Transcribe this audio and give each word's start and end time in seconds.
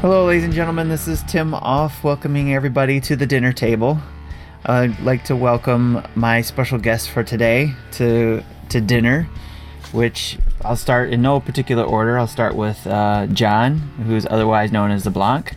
Hello, 0.00 0.26
ladies 0.26 0.44
and 0.44 0.52
gentlemen. 0.52 0.88
This 0.88 1.08
is 1.08 1.24
Tim 1.24 1.52
Off, 1.54 2.04
welcoming 2.04 2.54
everybody 2.54 3.00
to 3.00 3.16
the 3.16 3.26
dinner 3.26 3.52
table. 3.52 3.98
I'd 4.64 4.98
like 5.00 5.24
to 5.24 5.34
welcome 5.34 6.02
my 6.14 6.40
special 6.40 6.78
guest 6.78 7.10
for 7.10 7.24
today 7.24 7.72
to 7.92 8.44
to 8.68 8.80
dinner, 8.80 9.28
which 9.90 10.38
I'll 10.64 10.76
start 10.76 11.10
in 11.10 11.20
no 11.20 11.40
particular 11.40 11.82
order. 11.82 12.16
I'll 12.16 12.28
start 12.28 12.54
with 12.54 12.86
uh, 12.86 13.26
John, 13.26 13.78
who's 14.06 14.24
otherwise 14.26 14.70
known 14.70 14.92
as 14.92 15.02
the 15.02 15.10
Blanc. 15.10 15.56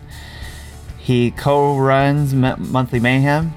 He 0.98 1.32
co-runs 1.32 2.34
M- 2.34 2.72
Monthly 2.72 3.00
Mayhem 3.00 3.54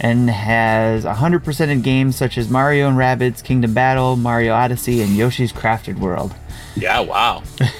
and 0.00 0.30
has 0.30 1.04
100% 1.04 1.68
in 1.68 1.82
games 1.82 2.14
such 2.14 2.38
as 2.38 2.48
Mario 2.48 2.88
and 2.88 2.96
Rabbids 2.96 3.42
Kingdom 3.42 3.74
Battle, 3.74 4.14
Mario 4.14 4.52
Odyssey, 4.52 5.00
and 5.02 5.10
Yoshi's 5.16 5.52
Crafted 5.52 5.98
World. 5.98 6.32
Yeah, 6.76 7.00
wow. 7.00 7.42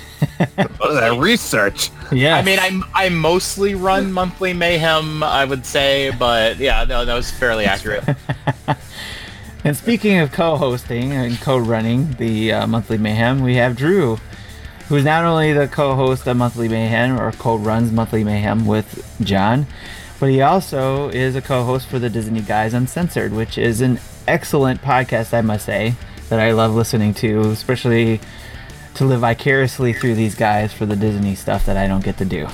What 0.57 0.91
is 0.91 0.99
that 1.01 1.19
research? 1.21 1.91
Yeah, 2.11 2.37
I 2.37 2.43
mean, 2.43 2.59
I 2.59 2.81
I 2.95 3.09
mostly 3.11 3.75
run 3.75 4.13
monthly 4.13 4.55
mayhem, 4.55 5.23
I 5.23 5.45
would 5.45 5.67
say, 5.67 6.11
but 6.19 6.59
yeah, 6.59 6.85
no, 6.85 7.05
that 7.05 7.15
was 7.15 7.31
fairly 7.31 7.65
accurate. 7.65 8.05
And 9.65 9.77
speaking 9.77 10.19
of 10.19 10.31
co-hosting 10.33 11.13
and 11.13 11.39
co-running 11.41 12.13
the 12.13 12.53
uh, 12.53 12.67
Monthly 12.67 12.97
Mayhem, 12.97 13.43
we 13.43 13.57
have 13.57 13.77
Drew, 13.77 14.17
who's 14.89 15.05
not 15.05 15.25
only 15.25 15.53
the 15.53 15.67
co-host 15.67 16.27
of 16.29 16.37
Monthly 16.37 16.69
Mayhem 16.69 17.21
or 17.21 17.33
co-runs 17.33 17.91
Monthly 17.91 18.23
Mayhem 18.23 18.67
with 18.67 19.17
John, 19.21 19.67
but 20.21 20.31
he 20.31 20.41
also 20.41 21.09
is 21.11 21.35
a 21.35 21.43
co-host 21.43 21.89
for 21.89 21.99
the 21.99 22.09
Disney 22.09 22.41
Guys 22.41 22.73
Uncensored, 22.73 23.33
which 23.33 23.59
is 23.59 23.81
an 23.81 23.99
excellent 24.29 24.81
podcast, 24.81 25.35
I 25.35 25.41
must 25.41 25.67
say, 25.67 25.97
that 26.29 26.39
I 26.39 26.53
love 26.53 26.75
listening 26.75 27.13
to, 27.15 27.51
especially 27.51 28.21
to 28.99 29.05
live 29.05 29.21
vicariously 29.21 29.93
through 29.93 30.15
these 30.15 30.35
guys 30.35 30.73
for 30.73 30.87
the 30.87 30.97
Disney 30.97 31.35
stuff 31.35 31.67
that 31.67 31.77
I 31.77 31.87
don't 31.87 32.05
get 32.05 32.19
to 32.19 32.25
do. 32.25 32.49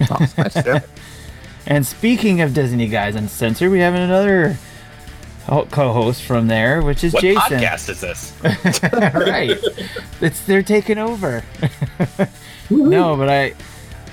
And 1.68 1.86
speaking 1.86 2.40
of 2.40 2.54
Disney 2.54 2.88
Guys 2.88 3.14
Uncensored, 3.14 3.70
we 3.70 3.80
have 3.80 3.92
another 3.92 4.56
co-host 5.46 6.22
from 6.22 6.48
there, 6.48 6.80
which 6.80 7.04
is 7.04 7.12
What 7.12 7.20
Jason. 7.20 7.58
podcast 7.58 7.90
is 7.90 8.00
this? 8.00 8.32
right. 8.92 9.58
It's 10.22 10.40
they're 10.46 10.62
taking 10.62 10.96
over. 10.96 11.44
no, 12.70 13.16
but 13.18 13.28
I 13.28 13.54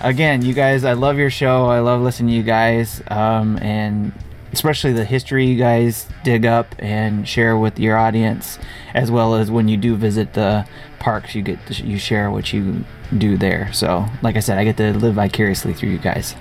again, 0.02 0.44
you 0.44 0.54
guys, 0.54 0.84
I 0.84 0.94
love 0.94 1.18
your 1.18 1.30
show. 1.30 1.68
I 1.68 1.80
love 1.80 2.02
listening 2.02 2.32
to 2.32 2.36
you 2.36 2.44
guys, 2.44 3.02
um, 3.08 3.58
and 3.60 4.12
especially 4.56 4.94
the 4.94 5.04
history 5.04 5.46
you 5.46 5.58
guys 5.58 6.08
dig 6.24 6.46
up 6.46 6.74
and 6.80 7.28
share 7.28 7.58
with 7.58 7.78
your 7.78 7.98
audience, 7.98 8.58
as 8.94 9.12
well 9.12 9.36
as 9.36 9.52
when 9.52 9.68
you 9.68 9.76
do 9.76 9.98
visit 9.98 10.34
the 10.34 10.66
parks, 10.98 11.36
you 11.36 11.42
get 11.42 11.64
to, 11.68 11.84
you 11.84 12.00
share 12.00 12.32
what 12.32 12.54
you 12.54 12.86
do 13.18 13.38
there. 13.38 13.72
So, 13.74 14.06
like 14.22 14.38
I 14.38 14.40
said, 14.40 14.58
I 14.58 14.64
get 14.64 14.78
to 14.78 14.94
live 14.94 15.16
vicariously 15.16 15.74
through 15.74 15.90
you 15.90 15.98
guys. 15.98 16.36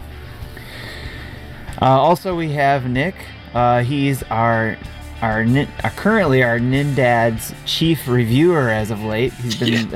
Uh, 1.83 1.87
also, 1.87 2.37
we 2.37 2.53
have 2.53 2.89
Nick. 2.89 3.17
Uh, 3.53 3.83
he's 3.83 4.23
our 4.25 4.77
our, 5.21 5.45
nin- 5.45 5.71
uh, 5.83 5.89
currently 5.91 6.43
our 6.43 6.59
Nindad's 6.59 7.55
chief 7.65 8.07
reviewer 8.07 8.69
as 8.69 8.91
of 8.91 9.01
late. 9.03 9.33
He's 9.33 9.57
been 9.57 9.89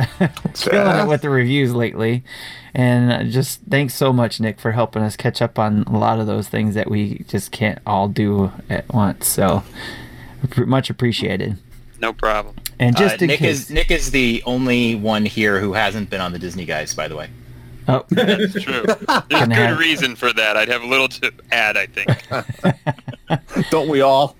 killing 0.54 1.00
it 1.00 1.06
with 1.06 1.20
the 1.22 1.28
reviews 1.28 1.72
lately, 1.74 2.24
and 2.74 3.12
uh, 3.12 3.24
just 3.24 3.60
thanks 3.68 3.94
so 3.94 4.12
much, 4.12 4.40
Nick, 4.40 4.58
for 4.60 4.72
helping 4.72 5.02
us 5.02 5.16
catch 5.16 5.40
up 5.42 5.58
on 5.58 5.82
a 5.84 5.96
lot 5.98 6.20
of 6.20 6.26
those 6.26 6.48
things 6.48 6.74
that 6.74 6.90
we 6.90 7.24
just 7.28 7.50
can't 7.52 7.78
all 7.86 8.08
do 8.08 8.52
at 8.70 8.88
once. 8.92 9.26
So 9.28 9.62
much 10.56 10.90
appreciated. 10.90 11.56
No 12.00 12.12
problem. 12.12 12.54
And 12.78 12.96
just 12.96 13.16
Uh, 13.16 13.24
in 13.24 13.26
Nick 13.28 13.40
case, 13.40 13.62
is 13.62 13.70
Nick 13.70 13.90
is 13.90 14.10
the 14.12 14.42
only 14.46 14.94
one 14.94 15.24
here 15.24 15.58
who 15.60 15.72
hasn't 15.72 16.10
been 16.10 16.20
on 16.20 16.32
the 16.32 16.38
Disney 16.38 16.64
guys, 16.64 16.94
by 16.94 17.08
the 17.08 17.16
way. 17.16 17.28
oh, 17.88 18.04
That's 18.10 18.52
true. 18.52 18.84
There's 18.84 18.98
good 19.28 19.52
have- 19.52 19.78
reason 19.78 20.14
for 20.14 20.32
that. 20.32 20.56
I'd 20.56 20.68
have 20.68 20.82
a 20.82 20.86
little 20.86 21.08
to 21.08 21.32
add, 21.50 21.76
I 21.76 21.86
think. 21.86 23.68
Don't 23.70 23.88
we 23.88 24.00
all? 24.00 24.36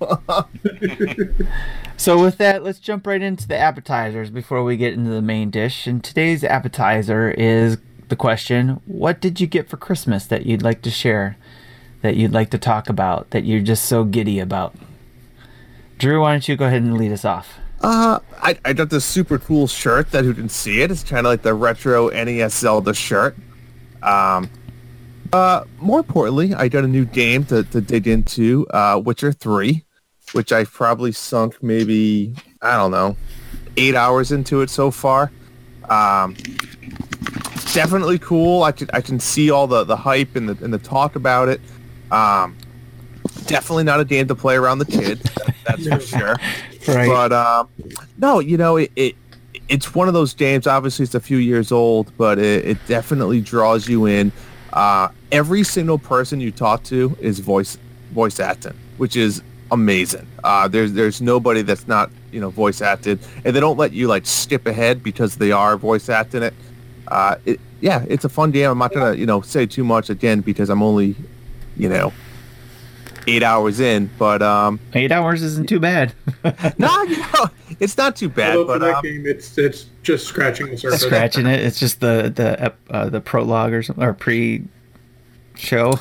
So 1.97 2.23
with 2.23 2.39
that, 2.39 2.63
let's 2.63 2.79
jump 2.79 3.07
right 3.09 3.21
into 3.21 3.49
the 3.49 3.57
appetizers 3.59 4.31
before 4.31 4.63
we 4.63 4.77
get 4.77 4.95
into 4.95 5.11
the 5.11 5.21
main 5.23 5.51
dish. 5.51 5.87
And 5.89 6.03
today's 6.03 6.45
appetizer 6.45 7.31
is 7.33 7.77
the 8.09 8.17
question: 8.17 8.81
What 8.87 9.21
did 9.21 9.41
you 9.41 9.47
get 9.47 9.69
for 9.69 9.77
Christmas 9.77 10.27
that 10.27 10.47
you'd 10.47 10.63
like 10.63 10.83
to 10.83 10.91
share, 10.91 11.37
that 12.03 12.17
you'd 12.17 12.33
like 12.33 12.51
to 12.51 12.59
talk 12.59 12.89
about, 12.89 13.31
that 13.31 13.45
you're 13.45 13.61
just 13.61 13.85
so 13.85 14.05
giddy 14.05 14.39
about? 14.39 14.75
Drew, 15.99 16.21
why 16.21 16.33
don't 16.33 16.49
you 16.49 16.57
go 16.57 16.67
ahead 16.67 16.83
and 16.83 16.97
lead 16.97 17.13
us 17.13 17.25
off? 17.25 17.59
Uh, 17.81 18.19
I, 18.41 18.59
I 18.65 18.73
got 18.73 18.91
this 18.91 19.05
super 19.05 19.39
cool 19.39 19.67
shirt 19.67 20.11
that 20.11 20.25
who 20.25 20.33
didn't 20.33 20.51
see 20.51 20.81
it. 20.81 20.91
It's 20.91 21.05
kind 21.05 21.27
of 21.27 21.31
like 21.31 21.43
the 21.43 21.55
retro 21.55 22.09
NES 22.09 22.55
Zelda 22.55 22.95
shirt. 22.95 23.37
Um, 24.03 24.51
uh, 25.33 25.65
more 25.79 25.99
importantly, 26.01 26.55
I 26.55 26.69
got 26.69 26.85
a 26.85 26.89
new 26.89 27.05
game 27.05 27.45
to, 27.47 27.63
to 27.65 27.81
dig 27.81 28.07
into, 28.09 28.67
uh, 28.71 29.01
Witcher 29.05 29.33
3, 29.33 29.85
which 30.33 30.53
I've 30.53 30.73
probably 30.73 31.13
sunk 31.13 31.63
maybe, 31.63 32.35
I 32.63 32.77
don't 32.77 32.91
know, 32.91 33.17
eight 33.77 33.95
hours 33.95 34.33
into 34.33 34.63
it 34.63 34.71
so 34.71 34.91
far. 34.91 35.31
Um, 35.89 36.37
definitely 37.75 38.19
cool. 38.19 38.63
I 38.63 38.73
can, 38.73 38.89
I 38.93 39.01
can 39.01 39.21
see 39.21 39.51
all 39.51 39.67
the, 39.67 39.85
the 39.85 39.97
hype 39.97 40.37
and 40.37 40.49
the, 40.49 40.65
and 40.65 40.73
the 40.73 40.79
talk 40.79 41.17
about 41.17 41.49
it. 41.49 41.61
Um, 42.11 42.57
definitely 43.47 43.85
not 43.85 44.01
a 44.01 44.05
game 44.05 44.29
to 44.29 44.35
play 44.35 44.57
around 44.57 44.79
the 44.79 44.85
kid. 44.87 45.19
That's 45.65 45.87
for 45.87 46.01
sure. 46.01 46.37
Right. 46.87 47.09
But 47.09 47.33
um, 47.33 47.69
no, 48.17 48.39
you 48.39 48.57
know, 48.57 48.77
it, 48.77 48.91
it 48.97 49.17
it's 49.69 49.95
one 49.95 50.09
of 50.09 50.15
those 50.15 50.35
games. 50.35 50.67
Obviously, 50.67 51.05
it's 51.05 51.15
a 51.15 51.21
few 51.21 51.39
years 51.39 51.73
old, 51.73 52.17
but 52.17 52.39
it, 52.39 52.65
it 52.65 52.87
definitely 52.87 53.41
draws 53.41 53.89
you 53.89 54.07
in. 54.07 54.33
Uh, 54.73 55.09
every 55.33 55.63
single 55.63 55.99
person 55.99 56.41
you 56.41 56.51
talk 56.51 56.83
to 56.85 57.17
is 57.21 57.41
voice 57.41 57.79
voice 58.13 58.41
acting, 58.41 58.75
which 58.97 59.17
is 59.17 59.43
amazing. 59.71 60.27
Uh, 60.45 60.69
there's 60.69 60.93
there's 60.93 61.21
nobody 61.21 61.63
that's 61.63 61.87
not 61.87 62.11
you 62.33 62.41
know 62.41 62.51
voice 62.51 62.81
acted, 62.81 63.19
and 63.45 63.55
they 63.55 63.61
don't 63.61 63.79
let 63.79 63.93
you 63.93 64.09
like 64.09 64.27
skip 64.27 64.67
ahead 64.67 65.03
because 65.03 65.37
they 65.37 65.53
are 65.53 65.77
voice 65.77 66.09
acting 66.09 66.43
it. 66.43 66.55
Uh, 67.11 67.37
it 67.45 67.61
yeah, 67.81 68.05
it's 68.09 68.25
a 68.25 68.29
fun 68.29 68.51
game. 68.51 68.71
I'm 68.71 68.79
not 68.79 68.93
gonna 68.93 69.15
you 69.15 69.27
know 69.27 69.41
say 69.41 69.67
too 69.67 69.85
much 69.85 70.11
again 70.11 70.41
because 70.41 70.69
I'm 70.71 70.83
only 70.83 71.15
you 71.77 71.89
know 71.89 72.13
eight 73.29 73.43
hours 73.43 73.79
in, 73.81 74.11
but 74.19 74.43
um, 74.43 74.81
Eight 74.95 75.13
hours 75.13 75.43
isn't 75.43 75.69
too 75.69 75.79
bad. 75.79 76.13
no, 76.79 77.03
you 77.03 77.19
know, 77.19 77.47
it's 77.79 77.97
not 77.97 78.17
too 78.17 78.29
bad. 78.29 78.57
Although 78.57 78.75
for 78.75 78.79
But 78.79 78.87
that 78.87 78.97
um, 78.97 79.03
game, 79.03 79.27
it's 79.27 79.57
it's 79.59 79.87
just 80.03 80.27
scratching 80.27 80.71
the 80.71 80.79
surface. 80.79 81.03
Scratching 81.03 81.47
it. 81.47 81.61
It's 81.61 81.79
just 81.79 82.01
the 82.01 82.33
the 82.35 82.73
uh, 82.91 83.09
the 83.09 83.21
prologue 83.21 83.73
or 83.73 83.83
something 83.83 84.03
or 84.03 84.15
pre 84.15 84.65
show. 85.55 85.93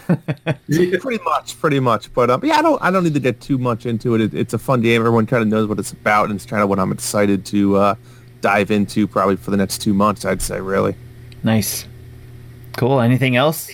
pretty 0.66 1.24
much, 1.24 1.59
pretty 1.59 1.79
much. 1.79 2.13
But 2.13 2.29
um, 2.29 2.41
yeah, 2.44 2.57
I 2.57 2.62
don't, 2.62 2.81
I 2.81 2.91
don't 2.91 3.03
need 3.03 3.13
to 3.16 3.19
get 3.19 3.41
too 3.41 3.57
much 3.57 3.85
into 3.85 4.16
it. 4.16 4.22
it 4.22 4.34
it's 4.34 4.53
a 4.53 4.59
fun 4.59 4.81
game. 4.81 5.01
Everyone 5.01 5.25
kind 5.25 5.41
of 5.41 5.50
knows 5.50 5.68
what 5.68 5.79
it's 5.79 5.91
about, 5.91 6.29
and 6.29 6.35
it's 6.35 6.45
kind 6.45 6.63
of 6.63 6.69
what 6.69 6.79
I'm 6.79 6.91
excited 6.91 7.45
to 7.47 7.75
uh, 7.75 7.95
dive 8.42 8.72
into 8.72 9.08
probably 9.08 9.36
for 9.36 9.52
the 9.52 9.58
next 9.58 9.80
two 9.81 9.94
months. 9.94 10.25
I'd 10.25 10.42
say, 10.42 10.59
really. 10.62 10.96
nice. 11.44 11.86
Cool. 12.78 13.02
Anything 13.02 13.36
else 13.36 13.72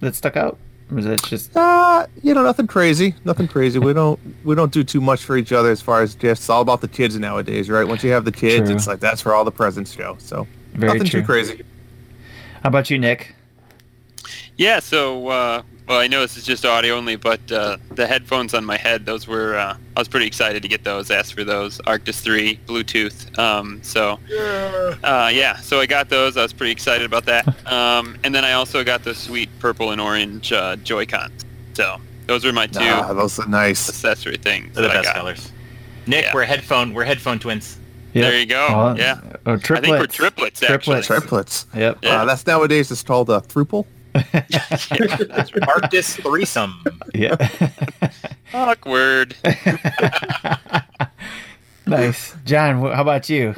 that 0.00 0.14
stuck 0.14 0.34
out? 0.36 0.56
Or 0.90 0.98
is 0.98 1.04
it 1.04 1.22
just 1.24 1.54
Uh, 1.56 2.06
you 2.22 2.32
know, 2.32 2.42
nothing 2.42 2.66
crazy, 2.66 3.14
nothing 3.24 3.48
crazy. 3.48 3.78
we 3.78 3.92
don't, 3.92 4.18
we 4.44 4.54
don't 4.54 4.72
do 4.72 4.82
too 4.82 5.00
much 5.00 5.22
for 5.24 5.36
each 5.36 5.52
other 5.52 5.70
as 5.70 5.82
far 5.82 6.00
as 6.00 6.14
just 6.14 6.40
it's 6.42 6.48
all 6.48 6.62
about 6.62 6.80
the 6.80 6.88
kids 6.88 7.18
nowadays, 7.18 7.68
right? 7.68 7.86
Once 7.86 8.02
you 8.02 8.10
have 8.12 8.24
the 8.24 8.32
kids, 8.32 8.68
True. 8.68 8.76
it's 8.76 8.86
like 8.86 9.00
that's 9.00 9.24
where 9.26 9.34
all 9.34 9.44
the 9.44 9.50
presents 9.50 9.94
go. 9.94 10.16
So 10.20 10.46
very 10.72 10.92
nothing 10.94 11.06
true? 11.10 11.20
too 11.20 11.26
crazy. 11.26 11.62
How 12.62 12.68
about 12.68 12.88
you, 12.88 12.98
Nick? 12.98 13.34
Yeah, 14.56 14.80
so, 14.80 15.28
uh, 15.28 15.62
well, 15.88 15.98
I 16.00 16.06
know 16.08 16.20
this 16.20 16.36
is 16.36 16.44
just 16.44 16.64
audio 16.64 16.94
only, 16.96 17.16
but 17.16 17.40
uh, 17.52 17.76
the 17.92 18.06
headphones 18.06 18.54
on 18.54 18.64
my 18.64 18.76
head, 18.76 19.06
those 19.06 19.26
were, 19.28 19.56
uh, 19.56 19.76
I 19.96 20.00
was 20.00 20.08
pretty 20.08 20.26
excited 20.26 20.62
to 20.62 20.68
get 20.68 20.82
those, 20.84 21.10
asked 21.10 21.34
for 21.34 21.44
those, 21.44 21.78
Arctis 21.86 22.20
3, 22.20 22.58
Bluetooth. 22.66 23.38
Um, 23.38 23.80
so, 23.82 24.18
uh, 25.04 25.30
yeah, 25.32 25.56
so 25.56 25.80
I 25.80 25.86
got 25.86 26.08
those. 26.08 26.36
I 26.36 26.42
was 26.42 26.52
pretty 26.52 26.72
excited 26.72 27.04
about 27.04 27.24
that. 27.26 27.46
Um, 27.66 28.16
and 28.24 28.34
then 28.34 28.44
I 28.44 28.52
also 28.52 28.84
got 28.84 29.02
the 29.04 29.14
sweet 29.14 29.48
purple 29.58 29.90
and 29.90 30.00
orange 30.00 30.52
uh, 30.52 30.76
Joy-Cons. 30.76 31.44
So, 31.74 32.00
those 32.26 32.44
were 32.44 32.52
my 32.52 32.66
two 32.66 32.78
Ah, 32.82 33.12
those 33.12 33.38
are 33.38 33.46
nice. 33.48 33.88
accessory 33.88 34.36
things 34.36 34.74
They're 34.74 34.84
the 34.84 34.88
best 34.88 35.12
colors. 35.12 35.52
Nick, 36.06 36.24
Yeah. 36.26 36.30
we're 36.34 36.44
headphone 36.44 36.94
we're 36.94 37.04
headphone 37.04 37.38
twins. 37.38 37.78
Yep. 38.14 38.22
There 38.22 38.38
you 38.40 38.46
go. 38.46 38.66
Oh, 38.70 38.94
yeah. 38.96 39.20
I 39.44 39.56
triplets. 39.56 39.80
think 39.86 39.98
we're 39.98 40.06
triplets, 40.06 40.62
actually. 40.62 41.02
Triplets. 41.02 41.06
Triplets. 41.06 41.66
Yep. 41.74 41.98
Yeah. 42.02 42.22
Uh, 42.22 42.24
that's 42.24 42.46
nowadays 42.46 42.90
it's 42.90 43.02
called 43.02 43.28
a 43.30 43.40
thruple. 43.40 43.84
Yeah, 44.48 44.64
that's 44.68 44.90
right. 45.54 45.62
Arctis 45.62 46.20
threesome. 46.22 46.82
Yeah. 47.14 47.36
Awkward. 48.54 49.34
nice. 51.86 52.34
John, 52.44 52.80
how 52.80 53.02
about 53.02 53.28
you? 53.28 53.54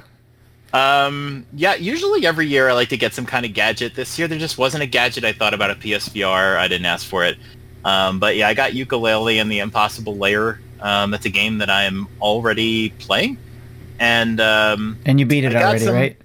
Um, 0.72 1.46
yeah, 1.54 1.74
usually 1.76 2.26
every 2.26 2.46
year 2.46 2.68
I 2.68 2.72
like 2.72 2.88
to 2.90 2.96
get 2.96 3.14
some 3.14 3.26
kind 3.26 3.46
of 3.46 3.54
gadget. 3.54 3.94
This 3.94 4.18
year 4.18 4.28
there 4.28 4.38
just 4.38 4.58
wasn't 4.58 4.82
a 4.82 4.86
gadget 4.86 5.24
I 5.24 5.32
thought 5.32 5.54
about 5.54 5.70
a 5.70 5.74
PSVR. 5.74 6.56
I 6.56 6.68
didn't 6.68 6.86
ask 6.86 7.06
for 7.06 7.24
it. 7.24 7.38
Um, 7.84 8.18
but 8.18 8.36
yeah, 8.36 8.48
I 8.48 8.54
got 8.54 8.72
Yooka-Laylee 8.72 9.40
and 9.40 9.50
the 9.50 9.60
Impossible 9.60 10.16
Lair. 10.16 10.60
Um, 10.80 11.14
it's 11.14 11.26
a 11.26 11.30
game 11.30 11.58
that 11.58 11.70
I 11.70 11.84
am 11.84 12.06
already 12.20 12.90
playing. 12.90 13.38
And 13.98 14.40
um, 14.40 14.98
And 15.06 15.18
you 15.18 15.26
beat 15.26 15.44
it 15.44 15.56
I 15.56 15.62
already, 15.62 15.84
some- 15.84 15.94
right? 15.94 16.16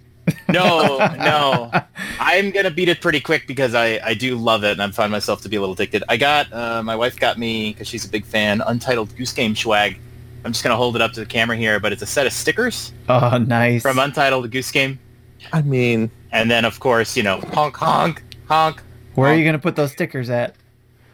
No, 0.50 0.98
no. 1.18 1.72
I'm 2.20 2.52
gonna 2.52 2.72
beat 2.72 2.88
it 2.90 3.02
pretty 3.02 3.20
quick 3.20 3.48
because 3.48 3.74
I, 3.76 4.00
I 4.04 4.14
do 4.14 4.36
love 4.38 4.64
it 4.64 4.72
and 4.74 4.82
I 4.82 4.90
find 4.92 5.12
myself 5.12 5.42
to 5.42 5.50
be 5.50 5.56
a 5.56 5.60
little 5.60 5.74
addicted. 5.74 6.04
I 6.08 6.18
got 6.18 6.52
uh, 6.54 6.82
my 6.84 6.96
wife 6.96 7.20
got 7.20 7.38
me 7.38 7.72
because 7.74 7.88
she's 7.88 8.06
a 8.06 8.10
big 8.10 8.24
fan. 8.26 8.62
Untitled 8.62 9.16
Goose 9.18 9.34
Game 9.34 9.56
swag. 9.56 9.98
I'm 10.46 10.52
just 10.52 10.64
gonna 10.64 10.76
hold 10.76 10.96
it 10.96 11.02
up 11.02 11.14
to 11.14 11.22
the 11.22 11.26
camera 11.26 11.58
here, 11.58 11.80
but 11.80 11.92
it's 11.94 12.02
a 12.02 12.06
set 12.06 12.26
of 12.28 12.34
stickers 12.34 12.92
Oh, 13.10 13.38
nice. 13.38 13.82
from 13.82 13.98
Untitled 14.00 14.50
Goose 14.52 14.72
Game, 14.72 15.00
I 15.52 15.62
mean, 15.62 16.12
and 16.32 16.52
then 16.52 16.66
of 16.66 16.80
course 16.80 17.16
you 17.18 17.24
know 17.24 17.40
honk 17.54 17.76
honk 17.78 18.24
honk. 18.48 18.82
Where 19.16 19.32
are 19.32 19.36
you 19.36 19.46
gonna 19.46 19.60
put 19.60 19.76
those 19.76 19.92
stickers 19.92 20.30
at? 20.30 20.56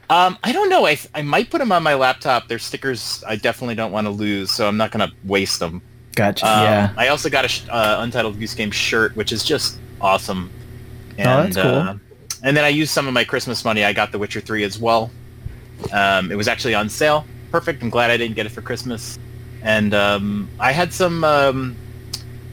Um, 0.09 0.37
I 0.43 0.51
don't 0.51 0.69
know. 0.69 0.85
I 0.87 0.97
I 1.13 1.21
might 1.21 1.49
put 1.51 1.59
them 1.59 1.71
on 1.71 1.83
my 1.83 1.93
laptop. 1.93 2.47
They're 2.47 2.57
stickers. 2.59 3.23
I 3.27 3.35
definitely 3.35 3.75
don't 3.75 3.91
want 3.91 4.05
to 4.05 4.11
lose, 4.11 4.49
so 4.51 4.67
I'm 4.67 4.77
not 4.77 4.89
gonna 4.91 5.11
waste 5.23 5.59
them. 5.59 5.81
Gotcha. 6.19 6.45
Um, 6.45 6.63
yeah. 6.63 6.93
I 6.97 7.07
also 7.07 7.29
got 7.29 7.45
a 7.45 7.47
sh- 7.47 7.63
uh, 7.69 7.97
Untitled 7.99 8.37
Goose 8.37 8.53
Game 8.53 8.71
shirt, 8.71 9.15
which 9.15 9.31
is 9.31 9.41
just 9.41 9.79
awesome. 10.01 10.49
Oh, 11.17 11.23
that's 11.23 11.55
cool. 11.55 11.65
uh, 11.65 11.95
and 12.43 12.57
then 12.57 12.65
I 12.65 12.67
used 12.69 12.91
some 12.91 13.07
of 13.07 13.13
my 13.13 13.23
Christmas 13.23 13.63
money. 13.63 13.85
I 13.85 13.93
got 13.93 14.11
The 14.11 14.19
Witcher 14.19 14.41
3 14.41 14.65
as 14.65 14.77
well. 14.77 15.11
Um, 15.93 16.29
it 16.29 16.35
was 16.35 16.49
actually 16.49 16.75
on 16.75 16.89
sale. 16.89 17.25
Perfect. 17.51 17.81
I'm 17.81 17.89
glad 17.89 18.11
I 18.11 18.17
didn't 18.17 18.35
get 18.35 18.45
it 18.45 18.49
for 18.49 18.61
Christmas. 18.61 19.17
And 19.61 19.93
um, 19.93 20.49
I 20.59 20.73
had 20.73 20.91
some 20.91 21.23
um, 21.23 21.77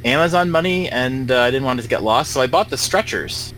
Amazon 0.04 0.48
money, 0.50 0.88
and 0.88 1.28
uh, 1.32 1.40
I 1.40 1.50
didn't 1.50 1.64
want 1.64 1.80
it 1.80 1.82
to 1.82 1.88
get 1.88 2.04
lost, 2.04 2.30
so 2.32 2.40
I 2.40 2.46
bought 2.46 2.70
the 2.70 2.76
stretchers. 2.76 3.52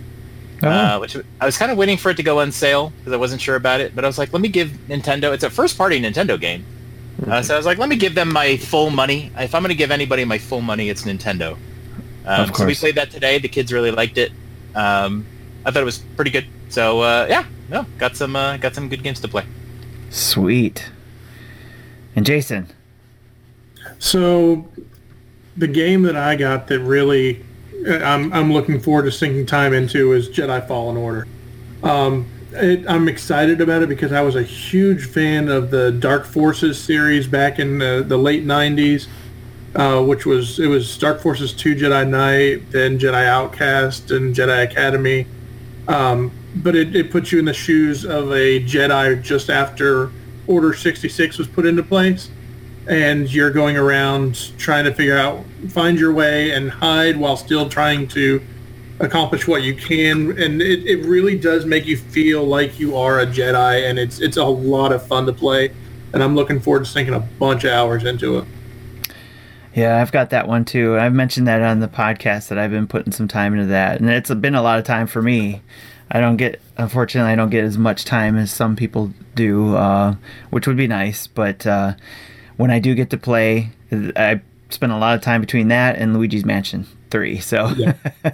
Oh, 0.63 0.69
Uh, 0.69 0.99
which 1.01 1.17
I 1.41 1.45
was 1.47 1.57
kind 1.59 1.71
of 1.71 1.77
waiting 1.77 1.99
for 1.99 2.11
it 2.11 2.17
to 2.17 2.23
go 2.23 2.41
on 2.41 2.51
sale 2.51 2.93
because 2.99 3.13
I 3.13 3.17
wasn't 3.17 3.41
sure 3.43 3.57
about 3.57 3.81
it. 3.83 3.95
But 3.95 4.05
I 4.05 4.09
was 4.09 4.17
like, 4.19 4.33
let 4.33 4.41
me 4.41 4.49
give 4.49 4.71
Nintendo. 4.89 5.33
It's 5.35 5.45
a 5.45 5.51
first-party 5.51 6.01
Nintendo 6.01 6.41
game, 6.41 6.65
uh, 7.27 7.43
so 7.43 7.55
I 7.55 7.57
was 7.57 7.67
like, 7.67 7.79
let 7.79 7.89
me 7.89 7.97
give 7.97 8.15
them 8.15 8.33
my 8.33 8.57
full 8.57 8.91
money. 8.91 9.33
If 9.37 9.55
I'm 9.55 9.63
going 9.63 9.71
to 9.71 9.77
give 9.77 9.91
anybody 9.91 10.25
my 10.25 10.39
full 10.39 10.61
money, 10.61 10.89
it's 10.89 11.03
Nintendo. 11.03 11.57
Um, 12.25 12.49
Of 12.49 12.57
So 12.57 12.67
we 12.67 12.75
played 12.75 12.95
that 12.95 13.11
today. 13.11 13.39
The 13.39 13.49
kids 13.49 13.73
really 13.73 13.91
liked 13.91 14.19
it. 14.19 14.33
Um, 14.75 15.27
I 15.65 15.71
thought 15.71 15.83
it 15.83 15.87
was 15.87 15.99
pretty 15.99 16.31
good. 16.31 16.47
So 16.69 17.01
uh, 17.01 17.27
yeah, 17.29 17.47
no, 17.69 17.87
got 17.99 18.17
some 18.17 18.37
uh, 18.37 18.57
got 18.59 18.75
some 18.75 18.89
good 18.89 19.03
games 19.03 19.21
to 19.21 19.29
play. 19.29 19.45
sweet. 20.11 20.91
And 22.15 22.27
Jason. 22.27 22.69
So, 23.99 24.69
the 25.57 25.69
game 25.69 26.03
that 26.03 26.17
I 26.17 26.37
got 26.37 26.67
that 26.69 26.81
really 26.81 27.45
uh, 27.87 27.99
I'm, 27.99 28.33
I'm 28.33 28.53
looking 28.53 28.81
forward 28.81 29.05
to 29.05 29.13
sinking 29.13 29.47
time 29.47 29.73
into 29.73 30.13
is 30.13 30.29
Jedi 30.29 30.67
Fallen 30.67 30.97
Order. 30.97 31.27
Um, 31.83 32.29
it, 32.53 32.89
I'm 32.89 33.09
excited 33.09 33.61
about 33.61 33.83
it 33.83 33.89
because 33.89 34.13
I 34.13 34.23
was 34.23 34.37
a 34.37 34.43
huge 34.43 35.07
fan 35.07 35.49
of 35.49 35.71
the 35.71 35.93
Dark 35.93 36.25
Forces 36.25 36.79
series 36.79 37.27
back 37.27 37.59
in 37.59 37.79
the, 37.79 38.05
the 38.07 38.17
late 38.17 38.45
90s, 38.45 39.07
uh, 39.75 40.03
which 40.03 40.27
was 40.27 40.59
it 40.59 40.67
was 40.67 40.97
Dark 40.99 41.21
Forces 41.21 41.53
2 41.53 41.75
Jedi 41.75 42.09
Knight, 42.09 42.71
then 42.71 42.99
Jedi 42.99 43.27
Outcast, 43.27 44.11
and 44.11 44.35
Jedi 44.35 44.65
Academy. 44.65 45.27
Um, 45.87 46.33
but 46.57 46.75
it, 46.75 46.95
it 46.97 47.11
puts 47.11 47.33
you 47.33 47.39
in 47.39 47.45
the 47.45 47.55
shoes 47.55 48.05
of 48.05 48.33
a 48.33 48.63
Jedi 48.65 49.23
just 49.23 49.51
after 49.51 50.11
Order 50.47 50.75
66 50.75 51.39
was 51.39 51.47
put 51.47 51.67
into 51.67 51.83
place 51.83 52.31
and 52.89 53.33
you're 53.33 53.51
going 53.51 53.77
around 53.77 54.57
trying 54.59 54.85
to 54.85 54.95
figure 54.95 55.17
out 55.17 55.45
find 55.69 55.99
your 55.99 56.13
way 56.13 56.53
and 56.53 56.71
hide 56.71 57.17
while 57.19 57.37
still 57.37 57.69
trying 57.69 58.09
to 58.09 58.43
accomplish 59.01 59.47
what 59.47 59.63
you 59.63 59.75
can 59.75 60.37
and 60.39 60.61
it, 60.61 60.85
it 60.87 61.05
really 61.07 61.39
does 61.39 61.65
make 61.65 61.87
you 61.87 61.97
feel 61.97 62.45
like 62.45 62.81
you 62.81 62.97
are 62.97 63.21
a 63.21 63.27
jedi 63.27 63.89
and 63.89 63.99
it's 63.99 64.19
it's 64.19 64.37
a 64.37 64.45
lot 64.45 64.93
of 64.93 65.07
fun 65.07 65.25
to 65.25 65.33
play 65.33 65.71
and 66.13 66.23
i'm 66.23 66.35
looking 66.35 66.59
forward 66.59 66.85
to 66.85 66.91
sinking 66.91 67.15
a 67.15 67.21
bunch 67.21 67.63
of 67.65 67.71
hours 67.71 68.05
into 68.05 68.39
it 68.39 68.45
Yeah, 69.75 70.03
I've 70.03 70.11
got 70.11 70.31
that 70.31 70.49
one 70.49 70.65
too. 70.65 70.99
I've 70.99 71.13
mentioned 71.13 71.47
that 71.47 71.63
on 71.63 71.79
the 71.79 71.87
podcast 71.87 72.49
that 72.49 72.59
I've 72.59 72.73
been 72.73 72.89
putting 72.89 73.13
some 73.13 73.29
time 73.29 73.53
into 73.55 73.67
that, 73.67 74.01
and 74.01 74.11
it's 74.11 74.33
been 74.35 74.57
a 74.57 74.63
lot 74.63 74.79
of 74.81 74.85
time 74.85 75.07
for 75.07 75.23
me. 75.23 75.63
I 76.11 76.19
don't 76.21 76.37
get, 76.37 76.61
unfortunately, 76.79 77.31
I 77.31 77.37
don't 77.37 77.51
get 77.51 77.63
as 77.63 77.79
much 77.79 78.05
time 78.05 78.37
as 78.37 78.51
some 78.51 78.75
people 78.75 79.13
do, 79.37 79.77
uh, 79.77 80.17
which 80.51 80.67
would 80.67 80.77
be 80.79 80.89
nice. 80.89 81.29
But 81.29 81.65
uh, 81.65 81.95
when 82.57 82.73
I 82.73 82.81
do 82.81 82.95
get 82.97 83.11
to 83.11 83.19
play, 83.19 83.71
I 83.93 84.41
spend 84.71 84.91
a 84.91 84.99
lot 84.99 85.15
of 85.15 85.21
time 85.21 85.41
between 85.41 85.69
that 85.69 85.97
and 85.97 86.13
Luigi's 86.13 86.45
Mansion 86.45 86.87
Three. 87.11 87.39
So, 87.41 87.75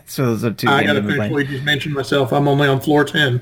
so 0.07 0.27
those 0.27 0.45
are 0.45 0.51
two 0.53 0.69
i 0.69 0.83
gotta 0.85 0.99
I've 0.99 1.07
been 1.07 1.13
finish 1.17 1.17
playing. 1.19 1.33
luigi's 1.33 1.63
mansion 1.63 1.93
myself 1.93 2.33
i'm 2.33 2.49
only 2.49 2.67
on 2.69 2.81
floor 2.81 3.05
10 3.05 3.41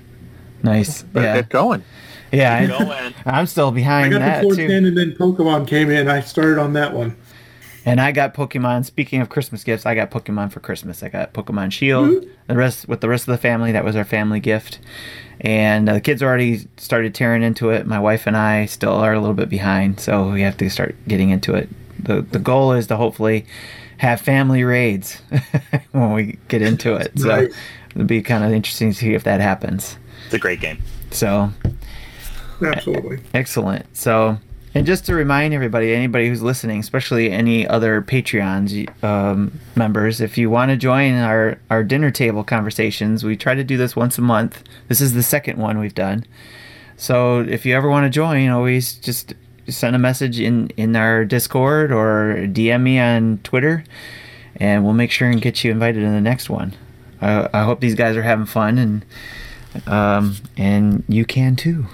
Nice. 0.63 1.03
better 1.03 1.27
Yeah, 1.27 1.35
get 1.37 1.49
going. 1.49 1.83
yeah. 2.31 2.55
I, 2.55 2.67
Going. 2.67 3.15
I'm 3.27 3.47
still 3.47 3.71
behind. 3.73 4.07
i 4.15 4.19
got 4.19 4.25
that 4.25 4.35
to 4.37 4.41
floor 4.43 4.55
too. 4.55 4.69
10 4.69 4.85
and 4.85 4.97
then 4.97 5.13
pokemon 5.13 5.67
came 5.67 5.91
in 5.91 6.09
i 6.09 6.21
started 6.21 6.59
on 6.59 6.73
that 6.75 6.93
one 6.95 7.17
And 7.85 8.01
I 8.01 8.13
got 8.13 8.33
Pokemon. 8.33 8.85
Speaking 8.85 9.21
of 9.21 9.29
Christmas 9.29 9.65
gifts, 9.65 9.87
I 9.87 9.97
got 9.97 10.09
Pokemon 10.13 10.53
for 10.53 10.61
Christmas. 10.61 11.03
I 11.03 11.09
got 11.09 11.33
Pokemon 11.35 11.73
Shield. 11.73 12.25
The 12.47 12.55
rest 12.57 12.87
with 12.89 13.01
the 13.01 13.09
rest 13.09 13.27
of 13.27 13.33
the 13.33 13.39
family, 13.43 13.73
that 13.73 13.85
was 13.85 13.97
our 13.97 14.05
family 14.05 14.39
gift. 14.39 14.79
And 15.41 15.89
uh, 15.89 15.95
the 15.95 16.01
kids 16.01 16.23
already 16.23 16.69
started 16.77 17.13
tearing 17.13 17.43
into 17.43 17.71
it. 17.71 17.85
My 17.85 17.99
wife 17.99 18.29
and 18.29 18.37
I 18.37 18.67
still 18.67 18.93
are 18.95 19.13
a 19.15 19.19
little 19.19 19.35
bit 19.35 19.49
behind, 19.49 19.99
so 19.99 20.31
we 20.31 20.43
have 20.43 20.57
to 20.59 20.71
start 20.71 20.95
getting 21.09 21.31
into 21.31 21.55
it. 21.55 21.69
the 21.99 22.23
The 22.23 22.39
goal 22.39 22.71
is 22.73 22.87
to 22.87 22.97
hopefully 22.97 23.47
have 24.03 24.21
family 24.21 24.65
raids 24.65 25.23
when 25.93 26.13
we 26.13 26.37
get 26.49 26.61
into 26.61 26.97
it. 26.97 27.17
So 27.19 27.29
Right. 27.29 27.51
it'll 27.95 28.05
be 28.05 28.21
kind 28.21 28.43
of 28.43 28.51
interesting 28.53 28.91
to 28.91 28.97
see 28.99 29.15
if 29.15 29.23
that 29.25 29.41
happens. 29.41 29.97
It's 30.27 30.35
a 30.35 30.39
great 30.39 30.61
game. 30.61 30.79
So 31.13 31.53
absolutely 32.61 33.21
Excellent. 33.33 33.87
So, 33.97 34.39
and 34.75 34.85
just 34.87 35.07
to 35.07 35.15
remind 35.15 35.55
everybody, 35.55 35.95
anybody 35.95 36.29
who's 36.29 36.43
listening, 36.43 36.81
especially 36.81 37.31
any 37.31 37.65
other 37.67 38.03
Patreons 38.03 38.89
um, 39.05 39.61
members, 39.77 40.21
if 40.21 40.37
you 40.37 40.51
want 40.51 40.71
to 40.71 40.77
join 40.77 41.15
our 41.15 41.59
our 41.71 41.85
dinner 41.85 42.11
table 42.11 42.43
conversations, 42.43 43.23
we 43.23 43.37
try 43.37 43.55
to 43.55 43.63
do 43.65 43.77
this 43.77 43.95
once 43.95 44.19
a 44.19 44.23
month. 44.23 44.65
This 44.89 45.01
is 45.01 45.13
the 45.15 45.23
second 45.23 45.59
one 45.59 45.79
we've 45.79 45.95
done. 45.95 46.25
So, 46.97 47.41
if 47.41 47.65
you 47.67 47.75
ever 47.77 47.89
want 47.89 48.05
to 48.07 48.11
join, 48.11 48.49
always 48.49 48.95
just 48.95 49.35
send 49.69 49.97
a 49.97 49.99
message 49.99 50.41
in 50.41 50.69
in 50.77 50.97
our 50.97 51.25
Discord 51.25 51.93
or 51.93 52.47
DM 52.49 52.83
me 52.83 52.99
on 52.99 53.39
Twitter, 53.43 53.85
and 54.57 54.85
we'll 54.85 54.95
make 54.95 55.11
sure 55.11 55.29
and 55.29 55.41
get 55.41 55.63
you 55.65 55.71
invited 55.71 56.03
in 56.03 56.13
the 56.13 56.21
next 56.21 56.51
one. 56.51 56.75
I, 57.21 57.49
I 57.53 57.63
hope 57.65 57.81
these 57.81 57.95
guys 57.95 58.17
are 58.17 58.23
having 58.23 58.47
fun 58.47 58.79
and 58.79 59.05
um, 59.87 60.37
and 60.57 61.05
you 61.09 61.25
can 61.25 61.57
too. 61.57 61.87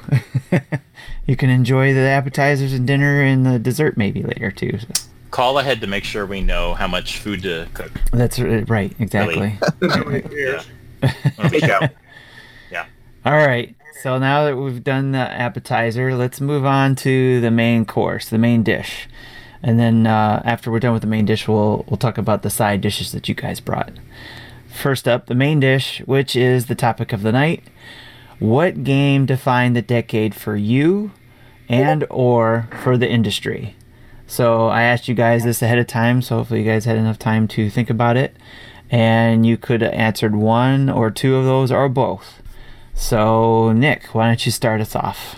you 1.26 1.37
can 1.37 1.50
enjoy 1.50 1.94
the 1.94 2.00
appetizers 2.00 2.73
and 2.73 2.87
dinner 2.87 3.23
and 3.23 3.47
the 3.47 3.59
dessert 3.59 3.97
maybe 3.97 4.23
later 4.23 4.50
too. 4.50 4.79
So 4.79 5.05
Call 5.31 5.59
ahead 5.59 5.82
to 5.82 5.87
make 5.87 6.05
sure 6.05 6.25
we 6.25 6.41
know 6.41 6.75
how 6.75 6.88
much 6.88 7.19
food 7.19 7.43
to 7.43 7.69
cook. 7.75 7.93
that's 8.12 8.38
right, 8.38 8.94
exactly. 8.99 9.59
Yes. 9.61 9.73
Wanna 9.82 10.10
make. 10.10 10.25
All 13.29 13.37
right. 13.37 13.77
So 14.00 14.17
now 14.17 14.44
that 14.44 14.56
we've 14.56 14.84
done 14.84 15.10
the 15.10 15.19
appetizer, 15.19 16.14
let's 16.14 16.40
move 16.40 16.64
on 16.64 16.94
to 16.96 17.40
the 17.40 17.50
main 17.50 17.84
course, 17.84 18.28
the 18.28 18.38
main 18.38 18.62
dish, 18.62 19.08
and 19.60 19.76
then 19.76 20.06
uh, 20.06 20.40
after 20.44 20.70
we're 20.70 20.78
done 20.78 20.93
with 20.93 21.02
the 21.02 21.08
main 21.08 21.24
dish, 21.24 21.48
we'll 21.48 21.84
we'll 21.88 21.96
talk 21.96 22.17
about 22.17 22.43
the 22.43 22.50
side 22.50 22.81
dishes 22.81 23.10
that 23.10 23.28
you 23.28 23.34
guys 23.34 23.58
brought. 23.58 23.90
First 24.69 25.08
up, 25.08 25.26
the 25.26 25.34
main 25.34 25.58
dish, 25.58 26.00
which 26.06 26.36
is 26.36 26.67
the 26.67 26.76
topic 26.76 27.12
of 27.12 27.22
the 27.22 27.32
night. 27.32 27.64
What 28.38 28.84
game 28.84 29.26
defined 29.26 29.74
the 29.74 29.82
decade 29.82 30.32
for 30.32 30.55
you 30.55 31.10
and 31.69 32.06
or 32.08 32.69
for 32.84 32.96
the 32.96 33.10
industry? 33.10 33.74
So 34.28 34.69
I 34.69 34.82
asked 34.82 35.08
you 35.08 35.17
guys 35.17 35.43
this 35.43 35.60
ahead 35.60 35.78
of 35.78 35.88
time, 35.88 36.22
so 36.22 36.36
hopefully 36.36 36.62
you 36.62 36.70
guys 36.70 36.84
had 36.84 36.98
enough 36.98 37.19
time 37.19 37.48
to 37.48 37.69
think 37.69 37.90
about 37.90 38.17
it. 38.17 38.36
And 38.90 39.44
you 39.44 39.56
could 39.56 39.81
have 39.81 39.93
answered 39.93 40.36
one 40.36 40.88
or 40.88 41.10
two 41.10 41.34
of 41.34 41.44
those 41.44 41.72
or 41.72 41.88
both. 41.88 42.40
So 42.98 43.72
Nick, 43.72 44.12
why 44.14 44.26
don't 44.26 44.44
you 44.44 44.52
start 44.52 44.81
us 44.81 44.94
off? 44.96 45.36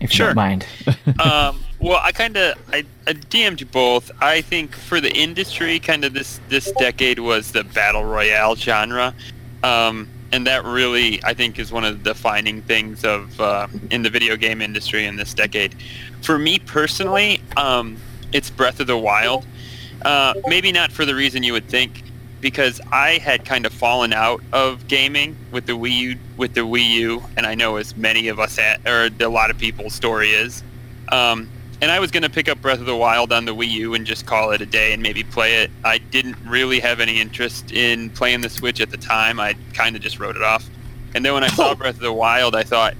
If 0.00 0.18
you 0.18 0.26
don't 0.26 0.34
mind. 0.34 0.66
um, 1.20 1.60
well, 1.78 2.00
I 2.02 2.12
kind 2.12 2.36
of 2.36 2.58
I, 2.72 2.84
I 3.06 3.12
DM'd 3.14 3.60
you 3.60 3.66
both. 3.66 4.10
I 4.20 4.40
think 4.40 4.74
for 4.74 5.00
the 5.00 5.12
industry, 5.12 5.78
kind 5.78 6.04
of 6.04 6.12
this 6.12 6.40
this 6.48 6.70
decade 6.72 7.20
was 7.20 7.52
the 7.52 7.64
battle 7.64 8.04
royale 8.04 8.56
genre, 8.56 9.14
um, 9.62 10.08
and 10.32 10.46
that 10.46 10.64
really 10.64 11.22
I 11.24 11.34
think 11.34 11.58
is 11.58 11.70
one 11.70 11.84
of 11.84 12.02
the 12.02 12.10
defining 12.10 12.62
things 12.62 13.04
of 13.04 13.40
uh, 13.40 13.68
in 13.90 14.02
the 14.02 14.10
video 14.10 14.36
game 14.36 14.60
industry 14.60 15.06
in 15.06 15.16
this 15.16 15.34
decade. 15.34 15.76
For 16.20 16.36
me 16.36 16.58
personally, 16.58 17.40
um, 17.56 17.96
it's 18.32 18.50
Breath 18.50 18.80
of 18.80 18.88
the 18.88 18.98
Wild. 18.98 19.46
Uh, 20.04 20.34
maybe 20.48 20.72
not 20.72 20.90
for 20.90 21.04
the 21.04 21.14
reason 21.14 21.44
you 21.44 21.52
would 21.52 21.68
think, 21.68 22.02
because 22.42 22.80
I 22.90 23.12
had 23.12 23.44
kind 23.44 23.64
of 23.64 23.72
fallen 23.72 24.12
out 24.12 24.42
of 24.52 24.88
gaming 24.88 25.36
with 25.52 25.64
the 25.66 25.74
Wii 25.74 25.92
U, 25.92 26.18
with 26.36 26.54
the 26.54 26.62
Wii 26.62 26.86
U, 26.88 27.22
and 27.36 27.46
I 27.46 27.54
know 27.54 27.76
as 27.76 27.96
many 27.96 28.28
of 28.28 28.38
us 28.38 28.56
had, 28.56 28.86
or 28.86 29.08
a 29.20 29.28
lot 29.28 29.50
of 29.50 29.56
people's 29.56 29.94
story 29.94 30.30
is. 30.30 30.62
Um, 31.10 31.48
and 31.80 31.90
I 31.90 32.00
was 32.00 32.10
going 32.10 32.24
to 32.24 32.30
pick 32.30 32.48
up 32.48 32.60
Breath 32.60 32.80
of 32.80 32.86
the 32.86 32.96
Wild 32.96 33.32
on 33.32 33.44
the 33.44 33.54
Wii 33.54 33.70
U 33.70 33.94
and 33.94 34.04
just 34.04 34.26
call 34.26 34.50
it 34.50 34.60
a 34.60 34.66
day 34.66 34.92
and 34.92 35.02
maybe 35.02 35.22
play 35.22 35.62
it. 35.62 35.70
I 35.84 35.98
didn't 35.98 36.36
really 36.44 36.80
have 36.80 37.00
any 37.00 37.20
interest 37.20 37.72
in 37.72 38.10
playing 38.10 38.40
the 38.40 38.50
Switch 38.50 38.80
at 38.80 38.90
the 38.90 38.96
time. 38.96 39.38
I 39.38 39.54
kind 39.72 39.94
of 39.94 40.02
just 40.02 40.18
wrote 40.18 40.36
it 40.36 40.42
off. 40.42 40.68
And 41.14 41.24
then 41.24 41.34
when 41.34 41.44
I 41.44 41.48
saw 41.48 41.74
Breath 41.76 41.94
of 41.94 42.00
the 42.00 42.12
Wild, 42.12 42.56
I 42.56 42.64
thought, 42.64 42.94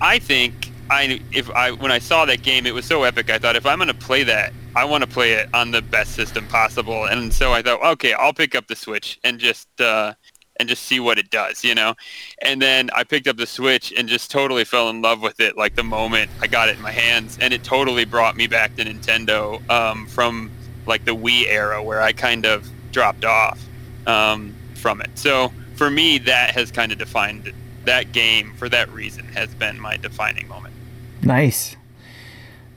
I 0.00 0.20
think 0.20 0.70
I 0.88 1.20
if 1.32 1.50
I 1.50 1.72
when 1.72 1.90
I 1.90 1.98
saw 1.98 2.24
that 2.26 2.42
game, 2.42 2.66
it 2.66 2.74
was 2.74 2.84
so 2.84 3.02
epic. 3.02 3.28
I 3.28 3.38
thought 3.38 3.56
if 3.56 3.66
I'm 3.66 3.78
going 3.78 3.88
to 3.88 3.94
play 3.94 4.22
that 4.24 4.52
I 4.76 4.84
want 4.84 5.02
to 5.02 5.08
play 5.08 5.32
it 5.32 5.48
on 5.54 5.70
the 5.70 5.80
best 5.80 6.14
system 6.14 6.46
possible. 6.48 7.06
And 7.06 7.32
so 7.32 7.52
I 7.52 7.62
thought, 7.62 7.82
okay, 7.94 8.12
I'll 8.12 8.34
pick 8.34 8.54
up 8.54 8.66
the 8.66 8.76
Switch 8.76 9.18
and 9.24 9.38
just 9.38 9.80
uh, 9.80 10.12
and 10.60 10.68
just 10.68 10.82
see 10.82 11.00
what 11.00 11.18
it 11.18 11.30
does, 11.30 11.64
you 11.64 11.74
know. 11.74 11.94
And 12.42 12.60
then 12.60 12.90
I 12.94 13.02
picked 13.02 13.26
up 13.26 13.38
the 13.38 13.46
Switch 13.46 13.90
and 13.96 14.06
just 14.06 14.30
totally 14.30 14.64
fell 14.66 14.90
in 14.90 15.00
love 15.00 15.22
with 15.22 15.40
it. 15.40 15.56
Like 15.56 15.76
the 15.76 15.82
moment 15.82 16.30
I 16.42 16.46
got 16.46 16.68
it 16.68 16.76
in 16.76 16.82
my 16.82 16.90
hands, 16.90 17.38
and 17.40 17.54
it 17.54 17.64
totally 17.64 18.04
brought 18.04 18.36
me 18.36 18.46
back 18.46 18.76
to 18.76 18.84
Nintendo 18.84 19.66
um, 19.70 20.06
from 20.08 20.50
like 20.86 21.06
the 21.06 21.16
Wii 21.16 21.46
era 21.48 21.82
where 21.82 22.02
I 22.02 22.12
kind 22.12 22.44
of 22.44 22.68
dropped 22.92 23.24
off 23.24 23.58
um, 24.06 24.54
from 24.74 25.00
it. 25.00 25.10
So 25.14 25.52
for 25.76 25.90
me, 25.90 26.18
that 26.18 26.50
has 26.50 26.70
kind 26.70 26.92
of 26.92 26.98
defined 26.98 27.50
that 27.86 28.12
game 28.12 28.52
for 28.56 28.68
that 28.68 28.90
reason 28.92 29.24
has 29.28 29.54
been 29.54 29.80
my 29.80 29.96
defining 29.96 30.48
moment. 30.48 30.74
Nice. 31.22 31.76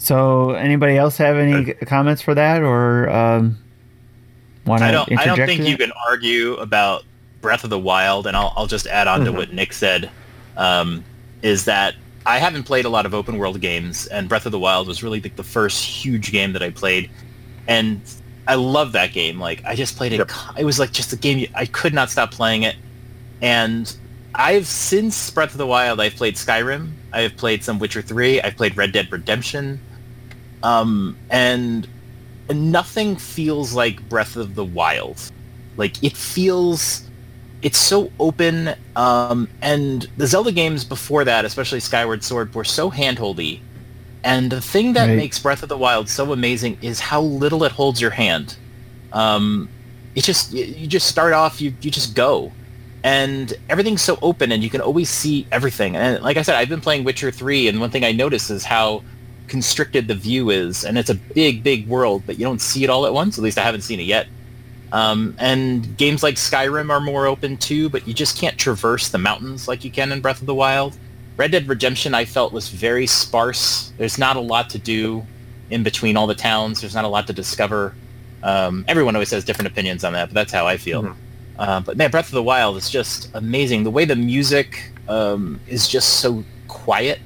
So, 0.01 0.51
anybody 0.51 0.95
else 0.97 1.17
have 1.17 1.35
any 1.37 1.73
comments 1.73 2.21
for 2.21 2.33
that, 2.33 2.63
or 2.63 3.09
um, 3.09 3.57
want 4.65 4.79
to 4.79 4.85
I 4.87 4.91
don't. 4.91 5.19
I 5.19 5.25
don't 5.25 5.45
think 5.45 5.65
you 5.67 5.77
can 5.77 5.91
argue 6.07 6.53
about 6.55 7.03
Breath 7.41 7.63
of 7.65 7.69
the 7.69 7.77
Wild, 7.79 8.25
and 8.25 8.35
I'll, 8.35 8.53
I'll 8.55 8.65
just 8.67 8.87
add 8.87 9.07
on 9.07 9.25
to 9.25 9.31
Mhm. 9.31 9.35
what 9.35 9.53
Nick 9.53 9.73
said. 9.73 10.09
Um, 10.57 11.03
is 11.41 11.65
that 11.65 11.95
I 12.25 12.37
haven't 12.39 12.63
played 12.63 12.85
a 12.85 12.89
lot 12.89 13.05
of 13.05 13.13
open 13.13 13.37
world 13.37 13.59
games, 13.61 14.07
and 14.07 14.27
Breath 14.29 14.45
of 14.45 14.51
the 14.53 14.59
Wild 14.59 14.87
was 14.87 15.03
really 15.03 15.19
like 15.21 15.35
the 15.35 15.43
first 15.43 15.83
huge 15.83 16.31
game 16.31 16.53
that 16.53 16.63
I 16.63 16.69
played, 16.69 17.09
and 17.67 18.01
I 18.47 18.55
love 18.55 18.93
that 18.93 19.11
game. 19.11 19.37
Like 19.37 19.61
I 19.65 19.75
just 19.75 19.97
played 19.97 20.13
it. 20.13 20.17
Yep. 20.19 20.31
It 20.59 20.63
was 20.63 20.79
like 20.79 20.93
just 20.93 21.11
a 21.11 21.17
game 21.17 21.39
you- 21.39 21.47
I 21.55 21.65
could 21.65 21.93
not 21.93 22.09
stop 22.09 22.31
playing 22.31 22.63
it, 22.63 22.75
and 23.41 23.93
I've 24.33 24.65
since 24.65 25.29
Breath 25.29 25.51
of 25.51 25.57
the 25.57 25.67
Wild, 25.67 25.99
I've 25.99 26.15
played 26.15 26.35
Skyrim, 26.35 26.91
I've 27.11 27.35
played 27.35 27.65
some 27.65 27.79
Witcher 27.79 28.01
Three, 28.01 28.41
I've 28.41 28.55
played 28.55 28.77
Red 28.77 28.91
Dead 28.93 29.11
Redemption, 29.11 29.79
um, 30.63 31.17
and 31.29 31.87
nothing 32.51 33.17
feels 33.17 33.73
like 33.73 34.01
Breath 34.09 34.35
of 34.35 34.55
the 34.55 34.65
Wild. 34.65 35.19
Like 35.77 35.97
it 36.03 36.17
feels, 36.17 37.09
it's 37.61 37.79
so 37.79 38.13
open, 38.19 38.75
um, 38.95 39.49
and 39.61 40.07
the 40.17 40.27
Zelda 40.27 40.51
games 40.51 40.85
before 40.85 41.25
that, 41.25 41.45
especially 41.45 41.79
Skyward 41.81 42.23
Sword, 42.23 42.53
were 42.55 42.65
so 42.65 42.91
handholdy. 42.91 43.63
And 44.23 44.51
the 44.51 44.61
thing 44.61 44.93
that 44.93 45.09
Right. 45.09 45.15
makes 45.15 45.39
Breath 45.39 45.63
of 45.63 45.69
the 45.69 45.77
Wild 45.77 46.09
so 46.09 46.33
amazing 46.33 46.77
is 46.81 46.99
how 46.99 47.21
little 47.21 47.63
it 47.63 47.71
holds 47.73 48.01
your 48.01 48.11
hand. 48.11 48.57
Um, 49.11 49.69
it 50.15 50.23
just 50.23 50.51
you 50.53 50.65
you 50.65 50.87
just 50.87 51.07
start 51.07 51.33
off, 51.33 51.61
you 51.61 51.75
you 51.81 51.91
just 51.91 52.15
go, 52.15 52.55
and 53.03 53.53
everything's 53.69 54.03
so 54.03 54.19
open, 54.21 54.51
and 54.51 54.63
you 54.63 54.69
can 54.69 54.81
always 54.81 55.09
see 55.09 55.47
everything. 55.51 55.95
And 55.95 56.21
like 56.23 56.37
I 56.37 56.43
said, 56.43 56.55
I've 56.55 56.69
been 56.69 56.81
playing 56.81 57.05
Witcher 57.05 57.31
three, 57.31 57.67
and 57.69 57.79
one 57.79 57.91
thing 57.91 58.03
I 58.05 58.11
notice 58.11 58.49
is 58.49 58.65
how 58.65 59.03
constricted 59.49 60.07
the 60.07 60.15
view 60.15 60.49
is, 60.49 60.85
and 60.85 60.97
it's 60.97 61.09
a 61.09 61.15
big, 61.15 61.63
big 61.63 61.87
world, 61.87 62.23
but 62.25 62.39
you 62.39 62.45
don't 62.45 62.61
see 62.61 62.83
it 62.83 62.89
all 62.89 63.05
at 63.05 63.13
once. 63.13 63.37
At 63.37 63.43
least 63.43 63.57
I 63.57 63.63
haven't 63.63 63.81
seen 63.81 63.99
it 63.99 64.03
yet. 64.03 64.27
Um, 64.91 65.35
and 65.37 65.97
games 65.97 66.23
like 66.23 66.35
Skyrim 66.35 66.89
are 66.89 66.99
more 66.99 67.27
open 67.27 67.57
too, 67.57 67.89
but 67.89 68.07
you 68.07 68.13
just 68.13 68.37
can't 68.37 68.57
traverse 68.57 69.09
the 69.09 69.17
mountains 69.17 69.67
like 69.67 69.83
you 69.83 69.91
can 69.91 70.11
in 70.11 70.21
Breath 70.21 70.41
of 70.41 70.47
the 70.47 70.55
Wild. 70.55 70.97
Red 71.37 71.51
Dead 71.51 71.67
Redemption, 71.67 72.13
I 72.13 72.25
felt, 72.25 72.51
was 72.51 72.69
very 72.69 73.07
sparse. 73.07 73.93
There's 73.97 74.17
not 74.17 74.35
a 74.35 74.41
lot 74.41 74.69
to 74.71 74.79
do 74.79 75.25
in 75.69 75.83
between 75.83 76.17
all 76.17 76.27
the 76.27 76.35
towns. 76.35 76.81
There's 76.81 76.95
not 76.95 77.05
a 77.05 77.07
lot 77.07 77.27
to 77.27 77.33
discover. 77.33 77.93
Um, 78.41 78.83
everyone 78.87 79.15
always 79.15 79.31
has 79.31 79.45
different 79.45 79.67
opinions 79.67 80.03
on 80.03 80.13
that, 80.13 80.29
but 80.29 80.33
that's 80.33 80.51
how 80.51 80.65
I 80.65 80.77
feel. 80.77 81.03
Mhm. 81.03 81.15
Uh, 81.57 81.79
but 81.81 81.97
man, 81.97 82.09
Breath 82.09 82.27
of 82.27 82.33
the 82.33 82.43
Wild 82.43 82.77
is 82.77 82.89
just 82.89 83.29
amazing. 83.33 83.83
The 83.83 83.91
way 83.91 84.05
the 84.05 84.15
music 84.15 84.91
um, 85.07 85.59
is 85.67 85.87
just 85.87 86.19
so 86.21 86.43
quiet 86.67 87.19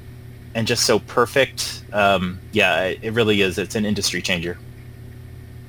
and 0.55 0.67
just 0.67 0.85
so 0.85 0.99
perfect. 0.99 1.83
Um, 1.93 2.39
yeah, 2.51 2.83
it 2.85 2.99
it 3.01 3.13
really 3.13 3.41
is. 3.41 3.57
It's 3.57 3.75
an 3.75 3.85
industry 3.85 4.21
changer. 4.21 4.57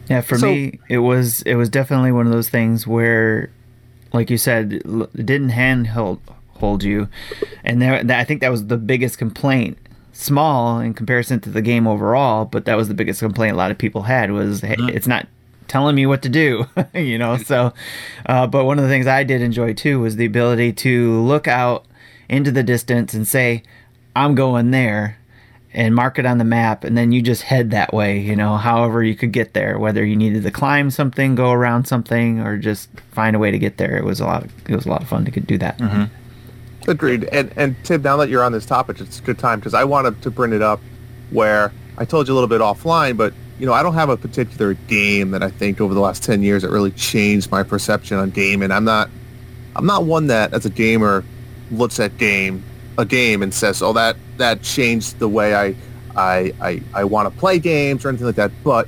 Yeah, 0.08 0.20
for 0.20 0.38
So- 0.38 0.48
me, 0.52 0.78
it 0.88 0.98
was 0.98 1.42
it 1.42 1.54
was 1.54 1.68
definitely 1.68 2.12
one 2.12 2.26
of 2.26 2.32
those 2.32 2.48
things 2.48 2.86
where, 2.86 3.50
like 4.12 4.30
you 4.30 4.36
said, 4.38 4.72
it 4.84 5.26
didn't 5.26 5.50
handhold 5.50 6.20
hold 6.58 6.84
you, 6.84 7.08
and 7.64 7.80
there, 7.82 8.02
I 8.10 8.24
think 8.24 8.40
that 8.40 8.50
was 8.50 8.66
the 8.66 8.76
biggest 8.76 9.18
complaint. 9.18 9.78
Small 10.12 10.78
in 10.78 10.94
comparison 10.94 11.40
to 11.40 11.50
the 11.50 11.60
game 11.60 11.88
overall, 11.88 12.44
but 12.44 12.66
that 12.66 12.76
was 12.76 12.86
the 12.86 12.94
biggest 12.94 13.18
complaint 13.18 13.54
a 13.54 13.56
lot 13.56 13.72
of 13.72 13.78
people 13.78 14.02
had 14.02 14.30
was 14.30 14.60
hey, 14.60 14.76
Mhm. 14.76 14.90
it's 14.94 15.08
not 15.08 15.26
telling 15.66 15.96
me 15.96 16.06
what 16.06 16.22
to 16.22 16.28
do, 16.28 16.66
you 16.94 17.18
know. 17.18 17.36
So, 17.36 17.72
uh, 18.26 18.46
but 18.46 18.64
one 18.64 18.78
of 18.78 18.84
the 18.84 18.88
things 18.90 19.08
I 19.08 19.24
did 19.24 19.42
enjoy 19.42 19.72
too 19.72 19.98
was 19.98 20.14
the 20.14 20.24
ability 20.26 20.72
to 20.74 21.20
look 21.22 21.48
out 21.48 21.86
into 22.28 22.52
the 22.52 22.62
distance 22.62 23.12
and 23.12 23.26
say, 23.26 23.64
"I'm 24.14 24.34
going 24.34 24.70
there." 24.70 25.18
and 25.76 25.92
mark 25.92 26.20
it 26.20 26.24
on 26.24 26.38
the 26.38 26.44
map 26.44 26.84
and 26.84 26.96
then 26.96 27.10
you 27.10 27.20
just 27.20 27.42
head 27.42 27.72
that 27.72 27.92
way 27.92 28.16
you 28.16 28.36
know 28.36 28.56
however 28.56 29.02
you 29.02 29.16
could 29.16 29.32
get 29.32 29.54
there 29.54 29.76
whether 29.76 30.04
you 30.04 30.14
needed 30.14 30.44
to 30.44 30.50
climb 30.52 30.88
something 30.88 31.34
go 31.34 31.50
around 31.50 31.84
something 31.84 32.38
or 32.38 32.56
just 32.56 32.88
find 33.10 33.34
a 33.34 33.40
way 33.40 33.50
to 33.50 33.58
get 33.58 33.76
there 33.76 33.96
it 33.96 34.04
was 34.04 34.20
a 34.20 34.24
lot 34.24 34.44
of, 34.44 34.52
it 34.70 34.76
was 34.76 34.86
a 34.86 34.88
lot 34.88 35.02
of 35.02 35.08
fun 35.08 35.24
to 35.24 35.32
could 35.32 35.48
do 35.48 35.58
that 35.58 35.76
mm-hmm. 35.78 36.04
Agreed. 36.86 37.24
And 37.24 37.52
and 37.56 37.76
Tim, 37.84 38.02
now 38.02 38.16
that 38.18 38.28
you're 38.28 38.42
on 38.42 38.52
this 38.52 38.66
topic, 38.66 39.00
it's 39.00 39.18
a 39.18 39.22
good 39.22 39.38
time 39.38 39.58
because 39.58 39.74
I 39.74 39.84
wanted 39.84 40.20
to 40.22 40.30
bring 40.30 40.52
it 40.52 40.62
up 40.62 40.80
where 41.30 41.72
I 41.96 42.04
told 42.04 42.28
you 42.28 42.34
a 42.34 42.36
little 42.36 42.48
bit 42.48 42.60
offline, 42.60 43.16
but 43.16 43.32
you 43.58 43.66
know, 43.66 43.72
I 43.72 43.82
don't 43.82 43.94
have 43.94 44.08
a 44.08 44.16
particular 44.16 44.74
game 44.88 45.30
that 45.30 45.42
I 45.42 45.50
think 45.50 45.80
over 45.80 45.94
the 45.94 46.00
last 46.00 46.22
ten 46.22 46.42
years 46.42 46.62
that 46.62 46.70
really 46.70 46.90
changed 46.90 47.50
my 47.50 47.62
perception 47.62 48.18
on 48.18 48.30
game. 48.30 48.62
And 48.62 48.72
I'm 48.72 48.84
not 48.84 49.10
I'm 49.76 49.86
not 49.86 50.04
one 50.04 50.26
that 50.26 50.52
as 50.52 50.66
a 50.66 50.70
gamer 50.70 51.24
looks 51.70 51.98
at 52.00 52.18
game 52.18 52.62
a 52.98 53.04
game 53.04 53.42
and 53.42 53.52
says, 53.52 53.82
Oh 53.82 53.92
that 53.94 54.16
that 54.36 54.62
changed 54.62 55.18
the 55.18 55.28
way 55.28 55.54
I 55.54 55.74
I 56.16 56.52
I, 56.60 56.82
I 56.94 57.04
want 57.04 57.32
to 57.32 57.38
play 57.38 57.58
games 57.58 58.04
or 58.04 58.08
anything 58.08 58.26
like 58.26 58.36
that. 58.36 58.52
But 58.62 58.86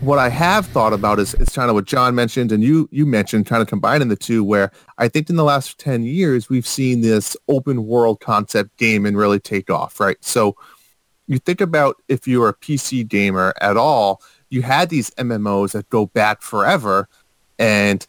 what 0.00 0.18
I 0.18 0.28
have 0.28 0.66
thought 0.66 0.92
about 0.92 1.18
is, 1.18 1.34
is 1.34 1.48
kind 1.48 1.70
of 1.70 1.74
what 1.74 1.86
John 1.86 2.14
mentioned 2.14 2.52
and 2.52 2.62
you 2.62 2.88
you 2.92 3.06
mentioned, 3.06 3.46
kind 3.46 3.62
of 3.62 3.68
combining 3.68 4.08
the 4.08 4.16
two, 4.16 4.44
where 4.44 4.70
I 4.98 5.08
think 5.08 5.30
in 5.30 5.36
the 5.36 5.44
last 5.44 5.78
ten 5.78 6.04
years 6.04 6.48
we've 6.48 6.66
seen 6.66 7.00
this 7.00 7.36
open 7.48 7.86
world 7.86 8.20
concept 8.20 8.76
game 8.76 9.06
and 9.06 9.16
really 9.16 9.40
take 9.40 9.70
off, 9.70 10.00
right? 10.00 10.22
So 10.22 10.56
you 11.26 11.38
think 11.38 11.60
about 11.60 12.02
if 12.08 12.28
you're 12.28 12.48
a 12.48 12.54
PC 12.54 13.08
gamer 13.08 13.54
at 13.60 13.76
all, 13.76 14.20
you 14.50 14.62
had 14.62 14.90
these 14.90 15.10
MMOs 15.12 15.72
that 15.72 15.88
go 15.88 16.06
back 16.06 16.42
forever, 16.42 17.08
and 17.58 18.06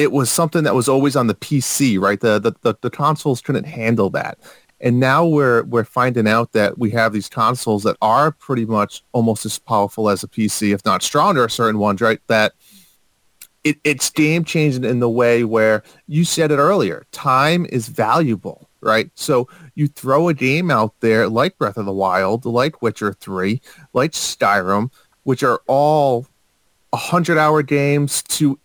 it 0.00 0.12
was 0.12 0.32
something 0.32 0.64
that 0.64 0.74
was 0.74 0.88
always 0.88 1.14
on 1.14 1.26
the 1.26 1.34
PC, 1.34 2.00
right? 2.00 2.18
The 2.18 2.38
the 2.38 2.52
the, 2.62 2.74
the 2.80 2.90
consoles 2.90 3.42
couldn't 3.42 3.64
handle 3.64 4.08
that. 4.10 4.38
And 4.80 4.98
now 4.98 5.26
we're 5.26 5.64
we're 5.64 5.84
finding 5.84 6.26
out 6.26 6.52
that 6.52 6.78
we 6.78 6.90
have 6.92 7.12
these 7.12 7.28
consoles 7.28 7.82
that 7.82 7.98
are 8.00 8.32
pretty 8.32 8.64
much 8.64 9.04
almost 9.12 9.44
as 9.44 9.58
powerful 9.58 10.08
as 10.08 10.24
a 10.24 10.28
PC, 10.28 10.72
if 10.72 10.82
not 10.86 11.02
stronger, 11.02 11.50
certain 11.50 11.78
ones, 11.78 12.00
right? 12.00 12.18
That 12.28 12.54
it, 13.62 13.76
it's 13.84 14.08
game 14.08 14.42
changing 14.42 14.84
in 14.84 15.00
the 15.00 15.10
way 15.10 15.44
where 15.44 15.82
you 16.06 16.24
said 16.24 16.50
it 16.50 16.56
earlier, 16.56 17.04
time 17.12 17.66
is 17.66 17.88
valuable, 17.88 18.70
right? 18.80 19.10
So 19.16 19.48
you 19.74 19.86
throw 19.86 20.28
a 20.28 20.34
game 20.34 20.70
out 20.70 20.94
there 21.00 21.28
like 21.28 21.58
Breath 21.58 21.76
of 21.76 21.84
the 21.84 21.92
Wild, 21.92 22.46
like 22.46 22.80
Witcher 22.80 23.12
3, 23.12 23.60
like 23.92 24.12
Skyrim, 24.12 24.90
which 25.24 25.42
are 25.42 25.60
all 25.66 26.26
100 26.88 27.36
hour 27.36 27.62
games 27.62 28.22
to 28.22 28.58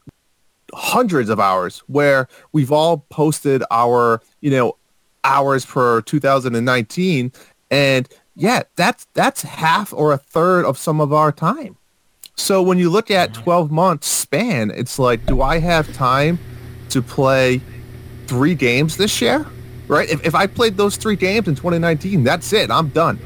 hundreds 0.75 1.29
of 1.29 1.39
hours 1.39 1.79
where 1.87 2.27
we've 2.51 2.71
all 2.71 3.05
posted 3.09 3.63
our, 3.71 4.21
you 4.41 4.51
know, 4.51 4.77
hours 5.23 5.65
per 5.65 6.01
2019 6.01 7.31
and 7.71 8.07
yeah, 8.35 8.63
that's 8.75 9.07
that's 9.13 9.41
half 9.41 9.93
or 9.93 10.11
a 10.11 10.17
third 10.17 10.65
of 10.65 10.77
some 10.77 10.99
of 10.99 11.13
our 11.13 11.31
time. 11.31 11.77
So 12.35 12.61
when 12.61 12.77
you 12.77 12.89
look 12.89 13.09
at 13.09 13.33
12 13.33 13.71
months 13.71 14.07
span, 14.07 14.69
it's 14.71 14.99
like, 14.99 15.25
do 15.25 15.41
I 15.41 15.59
have 15.59 15.91
time 15.93 16.37
to 16.89 17.01
play 17.01 17.61
three 18.27 18.55
games 18.55 18.97
this 18.97 19.21
year? 19.21 19.45
Right? 19.87 20.09
If, 20.09 20.25
if 20.25 20.35
I 20.35 20.47
played 20.47 20.75
those 20.75 20.97
three 20.97 21.15
games 21.15 21.47
in 21.47 21.55
2019, 21.55 22.23
that's 22.23 22.51
it. 22.51 22.69
I'm 22.69 22.89
done. 22.89 23.19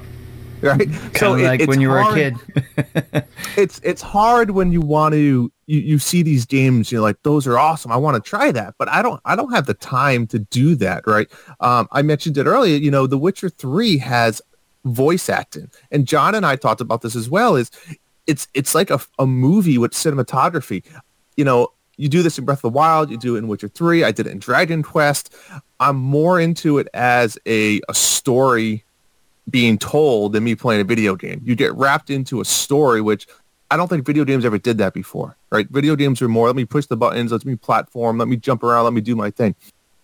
Right? 0.61 0.89
of 1.21 1.39
it- 1.39 1.43
like 1.43 1.67
when 1.67 1.79
you 1.81 1.89
were 1.89 1.99
a 1.99 2.13
kid. 2.13 2.35
It's 3.57 3.79
it's 3.83 4.01
hard 4.01 4.51
when 4.51 4.71
you 4.71 4.81
want 4.81 5.13
to 5.13 5.51
you, 5.65 5.79
you 5.79 5.99
see 5.99 6.21
these 6.23 6.45
games 6.45 6.91
you're 6.91 7.01
like 7.01 7.17
those 7.23 7.45
are 7.47 7.57
awesome 7.57 7.91
i 7.91 7.97
want 7.97 8.15
to 8.23 8.29
try 8.29 8.51
that 8.51 8.75
but 8.77 8.87
i 8.89 9.01
don't 9.01 9.19
i 9.25 9.35
don't 9.35 9.51
have 9.51 9.65
the 9.65 9.73
time 9.73 10.27
to 10.27 10.39
do 10.39 10.75
that 10.75 11.05
right? 11.05 11.27
Um, 11.59 11.87
i 11.91 12.01
mentioned 12.01 12.37
it 12.37 12.45
earlier 12.45 12.77
you 12.77 12.89
know 12.91 13.05
the 13.07 13.17
witcher 13.17 13.49
3 13.49 13.97
has 13.97 14.41
voice 14.85 15.29
acting 15.29 15.69
and 15.91 16.07
john 16.07 16.35
and 16.35 16.45
i 16.45 16.55
talked 16.55 16.81
about 16.81 17.01
this 17.01 17.15
as 17.15 17.29
well 17.29 17.55
is 17.55 17.69
it's 18.27 18.47
it's 18.53 18.73
like 18.75 18.89
a, 18.91 18.99
a 19.17 19.25
movie 19.27 19.77
with 19.77 19.91
cinematography. 19.91 20.83
You 21.35 21.45
know 21.45 21.69
you 21.97 22.07
do 22.07 22.23
this 22.23 22.37
in 22.37 22.45
breath 22.45 22.59
of 22.59 22.61
the 22.61 22.69
wild 22.69 23.09
you 23.09 23.17
do 23.17 23.35
it 23.35 23.39
in 23.39 23.47
witcher 23.47 23.67
3 23.67 24.03
i 24.03 24.11
did 24.11 24.27
it 24.27 24.31
in 24.31 24.39
dragon 24.39 24.83
quest. 24.83 25.33
I'm 25.79 25.97
more 25.97 26.39
into 26.39 26.77
it 26.77 26.87
as 26.93 27.37
a, 27.45 27.81
a 27.89 27.93
story 27.93 28.83
being 29.49 29.77
told 29.77 30.33
than 30.33 30.43
me 30.43 30.55
playing 30.55 30.81
a 30.81 30.83
video 30.83 31.15
game. 31.15 31.41
You 31.43 31.55
get 31.55 31.73
wrapped 31.75 32.09
into 32.09 32.41
a 32.41 32.45
story, 32.45 33.01
which 33.01 33.27
I 33.71 33.77
don't 33.77 33.87
think 33.87 34.05
video 34.05 34.25
games 34.25 34.45
ever 34.45 34.57
did 34.57 34.77
that 34.79 34.93
before, 34.93 35.37
right? 35.51 35.67
Video 35.69 35.95
games 35.95 36.21
are 36.21 36.27
more, 36.27 36.47
let 36.47 36.55
me 36.55 36.65
push 36.65 36.87
the 36.87 36.97
buttons, 36.97 37.31
let 37.31 37.45
me 37.45 37.55
platform, 37.55 38.17
let 38.17 38.27
me 38.27 38.35
jump 38.35 38.63
around, 38.63 38.85
let 38.85 38.93
me 38.93 39.01
do 39.01 39.15
my 39.15 39.29
thing. 39.31 39.55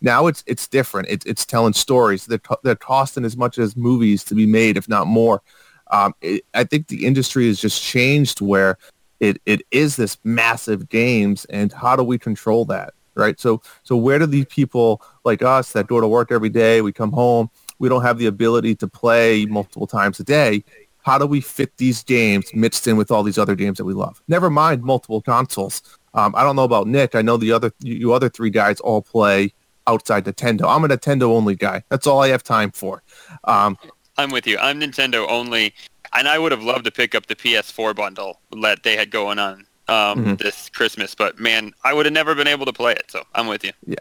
Now 0.01 0.27
it's 0.27 0.43
it's 0.45 0.67
different. 0.67 1.07
It's 1.09 1.25
it's 1.25 1.45
telling 1.45 1.73
stories. 1.73 2.25
They're, 2.25 2.41
they're 2.63 2.75
costing 2.75 3.25
as 3.25 3.35
much 3.35 3.57
as 3.57 3.75
movies 3.75 4.23
to 4.25 4.35
be 4.35 4.45
made, 4.45 4.77
if 4.77 4.87
not 4.87 5.07
more. 5.07 5.41
Um, 5.89 6.13
it, 6.21 6.45
I 6.53 6.63
think 6.63 6.87
the 6.87 7.05
industry 7.05 7.47
has 7.47 7.59
just 7.59 7.81
changed 7.81 8.41
where 8.41 8.77
it, 9.19 9.41
it 9.45 9.61
is 9.71 9.95
this 9.95 10.17
massive 10.23 10.89
games, 10.89 11.45
and 11.45 11.71
how 11.71 11.95
do 11.95 12.03
we 12.03 12.19
control 12.19 12.65
that, 12.65 12.93
right? 13.15 13.39
So 13.39 13.61
so 13.83 13.95
where 13.95 14.19
do 14.19 14.25
these 14.25 14.45
people 14.45 15.01
like 15.23 15.41
us 15.41 15.71
that 15.71 15.87
go 15.87 16.01
to 16.01 16.07
work 16.07 16.31
every 16.31 16.49
day, 16.49 16.81
we 16.81 16.91
come 16.91 17.11
home, 17.11 17.49
we 17.79 17.89
don't 17.89 18.01
have 18.03 18.17
the 18.17 18.25
ability 18.25 18.75
to 18.75 18.87
play 18.87 19.45
multiple 19.45 19.87
times 19.87 20.19
a 20.19 20.23
day. 20.23 20.63
How 21.03 21.17
do 21.17 21.25
we 21.27 21.39
fit 21.41 21.75
these 21.77 22.03
games 22.03 22.45
mixed 22.53 22.87
in 22.87 22.97
with 22.97 23.11
all 23.11 23.21
these 23.21 23.37
other 23.37 23.55
games 23.55 23.77
that 23.77 23.85
we 23.85 23.93
love? 23.93 24.21
Never 24.27 24.49
mind 24.49 24.83
multiple 24.83 25.21
consoles. 25.21 25.81
Um, 26.13 26.33
I 26.35 26.43
don't 26.43 26.55
know 26.55 26.63
about 26.63 26.87
Nick. 26.87 27.13
I 27.13 27.21
know 27.21 27.37
the 27.37 27.51
other 27.51 27.71
you, 27.79 28.13
other 28.13 28.29
three 28.29 28.49
guys 28.49 28.79
all 28.79 29.01
play 29.01 29.53
outside 29.87 30.25
Nintendo. 30.25 30.63
I'm 30.73 30.83
a 30.83 30.87
Nintendo 30.87 31.23
only 31.23 31.55
guy. 31.55 31.83
That's 31.89 32.07
all 32.07 32.21
I 32.23 32.29
have 32.29 32.41
time 32.41 32.71
for. 32.71 33.03
Um, 33.43 33.77
I'm 34.17 34.31
with 34.31 34.47
you. 34.47 34.57
I'm 34.57 34.79
Nintendo 34.79 35.27
only, 35.29 35.73
and 36.13 36.27
I 36.27 36.39
would 36.39 36.51
have 36.51 36.63
loved 36.63 36.85
to 36.85 36.91
pick 36.91 37.13
up 37.13 37.27
the 37.27 37.35
PS4 37.35 37.93
bundle 37.95 38.39
that 38.61 38.81
they 38.83 38.95
had 38.95 39.11
going 39.11 39.37
on 39.37 39.67
um, 39.87 40.25
Mhm. 40.25 40.37
this 40.39 40.69
Christmas, 40.69 41.13
but 41.13 41.39
man, 41.39 41.71
I 41.83 41.93
would 41.93 42.07
have 42.07 42.13
never 42.13 42.33
been 42.33 42.47
able 42.47 42.65
to 42.65 42.73
play 42.73 42.93
it. 42.93 43.11
So 43.11 43.21
I'm 43.35 43.45
with 43.45 43.63
you. 43.63 43.71
yeah, 43.85 43.97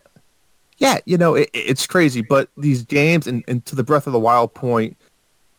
you 1.06 1.16
know, 1.16 1.34
it, 1.34 1.50
it's 1.52 1.86
crazy, 1.86 2.22
but 2.22 2.48
these 2.56 2.82
games, 2.82 3.26
and, 3.26 3.44
and 3.48 3.64
to 3.66 3.76
the 3.76 3.84
Breath 3.84 4.06
of 4.06 4.12
the 4.12 4.18
Wild 4.18 4.54
point, 4.54 4.96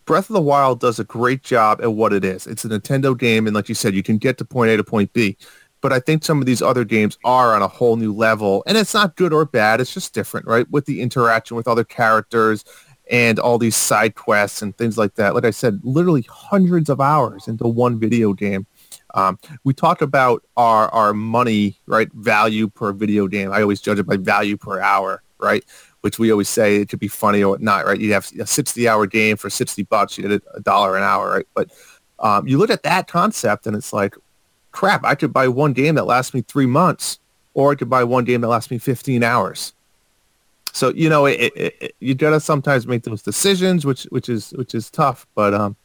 Breath 0.05 0.29
of 0.29 0.35
the 0.35 0.41
Wild 0.41 0.79
does 0.79 0.99
a 0.99 1.03
great 1.03 1.41
job 1.41 1.81
at 1.81 1.93
what 1.93 2.13
it 2.13 2.23
is. 2.23 2.45
It's 2.45 2.63
a 2.65 2.69
Nintendo 2.69 3.17
game, 3.17 3.47
and 3.47 3.55
like 3.55 3.69
you 3.69 3.75
said, 3.75 3.95
you 3.95 4.03
can 4.03 4.17
get 4.17 4.37
to 4.37 4.45
point 4.45 4.71
A 4.71 4.77
to 4.77 4.83
point 4.83 5.11
B. 5.13 5.37
But 5.81 5.93
I 5.93 5.99
think 5.99 6.23
some 6.23 6.39
of 6.39 6.45
these 6.45 6.61
other 6.61 6.83
games 6.83 7.17
are 7.25 7.53
on 7.53 7.61
a 7.61 7.67
whole 7.67 7.95
new 7.95 8.13
level, 8.13 8.63
and 8.67 8.77
it's 8.77 8.93
not 8.93 9.15
good 9.15 9.33
or 9.33 9.45
bad. 9.45 9.81
It's 9.81 9.93
just 9.93 10.13
different, 10.13 10.47
right? 10.47 10.69
With 10.69 10.85
the 10.85 11.01
interaction 11.01 11.57
with 11.57 11.67
other 11.67 11.83
characters 11.83 12.63
and 13.09 13.39
all 13.39 13.57
these 13.57 13.75
side 13.75 14.15
quests 14.15 14.61
and 14.61 14.75
things 14.77 14.97
like 14.97 15.15
that. 15.15 15.35
Like 15.35 15.45
I 15.45 15.51
said, 15.51 15.79
literally 15.83 16.25
hundreds 16.29 16.89
of 16.89 16.99
hours 16.99 17.47
into 17.47 17.67
one 17.67 17.99
video 17.99 18.33
game. 18.33 18.65
Um, 19.15 19.39
we 19.63 19.73
talk 19.73 20.01
about 20.01 20.43
our, 20.57 20.89
our 20.89 21.13
money, 21.13 21.79
right, 21.87 22.11
value 22.13 22.67
per 22.67 22.91
video 22.91 23.27
game. 23.27 23.51
I 23.51 23.61
always 23.61 23.79
judge 23.81 23.97
it 23.97 24.05
by 24.05 24.17
value 24.17 24.57
per 24.57 24.81
hour, 24.81 25.23
right? 25.39 25.63
Which 26.01 26.19
we 26.19 26.31
always 26.31 26.49
say 26.49 26.75
it 26.75 26.89
could 26.89 26.99
be 26.99 27.07
funny 27.07 27.41
or 27.41 27.57
not, 27.57 27.85
right? 27.85 27.99
You 27.99 28.11
have 28.13 28.29
a 28.37 28.45
60 28.45 28.87
hour 28.87 29.07
game 29.07 29.37
for 29.37 29.49
60 29.49 29.83
bucks, 29.83 30.17
you 30.17 30.27
get 30.27 30.43
a 30.53 30.59
dollar 30.59 30.97
an 30.97 31.03
hour, 31.03 31.31
right? 31.31 31.47
But 31.55 31.71
um, 32.19 32.45
you 32.45 32.57
look 32.57 32.69
at 32.69 32.83
that 32.83 33.07
concept 33.07 33.65
and 33.65 33.75
it's 33.75 33.93
like, 33.93 34.15
crap, 34.73 35.05
I 35.05 35.15
could 35.15 35.31
buy 35.31 35.47
one 35.47 35.71
game 35.71 35.95
that 35.95 36.05
lasts 36.05 36.33
me 36.33 36.41
three 36.41 36.65
months 36.65 37.19
or 37.53 37.71
I 37.71 37.75
could 37.75 37.89
buy 37.89 38.03
one 38.03 38.25
game 38.25 38.41
that 38.41 38.49
lasts 38.49 38.69
me 38.69 38.77
15 38.77 39.23
hours. 39.23 39.73
So, 40.73 40.89
you 40.89 41.07
know, 41.07 41.25
it, 41.25 41.53
it, 41.55 41.75
it, 41.79 41.95
you 42.01 42.15
gotta 42.15 42.41
sometimes 42.41 42.85
make 42.85 43.03
those 43.03 43.21
decisions, 43.21 43.85
which, 43.85 44.03
which 44.05 44.27
is, 44.27 44.51
which 44.51 44.75
is 44.75 44.89
tough. 44.89 45.25
But 45.33 45.53
um, 45.53 45.77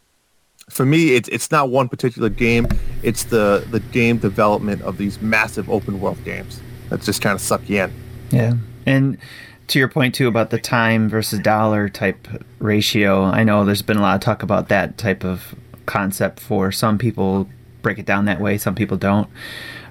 for 0.71 0.87
me, 0.87 1.15
it's, 1.15 1.29
it's 1.29 1.50
not 1.50 1.69
one 1.69 1.89
particular 1.89 2.29
game. 2.29 2.69
It's 3.03 3.25
the, 3.25 3.67
the 3.71 3.81
game 3.81 4.19
development 4.19 4.83
of 4.83 4.97
these 4.99 5.21
massive 5.21 5.69
open 5.69 6.00
world 6.00 6.23
games 6.25 6.61
that's 6.89 7.07
just 7.07 7.23
kind 7.23 7.35
of 7.35 7.41
suck 7.41 7.69
you 7.69 7.83
in. 7.83 7.93
Yeah. 8.31 8.55
And 8.87 9.19
to 9.69 9.79
your 9.79 9.89
point 9.89 10.15
too 10.15 10.29
about 10.29 10.50
the 10.50 10.59
time 10.59 11.09
versus 11.09 11.39
dollar 11.41 11.89
type 11.89 12.27
ratio, 12.59 13.25
I 13.25 13.45
know 13.45 13.65
there's 13.65 13.83
been 13.83 13.97
a 13.97 14.03
lot 14.03 14.17
of 14.17 14.21
talk 14.21 14.43
about 14.43 14.69
that 14.69 14.99
type 14.99 15.25
of 15.25 15.55
concept 15.87 16.41
for 16.41 16.71
some 16.73 16.99
people 16.99 17.49
break 17.83 17.99
it 17.99 18.07
down 18.07 18.27
that 18.27 18.41
way, 18.41 18.59
some 18.59 18.75
people 18.75 18.97
don't. 18.97 19.29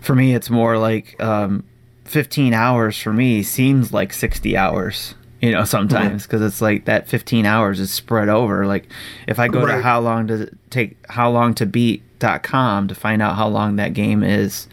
For 0.02 0.16
me 0.16 0.36
it's 0.36 0.50
more 0.50 0.78
like 0.78 1.22
um, 1.22 1.64
15 2.06 2.54
hours 2.54 2.98
for 2.98 3.14
me 3.14 3.44
seems 3.44 3.94
like 3.94 4.14
60 4.14 4.58
hours. 4.58 5.16
You 5.42 5.52
know, 5.52 5.64
sometimes 5.64 6.24
because 6.24 6.42
it's 6.42 6.62
like 6.62 6.86
that 6.86 7.08
15 7.08 7.46
hours 7.46 7.80
is 7.80 7.92
spread 7.92 8.28
over. 8.28 8.66
Like, 8.66 8.90
if 9.28 9.40
I 9.40 9.48
go 9.48 9.66
to 9.66 9.82
how 9.82 10.02
long 10.02 10.28
does 10.28 10.42
it 10.42 10.58
take, 10.70 10.98
how 11.10 11.32
long 11.32 11.54
to 11.56 11.66
beat.com 11.66 12.90
to 12.90 12.96
find 12.96 13.22
out 13.22 13.36
how 13.36 13.48
long 13.48 13.78
that 13.78 13.94
game 13.94 14.22
is 14.22 14.68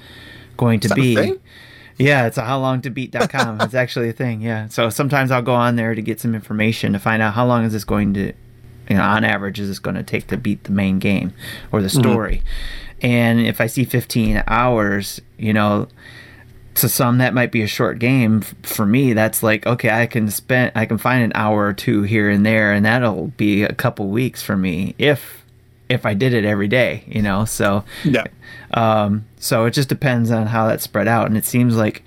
going 0.56 0.80
to 0.80 0.86
Is 0.86 0.90
that 0.90 0.98
a 0.98 1.00
be, 1.00 1.40
yeah, 1.98 2.26
it's 2.26 2.38
a 2.38 2.42
howlongtobeat.com. 2.42 3.60
it's 3.60 3.74
actually 3.84 4.08
a 4.08 4.12
thing. 4.12 4.40
Yeah. 4.40 4.68
So 4.68 4.90
sometimes 4.90 5.30
I'll 5.30 5.42
go 5.42 5.54
on 5.54 5.76
there 5.76 5.94
to 5.94 6.02
get 6.02 6.20
some 6.20 6.34
information 6.34 6.92
to 6.92 6.98
find 6.98 7.22
out 7.22 7.34
how 7.34 7.46
long 7.46 7.64
is 7.64 7.72
this 7.72 7.84
going 7.84 8.14
to, 8.14 8.32
you 8.88 8.96
know, 8.96 9.02
on 9.02 9.24
average, 9.24 9.60
is 9.60 9.68
this 9.68 9.78
going 9.78 9.96
to 9.96 10.02
take 10.02 10.26
to 10.28 10.36
beat 10.36 10.64
the 10.64 10.72
main 10.72 10.98
game 10.98 11.32
or 11.72 11.80
the 11.80 11.88
mm-hmm. 11.88 12.00
story. 12.00 12.42
And 13.02 13.40
if 13.40 13.60
I 13.60 13.66
see 13.66 13.84
15 13.84 14.42
hours, 14.46 15.20
you 15.38 15.52
know, 15.52 15.88
to 16.76 16.88
some 16.88 17.18
that 17.18 17.34
might 17.34 17.50
be 17.52 17.62
a 17.62 17.66
short 17.66 17.98
game. 17.98 18.40
For 18.62 18.86
me, 18.86 19.12
that's 19.12 19.42
like 19.42 19.66
okay, 19.66 19.90
I 19.90 20.06
can 20.06 20.30
spend, 20.30 20.72
I 20.74 20.86
can 20.86 20.98
find 20.98 21.24
an 21.24 21.32
hour 21.34 21.66
or 21.66 21.72
two 21.72 22.02
here 22.02 22.30
and 22.30 22.44
there, 22.46 22.72
and 22.72 22.84
that'll 22.86 23.28
be 23.36 23.62
a 23.64 23.72
couple 23.74 24.08
weeks 24.08 24.42
for 24.42 24.56
me 24.56 24.94
if 24.98 25.44
if 25.88 26.04
I 26.04 26.14
did 26.14 26.34
it 26.34 26.44
every 26.44 26.66
day, 26.68 27.04
you 27.06 27.22
know. 27.22 27.44
So 27.44 27.84
Yeah. 28.04 28.24
um, 28.74 29.24
so 29.38 29.66
it 29.66 29.70
just 29.70 29.88
depends 29.88 30.30
on 30.32 30.46
how 30.48 30.66
that's 30.66 30.82
spread 30.82 31.06
out. 31.06 31.28
And 31.28 31.36
it 31.36 31.44
seems 31.44 31.76
like 31.76 32.02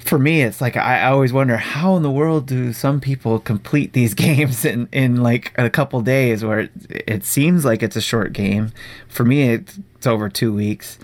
for 0.00 0.18
me, 0.18 0.42
it's 0.42 0.60
like 0.60 0.76
I, 0.76 1.04
always 1.10 1.32
wonder 1.32 1.56
how 1.56 1.96
in 1.96 2.02
the 2.02 2.10
world 2.10 2.46
do 2.46 2.72
some 2.72 3.00
people 3.00 3.38
complete 3.38 3.92
these 3.92 4.14
games 4.26 4.64
in, 4.64 4.88
in 4.90 5.22
like 5.22 5.52
a 5.56 5.70
couple 5.70 6.00
days 6.00 6.44
where 6.44 6.60
it, 6.60 6.70
it 6.90 7.24
seems 7.24 7.64
like 7.64 7.82
it's 7.82 7.94
a 7.96 8.00
short 8.00 8.32
game. 8.32 8.72
For 9.06 9.24
me, 9.24 9.50
it's, 9.50 9.78
it's 9.96 10.06
over 10.06 10.28
two 10.28 10.52
weeks, 10.52 10.98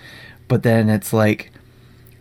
but 0.47 0.63
then 0.63 0.89
it's 0.89 1.13
like 1.13 1.51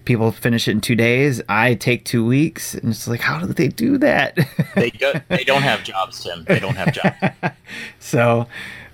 people 0.04 0.32
finish 0.32 0.68
it 0.68 0.72
in 0.72 0.80
two 0.80 0.94
days. 0.94 1.40
I 1.48 1.74
take 1.74 2.04
two 2.04 2.24
weeks, 2.24 2.74
and 2.74 2.90
it's 2.90 3.08
like, 3.08 3.20
how 3.20 3.38
do 3.38 3.46
they 3.46 3.68
do 3.68 3.98
that? 3.98 4.38
They 4.74 4.90
do, 4.90 5.12
they 5.28 5.44
don't 5.44 5.62
have 5.62 5.84
jobs, 5.84 6.22
Tim. 6.22 6.44
They 6.44 6.58
don't 6.58 6.74
have 6.74 6.92
jobs. 6.92 7.54
so 8.00 8.48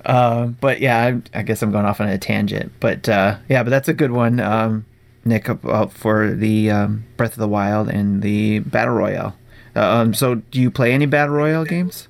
uh, 0.05 0.47
but 0.47 0.81
yeah 0.81 1.21
I, 1.35 1.39
I 1.39 1.43
guess 1.43 1.63
i'm 1.63 1.71
going 1.73 1.85
off 1.85 2.01
on 2.01 2.09
a 2.09 2.19
tangent 2.19 2.73
but 2.81 3.09
uh, 3.09 3.37
yeah 3.49 3.63
but 3.63 3.71
that's 3.71 3.89
a 3.89 3.95
good 3.95 4.13
one 4.13 4.41
um, 4.41 4.87
nick 5.25 5.49
about 5.49 5.93
for 5.93 6.31
the 6.31 6.71
um, 6.71 7.05
breath 7.17 7.33
of 7.33 7.39
the 7.39 7.49
wild 7.49 7.89
and 7.89 8.23
the 8.23 8.61
battle 8.61 8.95
royale 8.95 9.37
uh, 9.77 9.81
um, 9.81 10.15
so 10.15 10.37
do 10.37 10.61
you 10.61 10.71
play 10.71 10.93
any 10.93 11.07
battle 11.07 11.35
royale 11.35 11.65
games 11.65 12.09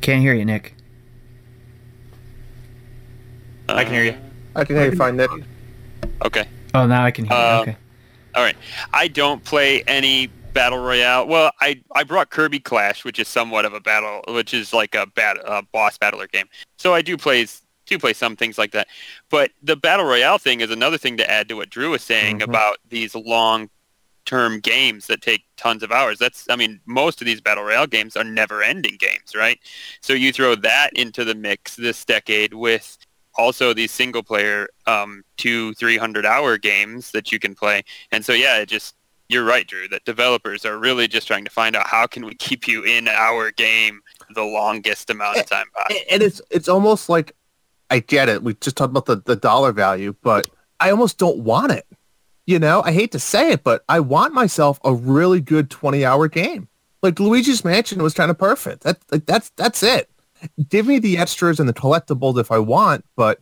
can't 0.00 0.22
hear 0.22 0.34
you 0.34 0.44
nick 0.44 0.74
I 3.68 3.84
can 3.84 3.92
hear 3.92 4.04
you. 4.04 4.16
I 4.54 4.64
can 4.64 4.76
hear 4.76 4.90
you 4.90 4.96
fine, 4.96 5.16
Nick. 5.16 5.30
Okay. 6.24 6.48
oh 6.74 6.86
now 6.86 7.04
i 7.04 7.10
can 7.10 7.24
hear 7.24 7.36
you 7.36 7.42
Uh, 7.42 7.60
okay 7.62 7.76
All 8.34 8.42
right. 8.42 8.56
I 8.92 9.08
don't 9.08 9.42
play 9.44 9.82
any 9.86 10.26
battle 10.52 10.78
royale. 10.78 11.26
Well, 11.26 11.50
I 11.60 11.80
I 11.94 12.02
brought 12.04 12.28
Kirby 12.30 12.60
Clash, 12.60 13.02
which 13.04 13.18
is 13.18 13.28
somewhat 13.28 13.64
of 13.64 13.72
a 13.72 13.80
battle, 13.80 14.22
which 14.28 14.52
is 14.52 14.72
like 14.74 14.94
a 14.94 15.06
bat 15.06 15.38
a 15.44 15.62
boss 15.62 15.96
battler 15.96 16.26
game. 16.26 16.46
So 16.78 16.92
I 16.94 17.00
do 17.02 17.16
play 17.16 17.46
do 17.86 17.98
play 17.98 18.12
some 18.12 18.36
things 18.36 18.58
like 18.58 18.72
that. 18.72 18.88
But 19.30 19.52
the 19.62 19.76
battle 19.76 20.04
royale 20.04 20.36
thing 20.38 20.60
is 20.60 20.70
another 20.70 20.98
thing 20.98 21.16
to 21.16 21.30
add 21.30 21.48
to 21.48 21.54
what 21.56 21.70
Drew 21.70 21.90
was 21.90 22.02
saying 22.02 22.40
Mhm. 22.40 22.44
about 22.44 22.76
these 22.88 23.14
long 23.14 23.70
term 24.26 24.60
games 24.60 25.06
that 25.06 25.22
take 25.22 25.44
tons 25.56 25.82
of 25.82 25.90
hours. 25.92 26.18
That's 26.18 26.44
I 26.50 26.56
mean, 26.56 26.80
most 26.84 27.22
of 27.22 27.26
these 27.26 27.40
battle 27.40 27.64
royale 27.64 27.86
games 27.86 28.16
are 28.16 28.24
never 28.24 28.62
ending 28.62 28.96
games, 28.98 29.34
right? 29.34 29.58
So 30.02 30.12
you 30.12 30.30
throw 30.32 30.54
that 30.56 30.90
into 30.94 31.24
the 31.24 31.34
mix 31.34 31.76
this 31.76 32.04
decade 32.04 32.52
with 32.52 32.98
also 33.38 33.72
these 33.72 33.92
single 33.92 34.22
player 34.22 34.68
um, 34.86 35.24
two, 35.36 35.74
three 35.74 35.96
hundred 35.96 36.26
hour 36.26 36.58
games 36.58 37.10
that 37.12 37.32
you 37.32 37.38
can 37.38 37.54
play. 37.54 37.82
And 38.12 38.24
so 38.24 38.32
yeah, 38.32 38.58
it 38.58 38.66
just 38.66 38.94
you're 39.28 39.44
right, 39.44 39.66
Drew, 39.66 39.88
that 39.88 40.04
developers 40.04 40.64
are 40.64 40.78
really 40.78 41.08
just 41.08 41.26
trying 41.26 41.44
to 41.44 41.50
find 41.50 41.74
out 41.74 41.86
how 41.86 42.06
can 42.06 42.24
we 42.24 42.34
keep 42.34 42.68
you 42.68 42.84
in 42.84 43.08
our 43.08 43.50
game 43.50 44.00
the 44.34 44.44
longest 44.44 45.10
amount 45.10 45.38
of 45.38 45.46
time 45.46 45.66
possible. 45.74 46.00
and 46.10 46.22
it's 46.22 46.40
it's 46.50 46.68
almost 46.68 47.08
like 47.08 47.34
I 47.90 48.00
get 48.00 48.28
it. 48.28 48.42
We 48.42 48.54
just 48.54 48.76
talked 48.76 48.90
about 48.90 49.06
the, 49.06 49.16
the 49.16 49.36
dollar 49.36 49.72
value, 49.72 50.14
but 50.22 50.48
I 50.80 50.90
almost 50.90 51.18
don't 51.18 51.38
want 51.38 51.72
it. 51.72 51.86
You 52.46 52.58
know, 52.58 52.82
I 52.84 52.92
hate 52.92 53.12
to 53.12 53.18
say 53.18 53.50
it, 53.52 53.64
but 53.64 53.84
I 53.88 54.00
want 54.00 54.32
myself 54.32 54.78
a 54.84 54.94
really 54.94 55.40
good 55.40 55.70
twenty 55.70 56.04
hour 56.04 56.28
game. 56.28 56.68
Like 57.02 57.20
Luigi's 57.20 57.64
Mansion 57.64 58.02
was 58.02 58.14
kind 58.14 58.30
of 58.30 58.38
perfect. 58.38 58.82
That 58.82 58.98
like 59.10 59.26
that's 59.26 59.50
that's 59.50 59.82
it. 59.82 60.10
Give 60.68 60.86
me 60.86 60.98
the 60.98 61.18
extras 61.18 61.58
and 61.60 61.68
the 61.68 61.72
collectibles 61.74 62.38
if 62.38 62.50
I 62.52 62.58
want, 62.58 63.04
but 63.16 63.40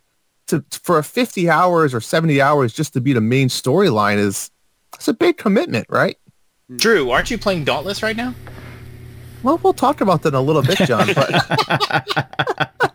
to 0.48 0.64
for 0.82 0.98
a 0.98 1.04
fifty 1.04 1.48
hours 1.48 1.94
or 1.94 2.00
seventy 2.00 2.40
hours 2.40 2.72
just 2.72 2.92
to 2.94 3.00
be 3.00 3.12
the 3.12 3.20
main 3.20 3.48
storyline 3.48 4.16
is 4.18 4.50
it's 4.94 5.08
a 5.08 5.14
big 5.14 5.36
commitment, 5.38 5.86
right? 5.88 6.16
Drew, 6.76 7.10
aren't 7.10 7.30
you 7.30 7.38
playing 7.38 7.64
Dauntless 7.64 8.02
right 8.02 8.16
now? 8.16 8.34
Well, 9.42 9.58
we'll 9.62 9.74
talk 9.74 10.00
about 10.00 10.22
that 10.22 10.28
in 10.28 10.34
a 10.34 10.40
little 10.40 10.62
bit, 10.62 10.78
John. 10.78 11.08
But 11.14 12.90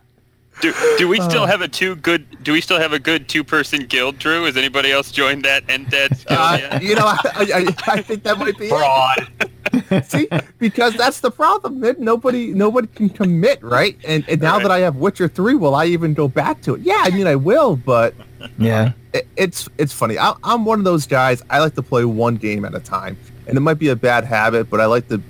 Do, 0.60 0.74
do 0.98 1.08
we 1.08 1.18
still 1.22 1.44
Uh. 1.44 1.46
have 1.46 1.62
a 1.62 1.68
two 1.68 1.96
good? 1.96 2.42
Do 2.42 2.52
we 2.52 2.60
still 2.60 2.78
have 2.78 2.92
a 2.92 2.98
good 2.98 3.28
two 3.28 3.42
person 3.42 3.86
guild, 3.86 4.18
Drew? 4.18 4.44
Has 4.44 4.56
anybody 4.58 4.92
else 4.92 5.10
joined 5.10 5.42
that 5.44 5.62
And 5.70 5.88
guild 5.90 6.12
uh, 6.28 6.58
yet? 6.60 6.82
you 6.82 6.94
know, 6.94 7.06
I, 7.06 7.16
I, 7.34 7.92
I 7.94 8.02
think 8.02 8.24
that 8.24 8.38
might 8.38 8.58
be 8.58 8.68
it. 8.68 9.50
See, 10.04 10.28
because 10.58 10.94
that's 10.94 11.20
the 11.20 11.30
problem. 11.30 11.80
man. 11.80 11.96
Nobody, 11.98 12.52
nobody 12.52 12.88
can 12.88 13.08
commit, 13.08 13.62
right? 13.62 13.96
And, 14.04 14.24
and 14.28 14.40
now 14.40 14.54
Right. 14.54 14.62
that 14.62 14.70
I 14.72 14.78
have 14.80 14.96
Witcher 14.96 15.28
three, 15.28 15.54
will 15.54 15.74
I 15.74 15.86
even 15.86 16.14
go 16.14 16.28
back 16.28 16.60
to 16.62 16.74
it? 16.74 16.80
Yeah, 16.82 17.00
I 17.04 17.10
mean, 17.10 17.26
I 17.26 17.36
will, 17.36 17.76
but 17.76 18.14
yeah 18.58 18.92
it, 19.12 19.26
it's 19.36 19.68
it's 19.76 19.92
funny. 19.92 20.18
I, 20.18 20.34
I'm 20.44 20.64
one 20.64 20.78
of 20.78 20.84
those 20.84 21.06
guys. 21.06 21.42
I 21.50 21.58
like 21.60 21.74
to 21.74 21.82
play 21.82 22.04
one 22.04 22.36
game 22.36 22.64
at 22.64 22.74
a 22.74 22.80
time, 22.80 23.16
and 23.46 23.56
it 23.56 23.60
might 23.60 23.78
be 23.78 23.88
a 23.88 23.96
bad 23.96 24.24
habit, 24.24 24.70
but 24.70 24.80
I 24.80 24.86
like 24.86 25.08
to 25.08 25.20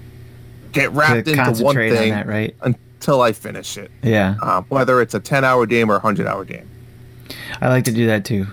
get 0.72 0.84
to 0.84 0.90
wrapped 0.90 1.28
into 1.28 1.36
one 1.40 1.44
concentrate 1.46 1.90
on 1.90 1.96
thing. 1.96 2.10
that 2.10 2.26
right 2.28 2.54
Until 2.60 3.20
I 3.22 3.32
finish 3.32 3.76
it, 3.76 3.90
Yeah, 4.02 4.36
um, 4.42 4.64
whether 4.68 5.00
it's 5.00 5.14
a 5.14 5.20
10 5.20 5.44
hour 5.44 5.66
game 5.66 5.90
or 5.90 5.94
a 5.94 5.98
100 5.98 6.26
hour 6.26 6.44
game. 6.44 6.68
I 7.60 7.68
like 7.68 7.84
to 7.84 7.92
do 7.92 8.06
that 8.06 8.24
too. 8.24 8.46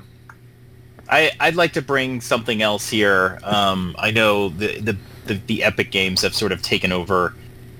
I, 1.10 1.32
I'd 1.40 1.56
like 1.56 1.74
to 1.74 1.82
bring 1.82 2.22
something 2.22 2.62
else 2.62 2.90
here. 2.90 3.40
Um, 3.44 3.96
I 3.98 4.12
know 4.12 4.50
the, 4.50 4.80
the, 4.80 4.98
the, 5.26 5.34
the 5.48 5.64
Epic 5.64 5.92
games 5.92 6.22
have 6.22 6.36
sort 6.36 6.52
of 6.52 6.62
taken 6.62 6.92
over, 6.92 7.34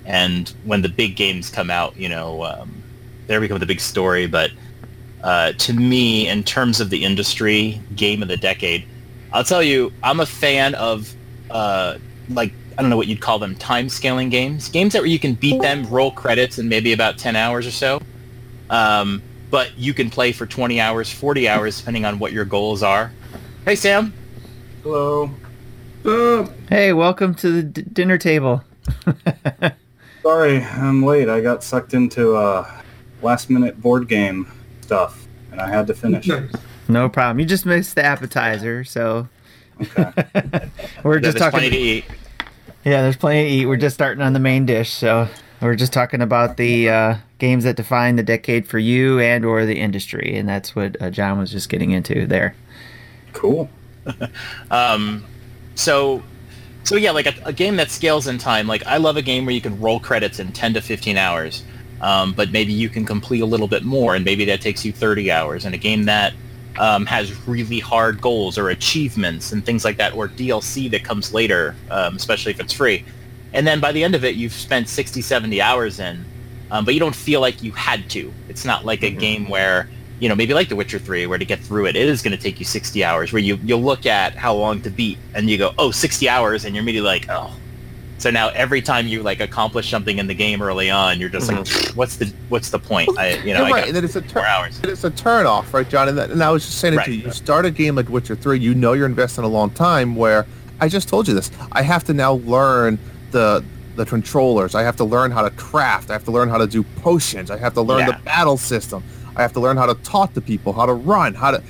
and 0.06 0.54
when 0.64 0.82
the 0.82 0.90
big 0.90 1.16
games 1.16 1.50
come 1.50 1.70
out, 1.70 1.98
you 1.98 2.08
know, 2.08 2.44
um, 2.44 2.84
they 3.28 3.38
become 3.40 3.60
the 3.60 3.66
big 3.66 3.82
story. 3.82 4.28
But 4.28 4.52
uh, 5.24 5.52
to 5.54 5.74
me, 5.74 6.28
in 6.28 6.44
terms 6.44 6.80
of 6.80 6.90
the 6.90 7.04
industry, 7.04 7.82
game 7.96 8.22
of 8.22 8.30
the 8.30 8.38
decade, 8.38 8.86
I'll 9.34 9.44
tell 9.44 9.64
you, 9.64 9.92
I'm 10.04 10.22
a 10.22 10.26
fan 10.26 10.76
of, 10.76 11.14
uh, 11.50 11.98
like, 12.30 12.54
I 12.78 12.82
don't 12.82 12.90
know 12.90 12.98
what 12.98 13.08
you'd 13.08 13.22
call 13.22 13.40
them, 13.40 13.56
time 13.56 13.90
scaling 13.90 14.30
games. 14.30 14.70
Games 14.70 14.94
that 14.94 15.02
where 15.02 15.10
you 15.10 15.20
can 15.20 15.34
beat 15.34 15.62
them, 15.62 15.86
roll 15.88 16.12
credits 16.12 16.60
in 16.60 16.70
maybe 16.70 16.94
about 16.94 17.18
10 17.18 17.36
hours 17.36 17.68
or 17.68 17.72
so. 17.72 18.02
Um, 18.70 19.22
but 19.50 19.78
you 19.78 19.94
can 19.94 20.10
play 20.10 20.32
for 20.32 20.46
20 20.46 20.80
hours, 20.80 21.12
40 21.12 21.48
hours, 21.50 21.78
depending 21.80 22.06
on 22.06 22.20
what 22.20 22.32
your 22.34 22.46
goals 22.46 22.84
are. 22.84 23.12
Hey, 23.66 23.76
Sam. 23.76 24.14
Hello. 24.84 25.32
Uh, 26.06 26.48
Hey, 26.70 26.94
welcome 26.94 27.34
to 27.36 27.50
the 27.52 27.64
d- 27.64 27.82
dinner 27.94 28.18
table. 28.18 28.64
Sorry, 30.24 30.62
I'm 30.64 31.04
late. 31.06 31.30
I 31.30 31.42
got 31.42 31.64
sucked 31.64 31.94
into 31.94 32.36
uh, 32.36 32.70
last 33.22 33.50
minute 33.50 33.80
board 33.82 34.08
game 34.08 34.52
stuff, 34.82 35.28
and 35.52 35.62
I 35.62 35.70
had 35.70 35.88
to 35.88 35.94
finish 35.94 36.28
it. 36.30 36.52
nice. 36.52 36.62
no 36.88 37.08
problem. 37.10 37.40
You 37.40 37.46
just 37.46 37.66
missed 37.66 37.96
the 37.96 38.04
appetizer, 38.06 38.84
so 38.84 39.28
Okay. 39.82 40.12
we're 41.04 41.20
just 41.20 41.38
There's 41.38 41.52
plenty 41.52 41.68
talking. 41.68 41.70
to 41.72 41.78
eat. 41.78 42.06
Yeah, 42.84 43.02
there's 43.04 43.18
plenty 43.18 43.44
to 43.44 43.50
eat. 43.50 43.66
We're 43.68 43.78
just 43.78 43.94
starting 43.96 44.22
on 44.24 44.34
the 44.34 44.40
main 44.40 44.66
dish, 44.66 44.90
so 44.92 45.28
we're 45.62 45.76
just 45.76 45.94
talking 45.94 46.22
about 46.22 46.58
the 46.58 46.90
uh, 46.90 47.16
games 47.40 47.64
that 47.64 47.76
define 47.76 48.16
the 48.16 48.24
decade 48.24 48.68
for 48.68 48.80
you 48.80 49.20
and 49.20 49.44
or 49.46 49.66
the 49.66 49.80
industry, 49.80 50.36
and 50.36 50.48
that's 50.48 50.76
what 50.76 51.02
uh, 51.02 51.10
John 51.10 51.40
was 51.40 51.52
just 51.52 51.70
getting 51.70 51.92
into 51.92 52.26
there. 52.28 52.56
Cool. 53.34 53.70
Um, 54.72 55.26
so, 55.76 56.24
so 56.84 56.96
yeah, 56.96 57.12
like 57.12 57.26
a, 57.26 57.34
a 57.44 57.52
game 57.54 57.76
that 57.76 57.92
scales 57.92 58.28
in 58.28 58.38
time. 58.38 58.66
Like 58.68 58.86
I 58.86 58.98
love 58.98 59.18
a 59.18 59.22
game 59.22 59.46
where 59.46 59.54
you 59.54 59.60
can 59.60 59.80
roll 59.80 60.00
credits 60.00 60.40
in 60.40 60.52
10 60.54 60.76
to 60.76 60.82
15 60.82 61.18
hours, 61.18 61.64
um, 62.02 62.32
but 62.34 62.52
maybe 62.52 62.72
you 62.72 62.88
can 62.88 63.06
complete 63.06 63.42
a 63.42 63.46
little 63.46 63.68
bit 63.68 63.84
more, 63.84 64.16
and 64.16 64.24
maybe 64.24 64.46
that 64.46 64.62
takes 64.62 64.86
you 64.86 64.94
30 64.94 65.30
hours. 65.30 65.66
And 65.66 65.76
a 65.76 65.78
game 65.78 66.06
that 66.06 66.34
um, 66.80 67.06
has 67.06 67.48
really 67.48 67.80
hard 67.80 68.22
goals 68.22 68.58
or 68.58 68.70
achievements 68.70 69.52
and 69.52 69.66
things 69.66 69.84
like 69.84 69.98
that, 69.98 70.14
or 70.14 70.28
DLC 70.28 70.90
that 70.92 71.04
comes 71.04 71.34
later, 71.34 71.76
um, 71.92 72.16
especially 72.16 72.52
if 72.52 72.60
it's 72.60 72.74
free. 72.74 73.04
And 73.54 73.66
then 73.66 73.80
by 73.80 73.92
the 73.92 74.04
end 74.04 74.16
of 74.16 74.24
it, 74.26 74.36
you've 74.36 74.54
spent 74.54 74.90
60, 74.90 75.22
70 75.22 75.62
hours 75.62 76.00
in, 76.00 76.26
um, 76.70 76.86
but 76.86 76.94
you 76.94 77.00
don't 77.00 77.16
feel 77.16 77.42
like 77.42 77.64
you 77.64 77.72
had 77.72 78.10
to. 78.12 78.34
It's 78.50 78.66
not 78.66 78.86
like 78.86 79.04
a 79.04 79.10
game 79.10 79.48
where 79.48 79.88
you 80.20 80.30
know, 80.30 80.36
maybe 80.36 80.54
like 80.54 80.70
The 80.70 80.76
Witcher 80.76 81.00
3, 81.00 81.28
where 81.28 81.38
to 81.38 81.46
get 81.46 81.60
through 81.60 81.86
it, 81.88 81.96
it 81.96 82.08
is 82.08 82.22
going 82.22 82.36
to 82.36 82.42
take 82.42 82.60
you 82.60 82.66
60 82.66 83.04
hours, 83.04 83.32
where 83.32 83.42
you, 83.42 83.60
you'll 83.64 83.84
look 83.84 84.06
at 84.06 84.36
how 84.36 84.54
long 84.54 84.82
to 84.82 84.90
beat, 84.90 85.18
and 85.36 85.50
you 85.50 85.58
go, 85.58 85.74
oh, 85.78 85.92
60 85.92 86.28
hours, 86.28 86.66
and 86.66 86.76
you're 86.76 86.82
immediately 86.82 87.08
like, 87.08 87.26
oh. 87.30 87.54
So 88.20 88.32
now 88.32 88.50
every 88.50 88.82
time 88.82 89.06
you, 89.06 89.22
like, 89.22 89.42
accomplish 89.42 89.92
something 89.92 90.18
in 90.18 90.26
the 90.26 90.34
game 90.34 90.64
early 90.64 90.90
on, 90.90 91.20
you're 91.20 91.30
just 91.30 91.52
like, 91.52 91.68
what's 91.96 92.18
the 92.18 92.34
what's 92.50 92.72
the 92.72 92.80
point? 92.80 93.16
I, 93.16 93.36
you 93.44 93.54
know, 93.54 93.66
I 93.66 93.70
right, 93.70 93.88
and 93.88 93.96
then 93.96 94.04
it's 94.04 94.16
a 94.16 94.24
four 94.24 94.42
turn. 94.42 94.46
hours. 94.46 94.80
It's 94.84 95.04
a 95.04 95.12
turn 95.12 95.46
off, 95.46 95.72
right, 95.72 95.88
John? 95.88 96.10
And, 96.10 96.18
that, 96.18 96.32
and 96.32 96.44
I 96.44 96.50
was 96.50 96.66
just 96.66 96.80
saying 96.80 96.96
it 96.96 97.06
to 97.06 97.14
you. 97.14 97.26
You 97.26 97.32
start 97.32 97.66
a 97.66 97.72
game 97.72 97.94
like 97.94 98.10
Witcher 98.10 98.36
3, 98.36 98.60
you 98.60 98.74
know 98.74 98.94
you're 98.94 99.06
investing 99.06 99.44
a 99.44 99.48
long 99.48 99.70
time 99.70 100.16
where 100.16 100.48
I 100.80 100.90
just 100.90 101.08
told 101.08 101.28
you 101.28 101.36
this. 101.36 101.52
I 101.72 101.84
have 101.84 102.06
to 102.06 102.14
now 102.16 102.34
learn 102.34 102.98
the 103.32 103.64
the 103.96 104.06
controllers. 104.06 104.76
I 104.76 104.84
have 104.84 104.96
to 104.98 105.04
learn 105.04 105.32
how 105.32 105.42
to 105.42 105.50
craft. 105.52 106.10
I 106.12 106.14
have 106.14 106.24
to 106.26 106.32
learn 106.32 106.50
how 106.50 106.58
to 106.60 106.68
do 106.68 106.84
potions. 107.02 107.50
I 107.50 107.58
have 107.58 107.74
to 107.74 107.82
learn 107.82 108.00
Yeah. 108.02 108.12
the 108.18 108.24
battle 108.24 108.58
system. 108.58 109.04
I 109.36 109.42
have 109.42 109.54
to 109.54 109.60
learn 109.60 109.76
how 109.78 109.88
to 109.88 109.96
talk 110.04 110.34
to 110.36 110.42
people, 110.42 110.72
how 110.74 110.86
to 110.86 110.94
run, 110.94 111.34
how 111.34 111.52
to 111.52 111.64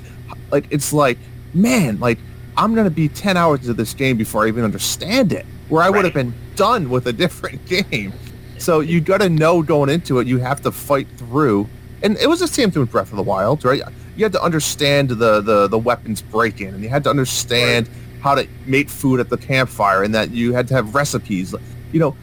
like 0.51 0.65
it's 0.69 0.91
like, 0.93 1.17
man, 1.53 1.99
like 1.99 2.17
I'm 2.57 2.75
gonna 2.75 2.89
be 2.89 3.07
ten 3.09 3.37
hours 3.37 3.61
into 3.61 3.73
this 3.73 3.93
game 3.93 4.17
before 4.17 4.43
I 4.45 4.47
even 4.47 4.63
understand 4.63 5.31
it. 5.33 5.45
Where 5.69 5.81
I 5.83 5.89
would 5.89 6.05
have 6.05 6.13
been 6.13 6.33
done 6.55 6.89
with 6.89 7.07
a 7.07 7.13
different 7.23 7.65
game. 7.65 8.13
So 8.57 8.79
you 8.81 8.99
gotta 9.01 9.29
know 9.29 9.61
going 9.61 9.89
into 9.89 10.19
it, 10.19 10.27
you 10.27 10.37
have 10.39 10.61
to 10.63 10.71
fight 10.71 11.07
through. 11.17 11.67
And 12.03 12.17
it 12.17 12.27
was 12.27 12.39
the 12.39 12.47
same 12.47 12.71
thing 12.71 12.81
with 12.81 12.91
Breath 12.91 13.11
of 13.11 13.17
the 13.17 13.23
Wild, 13.23 13.63
right? 13.65 13.81
You 14.15 14.25
had 14.25 14.31
to 14.33 14.41
understand 14.43 15.09
the 15.09 15.41
the, 15.41 15.67
the 15.67 15.77
weapons 15.77 16.21
break 16.21 16.59
in, 16.61 16.73
and 16.73 16.83
you 16.83 16.89
had 16.89 17.03
to 17.05 17.09
understand 17.09 17.89
how 18.21 18.35
to 18.35 18.47
make 18.65 18.89
food 18.89 19.19
at 19.19 19.29
the 19.29 19.37
campfire, 19.37 20.03
and 20.03 20.13
that 20.15 20.31
you 20.31 20.53
had 20.53 20.67
to 20.69 20.73
have 20.73 20.95
recipes. 20.95 21.53
You 21.91 21.99
know, 21.99 22.15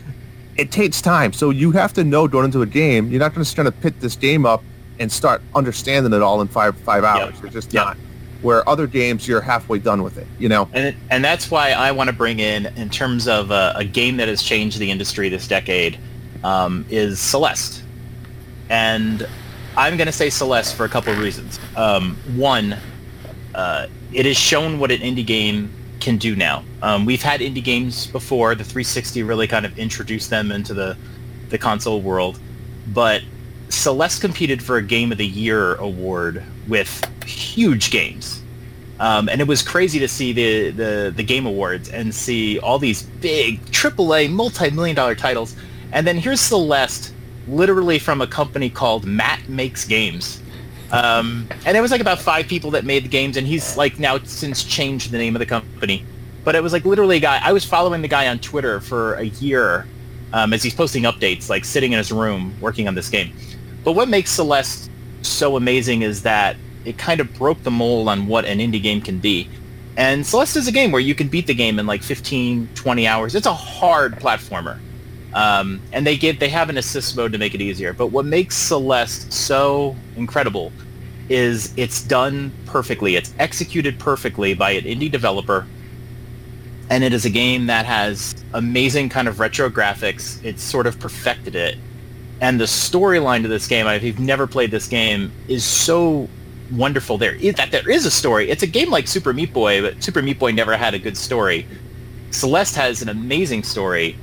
it 0.57 0.71
takes 0.71 1.01
time. 1.01 1.33
So 1.33 1.51
you 1.51 1.71
have 1.73 1.93
to 1.95 2.05
know 2.05 2.29
going 2.29 2.45
into 2.47 2.63
a 2.63 2.67
game. 2.67 3.11
You're 3.11 3.21
not 3.21 3.35
going 3.35 3.45
to 3.45 3.45
just 3.45 3.57
going 3.57 3.67
to 3.67 3.73
pick 3.73 3.99
this 4.01 4.17
game 4.17 4.47
up 4.47 4.63
and 5.01 5.11
start 5.11 5.43
understanding 5.55 6.13
it 6.13 6.23
all 6.23 6.41
in 6.41 6.49
five 6.49 6.77
five 6.79 7.03
hours. 7.05 7.35
You're 7.41 7.51
just 7.51 7.73
Yep. 7.73 7.85
not. 7.85 7.97
Where 8.43 8.69
other 8.69 8.87
games, 8.87 9.27
you're 9.27 9.41
halfway 9.41 9.79
done 9.79 10.03
with 10.03 10.19
it. 10.19 10.27
You 10.39 10.49
know. 10.49 10.69
And 10.73 10.95
and 11.11 11.25
that's 11.25 11.51
why 11.51 11.71
I 11.71 11.93
want 11.93 12.11
to 12.11 12.15
bring 12.15 12.39
in, 12.41 12.67
in 12.77 12.91
terms 12.91 13.27
of 13.27 13.51
a, 13.51 13.73
a 13.77 13.85
game 13.85 14.19
that 14.19 14.29
has 14.29 14.43
changed 14.43 14.79
the 14.79 14.91
industry 14.91 15.29
this 15.29 15.49
decade, 15.49 15.99
um, 16.45 16.85
is 16.91 17.19
Celeste. 17.19 17.83
And 18.69 19.27
I'm 19.77 19.97
going 19.97 20.07
to 20.07 20.13
say 20.13 20.31
Celeste 20.31 20.75
for 20.77 20.85
a 20.85 20.89
couple 20.89 21.13
of 21.13 21.19
reasons. 21.19 21.59
Um, 21.77 22.17
one, 22.37 22.77
uh, 23.55 23.87
it 24.13 24.27
has 24.27 24.37
shown 24.37 24.79
what 24.79 24.91
an 24.91 25.01
indie 25.01 25.27
game 25.27 25.71
can 26.05 26.19
do 26.19 26.37
now. 26.37 26.63
Um, 26.83 27.07
we've 27.07 27.23
had 27.23 27.41
indie 27.41 27.65
games 27.65 28.07
before. 28.07 28.55
The 28.55 28.63
360 28.63 29.23
really 29.23 29.49
kind 29.49 29.67
of 29.67 29.77
introduced 29.79 30.31
them 30.31 30.53
into 30.53 30.75
the, 30.75 30.97
the 31.49 31.59
console 31.59 32.01
world. 32.03 32.39
But 32.89 33.23
Celeste 33.71 34.21
competed 34.21 34.63
for 34.63 34.77
a 34.77 34.83
Game 34.83 35.11
of 35.11 35.19
the 35.19 35.27
Year 35.27 35.75
award 35.77 36.45
with 36.69 37.03
huge 37.25 37.91
games. 37.91 38.43
Um, 39.01 39.29
and 39.29 39.41
it 39.41 39.49
was 39.49 39.63
crazy 39.63 39.99
to 39.99 40.07
see 40.07 40.33
the, 40.33 40.71
the, 40.71 41.13
the 41.17 41.25
Game 41.25 41.47
Awards 41.47 41.89
and 41.89 42.15
see 42.15 42.59
all 42.61 42.79
these 42.79 43.03
big 43.03 43.61
AAA 43.67 44.31
multi-million 44.31 44.95
dollar 44.95 45.15
titles. 45.15 45.57
And 45.91 46.07
then 46.07 46.19
here's 46.19 46.41
Celeste, 46.41 47.13
literally 47.49 47.99
from 47.99 48.21
a 48.21 48.27
company 48.27 48.71
called 48.71 49.05
Matt 49.05 49.49
Makes 49.49 49.85
Games. 49.87 50.41
Um, 50.91 51.49
and 51.67 51.77
it 51.77 51.81
was 51.81 51.91
like 51.91 52.01
about 52.01 52.21
five 52.21 52.47
people 52.47 52.71
that 52.73 52.85
made 52.85 53.05
the 53.05 53.09
games, 53.09 53.37
and 53.37 53.47
he's 53.47 53.77
like 53.77 53.99
now 53.99 54.19
since 54.19 54.63
changed 54.63 55.11
the 55.11 55.19
name 55.19 55.35
of 55.35 55.41
the 55.41 55.47
company. 55.47 56.05
But 56.45 56.55
it 56.55 56.63
was 56.63 56.73
like 56.73 56.85
literally 56.85 57.17
a 57.17 57.21
guy. 57.21 57.41
I 57.43 57.53
was 57.53 57.65
following 57.65 58.03
the 58.03 58.09
guy 58.09 58.29
on 58.29 58.39
Twitter 58.39 58.81
for 58.81 59.15
a 59.15 59.25
year 59.25 59.87
um, 60.33 60.53
as 60.53 60.63
he's 60.63 60.75
posting 60.75 61.05
updates, 61.05 61.49
like 61.49 61.65
sitting 61.65 61.93
in 61.93 61.99
his 61.99 62.13
room 62.13 62.55
working 62.61 62.87
on 62.87 62.95
this 62.95 63.09
game. 63.09 63.33
But 63.83 63.93
what 63.93 64.09
makes 64.09 64.31
Celeste 64.31 64.91
so 65.23 65.57
amazing 65.57 66.03
is 66.03 66.23
that 66.23 66.57
it 66.85 66.99
kind 66.99 67.21
of 67.21 67.33
broke 67.35 67.63
the 67.63 67.71
mold 67.71 68.09
on 68.09 68.27
what 68.27 68.45
an 68.45 68.59
indie 68.59 68.83
game 68.83 69.01
can 69.01 69.19
be. 69.19 69.49
And 69.97 70.27
Celeste 70.27 70.57
is 70.57 70.69
a 70.69 70.73
game 70.73 70.91
where 70.91 71.01
you 71.01 71.15
can 71.15 71.29
beat 71.29 71.47
the 71.47 71.55
game 71.55 71.79
in 71.79 71.87
like 71.87 72.03
15, 72.03 72.69
20 72.75 73.07
hours. 73.07 73.35
It's 73.35 73.47
a 73.47 73.55
hard 73.55 74.17
platformer. 74.17 74.79
Um, 75.35 75.81
and 75.93 76.07
they 76.07 76.17
give 76.17 76.39
they 76.39 76.49
have 76.49 76.71
an 76.71 76.79
assist 76.79 77.17
mode 77.17 77.33
to 77.33 77.39
make 77.39 77.55
it 77.55 77.61
easier. 77.61 77.93
But 77.93 78.09
what 78.09 78.25
makes 78.25 78.57
Celeste 78.57 79.33
so 79.33 79.97
incredible 80.17 80.73
is 81.29 81.73
it's 81.77 82.03
done 82.03 82.53
perfectly. 82.67 83.17
It's 83.17 83.35
executed 83.39 83.99
perfectly 83.99 84.55
by 84.55 84.73
an 84.73 84.85
indie 84.85 85.11
developer. 85.11 85.67
And 86.91 87.03
it 87.03 87.13
is 87.13 87.25
a 87.25 87.31
game 87.31 87.67
that 87.67 87.87
has 87.87 88.35
amazing 88.53 89.09
kind 89.09 89.27
of 89.27 89.41
retro 89.41 89.71
graphics. 89.71 90.43
It's 90.45 90.63
sort 90.63 90.87
of 90.87 91.01
perfected 91.01 91.55
it. 91.55 91.79
And 92.41 92.61
the 92.61 92.65
storyline 92.65 93.43
to 93.43 93.49
this 93.49 93.67
game, 93.67 93.87
if 93.87 94.03
you've 94.03 94.21
never 94.21 94.47
played 94.47 94.71
this 94.71 94.87
game, 94.87 95.33
is 95.49 95.65
so 95.65 96.29
wonderful. 96.71 97.17
There 97.17 97.35
is 97.35 97.55
that 97.55 97.71
there 97.71 97.89
is 97.89 98.05
a 98.05 98.11
story. 98.11 98.51
It's 98.51 98.63
a 98.63 98.67
game 98.67 98.91
like 98.91 99.09
Super 99.09 99.33
Meat 99.33 99.53
Boy, 99.53 99.81
but 99.81 100.03
Super 100.03 100.21
Meat 100.21 100.39
Boy 100.39 100.53
never 100.53 100.77
had 100.77 100.95
a 100.95 100.99
good 100.99 101.17
story. 101.17 101.67
Celeste 102.31 102.77
has 102.77 103.01
an 103.01 103.09
amazing 103.09 103.63
story. 103.63 104.17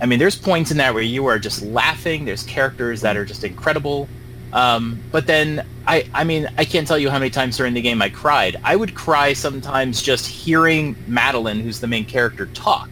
I 0.00 0.06
mean, 0.06 0.18
there's 0.18 0.36
points 0.36 0.70
in 0.70 0.76
that 0.76 0.92
where 0.92 1.02
you 1.02 1.26
are 1.26 1.38
just 1.38 1.62
laughing. 1.62 2.24
There's 2.24 2.42
characters 2.44 3.00
that 3.00 3.16
are 3.16 3.24
just 3.24 3.44
incredible. 3.44 4.08
Um, 4.52 5.00
but 5.10 5.26
then 5.26 5.66
I, 5.86 6.08
I 6.14 6.24
mean, 6.24 6.48
I 6.58 6.64
can't 6.64 6.86
tell 6.86 6.98
you 6.98 7.10
how 7.10 7.18
many 7.18 7.30
times 7.30 7.56
during 7.56 7.74
the 7.74 7.80
game 7.80 8.00
I 8.02 8.10
cried. 8.10 8.56
I 8.62 8.76
would 8.76 8.94
cry 8.94 9.32
sometimes 9.32 10.02
just 10.02 10.26
hearing 10.26 10.96
Madeline, 11.06 11.60
who's 11.60 11.80
the 11.80 11.86
main 11.86 12.04
character, 12.04 12.46
talk, 12.46 12.90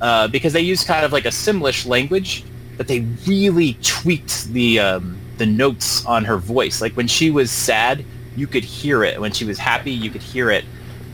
uh, 0.00 0.28
because 0.28 0.52
they 0.52 0.60
use 0.60 0.84
kind 0.84 1.04
of 1.04 1.12
like 1.12 1.24
a 1.24 1.30
Simlish 1.30 1.86
language, 1.86 2.44
but 2.76 2.88
they 2.88 3.00
really 3.26 3.76
tweaked 3.82 4.46
the 4.48 4.80
um, 4.80 5.18
the 5.38 5.46
notes 5.46 6.04
on 6.06 6.24
her 6.24 6.36
voice. 6.36 6.80
Like 6.80 6.94
when 6.94 7.06
she 7.06 7.30
was 7.30 7.50
sad, 7.50 8.04
you 8.36 8.46
could 8.46 8.64
hear 8.64 9.04
it. 9.04 9.20
When 9.20 9.32
she 9.32 9.44
was 9.44 9.58
happy, 9.58 9.92
you 9.92 10.10
could 10.10 10.22
hear 10.22 10.50
it. 10.50 10.64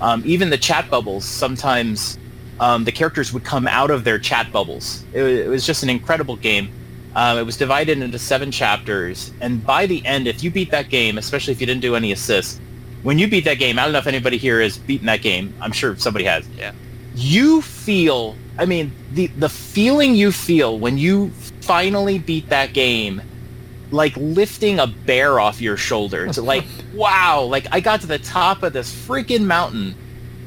Um, 0.00 0.22
even 0.26 0.50
the 0.50 0.58
chat 0.58 0.90
bubbles 0.90 1.24
sometimes 1.24 2.18
um, 2.60 2.84
the 2.84 2.92
characters 2.92 3.32
would 3.32 3.44
come 3.44 3.66
out 3.66 3.90
of 3.90 4.04
their 4.04 4.18
chat 4.18 4.52
bubbles. 4.52 5.04
It, 5.12 5.22
it 5.22 5.48
was 5.48 5.66
just 5.66 5.82
an 5.82 5.90
incredible 5.90 6.36
game. 6.36 6.70
Um, 7.14 7.38
it 7.38 7.42
was 7.42 7.56
divided 7.56 7.98
into 7.98 8.18
seven 8.18 8.50
chapters, 8.50 9.32
and 9.40 9.64
by 9.64 9.86
the 9.86 10.04
end, 10.04 10.26
if 10.26 10.42
you 10.42 10.50
beat 10.50 10.70
that 10.72 10.88
game, 10.88 11.16
especially 11.16 11.52
if 11.52 11.60
you 11.60 11.66
didn't 11.66 11.82
do 11.82 11.94
any 11.94 12.10
assists, 12.10 12.60
when 13.04 13.18
you 13.18 13.28
beat 13.28 13.44
that 13.44 13.58
game, 13.58 13.78
I 13.78 13.84
don't 13.84 13.92
know 13.92 13.98
if 13.98 14.06
anybody 14.06 14.36
here 14.36 14.60
has 14.60 14.78
beaten 14.78 15.06
that 15.06 15.22
game. 15.22 15.54
I'm 15.60 15.72
sure 15.72 15.94
somebody 15.96 16.24
has. 16.24 16.48
Yeah. 16.56 16.72
You 17.14 17.62
feel 17.62 18.34
I 18.58 18.66
mean, 18.66 18.92
the 19.12 19.26
the 19.26 19.48
feeling 19.48 20.14
you 20.14 20.30
feel 20.30 20.78
when 20.78 20.96
you 20.96 21.30
finally 21.60 22.18
beat 22.18 22.48
that 22.50 22.72
game, 22.72 23.20
like 23.90 24.16
lifting 24.16 24.78
a 24.78 24.86
bear 24.86 25.40
off 25.40 25.60
your 25.60 25.76
shoulders. 25.76 26.38
like, 26.52 26.64
wow! 26.94 27.42
Like 27.42 27.66
I 27.72 27.80
got 27.80 28.00
to 28.02 28.06
the 28.06 28.18
top 28.18 28.62
of 28.62 28.72
this 28.72 28.92
freaking 28.92 29.44
mountain. 29.44 29.94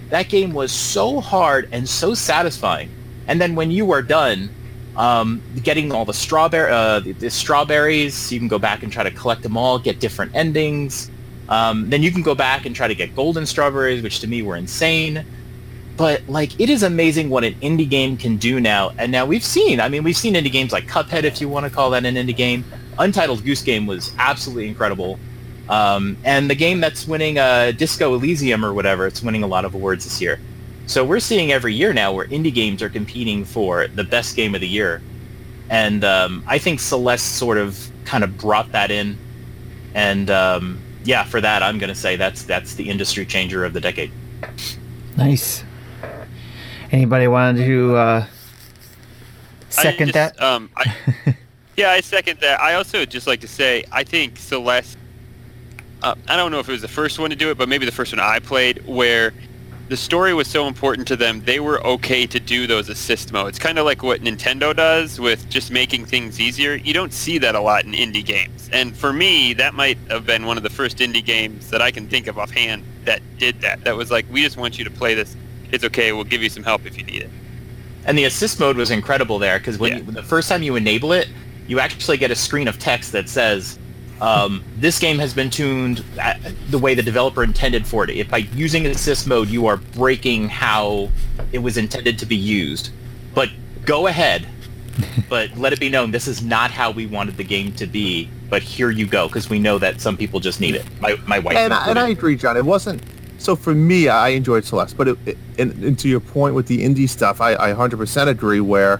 That 0.09 0.29
game 0.29 0.53
was 0.53 0.71
so 0.71 1.19
hard 1.19 1.69
and 1.71 1.87
so 1.87 2.13
satisfying. 2.13 2.89
And 3.27 3.41
then 3.41 3.55
when 3.55 3.71
you 3.71 3.91
are 3.91 4.01
done, 4.01 4.49
um, 4.95 5.41
getting 5.63 5.91
all 5.91 6.05
the 6.05 6.13
strawberry, 6.13 6.71
uh, 6.71 6.99
the, 7.01 7.11
the 7.13 7.29
strawberries, 7.29 8.31
you 8.31 8.39
can 8.39 8.47
go 8.47 8.57
back 8.57 8.83
and 8.83 8.91
try 8.91 9.03
to 9.03 9.11
collect 9.11 9.43
them 9.43 9.57
all, 9.57 9.79
get 9.79 9.99
different 9.99 10.33
endings. 10.33 11.11
Um, 11.49 11.89
then 11.89 12.03
you 12.03 12.11
can 12.11 12.23
go 12.23 12.35
back 12.35 12.65
and 12.65 12.75
try 12.75 12.87
to 12.87 12.95
get 12.95 13.15
golden 13.15 13.45
strawberries, 13.45 14.01
which 14.01 14.19
to 14.19 14.27
me 14.27 14.41
were 14.41 14.55
insane 14.55 15.25
but 15.97 16.21
like 16.29 16.57
it 16.59 16.69
is 16.69 16.83
amazing 16.83 17.29
what 17.29 17.43
an 17.43 17.55
indie 17.55 17.89
game 17.89 18.15
can 18.15 18.37
do 18.37 18.59
now 18.59 18.91
and 18.97 19.11
now 19.11 19.25
we've 19.25 19.43
seen 19.43 19.81
i 19.81 19.89
mean 19.89 20.03
we've 20.03 20.15
seen 20.15 20.35
indie 20.35 20.51
games 20.51 20.71
like 20.71 20.87
cuphead 20.87 21.23
if 21.23 21.41
you 21.41 21.49
want 21.49 21.65
to 21.65 21.69
call 21.69 21.89
that 21.89 22.05
an 22.05 22.15
indie 22.15 22.35
game 22.35 22.63
untitled 22.99 23.43
goose 23.43 23.63
game 23.63 23.85
was 23.85 24.13
absolutely 24.19 24.67
incredible 24.67 25.19
um, 25.69 26.17
and 26.23 26.49
the 26.49 26.55
game 26.55 26.79
that's 26.79 27.07
winning 27.07 27.37
uh, 27.37 27.71
disco 27.71 28.13
elysium 28.13 28.63
or 28.63 28.73
whatever 28.73 29.07
it's 29.07 29.21
winning 29.21 29.43
a 29.43 29.47
lot 29.47 29.65
of 29.65 29.73
awards 29.73 30.03
this 30.03 30.21
year 30.21 30.39
so 30.85 31.03
we're 31.03 31.19
seeing 31.19 31.51
every 31.51 31.73
year 31.73 31.93
now 31.93 32.13
where 32.13 32.27
indie 32.27 32.53
games 32.53 32.81
are 32.81 32.89
competing 32.89 33.43
for 33.43 33.87
the 33.87 34.03
best 34.03 34.35
game 34.35 34.55
of 34.55 34.61
the 34.61 34.67
year 34.67 35.01
and 35.69 36.03
um, 36.03 36.43
i 36.47 36.57
think 36.57 36.79
celeste 36.79 37.35
sort 37.37 37.57
of 37.57 37.91
kind 38.05 38.23
of 38.23 38.37
brought 38.37 38.71
that 38.71 38.91
in 38.91 39.17
and 39.93 40.29
um, 40.29 40.79
yeah 41.03 41.23
for 41.23 41.41
that 41.41 41.61
i'm 41.63 41.77
going 41.77 41.89
to 41.89 41.95
say 41.95 42.15
that's 42.15 42.43
that's 42.43 42.75
the 42.75 42.89
industry 42.89 43.25
changer 43.25 43.65
of 43.65 43.73
the 43.73 43.81
decade 43.81 44.11
Nice. 45.17 45.63
Anybody 46.91 47.27
wanted 47.27 47.65
to 47.65 47.95
uh, 47.95 48.25
second 49.69 50.09
I 50.09 50.11
that? 50.11 50.41
Um, 50.41 50.69
I, 50.77 50.93
yeah, 51.77 51.89
I 51.89 52.01
second 52.01 52.39
that. 52.41 52.61
I 52.61 52.75
also 52.75 52.99
would 52.99 53.09
just 53.09 53.25
like 53.25 53.41
to 53.41 53.47
say 53.47 53.83
I 53.91 54.03
think 54.03 54.37
Celeste. 54.37 54.97
Uh, 56.03 56.15
I 56.27 56.35
don't 56.35 56.51
know 56.51 56.59
if 56.59 56.69
it 56.69 56.71
was 56.71 56.81
the 56.81 56.87
first 56.87 57.19
one 57.19 57.29
to 57.31 57.35
do 57.35 57.49
it, 57.49 57.57
but 57.57 57.67
maybe 57.67 57.85
the 57.85 57.91
first 57.91 58.13
one 58.13 58.19
I 58.19 58.39
played 58.39 58.85
where 58.85 59.33
the 59.89 59.97
story 59.97 60.33
was 60.33 60.47
so 60.47 60.67
important 60.67 61.07
to 61.07 61.15
them, 61.15 61.41
they 61.45 61.59
were 61.59 61.85
okay 61.87 62.27
to 62.27 62.39
do 62.39 62.67
those 62.67 62.89
assist 62.89 63.31
modes. 63.31 63.57
Kind 63.57 63.79
of 63.79 63.85
like 63.85 64.03
what 64.03 64.21
Nintendo 64.21 64.75
does 64.75 65.19
with 65.19 65.49
just 65.49 65.71
making 65.71 66.05
things 66.05 66.39
easier. 66.39 66.75
You 66.75 66.93
don't 66.93 67.13
see 67.13 67.37
that 67.37 67.55
a 67.55 67.61
lot 67.61 67.85
in 67.85 67.93
indie 67.93 68.25
games. 68.25 68.69
And 68.73 68.95
for 68.95 69.13
me, 69.13 69.53
that 69.53 69.73
might 69.73 69.97
have 70.09 70.25
been 70.25 70.45
one 70.45 70.57
of 70.57 70.63
the 70.63 70.69
first 70.69 70.97
indie 70.97 71.23
games 71.23 71.69
that 71.69 71.81
I 71.81 71.91
can 71.91 72.07
think 72.07 72.27
of 72.27 72.37
offhand 72.37 72.83
that 73.05 73.21
did 73.37 73.61
that. 73.61 73.83
That 73.85 73.95
was 73.95 74.11
like, 74.11 74.25
we 74.29 74.43
just 74.43 74.57
want 74.57 74.77
you 74.77 74.83
to 74.83 74.91
play 74.91 75.13
this. 75.13 75.35
It's 75.71 75.85
okay. 75.85 76.11
We'll 76.11 76.25
give 76.25 76.43
you 76.43 76.49
some 76.49 76.63
help 76.63 76.85
if 76.85 76.97
you 76.97 77.05
need 77.05 77.21
it. 77.23 77.29
And 78.05 78.17
the 78.17 78.25
assist 78.25 78.59
mode 78.59 78.75
was 78.75 78.91
incredible 78.91 79.39
there 79.39 79.57
because 79.57 79.77
when 79.77 79.91
Yeah. 79.91 79.97
you, 79.99 80.11
the 80.11 80.23
first 80.23 80.49
time 80.49 80.63
you 80.63 80.75
enable 80.75 81.13
it, 81.13 81.29
you 81.67 81.79
actually 81.79 82.17
get 82.17 82.29
a 82.29 82.35
screen 82.35 82.67
of 82.67 82.77
text 82.77 83.13
that 83.13 83.29
says, 83.29 83.79
um, 84.21 84.63
"This 84.77 84.99
game 84.99 85.19
has 85.19 85.33
been 85.33 85.49
tuned 85.49 86.03
at 86.19 86.39
the 86.69 86.77
way 86.77 86.95
the 86.95 87.03
developer 87.03 87.43
intended 87.43 87.85
for 87.85 88.03
it. 88.03 88.09
If 88.09 88.29
by 88.29 88.37
using 88.37 88.85
assist 88.85 89.27
mode, 89.27 89.49
you 89.49 89.67
are 89.67 89.77
breaking 89.77 90.49
how 90.49 91.09
it 91.51 91.59
was 91.59 91.77
intended 91.77 92.19
to 92.19 92.25
be 92.25 92.35
used, 92.35 92.91
but 93.33 93.49
go 93.85 94.07
ahead, 94.07 94.47
but 95.29 95.55
let 95.57 95.73
it 95.73 95.79
be 95.79 95.89
known 95.89 96.11
this 96.11 96.27
is 96.27 96.41
not 96.41 96.71
how 96.71 96.91
we 96.91 97.05
wanted 97.05 97.37
the 97.37 97.43
game 97.43 97.71
to 97.73 97.85
be. 97.85 98.29
But 98.49 98.63
here 98.63 98.89
you 98.89 99.05
go 99.05 99.27
because 99.27 99.49
we 99.49 99.59
know 99.59 99.77
that 99.77 99.99
some 99.99 100.15
people 100.15 100.39
just 100.39 100.61
need 100.61 100.75
it. 100.75 100.85
My 101.01 101.17
my 101.27 101.39
wife. 101.39 101.57
and, 101.57 101.73
I, 101.73 101.89
and. 101.89 101.99
I 101.99 102.09
agree, 102.09 102.35
John. 102.35 102.57
It 102.57 102.65
wasn't. 102.65 103.03
So 103.39 103.55
for 103.55 103.75
me, 103.75 104.07
I 104.07 104.29
enjoyed 104.29 104.65
Celeste, 104.65 104.97
but 104.97 105.09
it, 105.09 105.17
it, 105.27 105.37
and, 105.59 105.71
and 105.83 105.99
to 105.99 106.09
your 106.09 106.19
point 106.19 106.55
with 106.55 106.65
the 106.65 106.83
indie 106.83 107.07
stuff, 107.07 107.39
I, 107.39 107.53
I 107.53 107.71
100% 107.71 108.27
agree. 108.27 108.61
Where 108.61 108.99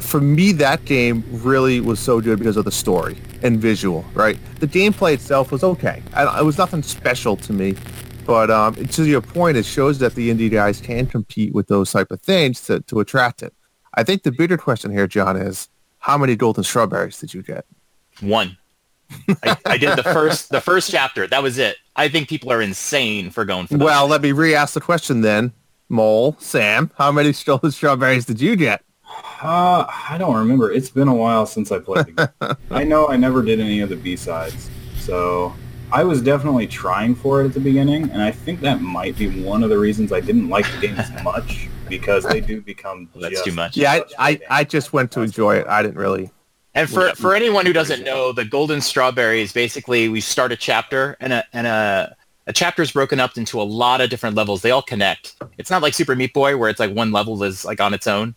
for 0.00 0.20
me, 0.20 0.52
that 0.52 0.84
game 0.84 1.24
really 1.30 1.80
was 1.80 2.00
so 2.00 2.20
good 2.20 2.38
because 2.38 2.56
of 2.56 2.64
the 2.64 2.72
story 2.72 3.16
and 3.42 3.58
visual. 3.58 4.04
Right, 4.14 4.38
the 4.60 4.66
gameplay 4.66 5.14
itself 5.14 5.52
was 5.52 5.64
okay. 5.64 6.02
I, 6.14 6.40
it 6.40 6.44
was 6.44 6.58
nothing 6.58 6.82
special 6.82 7.36
to 7.36 7.52
me, 7.52 7.76
but 8.26 8.50
um, 8.50 8.74
to 8.74 9.04
your 9.04 9.20
point, 9.20 9.56
it 9.56 9.64
shows 9.64 9.98
that 10.00 10.14
the 10.14 10.30
indie 10.30 10.50
guys 10.50 10.80
can 10.80 11.06
compete 11.06 11.54
with 11.54 11.66
those 11.68 11.90
type 11.90 12.10
of 12.10 12.20
things 12.20 12.60
to, 12.66 12.80
to 12.80 13.00
attract 13.00 13.42
it. 13.42 13.54
I 13.94 14.04
think 14.04 14.22
the 14.22 14.32
bigger 14.32 14.58
question 14.58 14.90
here, 14.90 15.06
John, 15.06 15.36
is 15.36 15.68
how 15.98 16.18
many 16.18 16.36
golden 16.36 16.64
strawberries 16.64 17.18
did 17.18 17.34
you 17.34 17.42
get? 17.42 17.64
One. 18.20 18.56
I, 19.42 19.56
I 19.64 19.78
did 19.78 19.96
the 19.96 20.02
first 20.02 20.50
the 20.50 20.60
first 20.60 20.90
chapter. 20.90 21.26
That 21.26 21.42
was 21.42 21.58
it. 21.58 21.76
I 21.96 22.08
think 22.08 22.28
people 22.28 22.52
are 22.52 22.60
insane 22.60 23.30
for 23.30 23.44
going 23.44 23.66
for 23.66 23.78
that. 23.78 23.84
Well, 23.84 24.06
let 24.06 24.20
me 24.22 24.32
re-ask 24.32 24.74
the 24.74 24.80
question 24.80 25.22
then. 25.22 25.52
Mole, 25.88 26.36
Sam, 26.38 26.90
how 26.96 27.10
many 27.10 27.32
golden 27.44 27.70
strawberries 27.70 28.26
did 28.26 28.40
you 28.40 28.56
get? 28.56 28.84
Uh, 29.42 29.86
I 29.88 30.16
don't 30.18 30.36
remember. 30.36 30.72
It's 30.72 30.90
been 30.90 31.08
a 31.08 31.14
while 31.14 31.46
since 31.46 31.70
I 31.70 31.78
played 31.78 32.06
the 32.06 32.12
game. 32.40 32.56
I 32.70 32.84
know 32.84 33.08
I 33.08 33.16
never 33.16 33.42
did 33.42 33.60
any 33.60 33.80
of 33.80 33.88
the 33.88 33.96
B-sides. 33.96 34.70
So 34.98 35.54
I 35.92 36.04
was 36.04 36.20
definitely 36.20 36.66
trying 36.66 37.14
for 37.14 37.42
it 37.42 37.46
at 37.46 37.54
the 37.54 37.60
beginning, 37.60 38.10
and 38.10 38.20
I 38.20 38.30
think 38.30 38.60
that 38.60 38.80
might 38.80 39.16
be 39.16 39.42
one 39.42 39.62
of 39.62 39.70
the 39.70 39.78
reasons 39.78 40.12
I 40.12 40.20
didn't 40.20 40.48
like 40.48 40.70
the 40.72 40.88
game 40.88 40.96
as 40.96 41.10
much, 41.24 41.68
because 41.88 42.24
they 42.24 42.40
do 42.40 42.60
become 42.60 43.08
That's 43.14 43.30
just 43.30 43.44
too 43.44 43.52
much. 43.52 43.76
Yeah, 43.76 44.00
I, 44.18 44.30
I. 44.30 44.40
I 44.50 44.64
just 44.64 44.92
went 44.92 45.12
to 45.12 45.22
enjoy 45.22 45.56
it. 45.56 45.66
I 45.66 45.82
didn't 45.82 45.98
really. 45.98 46.30
And 46.74 46.88
for, 46.88 47.12
for 47.16 47.34
anyone 47.34 47.66
who 47.66 47.72
doesn't 47.72 48.04
know, 48.04 48.32
the 48.32 48.44
golden 48.44 48.80
strawberry 48.80 49.40
is 49.40 49.52
basically 49.52 50.08
we 50.08 50.20
start 50.20 50.52
a 50.52 50.56
chapter 50.56 51.16
and 51.20 51.32
a 51.32 51.44
and 51.52 51.66
a 51.66 52.14
a 52.46 52.52
chapter 52.52 52.82
is 52.82 52.92
broken 52.92 53.20
up 53.20 53.36
into 53.36 53.60
a 53.60 53.64
lot 53.64 54.00
of 54.00 54.10
different 54.10 54.36
levels. 54.36 54.62
They 54.62 54.70
all 54.70 54.82
connect. 54.82 55.36
It's 55.58 55.70
not 55.70 55.82
like 55.82 55.92
Super 55.92 56.14
Meat 56.14 56.32
Boy 56.32 56.56
where 56.56 56.70
it's 56.70 56.80
like 56.80 56.94
one 56.94 57.12
level 57.12 57.42
is 57.42 57.64
like 57.64 57.80
on 57.80 57.94
its 57.94 58.06
own. 58.06 58.34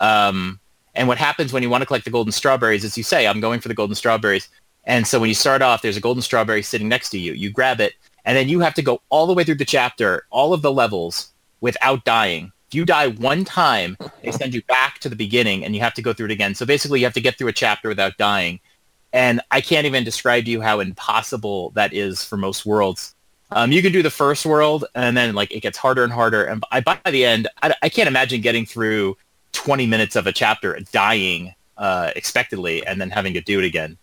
Um, 0.00 0.60
and 0.94 1.06
what 1.06 1.18
happens 1.18 1.52
when 1.52 1.62
you 1.62 1.70
want 1.70 1.82
to 1.82 1.86
collect 1.86 2.04
the 2.04 2.10
golden 2.10 2.32
strawberries 2.32 2.84
is 2.84 2.96
you 2.96 3.04
say, 3.04 3.26
I'm 3.26 3.40
going 3.40 3.60
for 3.60 3.68
the 3.68 3.74
golden 3.74 3.94
strawberries. 3.94 4.48
And 4.84 5.06
so 5.06 5.20
when 5.20 5.28
you 5.28 5.34
start 5.34 5.62
off, 5.62 5.82
there's 5.82 5.96
a 5.96 6.00
golden 6.00 6.22
strawberry 6.22 6.62
sitting 6.62 6.88
next 6.88 7.10
to 7.10 7.18
you. 7.18 7.32
You 7.34 7.50
grab 7.50 7.80
it, 7.80 7.92
and 8.24 8.36
then 8.36 8.48
you 8.48 8.60
have 8.60 8.74
to 8.74 8.82
go 8.82 9.02
all 9.10 9.26
the 9.26 9.34
way 9.34 9.44
through 9.44 9.56
the 9.56 9.64
chapter, 9.64 10.26
all 10.30 10.52
of 10.52 10.62
the 10.62 10.72
levels, 10.72 11.32
without 11.60 12.04
dying. 12.04 12.52
If 12.68 12.74
you 12.74 12.84
die 12.84 13.08
one 13.08 13.44
time, 13.44 13.96
they 14.22 14.30
send 14.30 14.54
you 14.54 14.62
back 14.62 14.98
to 15.00 15.08
the 15.08 15.16
beginning, 15.16 15.64
and 15.64 15.74
you 15.74 15.80
have 15.82 15.94
to 15.94 16.02
go 16.02 16.12
through 16.12 16.26
it 16.26 16.32
again. 16.32 16.54
So 16.54 16.66
basically, 16.66 17.00
you 17.00 17.06
have 17.06 17.14
to 17.14 17.20
get 17.20 17.38
through 17.38 17.48
a 17.48 17.52
chapter 17.52 17.88
without 17.88 18.16
dying. 18.18 18.60
And 19.12 19.40
I 19.50 19.60
can't 19.60 19.86
even 19.86 20.04
describe 20.04 20.44
to 20.44 20.50
you 20.50 20.60
how 20.60 20.80
impossible 20.80 21.70
that 21.70 21.92
is 21.92 22.24
for 22.24 22.36
most 22.36 22.66
worlds. 22.66 23.14
Um, 23.50 23.72
you 23.72 23.80
can 23.80 23.92
do 23.92 24.02
the 24.02 24.10
first 24.10 24.44
world, 24.44 24.84
and 24.94 25.16
then 25.16 25.34
like 25.34 25.50
it 25.50 25.60
gets 25.60 25.78
harder 25.78 26.04
and 26.04 26.12
harder. 26.12 26.44
And 26.44 26.62
by, 26.70 26.80
by 26.80 27.10
the 27.10 27.24
end, 27.24 27.48
I, 27.62 27.74
I 27.82 27.88
can't 27.88 28.08
imagine 28.08 28.42
getting 28.42 28.66
through 28.66 29.16
20 29.58 29.86
minutes 29.86 30.14
of 30.14 30.28
a 30.28 30.32
chapter, 30.32 30.78
dying 30.92 31.52
uh, 31.76 32.12
expectedly, 32.14 32.86
and 32.86 33.00
then 33.00 33.10
having 33.10 33.34
to 33.34 33.40
do 33.40 33.58
it 33.58 33.64
again. 33.64 33.98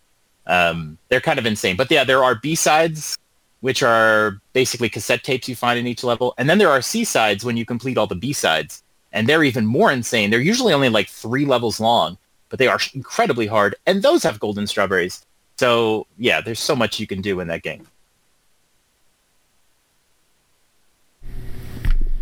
Um, 0.48 0.98
they're 1.08 1.22
kind 1.22 1.40
of 1.40 1.46
insane. 1.46 1.78
But 1.78 1.90
yeah, 1.90 2.04
there 2.04 2.26
are 2.26 2.36
B-sides, 2.36 3.18
which 3.62 3.82
are 3.82 4.42
basically 4.52 4.90
cassette 4.90 5.24
tapes 5.24 5.48
you 5.48 5.56
find 5.56 5.80
in 5.80 5.88
each 5.88 6.04
level. 6.04 6.34
And 6.38 6.50
then 6.50 6.58
there 6.58 6.70
are 6.70 6.82
C-sides 6.82 7.46
when 7.46 7.56
you 7.56 7.66
complete 7.66 7.98
all 7.98 8.06
the 8.06 8.16
B-sides. 8.16 8.84
And 9.14 9.30
they're 9.30 9.46
even 9.46 9.66
more 9.66 9.94
insane. 9.94 10.30
They're 10.30 10.42
usually 10.42 10.74
only 10.74 10.90
like 10.90 11.08
three 11.08 11.46
levels 11.46 11.80
long, 11.80 12.18
but 12.50 12.60
they 12.60 12.68
are 12.68 12.80
incredibly 12.94 13.48
hard. 13.48 13.76
And 13.86 14.04
those 14.04 14.24
have 14.24 14.42
golden 14.42 14.68
strawberries. 14.68 15.26
So 15.58 16.06
yeah, 16.18 16.42
there's 16.42 16.60
so 16.60 16.76
much 16.76 17.00
you 17.00 17.08
can 17.08 17.22
do 17.22 17.40
in 17.40 17.48
that 17.48 17.64
game. 17.64 17.88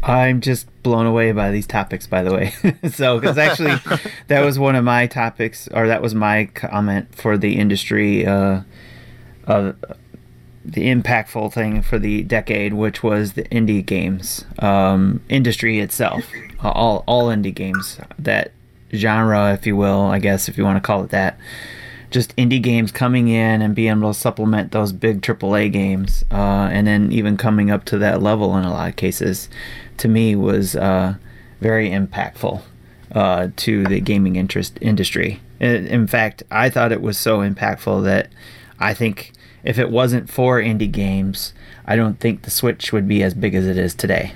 I'm 0.04 0.42
just 0.42 0.68
blown 0.84 1.06
away 1.06 1.32
by 1.32 1.52
these 1.52 1.66
topics, 1.66 2.08
by 2.08 2.24
the 2.24 2.34
way. 2.34 2.54
so, 2.92 3.20
because 3.20 3.38
actually, 3.38 3.76
that 4.28 4.42
was 4.44 4.60
one 4.60 4.76
of 4.76 4.84
my 4.84 5.08
topics, 5.08 5.70
or 5.70 5.88
that 5.88 6.02
was 6.02 6.14
my 6.14 6.46
comment 6.54 7.16
for 7.16 7.38
the 7.38 7.58
industry, 7.58 8.26
uh, 8.26 8.62
uh, 9.48 9.72
the 10.66 10.94
impactful 10.94 11.54
thing 11.54 11.82
for 11.82 11.98
the 12.00 12.24
decade, 12.24 12.74
which 12.74 13.02
was 13.02 13.34
the 13.34 13.44
indie 13.44 13.86
games 13.86 14.46
um, 14.60 15.22
industry 15.30 15.80
itself, 15.80 16.24
all 16.62 17.04
all 17.08 17.28
indie 17.28 17.56
games, 17.56 17.98
that 18.20 18.52
genre, 18.94 19.54
if 19.54 19.66
you 19.66 19.76
will, 19.76 20.02
I 20.02 20.20
guess, 20.20 20.50
if 20.50 20.58
you 20.58 20.66
want 20.66 20.78
to 20.78 20.86
call 20.86 21.04
it 21.04 21.12
that. 21.12 21.38
Just 22.14 22.36
indie 22.36 22.62
games 22.62 22.92
coming 22.92 23.28
in 23.28 23.64
and 23.64 23.74
being 23.74 23.90
able 23.90 24.14
to 24.14 24.20
supplement 24.20 24.72
those 24.72 24.94
big 24.94 25.22
AAA 25.22 25.72
games, 25.74 26.24
uh, 26.32 26.70
and 26.72 26.86
then 26.86 27.12
even 27.12 27.38
coming 27.38 27.72
up 27.72 27.86
to 27.86 27.98
that 27.98 28.22
level 28.22 28.56
in 28.56 28.66
a 28.66 28.72
lot 28.72 28.90
of 28.90 28.96
cases, 28.96 29.50
to 29.98 30.08
me 30.08 30.36
was 30.36 30.76
uh, 30.76 31.16
very 31.60 31.90
impactful 31.90 32.62
uh, 33.14 33.48
to 33.56 33.84
the 33.86 34.00
gaming 34.00 34.36
interest 34.36 34.78
industry. 34.80 35.42
In, 35.60 35.88
in 35.88 36.08
fact, 36.08 36.44
I 36.52 36.70
thought 36.70 36.92
it 36.92 37.02
was 37.02 37.18
so 37.18 37.40
impactful 37.40 38.04
that 38.04 38.30
I 38.80 38.94
think 38.94 39.32
if 39.64 39.80
it 39.80 39.90
wasn't 39.90 40.30
for 40.30 40.62
indie 40.62 40.92
games, 40.92 41.54
I 41.86 41.96
don't 41.96 42.20
think 42.20 42.44
the 42.44 42.52
Switch 42.52 42.94
would 42.94 43.08
be 43.08 43.24
as 43.24 43.34
big 43.34 43.56
as 43.56 43.66
it 43.66 43.78
is 43.78 43.96
today. 43.96 44.34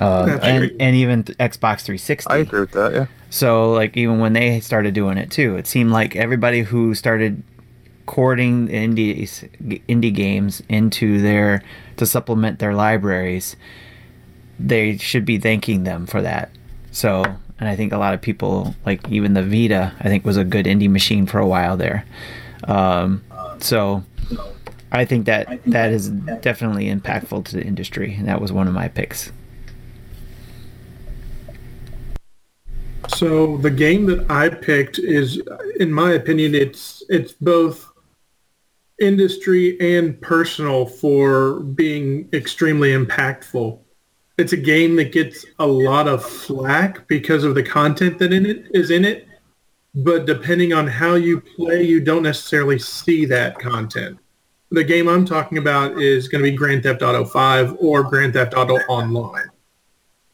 Uh, 0.00 0.38
and, 0.42 0.70
and 0.80 0.96
even 0.96 1.24
Xbox 1.24 1.82
360. 1.82 2.30
I 2.30 2.38
agree 2.38 2.60
with 2.60 2.72
that. 2.72 2.92
Yeah. 2.92 3.06
So 3.30 3.72
like 3.72 3.96
even 3.96 4.18
when 4.18 4.32
they 4.32 4.60
started 4.60 4.94
doing 4.94 5.18
it 5.18 5.30
too, 5.30 5.56
it 5.56 5.66
seemed 5.66 5.90
like 5.90 6.16
everybody 6.16 6.62
who 6.62 6.94
started 6.94 7.42
courting 8.06 8.68
indies 8.68 9.44
indie 9.88 10.14
games 10.14 10.62
into 10.68 11.20
their 11.20 11.62
to 11.96 12.06
supplement 12.06 12.58
their 12.58 12.74
libraries, 12.74 13.56
they 14.58 14.96
should 14.96 15.24
be 15.24 15.38
thanking 15.38 15.84
them 15.84 16.06
for 16.06 16.22
that. 16.22 16.50
So, 16.92 17.24
and 17.58 17.68
I 17.68 17.76
think 17.76 17.92
a 17.92 17.98
lot 17.98 18.14
of 18.14 18.22
people, 18.22 18.74
like 18.86 19.06
even 19.10 19.34
the 19.34 19.42
Vita, 19.42 19.92
I 20.00 20.04
think 20.04 20.24
was 20.24 20.36
a 20.36 20.44
good 20.44 20.66
indie 20.66 20.90
machine 20.90 21.26
for 21.26 21.38
a 21.38 21.46
while 21.46 21.76
there. 21.76 22.04
Um, 22.64 23.22
so, 23.58 24.02
I 24.92 25.04
think 25.04 25.26
that 25.26 25.60
that 25.66 25.90
is 25.90 26.08
definitely 26.08 26.86
impactful 26.86 27.44
to 27.46 27.56
the 27.56 27.62
industry, 27.64 28.14
and 28.14 28.28
that 28.28 28.40
was 28.40 28.52
one 28.52 28.68
of 28.68 28.74
my 28.74 28.88
picks. 28.88 29.30
So 33.14 33.56
the 33.58 33.70
game 33.70 34.06
that 34.06 34.30
I 34.30 34.48
picked 34.48 34.98
is, 34.98 35.40
in 35.78 35.92
my 35.92 36.12
opinion, 36.12 36.54
it's 36.54 37.02
it's 37.08 37.32
both 37.32 37.90
industry 39.00 39.78
and 39.80 40.20
personal 40.20 40.86
for 40.86 41.60
being 41.60 42.28
extremely 42.32 42.90
impactful. 42.90 43.78
It's 44.38 44.52
a 44.52 44.56
game 44.56 44.96
that 44.96 45.12
gets 45.12 45.46
a 45.58 45.66
lot 45.66 46.08
of 46.08 46.24
flack 46.24 47.06
because 47.08 47.44
of 47.44 47.54
the 47.54 47.62
content 47.62 48.18
that 48.18 48.32
in 48.32 48.44
it 48.44 48.66
is 48.72 48.90
in 48.90 49.04
it, 49.04 49.26
but 49.94 50.26
depending 50.26 50.72
on 50.72 50.86
how 50.86 51.14
you 51.14 51.40
play, 51.40 51.82
you 51.82 52.00
don't 52.00 52.22
necessarily 52.22 52.78
see 52.78 53.24
that 53.26 53.58
content. 53.58 54.18
The 54.70 54.84
game 54.84 55.08
I'm 55.08 55.24
talking 55.24 55.58
about 55.58 56.00
is 56.00 56.28
going 56.28 56.44
to 56.44 56.50
be 56.50 56.56
Grand 56.56 56.82
Theft 56.82 57.02
Auto 57.02 57.24
5 57.24 57.76
or 57.80 58.02
Grand 58.02 58.34
Theft 58.34 58.54
Auto 58.54 58.76
Online. 58.88 59.48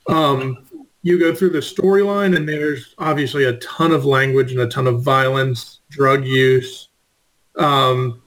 Um, 0.08 0.66
you 1.02 1.18
go 1.18 1.34
through 1.34 1.50
the 1.50 1.58
storyline 1.58 2.36
and 2.36 2.48
there's 2.48 2.94
obviously 2.98 3.44
a 3.44 3.54
ton 3.54 3.92
of 3.92 4.04
language 4.04 4.52
and 4.52 4.60
a 4.60 4.68
ton 4.68 4.86
of 4.86 5.02
violence, 5.02 5.80
drug 5.90 6.24
use, 6.24 6.88
um, 7.58 8.22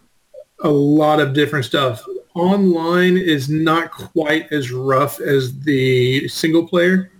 a 0.63 0.69
lot 0.69 1.19
of 1.19 1.33
different 1.33 1.65
stuff. 1.65 2.03
Online 2.35 3.17
is 3.17 3.49
not 3.49 3.91
quite 3.91 4.51
as 4.51 4.71
rough 4.71 5.21
as 5.21 5.57
the 5.61 6.27
single 6.27 6.67
player. 6.67 7.11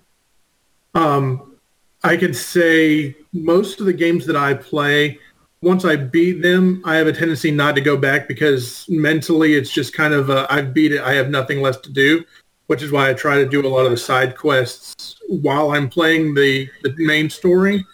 Um, 0.94 1.56
I 2.04 2.18
can 2.18 2.34
say 2.34 3.16
most 3.32 3.80
of 3.80 3.86
the 3.86 3.94
games 3.94 4.26
that 4.26 4.36
I 4.36 4.54
play, 4.54 5.20
once 5.62 5.86
I 5.86 5.96
beat 5.96 6.42
them, 6.42 6.82
I 6.86 6.96
have 6.96 7.08
a 7.08 7.14
tendency 7.14 7.50
not 7.50 7.76
to 7.76 7.82
go 7.82 7.96
back 7.96 8.28
because 8.28 8.86
mentally 8.90 9.56
it's 9.56 9.72
just 9.72 9.94
kind 9.94 10.14
of 10.14 10.30
a, 10.30 10.52
I've 10.52 10.74
beat 10.74 10.92
it. 10.92 11.02
I 11.02 11.14
have 11.14 11.30
nothing 11.30 11.62
left 11.62 11.86
to 11.86 11.94
do, 11.94 12.26
which 12.68 12.84
is 12.84 12.92
why 12.92 13.10
I 13.10 13.14
try 13.14 13.38
to 13.38 13.48
do 13.48 13.66
a 13.66 13.70
lot 13.70 13.86
of 13.86 13.92
the 13.92 13.98
side 13.98 14.36
quests 14.38 15.15
while 15.30 15.72
I'm 15.72 15.90
playing 15.90 16.34
the, 16.34 16.70
the 16.84 16.94
main 16.98 17.30
story. 17.30 17.86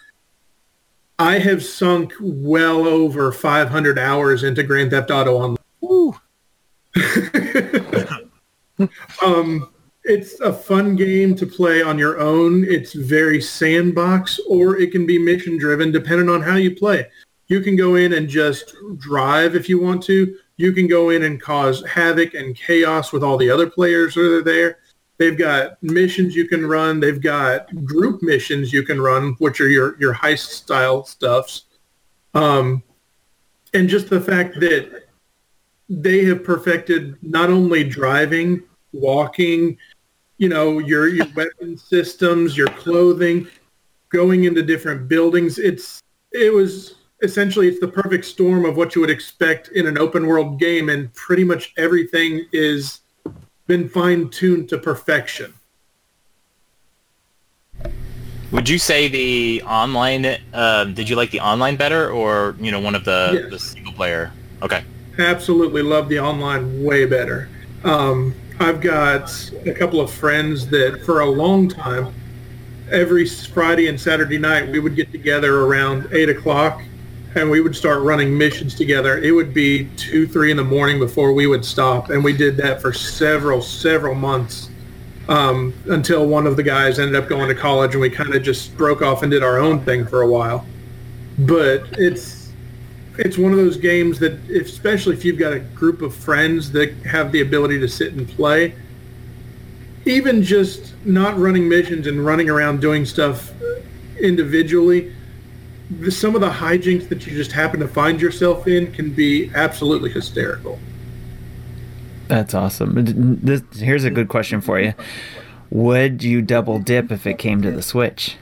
I 1.18 1.38
have 1.38 1.62
sunk 1.62 2.14
well 2.20 2.86
over 2.86 3.32
500 3.32 3.98
hours 3.98 4.42
into 4.42 4.62
Grand 4.62 4.90
Theft 4.90 5.10
Auto 5.10 5.36
Online. 5.36 5.58
um, 9.24 9.72
it's 10.04 10.40
a 10.40 10.52
fun 10.52 10.96
game 10.96 11.34
to 11.36 11.46
play 11.46 11.82
on 11.82 11.98
your 11.98 12.18
own. 12.18 12.64
It's 12.64 12.92
very 12.92 13.40
sandbox, 13.40 14.40
or 14.48 14.78
it 14.78 14.90
can 14.90 15.06
be 15.06 15.18
mission 15.18 15.58
driven, 15.58 15.92
depending 15.92 16.28
on 16.28 16.42
how 16.42 16.56
you 16.56 16.74
play. 16.74 17.06
You 17.46 17.60
can 17.60 17.76
go 17.76 17.94
in 17.94 18.14
and 18.14 18.28
just 18.28 18.74
drive 18.96 19.54
if 19.54 19.68
you 19.68 19.80
want 19.80 20.02
to. 20.04 20.36
You 20.56 20.72
can 20.72 20.86
go 20.86 21.10
in 21.10 21.22
and 21.22 21.40
cause 21.40 21.86
havoc 21.86 22.34
and 22.34 22.56
chaos 22.56 23.12
with 23.12 23.22
all 23.22 23.36
the 23.36 23.50
other 23.50 23.70
players 23.70 24.14
that 24.14 24.22
are 24.22 24.42
there. 24.42 24.78
They've 25.18 25.36
got 25.36 25.82
missions 25.82 26.34
you 26.34 26.48
can 26.48 26.66
run. 26.66 27.00
They've 27.00 27.20
got 27.20 27.72
group 27.84 28.22
missions 28.22 28.72
you 28.72 28.82
can 28.82 29.00
run, 29.00 29.34
which 29.38 29.60
are 29.60 29.68
your, 29.68 29.98
your 30.00 30.14
heist 30.14 30.48
style 30.48 31.04
stuffs. 31.04 31.64
Um, 32.34 32.82
and 33.74 33.88
just 33.88 34.08
the 34.08 34.20
fact 34.20 34.58
that 34.60 35.04
they 35.88 36.24
have 36.24 36.42
perfected 36.42 37.16
not 37.22 37.50
only 37.50 37.84
driving, 37.84 38.62
walking, 38.92 39.76
you 40.38 40.48
know, 40.48 40.78
your, 40.78 41.08
your 41.08 41.26
weapon 41.36 41.76
systems, 41.76 42.56
your 42.56 42.68
clothing, 42.68 43.46
going 44.08 44.44
into 44.44 44.62
different 44.62 45.08
buildings. 45.08 45.58
It's, 45.58 46.00
it 46.32 46.52
was 46.52 46.96
essentially, 47.22 47.68
it's 47.68 47.80
the 47.80 47.88
perfect 47.88 48.24
storm 48.24 48.64
of 48.64 48.76
what 48.76 48.94
you 48.94 49.00
would 49.00 49.10
expect 49.10 49.68
in 49.68 49.86
an 49.86 49.98
open 49.98 50.26
world 50.26 50.58
game. 50.58 50.88
And 50.88 51.12
pretty 51.14 51.44
much 51.44 51.72
everything 51.76 52.46
is 52.52 53.01
been 53.72 53.88
fine 53.88 54.28
tuned 54.28 54.68
to 54.68 54.76
perfection. 54.76 55.54
Would 58.50 58.68
you 58.68 58.76
say 58.76 59.08
the 59.08 59.62
online? 59.62 60.26
Uh, 60.52 60.84
did 60.84 61.08
you 61.08 61.16
like 61.16 61.30
the 61.30 61.40
online 61.40 61.76
better, 61.76 62.10
or 62.10 62.54
you 62.60 62.70
know, 62.70 62.80
one 62.80 62.94
of 62.94 63.06
the 63.06 63.30
Yes. 63.32 63.50
the 63.50 63.58
single 63.58 63.94
player? 63.94 64.30
Okay. 64.60 64.84
absolutely 65.18 65.82
love 65.82 66.08
the 66.10 66.18
online 66.18 66.84
way 66.84 67.04
better. 67.06 67.48
Um, 67.84 68.34
I've 68.60 68.80
got 68.82 69.26
a 69.66 69.72
couple 69.72 70.00
of 70.00 70.10
friends 70.10 70.66
that 70.68 71.02
for 71.06 71.20
a 71.20 71.26
long 71.26 71.68
time, 71.68 72.14
every 72.90 73.26
Friday 73.26 73.88
and 73.88 73.98
Saturday 73.98 74.38
night, 74.38 74.70
we 74.70 74.80
would 74.80 74.96
get 74.96 75.10
together 75.12 75.60
around 75.64 76.08
8 76.12 76.28
o'clock 76.28 76.82
and 77.34 77.50
we 77.50 77.60
would 77.60 77.74
start 77.74 78.02
running 78.02 78.36
missions 78.36 78.74
together. 78.74 79.18
It 79.18 79.32
would 79.32 79.54
be 79.54 79.88
2, 79.96 80.26
3 80.26 80.50
in 80.50 80.56
the 80.56 80.64
morning 80.64 80.98
before 80.98 81.32
we 81.32 81.46
would 81.46 81.64
stop. 81.64 82.10
And 82.10 82.22
we 82.22 82.32
did 82.36 82.56
that 82.58 82.82
for 82.82 82.92
several, 82.92 83.62
several 83.62 84.14
months 84.14 84.68
um, 85.28 85.72
until 85.88 86.26
one 86.26 86.46
of 86.46 86.56
the 86.56 86.62
guys 86.62 86.98
ended 86.98 87.16
up 87.16 87.28
going 87.28 87.48
to 87.48 87.54
college 87.54 87.92
and 87.92 88.00
we 88.00 88.10
kind 88.10 88.34
of 88.34 88.42
just 88.42 88.76
broke 88.76 89.02
off 89.02 89.22
and 89.22 89.30
did 89.30 89.42
our 89.42 89.58
own 89.58 89.80
thing 89.84 90.06
for 90.06 90.22
a 90.22 90.28
while. 90.28 90.66
But 91.38 91.86
it's 91.92 92.42
it's 93.18 93.36
one 93.36 93.52
of 93.52 93.58
those 93.58 93.76
games 93.76 94.18
that, 94.20 94.32
especially 94.50 95.14
if 95.14 95.24
you've 95.24 95.38
got 95.38 95.52
a 95.52 95.60
group 95.60 96.00
of 96.00 96.14
friends 96.14 96.72
that 96.72 96.94
have 97.04 97.30
the 97.30 97.42
ability 97.42 97.78
to 97.80 97.88
sit 97.88 98.14
and 98.14 98.26
play, 98.26 98.74
even 100.06 100.42
just 100.42 100.94
not 101.04 101.38
running 101.38 101.68
missions 101.68 102.06
and 102.06 102.24
running 102.24 102.48
around 102.48 102.80
doing 102.80 103.04
stuff 103.04 103.52
individually, 104.18 105.14
some 106.10 106.34
of 106.34 106.40
the 106.40 106.50
hijinks 106.50 107.08
that 107.08 107.26
you 107.26 107.32
just 107.34 107.52
happen 107.52 107.80
to 107.80 107.88
find 107.88 108.20
yourself 108.20 108.66
in 108.66 108.92
can 108.92 109.12
be 109.12 109.50
absolutely 109.54 110.10
hysterical. 110.10 110.78
That's 112.28 112.54
awesome. 112.54 112.92
This, 113.42 113.62
here's 113.74 114.04
a 114.04 114.10
good 114.10 114.28
question 114.28 114.60
for 114.60 114.80
you. 114.80 114.94
Would 115.70 116.22
you 116.22 116.42
double 116.42 116.78
dip 116.78 117.10
if 117.10 117.26
it 117.26 117.38
came 117.38 117.62
to 117.62 117.70
the 117.70 117.82
Switch? 117.82 118.36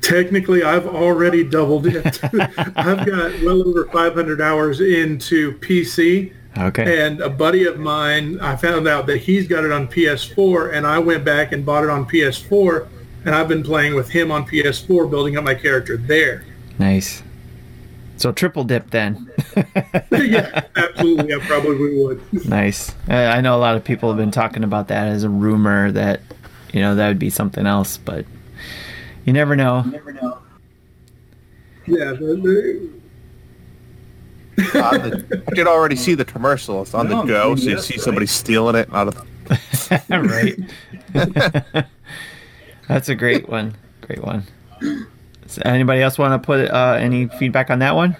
Technically, 0.00 0.62
I've 0.62 0.86
already 0.86 1.44
doubled 1.44 1.86
it. 1.86 2.22
I've 2.24 3.06
got 3.06 3.40
well 3.42 3.66
over 3.66 3.86
500 3.86 4.40
hours 4.40 4.80
into 4.80 5.58
PC. 5.58 6.32
Okay. 6.58 7.06
And 7.06 7.20
a 7.20 7.30
buddy 7.30 7.64
of 7.64 7.78
mine, 7.78 8.38
I 8.40 8.56
found 8.56 8.86
out 8.86 9.06
that 9.06 9.18
he's 9.18 9.48
got 9.48 9.64
it 9.64 9.72
on 9.72 9.88
PS4, 9.88 10.74
and 10.74 10.86
I 10.86 10.98
went 10.98 11.24
back 11.24 11.52
and 11.52 11.64
bought 11.64 11.84
it 11.84 11.90
on 11.90 12.04
PS4, 12.06 12.86
and 13.24 13.34
I've 13.34 13.48
been 13.48 13.62
playing 13.62 13.94
with 13.94 14.08
him 14.10 14.30
on 14.30 14.46
PS4, 14.46 15.10
building 15.10 15.36
up 15.36 15.44
my 15.44 15.54
character 15.54 15.96
there. 15.96 16.44
Nice. 16.78 17.22
So 18.16 18.30
triple 18.32 18.64
dip 18.64 18.90
then. 18.90 19.30
yeah, 20.12 20.62
absolutely, 20.76 21.34
I 21.34 21.38
probably 21.40 22.02
would. 22.02 22.20
nice. 22.48 22.94
I 23.08 23.40
know 23.40 23.56
a 23.56 23.58
lot 23.58 23.74
of 23.76 23.82
people 23.84 24.08
have 24.10 24.18
been 24.18 24.30
talking 24.30 24.62
about 24.64 24.88
that 24.88 25.08
as 25.08 25.24
a 25.24 25.28
rumor 25.28 25.90
that, 25.92 26.20
you 26.72 26.80
know, 26.80 26.94
that 26.94 27.08
would 27.08 27.18
be 27.18 27.30
something 27.30 27.66
else, 27.66 27.96
but 27.96 28.24
you 29.24 29.32
never 29.32 29.56
know. 29.56 29.84
Yeah, 31.86 32.12
the- 32.12 32.90
the- 34.56 34.78
Uh, 34.78 34.98
the- 34.98 35.42
I 35.48 35.50
could 35.54 35.66
already 35.66 35.96
see 35.96 36.14
the 36.14 36.24
commercial. 36.24 36.82
It's 36.82 36.94
on 36.94 37.08
No, 37.08 37.22
the 37.22 37.26
go, 37.26 37.56
so 37.56 37.62
you 37.64 37.70
yes, 37.70 37.86
see 37.86 37.94
right. 37.94 38.00
somebody 38.02 38.26
stealing 38.26 38.76
it 38.76 38.88
out 38.92 39.08
of. 39.08 39.26
right. 40.10 40.56
That's 42.92 43.08
a 43.08 43.14
great 43.14 43.48
one. 43.48 43.74
Great 44.02 44.22
one. 44.22 44.42
So 45.46 45.62
anybody 45.64 46.02
else 46.02 46.18
want 46.18 46.40
to 46.40 46.44
put 46.44 46.70
uh, 46.70 46.96
any 47.00 47.26
feedback 47.26 47.70
on 47.70 47.78
that 47.78 47.94
one? 47.96 48.14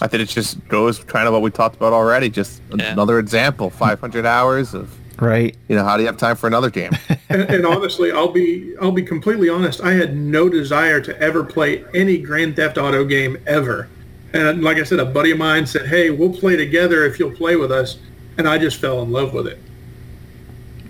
I 0.00 0.06
think 0.06 0.22
it 0.22 0.26
just 0.28 0.66
goes 0.68 1.02
kind 1.04 1.26
of 1.26 1.32
what 1.32 1.42
we 1.42 1.50
talked 1.50 1.74
about 1.74 1.92
already. 1.92 2.30
Just 2.30 2.62
Yeah. 2.72 2.92
another 2.92 3.18
example. 3.18 3.70
500 3.70 4.24
hours 4.24 4.72
of 4.74 4.96
Right. 5.18 5.56
you 5.68 5.74
know 5.76 5.82
how 5.84 5.96
do 5.96 6.02
you 6.04 6.06
have 6.06 6.16
time 6.16 6.36
for 6.36 6.46
another 6.46 6.70
game? 6.70 6.92
and, 7.28 7.42
and 7.42 7.66
honestly, 7.66 8.12
I'll 8.12 8.30
be 8.32 8.74
I'll 8.80 8.92
be 8.92 9.02
completely 9.02 9.48
honest. 9.48 9.80
I 9.82 9.92
had 9.94 10.16
no 10.16 10.48
desire 10.48 11.00
to 11.00 11.20
ever 11.20 11.42
play 11.42 11.84
any 11.92 12.18
Grand 12.18 12.54
Theft 12.54 12.78
Auto 12.78 13.04
game 13.04 13.36
ever. 13.48 13.88
And 14.32 14.62
like 14.62 14.76
I 14.78 14.84
said, 14.84 15.00
a 15.00 15.04
buddy 15.04 15.32
of 15.32 15.38
mine 15.38 15.66
said, 15.66 15.86
"Hey, 15.86 16.10
we'll 16.10 16.32
play 16.32 16.54
together 16.56 17.04
if 17.04 17.18
you'll 17.18 17.32
play 17.32 17.56
with 17.56 17.72
us," 17.72 17.98
and 18.38 18.48
I 18.48 18.58
just 18.58 18.76
fell 18.80 19.02
in 19.02 19.10
love 19.10 19.34
with 19.34 19.48
it. 19.48 19.58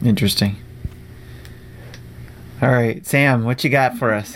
Interesting. 0.04 0.57
All 2.62 2.68
right, 2.70 3.04
Sam, 3.06 3.44
what 3.44 3.64
you 3.64 3.70
got 3.70 3.96
for 3.96 4.12
us? 4.12 4.34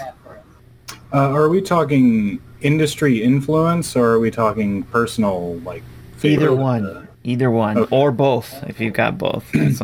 Uh, 1.13 1.31
are 1.31 1.49
we 1.49 1.61
talking 1.61 2.41
industry 2.63 3.23
influence 3.23 3.95
or 3.95 4.13
are 4.13 4.19
we 4.19 4.31
talking 4.31 4.83
personal 4.85 5.57
like? 5.59 5.83
Either 6.23 6.55
one. 6.55 7.07
Either 7.23 7.51
one. 7.51 7.77
Okay. 7.77 7.97
Or 7.97 8.11
both, 8.11 8.63
if 8.65 8.81
you've 8.81 8.95
got 8.95 9.19
both. 9.19 9.45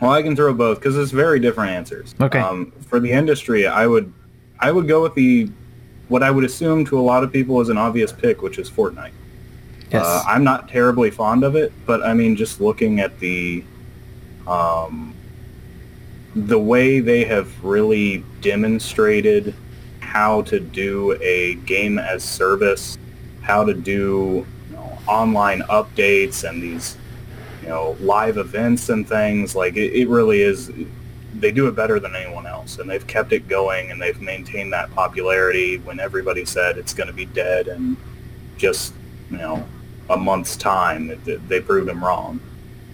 Well, 0.00 0.12
I 0.12 0.22
can 0.22 0.36
throw 0.36 0.52
both 0.52 0.80
because 0.80 0.98
it's 0.98 1.12
very 1.12 1.40
different 1.40 1.70
answers. 1.70 2.14
Okay. 2.20 2.38
Um, 2.38 2.72
for 2.88 3.00
the 3.00 3.10
industry, 3.10 3.66
I 3.66 3.86
would, 3.86 4.12
I 4.60 4.70
would 4.70 4.86
go 4.86 5.02
with 5.02 5.14
the, 5.14 5.48
what 6.08 6.22
I 6.22 6.30
would 6.30 6.44
assume 6.44 6.84
to 6.86 6.98
a 6.98 7.00
lot 7.00 7.24
of 7.24 7.32
people 7.32 7.58
is 7.62 7.70
an 7.70 7.78
obvious 7.78 8.12
pick, 8.12 8.42
which 8.42 8.58
is 8.58 8.68
Fortnite. 8.68 9.12
yes. 9.90 10.04
Uh, 10.04 10.22
I'm 10.26 10.44
not 10.44 10.68
terribly 10.68 11.10
fond 11.10 11.42
of 11.42 11.56
it, 11.56 11.72
but 11.86 12.02
I 12.02 12.12
mean, 12.12 12.36
just 12.36 12.60
looking 12.60 13.00
at 13.00 13.18
the, 13.18 13.64
um, 14.46 15.14
the 16.34 16.58
way 16.58 17.00
they 17.00 17.24
have 17.24 17.64
really 17.64 18.24
demonstrated 18.40 19.54
how 20.00 20.42
to 20.42 20.60
do 20.60 21.16
a 21.22 21.54
game 21.66 21.98
as 21.98 22.22
service, 22.22 22.98
how 23.42 23.64
to 23.64 23.74
do 23.74 24.46
you 24.70 24.76
know, 24.76 24.98
online 25.06 25.62
updates 25.62 26.48
and 26.48 26.62
these 26.62 26.96
you 27.62 27.68
know 27.68 27.96
live 28.00 28.36
events 28.36 28.88
and 28.90 29.08
things 29.08 29.54
like 29.56 29.76
it, 29.76 29.92
it 29.94 30.08
really 30.08 30.42
is 30.42 30.70
they 31.34 31.50
do 31.50 31.66
it 31.66 31.74
better 31.74 31.98
than 31.98 32.14
anyone 32.14 32.46
else 32.46 32.78
and 32.78 32.88
they've 32.88 33.06
kept 33.06 33.32
it 33.32 33.48
going 33.48 33.90
and 33.90 34.00
they've 34.00 34.20
maintained 34.20 34.72
that 34.72 34.90
popularity 34.94 35.78
when 35.78 35.98
everybody 35.98 36.44
said 36.44 36.76
it's 36.76 36.92
going 36.92 37.06
to 37.06 37.12
be 37.12 37.24
dead 37.24 37.66
and 37.68 37.96
just 38.58 38.92
you 39.30 39.38
know 39.38 39.64
a 40.10 40.16
month's 40.16 40.56
time 40.56 41.18
they 41.24 41.60
proved 41.60 41.88
them 41.88 42.04
wrong. 42.04 42.40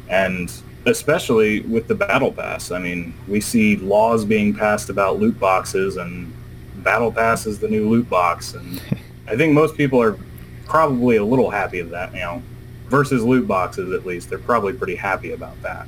And 0.08 0.52
especially 0.86 1.60
with 1.60 1.88
the 1.88 1.94
battle 1.94 2.32
pass 2.32 2.70
i 2.70 2.78
mean 2.78 3.12
we 3.28 3.40
see 3.40 3.76
laws 3.76 4.24
being 4.24 4.54
passed 4.54 4.88
about 4.88 5.18
loot 5.18 5.38
boxes 5.38 5.96
and 5.96 6.32
battle 6.76 7.12
pass 7.12 7.46
is 7.46 7.58
the 7.58 7.68
new 7.68 7.88
loot 7.88 8.08
box 8.08 8.54
and 8.54 8.82
i 9.28 9.36
think 9.36 9.52
most 9.52 9.76
people 9.76 10.00
are 10.00 10.18
probably 10.64 11.16
a 11.16 11.24
little 11.24 11.50
happy 11.50 11.82
with 11.82 11.90
that 11.90 12.12
you 12.14 12.20
know 12.20 12.42
versus 12.88 13.22
loot 13.22 13.46
boxes 13.46 13.92
at 13.92 14.06
least 14.06 14.30
they're 14.30 14.38
probably 14.38 14.72
pretty 14.72 14.96
happy 14.96 15.32
about 15.32 15.60
that 15.62 15.86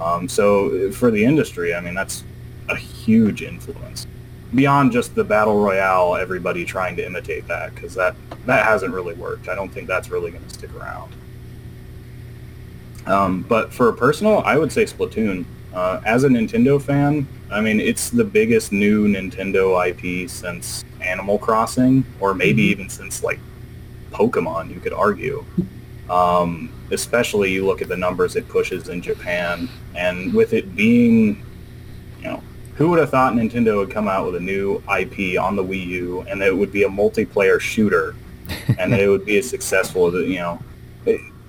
um, 0.00 0.28
so 0.28 0.90
for 0.90 1.10
the 1.10 1.24
industry 1.24 1.74
i 1.74 1.80
mean 1.80 1.94
that's 1.94 2.24
a 2.68 2.76
huge 2.76 3.42
influence 3.42 4.06
beyond 4.54 4.92
just 4.92 5.14
the 5.14 5.24
battle 5.24 5.58
royale, 5.58 6.16
everybody 6.16 6.64
trying 6.64 6.96
to 6.96 7.04
imitate 7.04 7.46
that 7.48 7.74
because 7.74 7.94
that 7.94 8.14
that 8.46 8.64
hasn't 8.64 8.92
really 8.92 9.14
worked. 9.14 9.48
I 9.48 9.54
don't 9.54 9.70
think 9.70 9.88
that's 9.88 10.10
really 10.10 10.30
going 10.30 10.44
to 10.44 10.54
stick 10.54 10.74
around. 10.74 11.12
Um, 13.06 13.42
but 13.42 13.72
for 13.72 13.92
personal, 13.92 14.38
I 14.40 14.56
would 14.56 14.72
say 14.72 14.84
Splatoon. 14.84 15.44
Uh, 15.74 16.00
as 16.06 16.22
a 16.22 16.28
Nintendo 16.28 16.80
fan, 16.80 17.26
I 17.50 17.60
mean, 17.60 17.80
it's 17.80 18.08
the 18.08 18.24
biggest 18.24 18.70
new 18.70 19.08
Nintendo 19.08 19.74
IP 19.88 20.30
since 20.30 20.84
Animal 21.00 21.38
Crossing, 21.38 22.04
or 22.20 22.32
maybe 22.32 22.62
mm-hmm. 22.62 22.70
even 22.70 22.88
since 22.88 23.22
like 23.22 23.40
Pokemon. 24.12 24.72
You 24.72 24.80
could 24.80 24.92
argue. 24.92 25.44
Um, 26.08 26.70
especially 26.90 27.50
you 27.50 27.64
look 27.64 27.82
at 27.82 27.88
the 27.88 27.96
numbers 27.96 28.36
it 28.36 28.48
pushes 28.48 28.88
in 28.88 29.02
Japan, 29.02 29.68
and 29.96 30.32
with 30.32 30.52
it 30.52 30.76
being, 30.76 31.44
you 32.18 32.24
know, 32.24 32.42
who 32.76 32.90
would 32.90 32.98
have 32.98 33.10
thought 33.10 33.34
Nintendo 33.34 33.78
would 33.78 33.90
come 33.90 34.08
out 34.08 34.26
with 34.26 34.36
a 34.36 34.40
new 34.40 34.82
IP 34.98 35.40
on 35.40 35.56
the 35.56 35.64
Wii 35.64 35.86
U 35.86 36.20
and 36.28 36.40
that 36.40 36.48
it 36.48 36.56
would 36.56 36.72
be 36.72 36.82
a 36.82 36.88
multiplayer 36.88 37.60
shooter 37.60 38.16
and 38.78 38.92
that 38.92 39.00
it 39.00 39.08
would 39.08 39.24
be 39.24 39.38
as 39.38 39.48
successful 39.48 40.08
as, 40.08 40.28
you 40.28 40.38
know, 40.38 40.60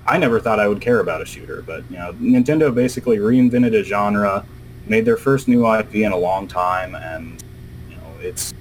I 0.06 0.18
never 0.18 0.40
thought 0.40 0.60
I 0.60 0.68
would 0.68 0.82
care 0.82 1.00
about 1.00 1.22
a 1.22 1.26
shooter, 1.26 1.64
but, 1.66 1.84
you 1.90 1.98
know, 1.98 2.14
Nintendo 2.14 2.74
basically 2.74 3.18
reinvented 3.18 3.80
a 3.80 3.84
genre, 3.84 4.46
made 4.86 5.04
their 5.06 5.18
first 5.18 5.48
new 5.48 5.66
IP 5.72 5.96
in 5.96 6.12
a 6.12 6.18
long 6.18 6.48
time, 6.48 6.94
and, 6.96 7.44
you 7.90 7.96
know, 7.96 8.04
it's, 8.22 8.54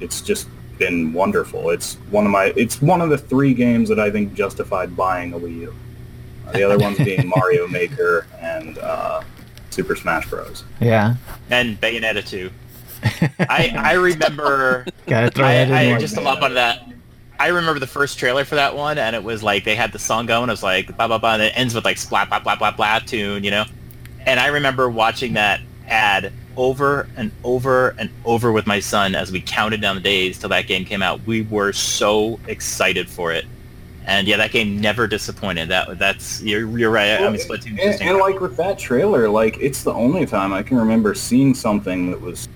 it's 0.00 0.20
just 0.20 0.48
been 0.78 1.12
wonderful. 1.12 1.70
It's 1.70 1.94
one 2.10 2.24
of 2.24 2.30
my, 2.30 2.52
it's 2.56 2.80
one 2.80 3.00
of 3.00 3.10
the 3.10 3.18
three 3.18 3.54
games 3.54 3.88
that 3.88 3.98
I 3.98 4.10
think 4.10 4.34
justified 4.34 4.96
buying 4.96 5.32
a 5.32 5.38
Wii 5.38 5.60
U. 5.62 5.74
Uh, 6.46 6.52
the 6.52 6.62
other 6.62 6.78
ones 6.78 6.98
being 6.98 7.26
Mario 7.36 7.66
Maker 7.66 8.26
and, 8.40 8.78
uh, 8.78 9.22
Super 9.70 9.96
Smash 9.96 10.28
Bros. 10.28 10.64
Yeah. 10.80 11.16
And 11.50 11.80
Bayonetta 11.80 12.26
2. 12.26 12.50
I 13.48 13.72
I 13.76 13.92
remember. 13.92 14.84
Gotta 15.06 15.30
throw 15.30 15.46
I, 15.46 15.52
that 15.52 15.68
in 15.68 15.94
I 15.94 15.98
just 15.98 16.16
a 16.16 16.20
lot 16.20 16.42
of 16.42 16.54
that. 16.54 16.87
I 17.38 17.48
remember 17.48 17.78
the 17.78 17.86
first 17.86 18.18
trailer 18.18 18.44
for 18.44 18.56
that 18.56 18.74
one, 18.74 18.98
and 18.98 19.14
it 19.14 19.22
was 19.22 19.42
like 19.42 19.64
they 19.64 19.76
had 19.76 19.92
the 19.92 19.98
song 19.98 20.26
going. 20.26 20.48
It 20.48 20.52
was 20.52 20.62
like 20.62 20.96
blah 20.96 21.06
blah 21.06 21.18
blah, 21.18 21.34
and 21.34 21.42
it 21.42 21.52
ends 21.56 21.74
with 21.74 21.84
like 21.84 21.98
splat 21.98 22.28
blah 22.28 22.40
blah 22.40 22.56
blah 22.56 22.72
blah 22.72 22.98
tune, 23.00 23.44
you 23.44 23.50
know. 23.50 23.64
And 24.26 24.40
I 24.40 24.48
remember 24.48 24.90
watching 24.90 25.34
that 25.34 25.60
ad 25.86 26.32
over 26.56 27.08
and 27.16 27.30
over 27.44 27.90
and 27.98 28.10
over 28.24 28.50
with 28.52 28.66
my 28.66 28.80
son 28.80 29.14
as 29.14 29.30
we 29.30 29.40
counted 29.40 29.80
down 29.80 29.94
the 29.94 30.02
days 30.02 30.38
till 30.38 30.48
that 30.48 30.66
game 30.66 30.84
came 30.84 31.02
out. 31.02 31.20
We 31.26 31.42
were 31.42 31.72
so 31.72 32.40
excited 32.46 33.08
for 33.08 33.32
it 33.32 33.46
and 34.08 34.26
yeah, 34.26 34.38
that 34.38 34.52
game 34.52 34.80
never 34.80 35.06
disappointed. 35.06 35.68
That 35.68 35.98
that's 35.98 36.42
you're, 36.42 36.78
you're 36.78 36.90
right. 36.90 37.20
Well, 37.20 37.28
I 37.28 37.30
mean, 37.30 37.40
Splatoon. 37.40 37.78
And, 37.78 38.00
and 38.00 38.16
like 38.16 38.40
with 38.40 38.56
that 38.56 38.78
trailer, 38.78 39.28
like 39.28 39.58
it's 39.60 39.82
the 39.82 39.92
only 39.92 40.24
time 40.24 40.52
I 40.54 40.62
can 40.62 40.78
remember 40.78 41.14
seeing 41.14 41.54
something 41.54 42.10
that 42.10 42.20
was 42.20 42.48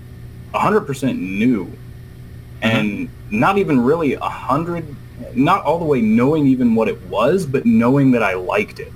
100% 0.55 1.17
new. 1.17 1.71
And 2.63 3.09
not 3.29 3.57
even 3.57 3.81
really 3.81 4.13
a 4.13 4.21
hundred, 4.21 4.85
not 5.33 5.63
all 5.63 5.79
the 5.79 5.85
way 5.85 6.01
knowing 6.01 6.47
even 6.47 6.75
what 6.75 6.87
it 6.87 7.01
was, 7.07 7.45
but 7.45 7.65
knowing 7.65 8.11
that 8.11 8.23
I 8.23 8.33
liked 8.33 8.79
it. 8.79 8.91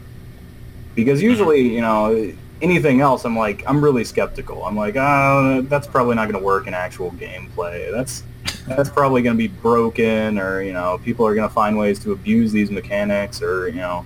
Because 0.96 1.20
mm-hmm. 1.20 1.30
usually, 1.30 1.76
you 1.76 1.82
know, 1.82 2.34
anything 2.62 3.02
else, 3.02 3.26
I'm 3.26 3.38
like, 3.38 3.64
I'm 3.68 3.84
really 3.84 4.04
skeptical. 4.04 4.64
I'm 4.64 4.76
like, 4.76 4.96
oh, 4.96 5.62
that's 5.68 5.88
probably 5.88 6.16
not 6.16 6.30
going 6.30 6.40
to 6.40 6.46
work 6.46 6.68
in 6.68 6.74
actual 6.74 7.12
gameplay. 7.12 7.92
That's 7.92 8.24
that's 8.66 8.90
probably 8.90 9.22
going 9.22 9.36
to 9.36 9.38
be 9.38 9.48
broken 9.48 10.40
or, 10.40 10.62
you 10.62 10.74
know, 10.74 11.00
people 11.04 11.26
are 11.26 11.36
going 11.36 11.48
to 11.48 11.54
find 11.54 11.78
ways 11.78 12.00
to 12.00 12.12
abuse 12.12 12.52
these 12.52 12.72
mechanics 12.72 13.42
or, 13.42 13.68
you 13.70 13.76
know, 13.76 14.06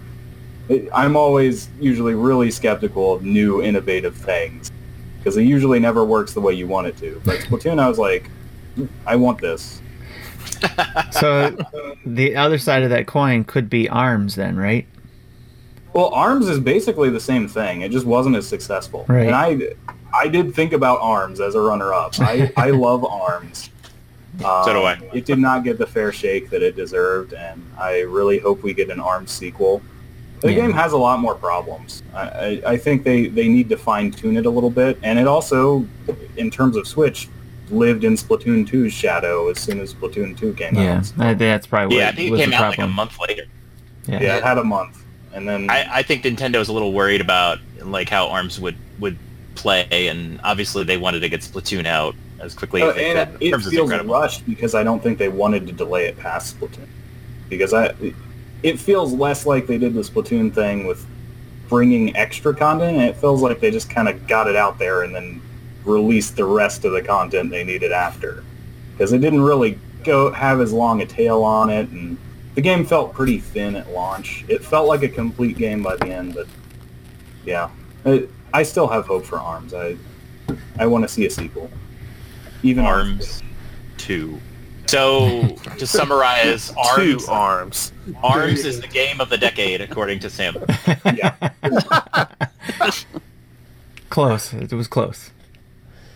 I'm 0.94 1.16
always 1.16 1.70
usually 1.80 2.14
really 2.14 2.50
skeptical 2.52 3.14
of 3.14 3.24
new 3.24 3.62
innovative 3.62 4.16
things 4.16 4.72
because 5.18 5.38
it 5.38 5.44
usually 5.44 5.80
never 5.80 6.04
works 6.04 6.34
the 6.34 6.42
way 6.42 6.54
you 6.54 6.68
want 6.68 6.88
it 6.88 6.98
to. 6.98 7.22
But 7.26 7.40
Splatoon, 7.40 7.80
I 7.80 7.88
was 7.88 8.00
like, 8.00 8.30
I 9.06 9.16
want 9.16 9.40
this. 9.40 9.82
so 11.12 11.56
the 12.06 12.36
other 12.36 12.58
side 12.58 12.84
of 12.84 12.90
that 12.90 13.08
coin 13.08 13.44
could 13.44 13.70
be 13.70 13.90
arms 13.90 14.36
then, 14.36 14.56
right? 14.56 14.88
Well, 15.94 16.14
arms 16.14 16.48
is 16.48 16.60
basically 16.60 17.10
the 17.10 17.20
same 17.20 17.48
thing. 17.48 17.82
It 17.82 17.92
just 17.92 18.06
wasn't 18.06 18.36
as 18.36 18.48
successful. 18.48 19.06
Right. 19.08 19.28
And 19.28 19.36
I 19.36 19.60
I 20.14 20.28
did 20.28 20.54
think 20.54 20.74
about 20.74 21.00
arms 21.02 21.40
as 21.40 21.56
a 21.56 21.62
runner 21.62 21.94
up. 21.94 22.20
I, 22.20 22.52
I 22.58 22.70
love 22.72 23.06
arms. 23.06 23.70
Um, 24.44 24.64
so 24.64 24.74
do 24.74 24.82
I. 24.82 25.00
It 25.14 25.26
did 25.26 25.40
not 25.40 25.64
get 25.64 25.78
the 25.78 25.86
fair 25.86 26.12
shake 26.12 26.50
that 26.50 26.64
it 26.64 26.76
deserved, 26.76 27.34
and 27.34 27.64
I 27.78 28.02
really 28.02 28.40
hope 28.40 28.64
we 28.64 28.74
get 28.74 28.90
an 28.90 29.00
ARMS 29.00 29.32
sequel. 29.32 29.82
The 30.40 30.52
yeah. 30.52 30.62
game 30.62 30.74
has 30.74 30.94
a 30.94 30.98
lot 30.98 31.20
more 31.20 31.36
problems. 31.36 32.02
I, 32.14 32.22
I, 32.22 32.62
I 32.72 32.78
think 32.78 33.04
they, 33.04 33.28
they 33.28 33.48
need 33.48 33.70
to 33.70 33.78
fine-tune 33.78 34.38
it 34.38 34.48
a 34.48 34.50
little 34.50 34.72
bit, 34.72 34.98
and 35.04 35.20
it 35.20 35.28
also, 35.28 35.86
in 36.36 36.50
terms 36.50 36.78
of 36.78 36.88
Switch, 36.88 37.30
lived 37.72 38.04
in 38.04 38.14
Splatoon 38.14 38.68
2's 38.68 38.94
shadow 38.94 39.50
as 39.50 39.60
soon 39.60 39.80
as 39.80 39.94
Splatoon 39.94 40.38
2 40.38 40.54
came 40.54 40.76
yeah, 40.76 40.98
out. 40.98 41.14
Yeah, 41.18 41.34
that's 41.34 41.68
probably 41.68 41.98
yeah. 41.98 42.10
I 42.10 42.12
think 42.12 42.34
it 42.34 42.38
came 42.38 42.54
out 42.54 42.60
problem. 42.60 42.70
like 42.70 42.80
a 42.80 42.88
month 42.88 43.20
later. 43.20 43.44
Yeah. 44.08 44.22
yeah, 44.22 44.38
it 44.38 44.44
had 44.44 44.58
a 44.58 44.64
month, 44.64 45.06
and 45.34 45.48
then 45.48 45.70
I, 45.70 45.98
I 45.98 46.04
think 46.04 46.24
Nintendo 46.24 46.58
was 46.58 46.70
a 46.70 46.74
little 46.74 46.92
worried 46.92 47.22
about 47.22 47.60
like 47.84 48.10
how 48.10 48.28
Arms 48.28 48.60
would 48.60 48.76
would 49.00 49.18
play, 49.56 49.88
and 49.92 50.40
obviously 50.44 50.84
they 50.84 50.98
wanted 50.98 51.20
to 51.20 51.30
get 51.30 51.42
Splatoon 51.42 51.86
out 51.86 52.16
as 52.40 52.54
quickly 52.56 52.82
oh, 52.82 52.90
as 52.90 52.96
they 52.96 53.12
and 53.12 53.32
could. 53.34 53.44
It 53.44 53.62
feels 53.62 53.92
rushed 54.06 54.46
because 54.46 54.76
I 54.76 54.84
don't 54.84 55.02
think 55.02 55.18
they 55.18 55.30
wanted 55.30 55.68
to 55.68 55.74
delay 55.74 56.06
it 56.06 56.18
past 56.18 56.60
Splatoon. 56.60 56.88
Because 57.50 57.74
I, 57.74 57.94
it 58.64 58.80
feels 58.80 59.14
less 59.14 59.46
like 59.46 59.68
they 59.68 59.78
did 59.78 59.94
the 59.94 60.02
Splatoon 60.02 60.54
thing 60.54 60.88
with 60.88 61.06
bringing 61.70 62.16
extra 62.16 62.54
content, 62.54 62.98
and 62.98 63.06
it 63.06 63.16
feels 63.16 63.42
like 63.42 63.60
they 63.60 63.72
just 63.72 63.90
kind 63.90 64.10
of 64.10 64.28
got 64.28 64.48
it 64.48 64.56
out 64.56 64.80
there 64.80 65.04
and 65.04 65.14
then 65.14 65.42
released 65.86 66.36
the 66.36 66.46
rest 66.46 66.86
of 66.86 66.92
the 66.92 67.02
content 67.02 67.50
they 67.50 67.64
needed 67.64 67.92
after. 67.92 68.44
Because 68.94 69.14
it 69.14 69.20
didn't 69.20 69.42
really 69.42 69.80
go 70.04 70.32
have 70.32 70.62
as 70.62 70.74
long 70.74 71.02
a 71.02 71.06
tail 71.06 71.44
on 71.44 71.70
it, 71.70 71.90
and 71.90 72.18
the 72.56 72.62
game 72.62 72.86
felt 72.86 73.14
pretty 73.14 73.40
thin 73.40 73.76
at 73.76 73.90
launch. 73.92 74.46
It 74.48 74.64
felt 74.64 74.88
like 74.88 75.04
a 75.04 75.10
complete 75.10 75.58
game 75.58 75.82
by 75.84 75.96
the 75.96 76.08
end, 76.08 76.34
but 76.34 76.48
yeah, 77.46 77.70
it, 78.06 78.30
I 78.54 78.64
still 78.64 78.88
have 78.88 79.06
hope 79.06 79.26
for 79.26 79.40
Arms. 79.40 79.74
I 79.74 79.98
I 80.78 80.86
want 80.86 81.04
to 81.04 81.08
see 81.08 81.26
a 81.26 81.30
sequel. 81.30 81.70
Even 82.64 82.86
Arms 82.86 83.42
two. 83.98 84.40
So 84.88 85.56
to 85.78 85.88
summarize, 85.88 86.72
Arms 86.78 86.96
Two 86.96 87.32
arms. 87.32 87.94
Arms 88.22 88.66
is 88.66 88.82
the 88.82 88.88
game 88.88 89.22
of 89.22 89.30
the 89.30 89.38
decade, 89.38 89.80
according 89.80 90.20
to 90.20 90.30
Sam. 90.30 90.58
Yeah. 91.16 91.50
close. 94.10 94.54
It 94.54 94.74
was 94.74 94.88
close. 94.88 95.32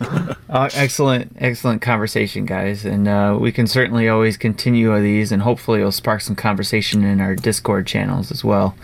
uh, 0.50 0.68
excellent, 0.74 1.36
excellent 1.38 1.80
conversation, 1.82 2.44
guys, 2.44 2.84
and 2.84 3.08
uh, 3.08 3.36
we 3.40 3.52
can 3.52 3.66
certainly 3.66 4.08
always 4.08 4.36
continue 4.36 4.98
these, 5.00 5.32
and 5.32 5.42
hopefully, 5.42 5.80
it'll 5.80 5.92
spark 5.92 6.20
some 6.20 6.36
conversation 6.36 7.04
in 7.04 7.20
our 7.20 7.34
Discord 7.34 7.86
channels 7.86 8.30
as 8.30 8.44
well. 8.44 8.76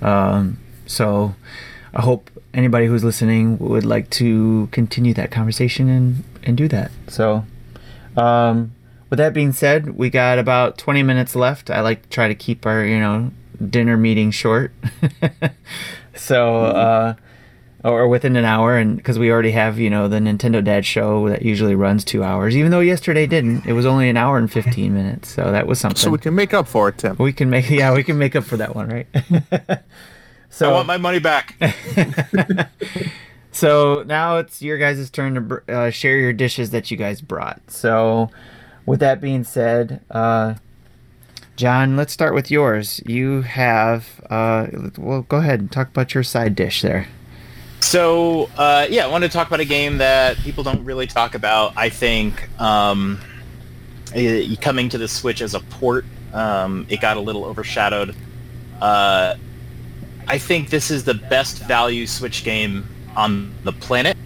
Um, 0.00 0.58
so, 0.86 1.34
I 1.94 2.02
hope 2.02 2.30
anybody 2.54 2.86
who's 2.86 3.02
listening 3.02 3.58
would 3.58 3.84
like 3.84 4.10
to 4.10 4.68
continue 4.72 5.14
that 5.14 5.30
conversation 5.30 5.88
and 5.88 6.24
and 6.44 6.56
do 6.56 6.68
that. 6.68 6.90
So, 7.08 7.44
um, 8.16 8.72
with 9.10 9.18
that 9.18 9.34
being 9.34 9.52
said, 9.52 9.96
we 9.96 10.10
got 10.10 10.38
about 10.38 10.78
20 10.78 11.02
minutes 11.02 11.34
left. 11.34 11.70
I 11.70 11.80
like 11.80 12.02
to 12.02 12.08
try 12.08 12.28
to 12.28 12.34
keep 12.34 12.66
our 12.66 12.84
you 12.84 13.00
know 13.00 13.30
dinner 13.68 13.96
meeting 13.96 14.30
short, 14.30 14.72
so 16.14 16.64
uh, 16.64 17.14
or 17.84 18.06
within 18.08 18.36
an 18.36 18.44
hour, 18.44 18.76
and 18.76 18.96
because 18.96 19.18
we 19.18 19.30
already 19.30 19.52
have 19.52 19.78
you 19.78 19.90
know 19.90 20.08
the 20.08 20.18
Nintendo 20.18 20.62
Dad 20.62 20.84
show 20.84 21.28
that 21.28 21.42
usually 21.42 21.74
runs 21.74 22.04
two 22.04 22.22
hours, 22.22 22.56
even 22.56 22.70
though 22.70 22.80
yesterday 22.80 23.26
didn't. 23.26 23.66
It 23.66 23.72
was 23.72 23.86
only 23.86 24.08
an 24.08 24.16
hour 24.16 24.38
and 24.38 24.50
15 24.50 24.94
minutes, 24.94 25.28
so 25.30 25.50
that 25.52 25.66
was 25.66 25.80
something. 25.80 25.98
So 25.98 26.10
we 26.10 26.18
can 26.18 26.34
make 26.34 26.54
up 26.54 26.68
for 26.68 26.88
it, 26.88 26.98
Tim. 26.98 27.16
We 27.18 27.32
can 27.32 27.50
make 27.50 27.68
yeah, 27.70 27.94
we 27.94 28.04
can 28.04 28.18
make 28.18 28.36
up 28.36 28.44
for 28.44 28.56
that 28.56 28.74
one, 28.74 28.88
right? 28.88 29.06
So 30.52 30.68
I 30.68 30.72
want 30.74 30.86
my 30.86 30.98
money 30.98 31.18
back. 31.18 31.56
so 33.52 34.04
now 34.06 34.36
it's 34.36 34.60
your 34.60 34.76
guys' 34.76 35.08
turn 35.08 35.34
to 35.34 35.74
uh, 35.74 35.90
share 35.90 36.18
your 36.18 36.34
dishes 36.34 36.70
that 36.70 36.90
you 36.90 36.98
guys 36.98 37.22
brought. 37.22 37.70
So, 37.70 38.30
with 38.84 39.00
that 39.00 39.18
being 39.18 39.44
said, 39.44 40.02
uh, 40.10 40.56
John, 41.56 41.96
let's 41.96 42.12
start 42.12 42.34
with 42.34 42.50
yours. 42.50 43.00
You 43.06 43.40
have, 43.40 44.20
uh, 44.28 44.66
well, 44.98 45.22
go 45.22 45.38
ahead 45.38 45.60
and 45.60 45.72
talk 45.72 45.88
about 45.88 46.12
your 46.12 46.22
side 46.22 46.54
dish 46.54 46.82
there. 46.82 47.08
So 47.82 48.48
uh, 48.56 48.86
yeah, 48.88 49.04
I 49.04 49.08
want 49.08 49.24
to 49.24 49.28
talk 49.28 49.48
about 49.48 49.60
a 49.60 49.64
game 49.64 49.98
that 49.98 50.38
people 50.38 50.62
don't 50.62 50.84
really 50.84 51.06
talk 51.06 51.34
about. 51.34 51.76
I 51.76 51.88
think 51.88 52.48
um, 52.60 53.20
it, 54.14 54.60
coming 54.60 54.88
to 54.90 54.98
the 54.98 55.08
Switch 55.08 55.42
as 55.42 55.54
a 55.54 55.60
port, 55.60 56.04
um, 56.32 56.86
it 56.88 57.00
got 57.00 57.16
a 57.16 57.20
little 57.20 57.44
overshadowed. 57.44 58.14
Uh, 58.80 59.34
I 60.28 60.38
think 60.38 60.70
this 60.70 60.90
is 60.90 61.04
the 61.04 61.14
best 61.14 61.58
value 61.58 62.06
Switch 62.06 62.44
game 62.44 62.88
on 63.16 63.52
the 63.64 63.72
planet. 63.72 64.16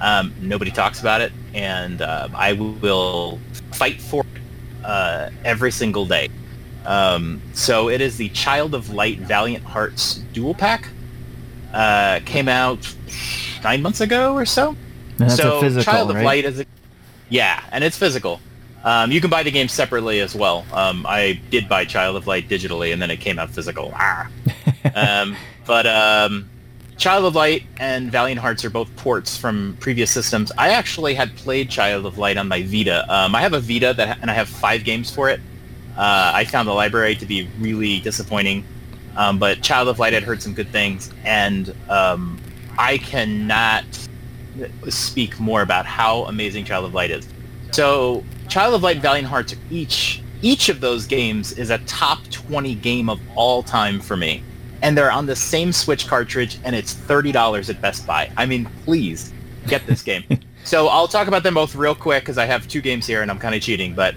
Um, 0.00 0.32
nobody 0.40 0.70
talks 0.70 1.00
about 1.00 1.20
it, 1.20 1.32
and 1.54 2.00
uh, 2.00 2.28
I 2.32 2.52
will 2.52 3.40
fight 3.72 4.00
for 4.00 4.22
it 4.22 4.42
uh, 4.84 5.30
every 5.44 5.72
single 5.72 6.06
day. 6.06 6.30
Um, 6.86 7.42
so 7.52 7.88
it 7.88 8.00
is 8.00 8.16
the 8.16 8.28
Child 8.30 8.74
of 8.74 8.90
Light 8.90 9.18
Valiant 9.18 9.64
Hearts 9.64 10.16
Dual 10.32 10.54
Pack. 10.54 10.88
Uh, 11.72 12.20
came 12.24 12.48
out 12.48 12.94
nine 13.64 13.80
months 13.82 14.00
ago 14.00 14.34
or 14.34 14.44
so. 14.44 14.70
And 15.18 15.30
that's 15.30 15.36
so 15.36 15.58
a 15.58 15.60
physical, 15.60 15.84
Child 15.84 16.10
of 16.10 16.16
right? 16.16 16.24
Light 16.24 16.44
is 16.44 16.60
a 16.60 16.66
yeah, 17.28 17.62
and 17.72 17.82
it's 17.82 17.96
physical. 17.96 18.40
Um, 18.84 19.10
you 19.10 19.20
can 19.20 19.30
buy 19.30 19.42
the 19.42 19.50
game 19.50 19.68
separately 19.68 20.20
as 20.20 20.34
well. 20.34 20.66
Um, 20.72 21.06
I 21.08 21.40
did 21.50 21.68
buy 21.68 21.86
Child 21.86 22.16
of 22.16 22.26
Light 22.26 22.48
digitally, 22.48 22.92
and 22.92 23.00
then 23.00 23.10
it 23.10 23.20
came 23.20 23.38
out 23.38 23.48
physical. 23.48 23.92
Ah. 23.94 24.28
um, 24.94 25.34
but 25.64 25.86
um, 25.86 26.50
Child 26.98 27.24
of 27.24 27.34
Light 27.34 27.62
and 27.78 28.12
Valiant 28.12 28.40
Hearts 28.40 28.64
are 28.64 28.70
both 28.70 28.94
ports 28.96 29.36
from 29.36 29.76
previous 29.80 30.10
systems. 30.10 30.52
I 30.58 30.70
actually 30.70 31.14
had 31.14 31.34
played 31.36 31.70
Child 31.70 32.04
of 32.06 32.18
Light 32.18 32.36
on 32.36 32.48
my 32.48 32.62
Vita. 32.62 33.06
Um, 33.12 33.34
I 33.34 33.40
have 33.40 33.54
a 33.54 33.60
Vita 33.60 33.94
that, 33.96 34.18
and 34.20 34.30
I 34.30 34.34
have 34.34 34.48
five 34.48 34.84
games 34.84 35.10
for 35.10 35.30
it. 35.30 35.40
Uh, 35.96 36.32
I 36.34 36.44
found 36.44 36.68
the 36.68 36.72
library 36.72 37.14
to 37.16 37.26
be 37.26 37.48
really 37.60 38.00
disappointing, 38.00 38.64
um, 39.16 39.38
but 39.38 39.62
Child 39.62 39.88
of 39.88 39.98
Light 39.98 40.12
had 40.12 40.22
heard 40.22 40.42
some 40.42 40.54
good 40.54 40.68
things, 40.68 41.12
and 41.24 41.74
um, 41.88 42.40
I 42.78 42.98
cannot 42.98 43.84
speak 44.88 45.38
more 45.40 45.62
about 45.62 45.86
how 45.86 46.24
amazing 46.24 46.64
Child 46.64 46.86
of 46.86 46.94
Light 46.94 47.10
is. 47.10 47.28
So, 47.70 48.24
Child 48.48 48.74
of 48.74 48.82
Light, 48.82 48.98
Valiant 48.98 49.28
Hearts, 49.28 49.54
each 49.70 50.22
each 50.42 50.68
of 50.68 50.80
those 50.80 51.06
games 51.06 51.52
is 51.52 51.70
a 51.70 51.78
top 51.78 52.18
20 52.30 52.74
game 52.76 53.08
of 53.08 53.20
all 53.36 53.62
time 53.62 54.00
for 54.00 54.16
me, 54.16 54.42
and 54.82 54.98
they're 54.98 55.12
on 55.12 55.26
the 55.26 55.36
same 55.36 55.72
Switch 55.72 56.06
cartridge, 56.06 56.58
and 56.64 56.74
it's 56.74 56.94
thirty 56.94 57.32
dollars 57.32 57.70
at 57.70 57.80
Best 57.80 58.06
Buy. 58.06 58.30
I 58.36 58.46
mean, 58.46 58.66
please 58.84 59.32
get 59.66 59.86
this 59.86 60.02
game. 60.02 60.24
so 60.64 60.88
I'll 60.88 61.08
talk 61.08 61.28
about 61.28 61.42
them 61.42 61.54
both 61.54 61.74
real 61.74 61.94
quick 61.94 62.24
because 62.24 62.38
I 62.38 62.46
have 62.46 62.66
two 62.66 62.80
games 62.80 63.06
here, 63.06 63.22
and 63.22 63.30
I'm 63.30 63.38
kind 63.38 63.54
of 63.54 63.62
cheating, 63.62 63.94
but. 63.94 64.14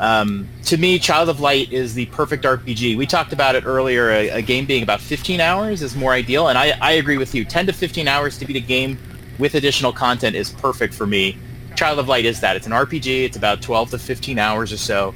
Um, 0.00 0.48
to 0.64 0.76
me, 0.76 0.98
Child 0.98 1.28
of 1.28 1.40
Light 1.40 1.72
is 1.72 1.94
the 1.94 2.06
perfect 2.06 2.44
RPG. 2.44 2.96
We 2.96 3.06
talked 3.06 3.32
about 3.32 3.54
it 3.54 3.64
earlier. 3.64 4.10
A, 4.10 4.28
a 4.30 4.42
game 4.42 4.66
being 4.66 4.82
about 4.82 5.00
15 5.00 5.40
hours 5.40 5.82
is 5.82 5.94
more 5.94 6.12
ideal, 6.12 6.48
and 6.48 6.58
I, 6.58 6.76
I 6.80 6.92
agree 6.92 7.18
with 7.18 7.34
you. 7.34 7.44
10 7.44 7.66
to 7.66 7.72
15 7.72 8.08
hours 8.08 8.38
to 8.38 8.46
beat 8.46 8.56
a 8.56 8.60
game 8.60 8.98
with 9.38 9.54
additional 9.54 9.92
content 9.92 10.36
is 10.36 10.50
perfect 10.50 10.94
for 10.94 11.06
me. 11.06 11.38
Child 11.76 12.00
of 12.00 12.08
Light 12.08 12.24
is 12.24 12.40
that. 12.40 12.56
It's 12.56 12.66
an 12.66 12.72
RPG. 12.72 13.24
It's 13.24 13.36
about 13.36 13.62
12 13.62 13.90
to 13.90 13.98
15 13.98 14.38
hours 14.38 14.72
or 14.72 14.76
so. 14.76 15.14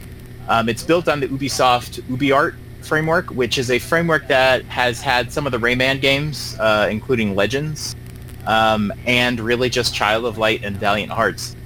Um, 0.48 0.68
it's 0.68 0.82
built 0.82 1.08
on 1.08 1.20
the 1.20 1.28
Ubisoft 1.28 2.00
UbiArt 2.02 2.54
framework, 2.82 3.30
which 3.30 3.58
is 3.58 3.70
a 3.70 3.78
framework 3.78 4.28
that 4.28 4.64
has 4.66 5.00
had 5.00 5.32
some 5.32 5.46
of 5.46 5.52
the 5.52 5.58
Rayman 5.58 6.00
games, 6.00 6.56
uh, 6.60 6.88
including 6.90 7.34
Legends, 7.34 7.96
um, 8.46 8.92
and 9.06 9.40
really 9.40 9.68
just 9.68 9.94
Child 9.94 10.24
of 10.24 10.38
Light 10.38 10.64
and 10.64 10.76
Valiant 10.76 11.10
Hearts. 11.12 11.56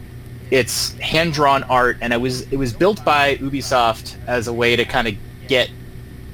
It's 0.51 0.93
hand-drawn 0.99 1.63
art, 1.65 1.99
and 2.01 2.13
it 2.13 2.21
was 2.21 2.43
it 2.53 2.57
was 2.57 2.73
built 2.73 3.05
by 3.05 3.37
Ubisoft 3.37 4.17
as 4.27 4.49
a 4.49 4.53
way 4.53 4.77
to 4.77 4.85
kind 4.85 5.07
of 5.09 5.15
get 5.47 5.71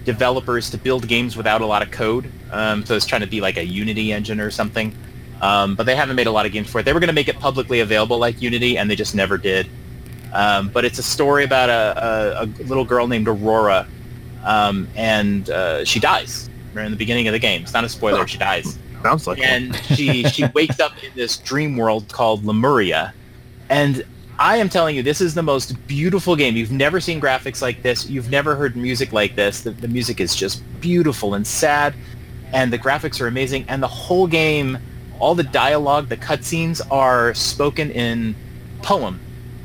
developers 0.05 0.71
to 0.71 0.79
build 0.79 1.09
games 1.09 1.37
without 1.37 1.61
a 1.61 1.67
lot 1.67 1.83
of 1.83 1.91
code. 1.91 2.31
Um, 2.51 2.85
so 2.87 2.95
it's 2.95 3.07
trying 3.07 3.23
to 3.23 3.27
be 3.27 3.41
like 3.41 3.57
a 3.57 3.64
Unity 3.64 4.12
engine 4.12 4.41
or 4.41 4.51
something. 4.51 4.97
Um, 5.43 5.75
but 5.75 5.85
they 5.85 5.95
haven't 5.95 6.17
made 6.17 6.29
a 6.29 6.31
lot 6.31 6.47
of 6.47 6.53
games 6.53 6.71
for 6.71 6.79
it. 6.81 6.85
They 6.85 6.95
were 6.95 7.01
going 7.01 7.09
to 7.09 7.14
make 7.14 7.29
it 7.29 7.39
publicly 7.39 7.81
available 7.81 8.19
like 8.19 8.41
Unity, 8.41 8.79
and 8.79 8.91
they 8.91 8.97
just 8.97 9.14
never 9.14 9.37
did. 9.37 9.69
Um, 10.33 10.69
but 10.69 10.85
it's 10.85 10.99
a 10.99 11.03
story 11.03 11.45
about 11.45 11.69
a, 11.69 12.41
a, 12.41 12.45
a 12.45 12.64
little 12.64 12.85
girl 12.85 13.07
named 13.07 13.29
Aurora, 13.29 13.87
um, 14.45 14.89
and 14.97 15.51
uh, 15.51 15.85
she 15.85 16.01
dies 16.01 16.49
right 16.73 16.87
in 16.87 16.91
the 16.91 16.97
beginning 16.97 17.29
of 17.29 17.33
the 17.33 17.39
game. 17.39 17.62
It's 17.62 17.75
not 17.75 17.85
a 17.85 17.89
spoiler. 17.89 18.27
She 18.27 18.39
dies 18.39 18.79
Sounds 19.03 19.27
like 19.27 19.41
and 19.41 19.75
she 19.95 20.25
she 20.25 20.47
wakes 20.55 20.81
up 20.81 20.93
in 21.03 21.11
this 21.14 21.37
dream 21.37 21.77
world 21.77 22.12
called 22.12 22.45
Lemuria, 22.45 23.14
and 23.69 24.05
I 24.39 24.59
am 24.59 24.69
telling 24.69 24.95
you, 24.95 25.03
this 25.03 25.21
is 25.21 25.35
the 25.35 25.43
most 25.43 25.87
beautiful 25.87 26.37
game. 26.37 26.57
You've 26.57 26.73
never 26.73 27.01
seen 27.01 27.21
graphics 27.21 27.62
like 27.62 27.83
this. 27.83 28.09
You've 28.09 28.31
never 28.31 28.55
heard 28.55 28.77
music 28.77 29.12
like 29.12 29.35
this. 29.35 29.62
The, 29.62 29.71
the 29.71 29.89
music 29.89 30.21
is 30.21 30.37
just 30.37 30.62
beautiful 30.81 31.35
and 31.35 31.47
sad, 31.47 31.95
and 32.53 32.71
the 32.71 32.79
graphics 32.79 33.21
are 33.21 33.29
amazing. 33.29 33.64
And 33.69 33.83
the 33.83 33.89
whole 33.89 34.27
game, 34.27 34.79
all 35.19 35.35
the 35.35 35.43
dialogue, 35.43 36.09
the 36.09 36.19
cutscenes 36.19 36.83
are 36.91 37.33
spoken 37.33 37.91
in 37.91 38.37
poem. 38.83 39.21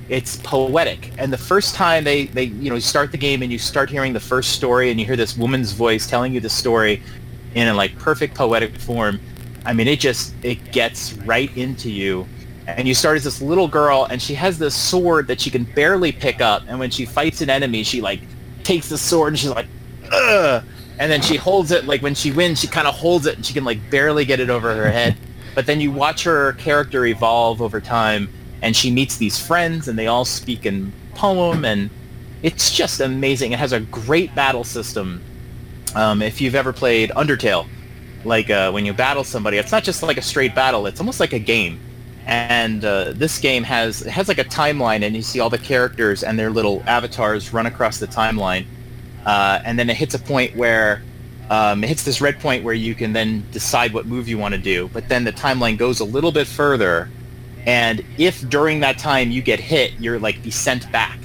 It's 0.07 0.37
poetic. 0.37 1.11
And 1.17 1.31
the 1.31 1.37
first 1.37 1.75
time 1.75 2.03
they, 2.05 2.25
they 2.27 2.45
you 2.45 2.69
know 2.69 2.79
start 2.79 3.11
the 3.11 3.17
game 3.17 3.41
and 3.43 3.51
you 3.51 3.59
start 3.59 3.89
hearing 3.89 4.13
the 4.13 4.19
first 4.19 4.51
story 4.51 4.89
and 4.89 4.99
you 4.99 5.05
hear 5.05 5.15
this 5.15 5.37
woman's 5.37 5.73
voice 5.73 6.07
telling 6.07 6.33
you 6.33 6.39
the 6.39 6.49
story 6.49 7.01
in 7.55 7.67
a 7.67 7.73
like 7.73 7.97
perfect 7.97 8.35
poetic 8.35 8.75
form, 8.77 9.19
I 9.65 9.73
mean 9.73 9.87
it 9.87 9.99
just 9.99 10.33
it 10.43 10.71
gets 10.71 11.13
right 11.13 11.55
into 11.57 11.89
you. 11.89 12.25
And 12.67 12.87
you 12.87 12.93
start 12.93 13.17
as 13.17 13.23
this 13.23 13.41
little 13.41 13.67
girl 13.67 14.07
and 14.09 14.21
she 14.21 14.33
has 14.35 14.57
this 14.57 14.75
sword 14.75 15.27
that 15.27 15.41
she 15.41 15.49
can 15.49 15.63
barely 15.63 16.11
pick 16.11 16.41
up 16.41 16.63
and 16.67 16.79
when 16.79 16.89
she 16.89 17.05
fights 17.05 17.41
an 17.41 17.49
enemy 17.49 17.83
she 17.83 18.01
like 18.01 18.21
takes 18.63 18.87
the 18.89 18.97
sword 18.97 19.33
and 19.33 19.39
she's 19.39 19.49
like 19.49 19.67
Ugh! 20.11 20.63
and 20.99 21.11
then 21.11 21.21
she 21.21 21.35
holds 21.35 21.71
it 21.71 21.85
like 21.85 22.01
when 22.01 22.13
she 22.13 22.31
wins 22.31 22.59
she 22.59 22.67
kind 22.67 22.87
of 22.87 22.93
holds 22.93 23.25
it 23.25 23.35
and 23.35 23.45
she 23.45 23.53
can 23.53 23.63
like 23.63 23.89
barely 23.89 24.25
get 24.25 24.39
it 24.39 24.49
over 24.49 24.73
her 24.75 24.89
head. 24.89 25.17
But 25.55 25.65
then 25.65 25.81
you 25.81 25.91
watch 25.91 26.23
her 26.23 26.53
character 26.53 27.05
evolve 27.05 27.61
over 27.61 27.81
time 27.81 28.29
and 28.61 28.75
she 28.75 28.91
meets 28.91 29.17
these 29.17 29.43
friends 29.43 29.87
and 29.87 29.97
they 29.97 30.07
all 30.07 30.23
speak 30.23 30.65
in 30.65 30.93
poem 31.15 31.65
and 31.65 31.89
it's 32.43 32.71
just 32.71 33.01
amazing. 33.01 33.51
It 33.51 33.59
has 33.59 33.73
a 33.73 33.79
great 33.79 34.33
battle 34.33 34.63
system. 34.63 35.21
Um, 35.93 36.21
if 36.21 36.39
you've 36.39 36.55
ever 36.55 36.71
played 36.71 37.09
undertale 37.11 37.67
like 38.23 38.49
uh, 38.49 38.71
when 38.71 38.85
you 38.85 38.93
battle 38.93 39.23
somebody 39.23 39.57
it's 39.57 39.71
not 39.71 39.83
just 39.83 40.03
like 40.03 40.17
a 40.17 40.21
straight 40.21 40.53
battle 40.55 40.85
it's 40.85 40.99
almost 40.99 41.19
like 41.19 41.33
a 41.33 41.39
game 41.39 41.79
and 42.31 42.85
uh, 42.85 43.11
this 43.11 43.39
game 43.39 43.61
has 43.61 43.99
has 43.99 44.29
like 44.29 44.37
a 44.37 44.45
timeline 44.45 45.03
and 45.03 45.17
you 45.17 45.21
see 45.21 45.41
all 45.41 45.49
the 45.49 45.57
characters 45.57 46.23
and 46.23 46.39
their 46.39 46.49
little 46.49 46.81
avatars 46.87 47.51
run 47.51 47.65
across 47.65 47.99
the 47.99 48.07
timeline. 48.07 48.65
Uh, 49.25 49.59
and 49.65 49.77
then 49.77 49.89
it 49.89 49.97
hits 49.97 50.15
a 50.15 50.19
point 50.19 50.55
where 50.55 51.03
um, 51.49 51.83
it 51.83 51.87
hits 51.87 52.03
this 52.03 52.21
red 52.21 52.39
point 52.39 52.63
where 52.63 52.73
you 52.73 52.95
can 52.95 53.11
then 53.11 53.45
decide 53.51 53.93
what 53.93 54.05
move 54.05 54.29
you 54.29 54.37
want 54.37 54.55
to 54.55 54.61
do 54.61 54.89
but 54.93 55.09
then 55.09 55.25
the 55.25 55.33
timeline 55.33 55.77
goes 55.77 55.99
a 55.99 56.05
little 56.05 56.31
bit 56.31 56.47
further 56.47 57.09
and 57.65 58.03
if 58.17 58.49
during 58.49 58.79
that 58.79 58.97
time 58.97 59.29
you 59.29 59.41
get 59.41 59.59
hit 59.59 59.91
you're 59.99 60.17
like 60.17 60.41
be 60.41 60.51
sent 60.51 60.89
back. 60.91 61.19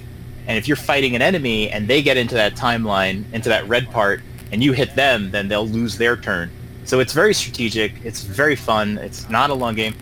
And 0.49 0.59
if 0.59 0.67
you're 0.67 0.77
fighting 0.77 1.15
an 1.15 1.23
enemy 1.23 1.71
and 1.71 1.87
they 1.87 2.03
get 2.03 2.17
into 2.17 2.35
that 2.35 2.57
timeline 2.57 3.33
into 3.33 3.49
that 3.49 3.67
red 3.69 3.89
part 3.93 4.23
and 4.51 4.61
you 4.61 4.73
hit 4.73 4.97
them 4.97 5.31
then 5.31 5.47
they'll 5.47 5.69
lose 5.69 5.97
their 5.97 6.17
turn. 6.17 6.51
So 6.83 6.99
it's 6.99 7.13
very 7.13 7.33
strategic 7.33 7.93
it's 8.05 8.25
very 8.25 8.57
fun 8.57 8.99
it's 8.99 9.31
not 9.31 9.51
a 9.51 9.55
long 9.55 9.77
game 9.77 9.95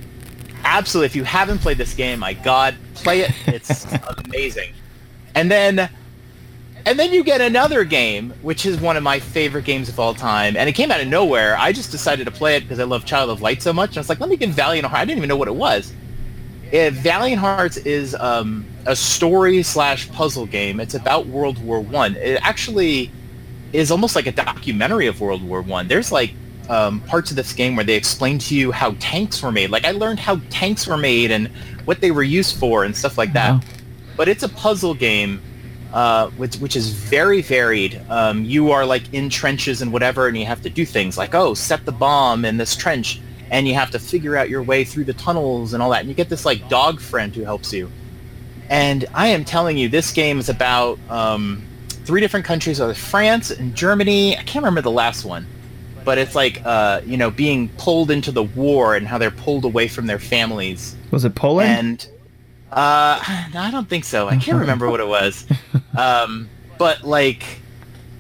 absolutely. 0.64 1.06
If 1.06 1.16
you 1.16 1.24
haven't 1.24 1.58
played 1.58 1.78
this 1.78 1.94
game 1.94 2.20
my 2.20 2.34
god 2.34 2.74
play 2.94 3.20
it. 3.20 3.32
It's 3.46 3.86
amazing. 4.26 4.72
And 5.34 5.50
then 5.50 5.90
and 6.86 6.98
then 6.98 7.12
you 7.12 7.24
get 7.24 7.40
another 7.40 7.84
game 7.84 8.32
which 8.42 8.66
is 8.66 8.80
one 8.80 8.96
of 8.96 9.02
my 9.02 9.18
favorite 9.18 9.64
games 9.64 9.88
of 9.88 9.98
all 9.98 10.14
time. 10.14 10.56
And 10.56 10.68
it 10.68 10.72
came 10.72 10.90
out 10.90 11.00
of 11.00 11.08
nowhere. 11.08 11.56
I 11.58 11.72
just 11.72 11.90
decided 11.90 12.24
to 12.26 12.30
play 12.30 12.56
it 12.56 12.60
because 12.60 12.80
i 12.80 12.84
love 12.84 13.04
child 13.04 13.30
of 13.30 13.42
light 13.42 13.62
so 13.62 13.72
much. 13.72 13.90
And 13.90 13.98
i 13.98 14.00
was 14.00 14.08
like 14.08 14.20
let 14.20 14.28
me 14.28 14.36
get 14.36 14.50
valiant 14.50 14.86
heart 14.86 15.00
i 15.00 15.04
didn't 15.04 15.18
even 15.18 15.28
know 15.28 15.36
what 15.36 15.48
it 15.48 15.54
was. 15.54 15.92
Valiant 16.72 17.38
hearts 17.38 17.76
is 17.78 18.16
um, 18.16 18.66
a 18.86 18.96
story 18.96 19.62
slash 19.62 20.10
puzzle 20.10 20.46
game. 20.46 20.80
It's 20.80 20.94
about 20.94 21.26
world 21.26 21.62
war 21.62 21.80
one. 21.80 22.16
It 22.16 22.40
actually 22.42 23.12
is 23.72 23.90
almost 23.90 24.16
like 24.16 24.26
a 24.26 24.32
documentary 24.32 25.06
of 25.06 25.20
world 25.20 25.42
war 25.42 25.62
one. 25.62 25.88
There's 25.88 26.10
like 26.10 26.34
um, 26.68 27.00
parts 27.00 27.30
of 27.30 27.36
this 27.36 27.52
game 27.52 27.76
where 27.76 27.84
they 27.84 27.94
explain 27.94 28.38
to 28.38 28.54
you 28.54 28.72
how 28.72 28.92
tanks 28.98 29.42
were 29.42 29.52
made. 29.52 29.70
Like 29.70 29.84
I 29.84 29.92
learned 29.92 30.18
how 30.18 30.40
tanks 30.50 30.86
were 30.86 30.96
made 30.96 31.30
and 31.30 31.48
what 31.84 32.00
they 32.00 32.10
were 32.10 32.22
used 32.22 32.56
for 32.56 32.84
and 32.84 32.96
stuff 32.96 33.18
like 33.18 33.32
that. 33.34 33.52
Wow. 33.52 33.60
But 34.16 34.28
it's 34.28 34.42
a 34.42 34.48
puzzle 34.48 34.94
game, 34.94 35.42
uh, 35.92 36.30
which 36.30 36.56
which 36.56 36.76
is 36.76 36.90
very 36.90 37.42
varied. 37.42 38.00
Um, 38.08 38.44
you 38.44 38.70
are 38.70 38.86
like 38.86 39.12
in 39.12 39.28
trenches 39.28 39.82
and 39.82 39.92
whatever, 39.92 40.28
and 40.28 40.38
you 40.38 40.46
have 40.46 40.62
to 40.62 40.70
do 40.70 40.86
things 40.86 41.18
like 41.18 41.34
oh, 41.34 41.54
set 41.54 41.84
the 41.84 41.92
bomb 41.92 42.44
in 42.44 42.56
this 42.56 42.76
trench, 42.76 43.20
and 43.50 43.66
you 43.68 43.74
have 43.74 43.90
to 43.90 43.98
figure 43.98 44.36
out 44.36 44.48
your 44.48 44.62
way 44.62 44.84
through 44.84 45.04
the 45.04 45.14
tunnels 45.14 45.74
and 45.74 45.82
all 45.82 45.90
that. 45.90 46.00
And 46.00 46.08
you 46.08 46.14
get 46.14 46.28
this 46.28 46.44
like 46.44 46.68
dog 46.68 47.00
friend 47.00 47.34
who 47.34 47.42
helps 47.42 47.72
you. 47.72 47.90
And 48.70 49.04
I 49.12 49.28
am 49.28 49.44
telling 49.44 49.76
you, 49.76 49.90
this 49.90 50.10
game 50.10 50.38
is 50.38 50.48
about 50.48 50.98
um, 51.10 51.62
three 52.04 52.20
different 52.20 52.46
countries: 52.46 52.80
France 52.96 53.50
and 53.50 53.74
Germany. 53.74 54.38
I 54.38 54.42
can't 54.44 54.62
remember 54.62 54.80
the 54.80 54.90
last 54.90 55.24
one 55.24 55.46
but 56.04 56.18
it's 56.18 56.34
like 56.34 56.60
uh, 56.64 57.00
you 57.04 57.16
know 57.16 57.30
being 57.30 57.68
pulled 57.70 58.10
into 58.10 58.30
the 58.30 58.42
war 58.42 58.94
and 58.94 59.06
how 59.06 59.18
they're 59.18 59.30
pulled 59.30 59.64
away 59.64 59.88
from 59.88 60.06
their 60.06 60.18
families. 60.18 60.96
Was 61.10 61.24
it 61.24 61.34
Poland? 61.34 61.68
And 61.70 62.08
uh, 62.72 63.48
no, 63.54 63.60
I 63.60 63.70
don't 63.70 63.88
think 63.88 64.04
so. 64.04 64.28
I 64.28 64.36
can't 64.36 64.58
remember 64.58 64.90
what 64.90 65.00
it 65.00 65.08
was. 65.08 65.46
Um, 65.96 66.48
but 66.76 67.04
like 67.04 67.60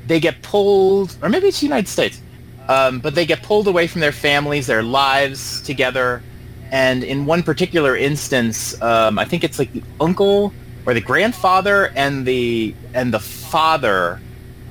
they 0.06 0.20
get 0.20 0.42
pulled, 0.42 1.16
or 1.20 1.28
maybe 1.28 1.48
it's 1.48 1.58
the 1.58 1.66
United 1.66 1.88
States. 1.88 2.20
Um, 2.68 3.00
but 3.00 3.16
they 3.16 3.26
get 3.26 3.42
pulled 3.42 3.66
away 3.66 3.88
from 3.88 4.00
their 4.00 4.12
families, 4.12 4.68
their 4.68 4.84
lives 4.84 5.60
together, 5.62 6.22
and 6.70 7.04
in 7.04 7.26
one 7.26 7.42
particular 7.42 7.96
instance, 7.96 8.80
um, 8.80 9.18
I 9.18 9.24
think 9.24 9.44
it's 9.44 9.58
like 9.58 9.72
the 9.72 9.82
uncle 10.00 10.52
or 10.86 10.94
the 10.94 11.00
grandfather 11.00 11.92
and 11.94 12.26
the 12.26 12.74
and 12.94 13.12
the 13.12 13.20
father, 13.20 14.20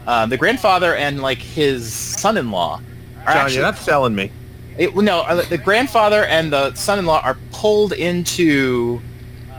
um, 0.08 0.30
the 0.30 0.38
grandfather 0.38 0.96
and 0.96 1.22
like 1.22 1.40
his 1.40 1.92
son-in-law. 1.94 2.82
John, 3.26 3.38
actually 3.38 3.56
you're 3.56 3.64
not 3.64 3.78
selling 3.78 4.16
me. 4.16 4.32
it, 4.78 4.96
no, 4.96 5.20
uh, 5.22 5.44
the 5.44 5.58
grandfather 5.58 6.26
and 6.26 6.52
the 6.52 6.74
son-in-law 6.74 7.22
are 7.24 7.38
pulled 7.52 7.94
into 7.94 9.02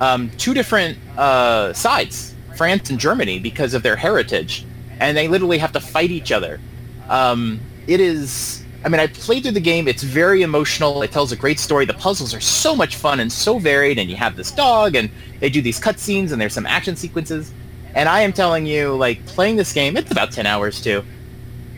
um, 0.00 0.30
two 0.38 0.54
different 0.54 0.98
uh, 1.16 1.72
sides, 1.72 2.34
France 2.56 2.90
and 2.90 2.98
Germany, 2.98 3.38
because 3.38 3.74
of 3.74 3.82
their 3.82 3.96
heritage, 3.96 4.66
and 5.00 5.16
they 5.16 5.28
literally 5.28 5.58
have 5.58 5.72
to 5.72 5.80
fight 5.80 6.10
each 6.10 6.32
other. 6.32 6.60
Um, 7.08 7.60
it 7.86 8.00
is. 8.00 8.62
I 8.84 8.90
mean, 8.90 9.00
I 9.00 9.06
played 9.06 9.44
through 9.44 9.52
the 9.52 9.60
game. 9.60 9.88
It's 9.88 10.02
very 10.02 10.42
emotional. 10.42 11.02
It 11.02 11.10
tells 11.10 11.32
a 11.32 11.36
great 11.36 11.58
story. 11.58 11.86
The 11.86 11.94
puzzles 11.94 12.34
are 12.34 12.40
so 12.40 12.76
much 12.76 12.96
fun 12.96 13.20
and 13.20 13.32
so 13.32 13.58
varied, 13.58 13.98
and 13.98 14.10
you 14.10 14.16
have 14.16 14.36
this 14.36 14.50
dog, 14.50 14.94
and 14.94 15.10
they 15.40 15.48
do 15.48 15.62
these 15.62 15.80
cutscenes, 15.80 16.32
and 16.32 16.40
there's 16.40 16.52
some 16.52 16.66
action 16.66 16.96
sequences. 16.96 17.52
And 17.94 18.08
I 18.08 18.20
am 18.20 18.32
telling 18.32 18.66
you, 18.66 18.94
like 18.94 19.24
playing 19.26 19.56
this 19.56 19.72
game, 19.72 19.96
it's 19.96 20.10
about 20.10 20.32
ten 20.32 20.44
hours 20.44 20.82
too 20.82 21.02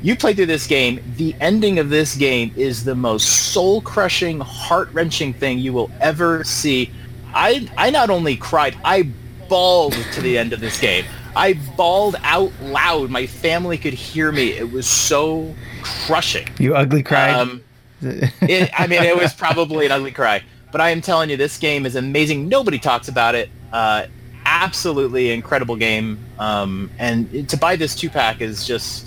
you 0.03 0.17
play 0.17 0.35
through 0.35 0.47
this 0.47 0.67
game, 0.67 1.03
the 1.17 1.35
ending 1.41 1.79
of 1.79 1.89
this 1.89 2.17
game 2.17 2.53
is 2.57 2.85
the 2.85 2.95
most 2.95 3.53
soul-crushing, 3.53 4.41
heart-wrenching 4.41 5.33
thing 5.35 5.59
you 5.59 5.73
will 5.73 5.91
ever 6.01 6.45
see. 6.45 6.91
I 7.35 7.69
I 7.77 7.91
not 7.91 8.11
only 8.11 8.37
cried, 8.37 8.77
I 8.85 9.09
bawled 9.49 9.95
to 10.13 10.21
the 10.21 10.39
end 10.39 10.53
of 10.53 10.61
this 10.61 10.81
game. 10.81 11.05
I 11.35 11.55
bawled 11.77 12.17
out 12.23 12.53
loud. 12.63 13.11
My 13.11 13.27
family 13.27 13.77
could 13.77 13.93
hear 13.93 14.33
me. 14.33 14.53
It 14.53 14.73
was 14.73 14.87
so 14.87 15.55
crushing. 15.83 16.49
you 16.59 16.75
ugly 16.75 17.03
cried. 17.03 17.35
Um, 17.35 17.63
it, 18.01 18.71
I 18.79 18.87
mean, 18.87 19.03
it 19.03 19.17
was 19.17 19.35
probably 19.35 19.87
an 19.87 19.93
ugly 19.93 20.13
cry. 20.13 20.43
But 20.73 20.81
I 20.81 20.91
am 20.91 21.01
telling 21.01 21.31
you, 21.31 21.37
this 21.37 21.59
game 21.59 21.87
is 21.87 21.95
amazing. 21.95 22.49
Nobody 22.49 22.79
talks 22.79 23.09
about 23.09 23.35
it. 23.35 23.51
Uh, 23.73 24.07
absolutely 24.47 25.31
incredible 25.31 25.77
game. 25.77 26.19
Um, 26.39 26.91
and 26.99 27.49
to 27.49 27.57
buy 27.57 27.77
this 27.77 27.95
two-pack 27.95 28.41
is 28.41 28.67
just 28.67 29.06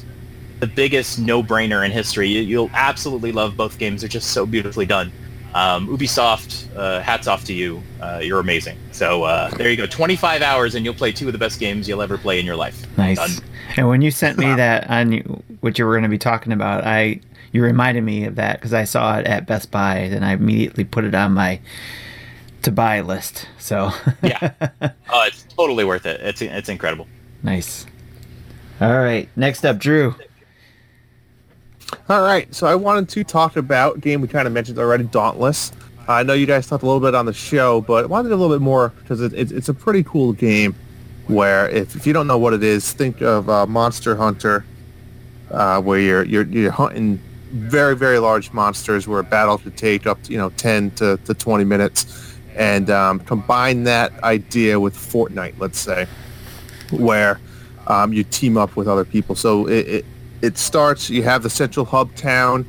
the 0.60 0.68
biggest 0.68 1.20
no-brainer 1.20 1.86
in 1.86 1.92
history. 1.92 2.28
You, 2.30 2.42
you'll 2.42 2.72
absolutely 2.74 3.32
love 3.32 3.56
both 3.56 3.78
games. 3.78 4.02
They're 4.02 4.10
just 4.10 4.32
so 4.32 4.46
beautifully 4.46 4.86
done. 4.86 5.12
Um, 5.54 5.88
Ubisoft, 5.88 6.68
uh, 6.78 7.02
hats 7.02 7.28
off 7.28 7.44
to 7.46 7.54
you. 7.54 7.82
Uh, 8.00 8.20
you're 8.24 8.40
amazing. 8.40 8.78
So 8.92 9.24
uh, 9.24 9.50
there 9.52 9.70
you 9.72 9.78
go. 9.78 9.88
25 9.88 10.42
hours 10.44 10.76
and 10.76 10.86
you'll 10.86 10.94
play 10.94 11.12
two 11.12 11.26
of 11.28 11.34
the 11.34 11.40
best 11.40 11.60
games 11.60 11.88
you'll 11.88 12.02
ever 12.04 12.18
play 12.18 12.40
in 12.40 12.46
your 12.46 12.56
life. 12.56 12.86
nice. 12.98 13.18
Done. 13.18 13.46
And 13.78 13.88
when 13.88 14.02
you 14.02 14.12
sent 14.12 14.38
me 14.38 14.46
that 14.56 14.90
on 14.90 15.12
you- 15.12 15.44
what 15.62 15.78
you 15.80 15.86
were 15.86 15.94
going 15.94 16.04
to 16.04 16.10
be 16.10 16.18
talking 16.18 16.52
about, 16.54 16.86
I 16.86 17.20
you 17.52 17.64
reminded 17.64 18.04
me 18.04 18.26
of 18.26 18.36
that 18.36 18.58
because 18.60 18.74
I 18.74 18.84
saw 18.84 19.18
it 19.18 19.26
at 19.26 19.48
Best 19.48 19.72
Buy 19.72 19.98
and 19.98 20.24
I 20.24 20.34
immediately 20.34 20.84
put 20.86 21.04
it 21.04 21.16
on 21.16 21.34
my 21.34 21.60
to 22.62 22.72
buy 22.72 23.02
list. 23.02 23.48
So 23.58 23.92
Yeah. 24.22 24.52
Oh, 24.82 25.24
it's 25.26 25.44
totally 25.58 25.84
worth 25.86 26.06
it. 26.06 26.20
It's 26.22 26.42
it's 26.44 26.70
incredible. 26.70 27.08
nice. 27.42 27.86
All 28.82 28.98
right, 28.98 29.28
next 29.36 29.66
up, 29.66 29.78
Drew. 29.80 30.16
All 32.10 32.22
right, 32.22 32.54
so 32.54 32.68
I 32.68 32.76
wanted 32.76 33.10
to 33.10 33.24
talk 33.24 33.56
about 33.56 34.02
game 34.02 34.22
we 34.22 34.28
kind 34.28 34.48
of 34.48 34.54
mentioned 34.54 34.80
already, 34.80 35.04
Dauntless. 35.06 35.72
I 36.08 36.24
know 36.24 36.34
you 36.34 36.48
guys 36.48 36.66
talked 36.66 36.82
a 36.82 36.86
little 36.88 37.00
bit 37.00 37.14
on 37.14 37.28
the 37.28 37.34
show, 37.34 37.82
but 37.82 38.06
I 38.06 38.08
wanted 38.08 38.32
a 38.32 38.36
little 38.36 38.56
bit 38.56 38.64
more 38.64 38.90
because 38.90 39.22
it, 39.22 39.32
it, 39.34 39.52
it's 39.52 39.70
a 39.70 39.76
pretty 39.76 40.04
cool 40.04 40.34
game. 40.34 40.76
Where 41.28 41.70
if, 41.70 41.96
if 41.96 42.08
you 42.08 42.14
don't 42.14 42.26
know 42.26 42.40
what 42.40 42.54
it 42.54 42.64
is, 42.64 42.92
think 42.92 43.22
of 43.22 43.48
uh, 43.48 43.68
Monster 43.68 44.16
Hunter, 44.16 44.66
uh, 45.52 45.80
where 45.80 46.00
you're 46.00 46.24
you're 46.24 46.46
you're 46.46 46.72
hunting 46.72 47.22
very 47.52 47.96
very 47.96 48.18
large 48.18 48.52
monsters, 48.52 49.08
where 49.08 49.20
a 49.20 49.24
battle 49.24 49.60
could 49.60 49.78
take 49.78 50.08
up 50.08 50.24
to, 50.24 50.32
you 50.32 50.40
know 50.40 50.50
10 50.50 50.92
to, 50.92 51.18
to 51.26 51.36
20 51.36 51.64
minutes, 51.64 52.36
and 52.56 52.90
um, 52.90 53.20
combine 53.20 53.84
that 53.84 54.12
idea 54.24 54.80
with 54.80 54.96
Fortnite, 54.96 55.60
let's 55.60 55.78
say, 55.78 56.08
where 56.90 57.40
um, 57.86 58.12
you 58.12 58.24
team 58.24 58.58
up 58.58 58.76
with 58.76 58.88
other 58.88 59.06
people. 59.06 59.36
So 59.36 59.68
it, 59.68 59.88
it 59.88 60.06
it 60.42 60.58
starts. 60.58 61.10
You 61.10 61.24
have 61.24 61.44
the 61.44 61.50
central 61.50 61.86
hub 61.86 62.14
town 62.16 62.66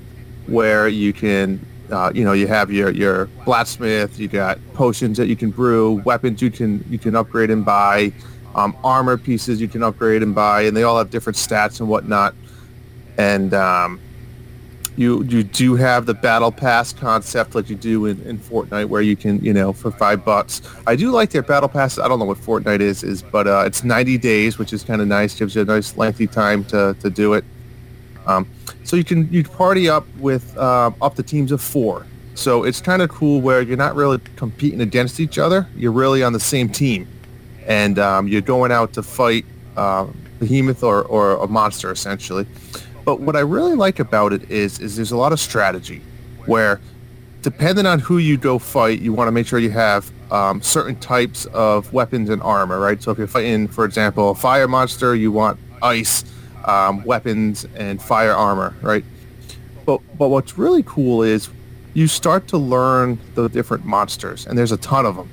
where 0.47 0.89
you 0.89 1.12
can, 1.12 1.64
uh, 1.91 2.12
you 2.14 2.25
know, 2.25 2.33
you 2.33 2.47
have 2.47 2.71
your 2.71 2.91
your 2.91 3.27
blacksmith. 3.45 4.18
You 4.18 4.29
got 4.29 4.59
potions 4.75 5.16
that 5.18 5.29
you 5.29 5.37
can 5.37 5.51
brew, 5.51 6.03
weapons 6.05 6.43
you 6.43 6.51
can 6.51 6.85
you 6.89 6.99
can 6.99 7.14
upgrade 7.14 7.51
and 7.51 7.64
buy, 7.64 8.12
um, 8.55 8.77
armor 8.83 9.16
pieces 9.16 9.61
you 9.61 9.68
can 9.68 9.83
upgrade 9.83 10.23
and 10.23 10.35
buy, 10.35 10.62
and 10.62 10.77
they 10.77 10.83
all 10.83 10.99
have 10.99 11.11
different 11.11 11.37
stats 11.37 11.81
and 11.81 11.89
whatnot. 11.89 12.35
And 13.18 13.55
um, 13.55 14.01
you 14.97 15.25
you 15.25 15.43
do 15.43 15.77
have 15.77 16.07
the 16.07 16.14
battle 16.14 16.53
pass 16.53 16.93
concept 16.93 17.55
like 17.55 17.71
you 17.71 17.77
do 17.77 18.07
in, 18.07 18.21
in 18.23 18.39
Fortnite, 18.39 18.87
where 18.87 19.03
you 19.03 19.16
can, 19.16 19.43
you 19.43 19.53
know, 19.53 19.73
for 19.73 19.91
five 19.91 20.25
bucks. 20.25 20.62
I 20.87 20.97
do 20.97 21.11
like 21.11 21.31
their 21.31 21.43
battle 21.43 21.68
pass. 21.68 21.99
I 21.99 22.09
don't 22.09 22.18
know 22.18 22.25
what 22.25 22.39
Fortnite 22.39 22.81
is, 22.81 23.03
is 23.03 23.23
but 23.23 23.47
uh, 23.47 23.64
it's 23.66 23.85
90 23.85 24.18
days, 24.18 24.59
which 24.59 24.73
is 24.73 24.83
kind 24.83 25.01
of 25.01 25.09
nice. 25.09 25.35
Gives 25.35 25.55
you 25.55 25.62
a 25.62 25.64
nice 25.64 25.97
lengthy 25.97 26.27
time 26.27 26.64
to, 26.66 26.95
to 27.01 27.09
do 27.09 27.35
it. 27.35 27.45
Um, 28.27 28.49
so 28.85 28.97
you 28.97 29.05
can 29.05 29.33
you 29.33 29.45
party 29.45 29.89
up 29.89 30.07
with 30.18 30.57
uh, 30.57 30.91
up 31.01 31.14
to 31.16 31.23
teams 31.23 31.53
of 31.53 31.61
four. 31.61 32.07
So 32.35 32.64
it's 32.64 32.81
kind 32.81 33.03
of 33.03 33.11
cool 33.11 33.41
where 33.41 33.61
you're 33.61 33.77
not 33.77 33.95
really 33.95 34.18
competing 34.37 34.81
against 34.81 35.21
each 35.21 35.39
other. 35.39 35.66
You're 35.77 35.93
really 35.93 36.23
on 36.23 36.33
the 36.33 36.41
same 36.41 36.68
team, 36.68 37.09
and 37.66 37.99
um, 37.99 38.29
you're 38.29 38.41
going 38.41 38.73
out 38.73 38.93
to 38.95 39.03
fight 39.03 39.45
uh, 39.77 40.07
behemoth 40.39 40.83
or, 40.83 41.03
or 41.05 41.33
a 41.43 41.47
monster 41.47 41.91
essentially. 41.91 42.47
But 43.05 43.21
what 43.21 43.37
I 43.37 43.41
really 43.41 43.75
like 43.75 43.99
about 43.99 44.33
it 44.33 44.51
is 44.51 44.81
is 44.81 44.97
there's 44.97 45.12
a 45.12 45.16
lot 45.16 45.33
of 45.33 45.41
strategy, 45.41 46.03
where 46.47 46.81
depending 47.43 47.87
on 47.87 47.99
who 47.99 48.18
you 48.18 48.37
go 48.37 48.59
fight, 48.59 49.01
you 49.01 49.12
want 49.12 49.29
to 49.29 49.33
make 49.33 49.47
sure 49.47 49.59
you 49.59 49.71
have 49.71 50.11
um, 50.31 50.62
certain 50.62 50.97
types 50.97 51.47
of 51.47 51.93
weapons 51.93 52.31
and 52.31 52.43
armor, 52.43 52.79
right? 52.79 53.03
So 53.03 53.11
if 53.11 53.18
you're 53.18 53.27
fighting, 53.27 53.66
for 53.66 53.85
example, 53.85 54.31
a 54.31 54.35
fire 54.35 54.68
monster, 54.68 55.14
you 55.14 55.33
want 55.33 55.59
ice 55.83 56.25
um, 56.64 57.04
weapons 57.04 57.66
and 57.76 58.02
fire 58.02 58.32
armor, 58.32 58.74
right? 58.82 59.04
But 59.86 60.00
but 60.18 60.28
what's 60.28 60.58
really 60.58 60.82
cool 60.84 61.22
is 61.22 61.48
you 61.94 62.06
start 62.06 62.46
to 62.48 62.58
learn 62.58 63.18
the 63.34 63.48
different 63.48 63.84
monsters, 63.84 64.46
and 64.46 64.56
there's 64.56 64.72
a 64.72 64.76
ton 64.76 65.06
of 65.06 65.16
them. 65.16 65.30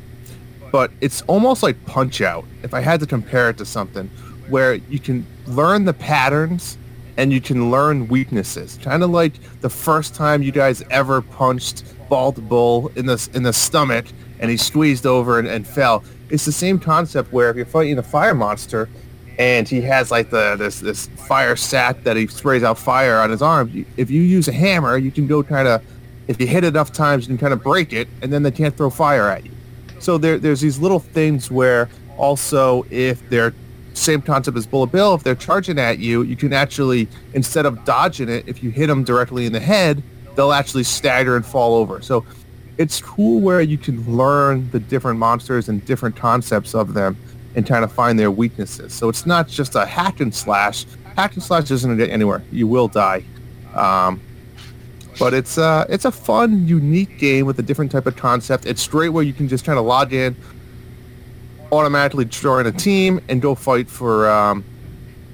But 0.71 0.91
it's 1.01 1.21
almost 1.23 1.63
like 1.63 1.84
Punch 1.86 2.21
Out. 2.21 2.45
If 2.63 2.73
I 2.73 2.82
had 2.82 2.99
to 2.99 3.05
compare 3.05 3.49
it 3.49 3.57
to 3.57 3.65
something, 3.65 4.07
where 4.49 4.75
you 4.75 4.99
can 4.99 5.25
learn 5.45 5.86
the 5.86 5.93
patterns 5.93 6.78
and 7.17 7.34
you 7.34 7.41
can 7.41 7.71
learn 7.71 8.07
weaknesses. 8.07 8.78
Kind 8.82 9.03
of 9.03 9.09
like 9.09 9.34
the 9.61 9.69
first 9.69 10.13
time 10.13 10.41
you 10.41 10.51
guys 10.51 10.84
ever 10.91 11.21
punched 11.21 11.84
Bald 12.09 12.47
Bull 12.47 12.91
in 12.95 13.05
the 13.05 13.30
in 13.34 13.43
the 13.43 13.53
stomach 13.53 14.05
and 14.39 14.51
he 14.51 14.57
squeezed 14.57 15.05
over 15.05 15.39
and, 15.39 15.47
and 15.47 15.67
fell. 15.67 16.03
It's 16.30 16.45
the 16.45 16.51
same 16.51 16.80
concept 16.80 17.34
where 17.34 17.49
if 17.49 17.55
you're 17.55 17.65
fighting 17.65 17.97
a 17.97 18.03
fire 18.03 18.36
monster 18.36 18.89
and 19.38 19.68
he 19.68 19.82
has 19.82 20.10
like 20.10 20.30
the 20.30 20.56
this 20.58 20.80
this 20.80 21.08
fire 21.08 21.56
sack 21.56 22.04
that 22.04 22.18
he 22.18 22.28
sprays 22.28 22.64
out 22.64 22.78
fire 22.78 23.18
on 23.18 23.30
his 23.30 23.42
arm, 23.42 23.86
if 23.98 24.10
you 24.10 24.22
use 24.22 24.48
a 24.48 24.52
hammer, 24.52 24.98
you 24.98 25.12
can 25.12 25.28
go 25.28 25.44
kind 25.44 25.68
of 25.68 25.84
if 26.28 26.42
you 26.42 26.48
hit 26.48 26.64
it 26.64 26.68
enough 26.68 26.92
times, 26.92 27.24
you 27.24 27.30
can 27.30 27.38
kind 27.38 27.54
of 27.54 27.64
break 27.64 27.94
it, 27.94 28.08
and 28.22 28.34
then 28.34 28.44
they 28.44 28.52
can't 28.52 28.76
throw 28.76 28.90
fire 28.90 29.30
at 29.30 29.46
you. 29.46 29.52
So 30.00 30.18
there, 30.18 30.38
there's 30.38 30.62
these 30.62 30.80
little 30.80 31.00
things 31.00 31.50
where 31.50 31.90
also 32.18 32.86
if 32.90 33.28
they're 33.30 33.54
same 33.94 34.22
concept 34.22 34.58
as 34.58 34.68
Bullet 34.68 34.92
Bill, 34.92 35.16
if 35.16 35.24
they're 35.24 35.36
charging 35.36 35.80
at 35.80 35.98
you, 36.00 36.22
you 36.22 36.36
can 36.36 36.54
actually, 36.54 37.08
instead 37.34 37.66
of 37.66 37.84
dodging 37.84 38.30
it, 38.30 38.48
if 38.48 38.62
you 38.62 38.70
hit 38.70 38.88
them 38.88 39.04
directly 39.04 39.48
in 39.48 39.54
the 39.54 39.60
head, 39.60 40.04
they'll 40.36 40.54
actually 40.54 40.84
stagger 40.84 41.36
and 41.36 41.44
fall 41.44 41.76
over. 41.76 42.00
So 42.02 42.24
it's 42.78 43.02
cool 43.02 43.42
where 43.42 43.62
you 43.62 43.78
can 43.78 44.06
learn 44.16 44.70
the 44.70 44.80
different 44.80 45.18
monsters 45.18 45.68
and 45.68 45.84
different 45.86 46.16
concepts 46.16 46.76
of 46.76 46.94
them 46.94 47.18
and 47.58 47.66
kind 47.66 47.84
of 47.84 47.91
find 47.91 48.18
their 48.18 48.30
weaknesses. 48.30 48.93
So 48.93 49.10
it's 49.10 49.26
not 49.26 49.47
just 49.47 49.76
a 49.76 49.86
hack 49.86 50.22
and 50.22 50.34
slash. 50.34 50.86
Hack 51.18 51.34
and 51.34 51.41
slash 51.41 51.72
isn't 51.72 51.89
going 51.89 51.97
to 51.97 52.05
get 52.05 52.14
anywhere. 52.14 52.43
You 52.51 52.68
will 52.68 52.88
die. 52.88 53.24
Um, 53.74 54.22
but 55.20 55.34
it's 55.34 55.58
uh, 55.58 55.86
it's 55.89 56.05
a 56.05 56.12
fun, 56.12 56.68
unique 56.68 57.18
game 57.18 57.47
with 57.47 57.58
a 57.58 57.64
different 57.64 57.91
type 57.91 58.05
of 58.05 58.16
concept. 58.16 58.68
It's 58.68 58.88
great 58.88 59.10
where 59.10 59.24
you 59.24 59.34
can 59.34 59.47
just 59.47 59.66
kind 59.66 59.80
of 59.80 59.86
log 59.86 60.14
in, 60.14 60.36
automatically 61.72 62.26
join 62.26 62.68
a 62.68 62.72
team, 62.72 63.20
and 63.28 63.41
go 63.41 63.55
fight 63.55 63.89
for 63.89 64.30
um, 64.30 64.64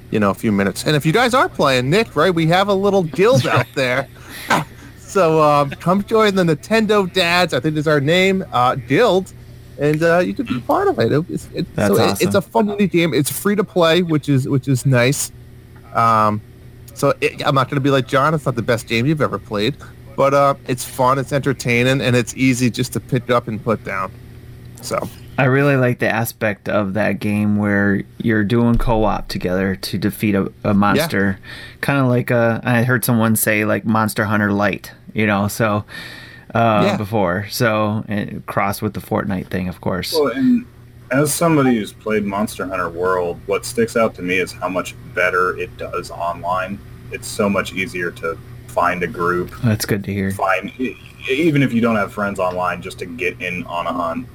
you 0.10 0.22
know 0.22 0.30
a 0.30 0.34
few 0.34 0.54
minutes. 0.54 0.86
And 0.86 0.96
if 0.96 1.06
you 1.06 1.12
guys 1.12 1.34
are 1.34 1.50
playing, 1.50 1.90
Nick, 1.90 2.16
right, 2.16 2.34
we 2.34 2.48
have 2.48 2.70
a 2.70 2.74
little 2.74 3.04
guild 3.04 3.46
out 3.46 3.68
there. 3.76 4.08
so 4.98 5.42
um, 5.44 5.72
come 5.72 6.02
join 6.06 6.36
the 6.36 6.44
Nintendo 6.44 7.12
Dads. 7.12 7.54
I 7.54 7.60
think 7.60 7.76
is 7.76 7.88
our 7.90 8.00
name 8.00 8.46
uh, 8.54 8.76
guild. 8.76 9.34
And 9.80 10.04
uh, 10.04 10.20
you 10.20 10.34
could 10.34 10.48
be 10.48 10.60
part 10.62 10.88
of 10.88 11.00
it. 11.00 11.12
It's, 11.30 11.48
it's, 11.54 11.70
That's 11.74 11.96
so 11.96 12.04
it- 12.04 12.22
it's 12.22 12.36
a 12.36 12.42
fun, 12.42 12.70
unique 12.70 12.92
game. 12.92 13.14
It's 13.14 13.32
free 13.32 13.56
to 13.56 13.64
play, 13.64 14.04
which 14.04 14.30
is 14.30 14.48
which 14.48 14.68
is 14.68 14.86
nice. 14.86 15.32
Um, 15.94 16.42
So 16.94 17.14
it, 17.22 17.46
I'm 17.46 17.56
not 17.56 17.70
going 17.70 17.78
to 17.78 17.82
be 17.82 17.90
like 17.90 18.08
John. 18.08 18.34
It's 18.36 18.46
not 18.46 18.56
the 18.56 18.62
best 18.62 18.88
game 18.88 19.06
you've 19.08 19.22
ever 19.22 19.40
played, 19.40 19.76
but 20.16 20.34
uh, 20.36 20.54
it's 20.68 20.86
fun, 20.86 21.18
it's 21.18 21.34
entertaining, 21.34 22.02
and 22.02 22.16
it's 22.16 22.36
easy 22.36 22.70
just 22.70 22.94
to 22.94 23.00
pick 23.00 23.32
up 23.32 23.48
and 23.48 23.64
put 23.64 23.84
down. 23.84 24.12
So 24.84 25.10
I 25.40 25.46
really 25.46 25.76
like 25.76 25.98
the 25.98 26.10
aspect 26.10 26.70
of 26.70 26.94
that 26.94 27.20
game 27.20 27.58
where 27.58 28.04
you're 28.20 28.44
doing 28.44 28.78
co-op 28.78 29.28
together 29.28 29.76
to 29.76 29.98
defeat 29.98 30.36
a, 30.36 30.52
a 30.64 30.76
monster, 30.76 31.40
kind 31.82 32.00
of 32.00 32.08
like 32.08 32.30
a. 32.30 32.62
I 32.64 32.84
heard 32.84 33.04
someone 33.04 33.36
say 33.36 33.66
like 33.66 33.86
Monster 33.86 34.26
Hunter 34.26 34.52
Light, 34.54 34.92
you 35.16 35.26
know. 35.26 35.48
So 35.48 35.84
uh, 36.54 36.84
Yeah. 36.86 36.98
before, 36.98 37.48
so 37.50 38.04
and 38.08 38.46
cross 38.46 38.82
with 38.82 38.94
the 38.94 39.00
Fortnite 39.02 39.48
thing, 39.48 39.68
of 39.68 39.82
course. 39.82 40.14
Well, 40.14 40.28
and 40.34 40.66
as 41.12 41.34
somebody 41.34 41.76
who's 41.76 41.94
played 41.94 42.24
Monster 42.26 42.66
Hunter 42.66 42.90
World, 42.90 43.40
what 43.46 43.66
sticks 43.66 43.96
out 43.96 44.16
to 44.16 44.22
me 44.22 44.38
is 44.38 44.52
how 44.52 44.70
much 44.70 44.96
better 45.14 45.58
it 45.58 45.76
does 45.78 46.10
online. 46.12 46.80
It's 47.12 47.28
so 47.28 47.50
much 47.50 47.74
easier 47.74 48.10
to 48.12 48.38
find 48.68 49.04
a 49.04 49.08
group, 49.08 49.52
That's 49.64 49.86
good 49.86 50.04
to 50.06 50.14
hear. 50.14 50.32
find 50.32 50.72
even 51.30 51.62
if 51.64 51.72
you 51.72 51.80
don't 51.80 51.96
have 51.96 52.12
friends 52.12 52.40
online, 52.40 52.82
just 52.82 53.00
to 53.00 53.06
get 53.06 53.40
in 53.42 53.64
on 53.66 53.86
a 53.88 53.94
hunt. 53.94 54.28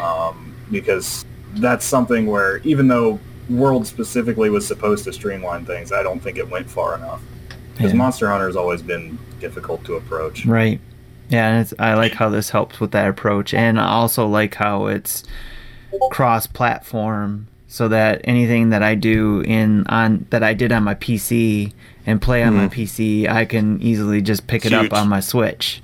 Um, 0.00 0.54
because 0.70 1.24
that's 1.56 1.84
something 1.84 2.26
where 2.26 2.58
even 2.58 2.88
though 2.88 3.18
World 3.50 3.86
specifically 3.86 4.48
was 4.48 4.66
supposed 4.66 5.04
to 5.04 5.12
streamline 5.12 5.66
things, 5.66 5.92
I 5.92 6.02
don't 6.02 6.20
think 6.20 6.38
it 6.38 6.48
went 6.48 6.70
far 6.70 6.94
enough. 6.96 7.20
Because 7.74 7.92
Yeah. 7.92 7.98
Monster 7.98 8.28
Hunter 8.28 8.46
has 8.46 8.56
always 8.56 8.80
been 8.80 9.18
difficult 9.40 9.84
to 9.84 9.94
approach. 9.96 10.46
Right. 10.46 10.80
Yeah, 11.32 11.48
and 11.48 11.62
it's, 11.62 11.72
I 11.78 11.94
like 11.94 12.12
how 12.12 12.28
this 12.28 12.50
helps 12.50 12.78
with 12.78 12.90
that 12.90 13.08
approach, 13.08 13.54
and 13.54 13.80
I 13.80 13.88
also 13.88 14.26
like 14.26 14.54
how 14.54 14.88
it's 14.88 15.24
cross-platform, 16.10 17.48
so 17.68 17.88
that 17.88 18.20
anything 18.24 18.68
that 18.68 18.82
I 18.82 18.94
do 18.94 19.40
in 19.40 19.86
on 19.86 20.26
that 20.28 20.42
I 20.42 20.52
did 20.52 20.72
on 20.72 20.84
my 20.84 20.94
PC 20.94 21.72
and 22.04 22.20
play 22.20 22.42
on 22.42 22.54
my 22.54 22.68
mm-hmm. 22.68 22.80
PC, 22.82 23.28
I 23.30 23.46
can 23.46 23.80
easily 23.80 24.20
just 24.20 24.46
pick 24.46 24.66
it 24.66 24.74
up 24.74 24.92
on 24.92 25.08
my 25.08 25.20
Switch, 25.20 25.82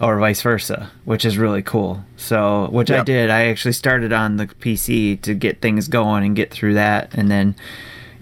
or 0.00 0.18
vice 0.18 0.40
versa, 0.40 0.90
which 1.04 1.26
is 1.26 1.36
really 1.36 1.62
cool. 1.62 2.02
So, 2.16 2.68
which 2.70 2.90
I 2.90 3.04
did. 3.04 3.28
I 3.28 3.48
actually 3.48 3.72
started 3.72 4.14
on 4.14 4.38
the 4.38 4.46
PC 4.46 5.20
to 5.20 5.34
get 5.34 5.60
things 5.60 5.88
going 5.88 6.24
and 6.24 6.34
get 6.34 6.50
through 6.50 6.72
that, 6.74 7.10
and 7.12 7.30
then 7.30 7.54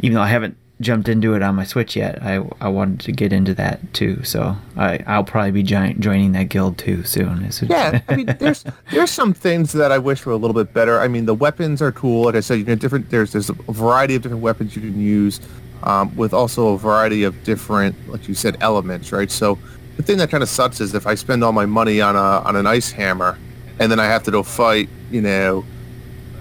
even 0.00 0.16
though 0.16 0.22
I 0.22 0.28
haven't 0.28 0.56
jumped 0.80 1.08
into 1.08 1.34
it 1.34 1.42
on 1.42 1.56
my 1.56 1.64
Switch 1.64 1.96
yet, 1.96 2.22
I, 2.22 2.44
I 2.60 2.68
wanted 2.68 3.00
to 3.00 3.12
get 3.12 3.32
into 3.32 3.54
that 3.54 3.92
too. 3.92 4.22
So 4.24 4.56
I 4.76 5.02
I'll 5.06 5.24
probably 5.24 5.50
be 5.50 5.62
join, 5.62 6.00
joining 6.00 6.32
that 6.32 6.44
guild 6.44 6.78
too 6.78 7.04
soon. 7.04 7.48
Yeah, 7.68 8.00
I 8.08 8.16
mean, 8.16 8.26
there's 8.38 8.64
there's 8.90 9.10
some 9.10 9.34
things 9.34 9.72
that 9.72 9.90
I 9.90 9.98
wish 9.98 10.24
were 10.24 10.32
a 10.32 10.36
little 10.36 10.54
bit 10.54 10.72
better. 10.72 11.00
I 11.00 11.08
mean, 11.08 11.26
the 11.26 11.34
weapons 11.34 11.82
are 11.82 11.92
cool. 11.92 12.24
Like 12.24 12.36
I 12.36 12.40
said, 12.40 12.58
you 12.58 12.64
know, 12.64 12.74
different. 12.74 13.10
There's 13.10 13.32
there's 13.32 13.50
a 13.50 13.54
variety 13.54 14.14
of 14.14 14.22
different 14.22 14.42
weapons 14.42 14.76
you 14.76 14.82
can 14.82 15.00
use, 15.00 15.40
um, 15.82 16.14
with 16.16 16.32
also 16.32 16.74
a 16.74 16.78
variety 16.78 17.24
of 17.24 17.42
different, 17.44 17.96
like 18.08 18.28
you 18.28 18.34
said, 18.34 18.56
elements, 18.60 19.12
right? 19.12 19.30
So 19.30 19.58
the 19.96 20.02
thing 20.02 20.18
that 20.18 20.30
kind 20.30 20.42
of 20.42 20.48
sucks 20.48 20.80
is 20.80 20.94
if 20.94 21.06
I 21.06 21.14
spend 21.16 21.42
all 21.42 21.52
my 21.52 21.66
money 21.66 22.00
on 22.00 22.14
a 22.14 22.18
on 22.18 22.56
an 22.56 22.66
ice 22.66 22.90
hammer, 22.90 23.36
and 23.80 23.90
then 23.90 23.98
I 23.98 24.06
have 24.06 24.22
to 24.24 24.30
go 24.30 24.42
fight, 24.42 24.88
you 25.10 25.20
know, 25.20 25.64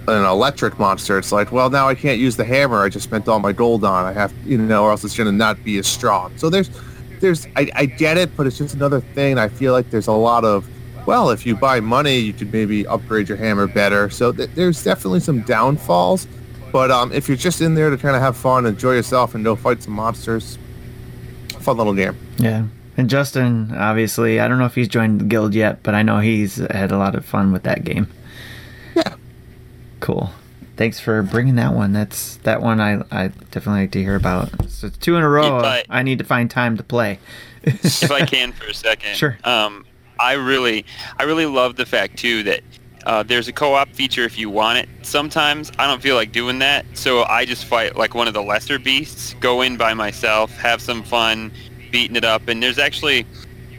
an 0.08 0.24
electric 0.24 0.78
monster. 0.78 1.18
It's 1.18 1.32
like, 1.32 1.52
well, 1.52 1.70
now 1.70 1.88
I 1.88 1.94
can't 1.94 2.18
use 2.18 2.36
the 2.36 2.44
hammer 2.44 2.82
I 2.82 2.88
just 2.88 3.04
spent 3.04 3.28
all 3.28 3.38
my 3.38 3.52
gold 3.52 3.84
on. 3.84 4.04
I 4.04 4.12
have, 4.12 4.32
you 4.44 4.58
know, 4.58 4.84
or 4.84 4.90
else 4.90 5.04
it's 5.04 5.16
gonna 5.16 5.32
not 5.32 5.62
be 5.62 5.78
as 5.78 5.86
strong. 5.86 6.36
So 6.36 6.50
there's, 6.50 6.70
there's, 7.20 7.46
I, 7.56 7.70
I 7.74 7.86
get 7.86 8.16
it, 8.16 8.36
but 8.36 8.46
it's 8.46 8.58
just 8.58 8.74
another 8.74 9.00
thing. 9.00 9.38
I 9.38 9.48
feel 9.48 9.72
like 9.72 9.90
there's 9.90 10.06
a 10.06 10.12
lot 10.12 10.44
of, 10.44 10.68
well, 11.06 11.30
if 11.30 11.46
you 11.46 11.56
buy 11.56 11.80
money, 11.80 12.18
you 12.18 12.32
could 12.32 12.52
maybe 12.52 12.86
upgrade 12.86 13.28
your 13.28 13.38
hammer 13.38 13.66
better. 13.66 14.10
So 14.10 14.32
th- 14.32 14.50
there's 14.54 14.82
definitely 14.82 15.20
some 15.20 15.42
downfalls. 15.42 16.26
But 16.70 16.90
um, 16.90 17.12
if 17.12 17.28
you're 17.28 17.36
just 17.36 17.60
in 17.62 17.74
there 17.74 17.88
to 17.88 17.96
kind 17.96 18.14
of 18.14 18.20
have 18.20 18.36
fun, 18.36 18.66
enjoy 18.66 18.92
yourself, 18.92 19.34
and 19.34 19.42
go 19.42 19.56
fight 19.56 19.82
some 19.82 19.94
monsters, 19.94 20.58
fun 21.60 21.76
little 21.78 21.94
game. 21.94 22.16
yeah. 22.36 22.64
And 22.98 23.08
Justin, 23.08 23.72
obviously, 23.76 24.40
I 24.40 24.48
don't 24.48 24.58
know 24.58 24.64
if 24.66 24.74
he's 24.74 24.88
joined 24.88 25.20
the 25.20 25.24
guild 25.24 25.54
yet, 25.54 25.84
but 25.84 25.94
I 25.94 26.02
know 26.02 26.18
he's 26.18 26.56
had 26.56 26.90
a 26.90 26.98
lot 26.98 27.14
of 27.14 27.24
fun 27.24 27.52
with 27.52 27.62
that 27.62 27.84
game. 27.84 28.08
Cool. 30.00 30.30
Thanks 30.76 31.00
for 31.00 31.22
bringing 31.22 31.56
that 31.56 31.74
one. 31.74 31.92
That's 31.92 32.36
that 32.38 32.62
one 32.62 32.80
I 32.80 33.02
I 33.10 33.28
definitely 33.50 33.82
like 33.82 33.90
to 33.92 34.02
hear 34.02 34.14
about. 34.14 34.50
So 34.70 34.86
it's 34.86 34.98
two 34.98 35.16
in 35.16 35.22
a 35.24 35.28
row. 35.28 35.58
I- 35.58 35.84
I 35.90 36.02
need 36.02 36.18
to 36.18 36.24
find 36.24 36.50
time 36.50 36.76
to 36.76 36.82
play. 36.84 37.18
if 37.64 38.10
I 38.12 38.20
can 38.26 38.52
for 38.52 38.66
a 38.66 38.74
second. 38.74 39.16
Sure. 39.16 39.36
Um, 39.44 39.84
I 40.20 40.32
really, 40.34 40.84
I 41.18 41.24
really 41.24 41.46
love 41.46 41.76
the 41.76 41.86
fact 41.86 42.16
too 42.18 42.42
that 42.44 42.60
uh, 43.06 43.22
there's 43.24 43.48
a 43.48 43.52
co-op 43.52 43.88
feature 43.90 44.24
if 44.24 44.38
you 44.38 44.50
want 44.50 44.78
it. 44.78 44.88
Sometimes 45.02 45.72
I 45.78 45.86
don't 45.86 46.00
feel 46.02 46.14
like 46.16 46.30
doing 46.32 46.58
that, 46.60 46.84
so 46.94 47.24
I 47.24 47.44
just 47.44 47.64
fight 47.64 47.96
like 47.96 48.14
one 48.14 48.28
of 48.28 48.34
the 48.34 48.42
lesser 48.42 48.78
beasts. 48.78 49.34
Go 49.40 49.62
in 49.62 49.76
by 49.76 49.94
myself, 49.94 50.52
have 50.58 50.80
some 50.80 51.02
fun, 51.02 51.50
beating 51.90 52.16
it 52.16 52.24
up, 52.24 52.46
and 52.48 52.62
there's 52.62 52.78
actually, 52.78 53.26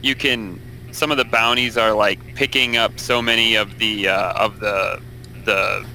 you 0.02 0.16
can. 0.16 0.60
Some 0.92 1.12
of 1.12 1.18
the 1.18 1.26
bounties 1.26 1.78
are 1.78 1.94
like 1.94 2.20
picking 2.36 2.76
up 2.76 3.00
so 3.00 3.22
many 3.22 3.56
of 3.56 3.78
the 3.80 4.08
uh, 4.10 4.34
of 4.34 4.60
the 4.60 5.02
the 5.46 5.86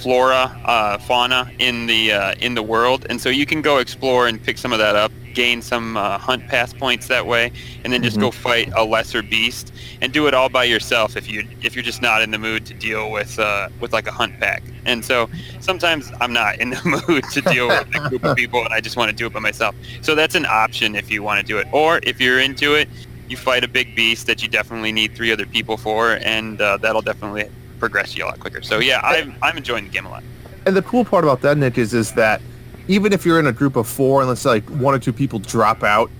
flora, 0.00 0.60
uh, 0.64 0.98
fauna 0.98 1.50
in 1.58 1.86
the 1.86 2.12
uh, 2.12 2.34
in 2.40 2.54
the 2.54 2.62
world, 2.62 3.06
and 3.10 3.20
so 3.20 3.28
you 3.28 3.46
can 3.46 3.60
go 3.62 3.78
explore 3.78 4.26
and 4.26 4.42
pick 4.42 4.56
some 4.56 4.72
of 4.72 4.78
that 4.78 4.96
up, 4.96 5.12
gain 5.34 5.60
some 5.60 5.96
uh, 5.96 6.18
hunt 6.18 6.46
pass 6.48 6.72
points 6.72 7.08
that 7.08 7.26
way, 7.26 7.52
and 7.84 7.92
then 7.92 8.02
just 8.02 8.18
go 8.18 8.30
fight 8.30 8.72
a 8.74 8.84
lesser 8.84 9.22
beast 9.22 9.72
and 10.00 10.12
do 10.12 10.26
it 10.26 10.34
all 10.34 10.48
by 10.48 10.64
yourself 10.64 11.16
if 11.16 11.30
you 11.30 11.46
if 11.62 11.74
you're 11.74 11.84
just 11.84 12.00
not 12.00 12.22
in 12.22 12.30
the 12.30 12.38
mood 12.38 12.64
to 12.66 12.74
deal 12.74 13.10
with 13.10 13.38
uh, 13.38 13.68
with 13.80 13.92
like 13.92 14.06
a 14.06 14.12
hunt 14.12 14.38
pack. 14.40 14.62
And 14.86 15.04
so 15.04 15.28
sometimes 15.60 16.10
I'm 16.20 16.32
not 16.32 16.58
in 16.58 16.70
the 16.70 17.04
mood 17.08 17.24
to 17.32 17.40
deal 17.42 17.68
with 17.68 17.94
a 17.94 18.08
group 18.08 18.24
of 18.24 18.36
people, 18.36 18.64
and 18.64 18.72
I 18.72 18.80
just 18.80 18.96
want 18.96 19.10
to 19.10 19.16
do 19.16 19.26
it 19.26 19.32
by 19.32 19.40
myself. 19.40 19.74
So 20.00 20.14
that's 20.14 20.34
an 20.34 20.46
option 20.46 20.94
if 20.94 21.10
you 21.10 21.22
want 21.22 21.40
to 21.40 21.46
do 21.46 21.58
it, 21.58 21.66
or 21.72 22.00
if 22.02 22.20
you're 22.20 22.40
into 22.40 22.74
it. 22.74 22.88
You 23.28 23.36
fight 23.36 23.62
a 23.62 23.68
big 23.68 23.94
beast 23.94 24.26
that 24.26 24.42
you 24.42 24.48
definitely 24.48 24.90
need 24.90 25.14
three 25.14 25.30
other 25.30 25.46
people 25.46 25.76
for, 25.76 26.18
and 26.24 26.60
uh, 26.60 26.78
that'll 26.78 27.00
definitely 27.00 27.48
progress 27.80 28.14
you 28.14 28.24
a 28.24 28.26
lot 28.26 28.38
quicker. 28.38 28.62
So 28.62 28.78
yeah, 28.78 29.00
I'm, 29.02 29.34
I'm 29.42 29.56
enjoying 29.56 29.84
the 29.84 29.90
game 29.90 30.06
a 30.06 30.10
lot. 30.10 30.22
And 30.66 30.76
the 30.76 30.82
cool 30.82 31.04
part 31.04 31.24
about 31.24 31.40
that, 31.40 31.56
Nick, 31.56 31.78
is 31.78 31.94
is 31.94 32.12
that 32.12 32.40
even 32.86 33.12
if 33.12 33.24
you're 33.24 33.40
in 33.40 33.46
a 33.46 33.52
group 33.52 33.76
of 33.76 33.88
four, 33.88 34.20
and 34.20 34.28
let's 34.28 34.42
say 34.42 34.50
like 34.50 34.68
one 34.68 34.94
or 34.94 34.98
two 34.98 35.12
people 35.12 35.38
drop 35.38 35.82
out, 35.82 36.10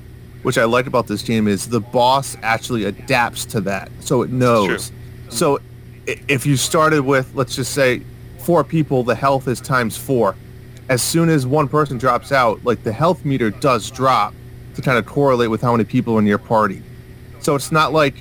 which 0.43 0.57
I 0.57 0.65
like 0.65 0.87
about 0.87 1.07
this 1.07 1.23
game 1.23 1.47
is 1.47 1.69
the 1.69 1.81
boss 1.81 2.37
actually 2.43 2.85
adapts 2.85 3.45
to 3.47 3.61
that, 3.63 3.91
so 4.01 4.23
it 4.23 4.31
knows. 4.31 4.91
So 5.29 5.61
if 6.07 6.47
you 6.47 6.57
started 6.57 7.03
with, 7.03 7.35
let's 7.35 7.55
just 7.55 7.75
say, 7.75 8.03
four 8.39 8.65
people, 8.65 9.05
the 9.05 9.15
health 9.15 9.47
is 9.47 9.61
times 9.61 9.97
four. 9.97 10.35
As 10.89 11.03
soon 11.03 11.29
as 11.29 11.47
one 11.47 11.69
person 11.69 11.99
drops 11.99 12.33
out, 12.33 12.65
like 12.65 12.83
the 12.83 12.93
health 12.93 13.25
meter 13.25 13.51
does 13.51 13.91
drop 13.91 14.35
to 14.75 14.83
kind 14.83 14.99
of 14.99 15.07
correlate 15.07 15.51
with 15.51 15.61
how 15.61 15.73
many 15.73 15.85
people 15.85 16.17
are 16.17 16.19
in 16.19 16.27
your 16.27 16.39
party. 16.39 16.83
So 17.41 17.55
it's 17.55 17.71
not 17.71 17.93
like, 17.93 18.15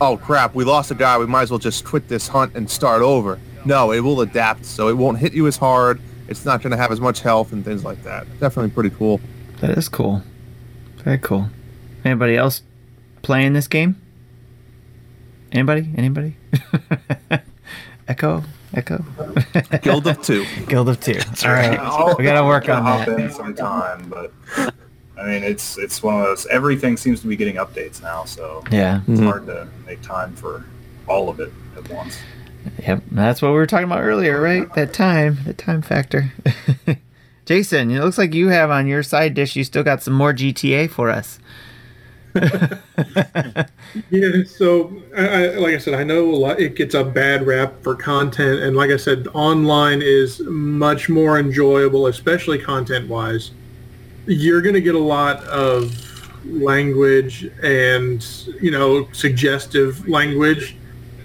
oh 0.00 0.16
crap, 0.16 0.54
we 0.54 0.64
lost 0.64 0.90
a 0.90 0.94
guy, 0.94 1.18
we 1.18 1.26
might 1.26 1.42
as 1.42 1.50
well 1.50 1.58
just 1.58 1.84
quit 1.84 2.08
this 2.08 2.28
hunt 2.28 2.54
and 2.54 2.68
start 2.70 3.02
over. 3.02 3.38
No, 3.64 3.92
it 3.92 4.00
will 4.00 4.20
adapt, 4.20 4.64
so 4.64 4.88
it 4.88 4.96
won't 4.96 5.18
hit 5.18 5.32
you 5.32 5.46
as 5.46 5.56
hard. 5.56 6.00
It's 6.28 6.44
not 6.44 6.62
going 6.62 6.70
to 6.72 6.76
have 6.76 6.90
as 6.92 7.00
much 7.00 7.20
health 7.20 7.52
and 7.52 7.64
things 7.64 7.84
like 7.84 8.02
that. 8.04 8.26
Definitely 8.40 8.70
pretty 8.70 8.90
cool. 8.90 9.20
That 9.60 9.70
is 9.76 9.88
cool. 9.88 10.22
Very 11.04 11.18
cool. 11.18 11.48
Anybody 12.04 12.36
else 12.36 12.62
playing 13.22 13.52
this 13.52 13.68
game? 13.68 14.00
Anybody? 15.52 15.88
Anybody? 15.96 16.36
Echo? 18.08 18.42
Echo? 18.74 19.04
Guild 19.82 20.06
of 20.06 20.20
Two. 20.22 20.44
Guild 20.68 20.88
of 20.88 21.00
Two. 21.00 21.18
All 21.44 21.52
right. 21.52 21.78
I'll- 21.78 22.14
We 22.18 22.24
gotta 22.24 22.44
work 22.46 22.68
on 22.68 22.82
hop 22.82 23.06
that. 23.06 23.18
in 23.18 23.30
sometime, 23.32 24.08
but 24.08 24.32
I 25.18 25.24
mean, 25.24 25.42
it's 25.44 25.78
it's 25.78 26.02
one 26.02 26.16
of 26.16 26.22
those. 26.26 26.46
Everything 26.46 26.96
seems 26.96 27.20
to 27.22 27.26
be 27.26 27.36
getting 27.36 27.56
updates 27.56 28.02
now, 28.02 28.24
so 28.24 28.62
Yeah. 28.70 29.00
it's 29.08 29.20
Mhm. 29.20 29.24
hard 29.24 29.46
to 29.46 29.66
make 29.86 30.02
time 30.02 30.34
for 30.34 30.64
all 31.06 31.28
of 31.28 31.40
it 31.40 31.52
at 31.76 31.88
once. 31.90 32.18
Yep. 32.86 33.02
That's 33.12 33.40
what 33.40 33.48
we 33.48 33.54
were 33.54 33.66
talking 33.66 33.84
about 33.84 34.02
earlier, 34.02 34.40
right? 34.40 34.72
That 34.74 34.92
time, 34.92 35.38
the 35.46 35.54
time 35.54 35.82
factor. 35.82 36.32
Jason, 37.46 37.90
it 37.92 38.00
looks 38.02 38.18
like 38.18 38.34
you 38.34 38.48
have 38.48 38.70
on 38.70 38.88
your 38.88 39.02
side 39.04 39.34
dish. 39.34 39.54
You 39.54 39.62
still 39.64 39.84
got 39.84 40.02
some 40.02 40.14
more 40.14 40.32
GTA 40.32 40.88
for 40.88 41.10
us. 41.10 41.38
Yeah, 44.10 44.42
so 44.46 44.92
I, 45.16 45.26
I, 45.26 45.46
like 45.56 45.74
I 45.74 45.78
said, 45.78 45.94
I 45.94 46.04
know 46.04 46.28
a 46.30 46.36
lot, 46.36 46.60
it 46.60 46.74
gets 46.76 46.94
a 46.94 47.02
bad 47.04 47.46
rap 47.46 47.82
for 47.82 47.94
content, 47.94 48.60
and 48.60 48.76
like 48.76 48.90
I 48.90 48.96
said, 48.98 49.26
online 49.32 50.02
is 50.02 50.40
much 50.40 51.08
more 51.08 51.38
enjoyable, 51.38 52.06
especially 52.08 52.58
content-wise. 52.58 53.52
You're 54.26 54.60
going 54.62 54.74
to 54.74 54.80
get 54.80 54.94
a 54.94 54.98
lot 54.98 55.42
of 55.44 55.94
language 56.44 57.50
and 57.62 58.24
you 58.60 58.70
know 58.70 59.08
suggestive 59.12 60.08
language 60.08 60.76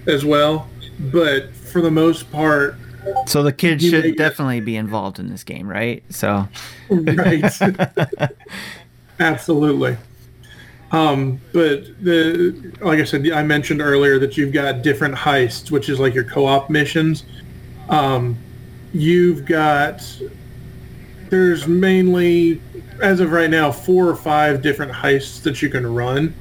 as 0.08 0.26
well, 0.26 0.68
but 1.12 1.54
for 1.56 1.82
the 1.82 1.92
most 1.92 2.32
part, 2.32 2.76
So 3.28 3.44
the 3.44 3.54
kids 3.54 3.84
should 3.88 4.04
make- 4.04 4.18
definitely 4.18 4.60
be 4.62 4.76
involved 4.76 5.20
in 5.20 5.30
this 5.30 5.44
game, 5.44 5.68
right? 5.68 6.04
So 6.10 6.48
right. 6.90 7.44
Absolutely. 9.20 9.98
Um, 10.92 11.40
but 11.54 12.04
the 12.04 12.74
like 12.82 13.00
I 13.00 13.04
said, 13.06 13.30
I 13.32 13.44
mentioned 13.44 13.82
earlier 13.82 14.20
that 14.20 14.36
you've 14.38 14.52
got 14.54 14.82
different 14.82 15.16
heists, 15.16 15.72
which 15.72 15.88
is 15.88 16.00
like 16.00 16.14
your 16.14 16.26
co-op 16.26 16.70
missions. 16.70 17.24
Um, 17.90 18.38
you've 18.94 19.46
got 19.46 20.04
there's 21.30 21.66
mainly 21.68 22.62
as 23.02 23.20
of 23.20 23.32
right 23.32 23.50
now 23.50 23.72
four 23.72 24.08
or 24.08 24.16
five 24.16 24.62
different 24.62 24.92
heists 24.92 25.42
that 25.44 25.62
you 25.62 25.70
can 25.70 25.92
run. 25.94 26.34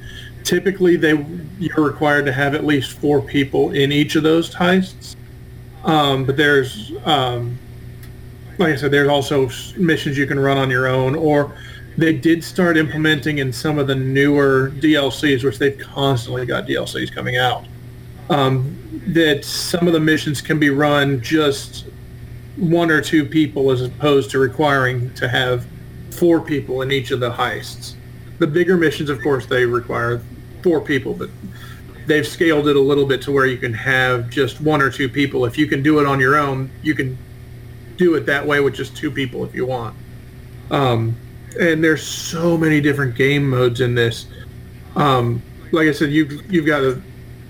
Typically, 0.43 0.95
they 0.95 1.25
you're 1.59 1.85
required 1.85 2.25
to 2.25 2.33
have 2.33 2.55
at 2.55 2.65
least 2.65 2.97
four 2.99 3.21
people 3.21 3.71
in 3.71 3.91
each 3.91 4.15
of 4.15 4.23
those 4.23 4.53
heists. 4.53 5.15
Um, 5.83 6.25
but 6.25 6.37
there's, 6.37 6.91
um, 7.05 7.57
like 8.57 8.73
I 8.73 8.75
said, 8.75 8.91
there's 8.91 9.09
also 9.09 9.49
missions 9.77 10.17
you 10.17 10.27
can 10.27 10.39
run 10.39 10.57
on 10.57 10.69
your 10.69 10.87
own, 10.87 11.15
or 11.15 11.55
they 11.97 12.13
did 12.13 12.43
start 12.43 12.77
implementing 12.77 13.39
in 13.39 13.51
some 13.51 13.77
of 13.77 13.87
the 13.87 13.95
newer 13.95 14.71
DLCs, 14.75 15.43
which 15.43 15.57
they've 15.57 15.77
constantly 15.77 16.45
got 16.45 16.67
DLCs 16.67 17.13
coming 17.13 17.37
out. 17.37 17.65
Um, 18.29 18.77
that 19.07 19.43
some 19.43 19.87
of 19.87 19.93
the 19.93 19.99
missions 19.99 20.41
can 20.41 20.59
be 20.59 20.69
run 20.69 21.21
just 21.21 21.85
one 22.55 22.91
or 22.91 23.01
two 23.01 23.25
people 23.25 23.71
as 23.71 23.81
opposed 23.81 24.31
to 24.31 24.39
requiring 24.39 25.13
to 25.15 25.27
have 25.27 25.65
four 26.11 26.41
people 26.41 26.81
in 26.81 26.91
each 26.91 27.11
of 27.11 27.19
the 27.19 27.31
heists. 27.31 27.95
The 28.39 28.47
bigger 28.47 28.77
missions, 28.77 29.09
of 29.09 29.21
course, 29.21 29.45
they 29.45 29.65
require 29.65 30.21
four 30.63 30.81
people, 30.81 31.13
but 31.13 31.29
they've 32.07 32.27
scaled 32.27 32.67
it 32.67 32.75
a 32.75 32.79
little 32.79 33.05
bit 33.05 33.21
to 33.23 33.31
where 33.31 33.45
you 33.45 33.57
can 33.57 33.73
have 33.73 34.29
just 34.29 34.61
one 34.61 34.81
or 34.81 34.89
two 34.89 35.09
people. 35.09 35.45
If 35.45 35.57
you 35.57 35.67
can 35.67 35.83
do 35.83 35.99
it 35.99 36.05
on 36.05 36.19
your 36.19 36.37
own, 36.37 36.71
you 36.81 36.95
can 36.95 37.17
do 37.97 38.15
it 38.15 38.25
that 38.25 38.45
way 38.45 38.59
with 38.59 38.73
just 38.73 38.95
two 38.95 39.11
people 39.11 39.45
if 39.45 39.53
you 39.53 39.65
want. 39.65 39.95
Um, 40.71 41.15
and 41.59 41.83
there's 41.83 42.01
so 42.01 42.57
many 42.57 42.81
different 42.81 43.15
game 43.15 43.49
modes 43.49 43.81
in 43.81 43.93
this. 43.93 44.25
Um, 44.95 45.41
like 45.71 45.87
I 45.87 45.91
said, 45.91 46.11
you've 46.11 46.51
you've 46.51 46.65
got 46.65 46.81
a 46.81 47.01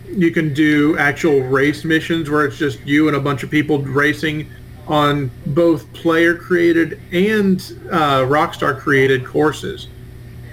you 0.07 0.32
can 0.32 0.53
do 0.53 0.97
actual 0.97 1.41
race 1.41 1.86
missions 1.86 2.30
where 2.30 2.45
it's 2.45 2.57
just 2.57 2.80
you 2.82 3.07
and 3.07 3.16
a 3.16 3.20
bunch 3.20 3.43
of 3.43 3.49
people 3.49 3.80
racing 3.80 4.49
on 4.92 5.32
both 5.48 5.92
player 5.94 6.36
created 6.36 7.00
and 7.14 7.62
uh, 7.89 8.20
Rockstar 8.26 8.78
created 8.78 9.26
courses, 9.26 9.88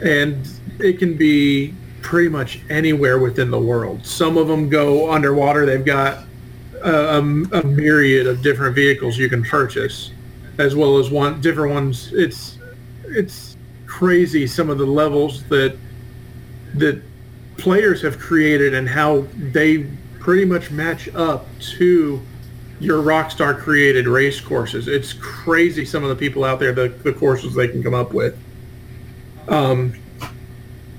and 0.01 0.49
it 0.79 1.01
can 1.01 1.17
be 1.17 1.75
pretty 2.03 2.29
much 2.29 2.61
anywhere 2.71 3.19
within 3.19 3.51
the 3.51 3.59
world. 3.59 4.07
Some 4.07 4.37
of 4.39 4.47
them 4.47 4.69
go 4.69 5.11
underwater. 5.11 5.67
They've 5.67 5.85
got 5.85 6.25
a, 6.85 7.19
a, 7.19 7.63
myriad 7.65 8.29
of 8.29 8.41
different 8.41 8.77
vehicles 8.77 9.19
you 9.19 9.29
can 9.29 9.43
purchase, 9.43 10.13
as 10.59 10.77
well 10.77 10.99
as 10.99 11.11
one 11.11 11.41
different 11.41 11.75
ones. 11.75 12.13
It's 12.13 12.59
it's 13.07 13.57
crazy 13.87 14.47
some 14.47 14.71
of 14.71 14.79
the 14.79 14.87
levels 14.87 15.43
that 15.49 15.77
that 16.75 17.03
players 17.57 18.01
have 18.03 18.21
created 18.21 18.73
and 18.73 18.89
how 18.89 19.27
they 19.37 19.85
pretty 20.21 20.45
much 20.45 20.71
match 20.71 21.09
up 21.17 21.49
to 21.59 22.23
your 22.81 23.03
Rockstar 23.03 23.59
created 23.59 24.07
race 24.07 24.41
courses. 24.41 24.89
It's 24.89 25.13
crazy 25.13 25.85
some 25.85 26.03
of 26.05 26.11
the 26.11 26.17
people 26.17 26.45
out 26.45 26.61
there, 26.61 26.73
the, 26.73 26.89
the 26.89 27.13
courses 27.13 27.55
they 27.55 27.69
can 27.69 27.83
come 27.83 27.95
up 27.95 28.13
with. 28.13 28.39
Um, 29.49 29.95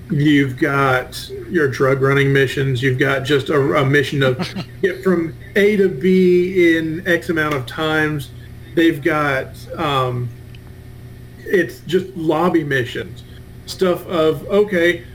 you've 0.09 0.57
got 0.57 1.29
your 1.49 1.67
drug 1.67 2.01
running 2.01 2.33
missions. 2.33 2.81
You've 2.81 2.99
got 2.99 3.23
just 3.23 3.49
a, 3.49 3.75
a 3.75 3.85
mission 3.85 4.23
of 4.23 4.37
get 4.81 5.03
from 5.03 5.35
A 5.55 5.77
to 5.77 5.87
B 5.87 6.77
in 6.77 7.07
X 7.07 7.29
amount 7.29 7.53
of 7.53 7.65
times. 7.65 8.31
They've 8.75 9.01
got 9.01 9.55
um, 9.77 10.29
it's 11.39 11.79
just 11.81 12.15
lobby 12.15 12.63
missions, 12.63 13.23
stuff 13.65 14.05
of 14.07 14.45
okay, 14.47 15.05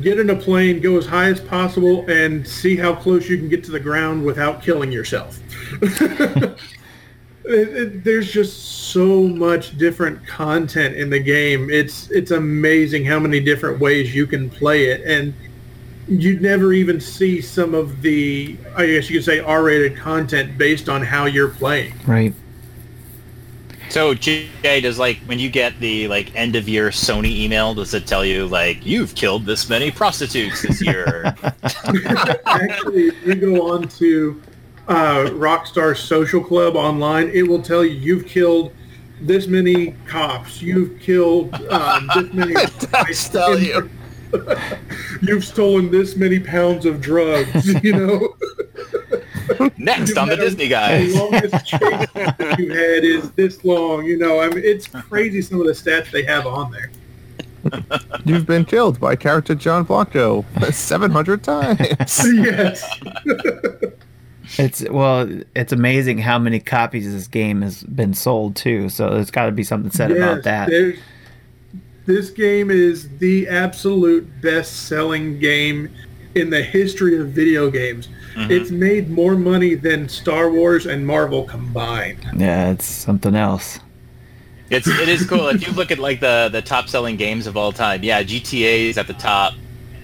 get 0.00 0.18
in 0.18 0.30
a 0.30 0.36
plane, 0.36 0.80
go 0.80 0.96
as 0.96 1.06
high 1.06 1.28
as 1.28 1.40
possible, 1.40 2.08
and 2.08 2.46
see 2.46 2.76
how 2.76 2.94
close 2.94 3.28
you 3.28 3.36
can 3.36 3.48
get 3.48 3.64
to 3.64 3.70
the 3.70 3.80
ground 3.80 4.24
without 4.24 4.62
killing 4.62 4.90
yourself. 4.90 5.38
It- 7.44 7.68
it- 7.68 8.04
there's 8.04 8.30
just 8.30 8.90
so 8.92 9.22
much 9.22 9.78
different 9.78 10.26
content 10.26 10.96
in 10.96 11.08
the 11.08 11.18
game. 11.18 11.70
It's 11.70 12.10
it's 12.10 12.30
amazing 12.30 13.06
how 13.06 13.18
many 13.18 13.40
different 13.40 13.80
ways 13.80 14.14
you 14.14 14.26
can 14.26 14.50
play 14.50 14.88
it, 14.88 15.00
and 15.06 15.32
you'd 16.08 16.42
never 16.42 16.74
even 16.74 17.00
see 17.00 17.40
some 17.40 17.72
of 17.74 18.02
the 18.02 18.54
I 18.76 18.84
guess 18.86 19.08
you 19.08 19.16
could 19.18 19.24
say 19.24 19.38
R-rated 19.40 19.96
content 19.96 20.58
based 20.58 20.90
on 20.90 21.02
how 21.02 21.24
you're 21.24 21.48
playing. 21.48 21.94
Right. 22.06 22.34
So 23.88 24.12
Jay, 24.12 24.48
does 24.62 24.98
like 24.98 25.16
when 25.20 25.38
you 25.38 25.48
get 25.48 25.80
the 25.80 26.06
like 26.08 26.34
end 26.36 26.54
of 26.54 26.68
year 26.68 26.90
Sony 26.90 27.30
email, 27.30 27.72
does 27.72 27.94
it 27.94 28.06
tell 28.06 28.26
you 28.26 28.46
like 28.46 28.84
you've 28.84 29.14
killed 29.14 29.46
this 29.46 29.70
many 29.70 29.90
prostitutes 29.90 30.60
this 30.60 30.82
year? 30.82 31.34
Actually, 32.44 33.06
if 33.06 33.26
you 33.26 33.34
go 33.36 33.72
on 33.72 33.88
to 33.88 34.42
uh, 34.88 35.26
Rockstar 35.30 35.96
Social 35.96 36.42
Club 36.42 36.76
online, 36.76 37.28
it 37.30 37.42
will 37.46 37.62
tell 37.62 37.84
you 37.84 37.92
you've 37.92 38.26
killed 38.26 38.72
this 39.20 39.46
many 39.46 39.92
cops, 40.06 40.62
you've 40.62 40.98
killed 41.00 41.52
um, 41.70 42.08
this 42.14 42.32
many. 42.32 42.52
It 42.54 42.90
does 42.90 43.28
tell 43.28 43.58
you. 43.58 43.90
You've 45.22 45.42
stolen 45.42 45.90
this 45.90 46.14
many 46.14 46.38
pounds 46.38 46.84
of 46.84 47.00
drugs. 47.00 47.66
You 47.82 47.92
know. 47.94 48.36
Next 49.78 50.18
on 50.18 50.28
the 50.28 50.34
You've 50.34 50.38
had 50.38 50.38
a- 50.38 50.42
Disney 50.42 50.68
guys. 50.68 51.14
The 51.14 51.18
longest 51.18 51.66
chase 51.66 52.58
you 52.58 52.70
had 52.70 53.04
is 53.04 53.30
this 53.32 53.64
long. 53.64 54.04
You 54.04 54.18
know, 54.18 54.38
I 54.40 54.48
mean, 54.50 54.62
it's 54.62 54.86
crazy 54.86 55.40
some 55.40 55.60
of 55.62 55.66
the 55.66 55.72
stats 55.72 56.10
they 56.10 56.24
have 56.24 56.46
on 56.46 56.70
there. 56.70 56.90
You've 58.26 58.44
been 58.44 58.66
killed 58.66 59.00
by 59.00 59.16
character 59.16 59.54
John 59.54 59.84
Blanco 59.84 60.44
700 60.70 61.42
times. 61.42 61.80
yes. 62.34 62.84
It's 64.56 64.88
well, 64.88 65.28
it's 65.54 65.72
amazing 65.72 66.18
how 66.18 66.38
many 66.38 66.60
copies 66.60 67.12
this 67.12 67.26
game 67.26 67.62
has 67.62 67.82
been 67.82 68.14
sold 68.14 68.56
too. 68.56 68.88
So 68.88 69.10
there's 69.10 69.30
got 69.30 69.46
to 69.46 69.52
be 69.52 69.64
something 69.64 69.90
said 69.90 70.10
about 70.10 70.44
that. 70.44 70.70
This 72.06 72.30
game 72.30 72.70
is 72.70 73.18
the 73.18 73.46
absolute 73.48 74.40
best-selling 74.40 75.38
game 75.38 75.90
in 76.34 76.48
the 76.48 76.62
history 76.62 77.18
of 77.20 77.28
video 77.28 77.70
games. 77.70 78.08
Mhm. 78.34 78.50
It's 78.50 78.70
made 78.70 79.10
more 79.10 79.36
money 79.36 79.74
than 79.74 80.08
Star 80.08 80.50
Wars 80.50 80.86
and 80.86 81.06
Marvel 81.06 81.44
combined. 81.44 82.24
Yeah, 82.36 82.70
it's 82.70 82.86
something 82.86 83.34
else. 83.34 83.80
It's 84.70 84.86
it 84.86 85.08
is 85.08 85.26
cool 85.26 85.48
if 85.48 85.66
you 85.66 85.72
look 85.72 85.90
at 85.90 85.98
like 85.98 86.20
the 86.20 86.48
the 86.50 86.62
top 86.62 86.88
selling 86.88 87.16
games 87.16 87.46
of 87.46 87.56
all 87.56 87.72
time. 87.72 88.02
Yeah, 88.02 88.22
GTA 88.22 88.88
is 88.88 88.98
at 88.98 89.06
the 89.06 89.14
top, 89.14 89.54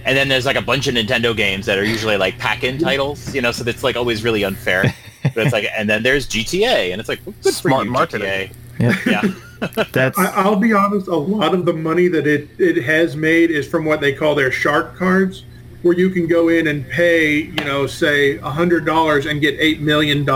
and 0.05 0.15
then 0.15 0.27
there's 0.27 0.45
like 0.45 0.55
a 0.55 0.61
bunch 0.61 0.87
of 0.87 0.95
Nintendo 0.95 1.35
games 1.35 1.65
that 1.65 1.77
are 1.77 1.83
usually 1.83 2.17
like 2.17 2.37
pack-in 2.37 2.77
titles. 2.77 3.33
You 3.33 3.41
know, 3.41 3.51
so 3.51 3.67
it's 3.67 3.83
like 3.83 3.95
always 3.95 4.23
really 4.23 4.43
unfair. 4.43 4.93
but 5.23 5.37
it's 5.37 5.53
like, 5.53 5.67
and 5.75 5.89
then 5.89 6.03
there's 6.03 6.27
GTA, 6.27 6.91
and 6.91 6.99
it's 6.99 7.09
like 7.09 7.19
well, 7.25 7.35
good 7.41 7.53
for 7.53 7.69
Smart 7.69 7.85
you, 7.85 7.91
marketing. 7.91 8.27
GTA. 8.27 8.51
Yeah, 9.05 9.21
Yeah, 9.71 9.85
that's 9.91 10.17
I, 10.19 10.25
I'll 10.31 10.57
be 10.57 10.73
honest, 10.73 11.07
a 11.07 11.15
lot 11.15 11.53
of 11.53 11.65
the 11.65 11.73
money 11.73 12.07
that 12.09 12.27
it, 12.27 12.49
it 12.59 12.83
has 12.83 13.15
made 13.15 13.51
is 13.51 13.67
from 13.67 13.85
what 13.85 14.01
they 14.01 14.13
call 14.13 14.35
their 14.35 14.51
shark 14.51 14.95
cards, 14.95 15.45
where 15.81 15.97
you 15.97 16.09
can 16.09 16.27
go 16.27 16.49
in 16.49 16.67
and 16.67 16.87
pay, 16.89 17.43
you 17.43 17.63
know, 17.63 17.87
say 17.87 18.37
$100 18.37 19.29
and 19.29 19.41
get 19.41 19.57
$8 19.59 19.79
million 19.79 20.27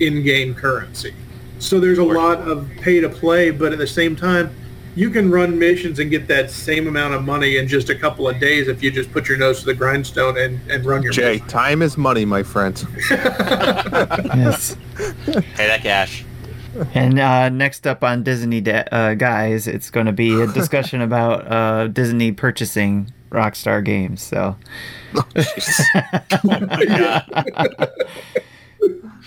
in-game 0.00 0.54
currency. 0.54 1.14
So 1.60 1.78
there's 1.78 1.98
a 1.98 2.04
lot 2.04 2.38
of 2.38 2.68
pay 2.80 3.00
to 3.00 3.08
play, 3.08 3.50
but 3.50 3.72
at 3.72 3.78
the 3.78 3.86
same 3.86 4.16
time, 4.16 4.54
you 4.94 5.10
can 5.10 5.30
run 5.30 5.58
missions 5.58 5.98
and 5.98 6.10
get 6.10 6.28
that 6.28 6.50
same 6.50 6.86
amount 6.86 7.14
of 7.14 7.24
money 7.24 7.56
in 7.56 7.66
just 7.66 7.88
a 7.90 7.94
couple 7.94 8.28
of 8.28 8.38
days 8.38 8.68
if 8.68 8.82
you 8.82 8.90
just 8.90 9.10
put 9.12 9.28
your 9.28 9.38
nose 9.38 9.60
to 9.60 9.66
the 9.66 9.74
grindstone 9.74 10.38
and, 10.38 10.60
and 10.70 10.84
run 10.84 11.02
your 11.02 11.12
Jay, 11.12 11.34
mission. 11.34 11.48
time 11.48 11.82
is 11.82 11.96
money, 11.96 12.24
my 12.24 12.42
friend. 12.42 12.86
yes. 13.10 14.76
pay 15.26 15.66
that 15.66 15.80
cash. 15.82 16.24
And 16.92 17.20
uh, 17.20 17.50
next 17.50 17.86
up 17.86 18.02
on 18.02 18.24
Disney 18.24 18.60
da- 18.60 18.82
uh, 18.90 19.14
guys, 19.14 19.68
it's 19.68 19.90
going 19.90 20.06
to 20.06 20.12
be 20.12 20.40
a 20.40 20.46
discussion 20.48 21.00
about 21.02 21.50
uh, 21.50 21.86
Disney 21.88 22.32
purchasing 22.32 23.12
Rockstar 23.30 23.84
Games. 23.84 24.22
So 24.22 24.56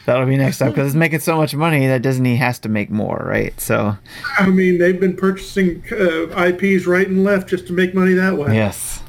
that'll 0.07 0.25
be 0.25 0.37
next 0.37 0.61
up 0.61 0.69
because 0.69 0.87
it's 0.87 0.95
making 0.95 1.19
so 1.19 1.35
much 1.35 1.53
money 1.53 1.85
that 1.85 2.01
Disney 2.01 2.37
has 2.37 2.57
to 2.59 2.69
make 2.69 2.89
more, 2.89 3.23
right? 3.25 3.59
So 3.59 3.95
I 4.39 4.47
mean, 4.47 4.79
they've 4.79 4.99
been 4.99 5.15
purchasing 5.15 5.83
uh, 5.91 6.29
IPs 6.45 6.87
right 6.87 7.07
and 7.07 7.23
left 7.23 7.49
just 7.49 7.67
to 7.67 7.73
make 7.73 7.93
money 7.93 8.13
that 8.13 8.35
way. 8.37 8.55
yes. 8.55 9.03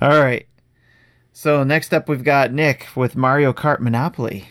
All 0.00 0.20
right. 0.20 0.46
So 1.32 1.64
next 1.64 1.92
up, 1.92 2.08
we've 2.08 2.24
got 2.24 2.52
Nick 2.52 2.86
with 2.94 3.16
Mario 3.16 3.52
Kart 3.52 3.80
Monopoly. 3.80 4.48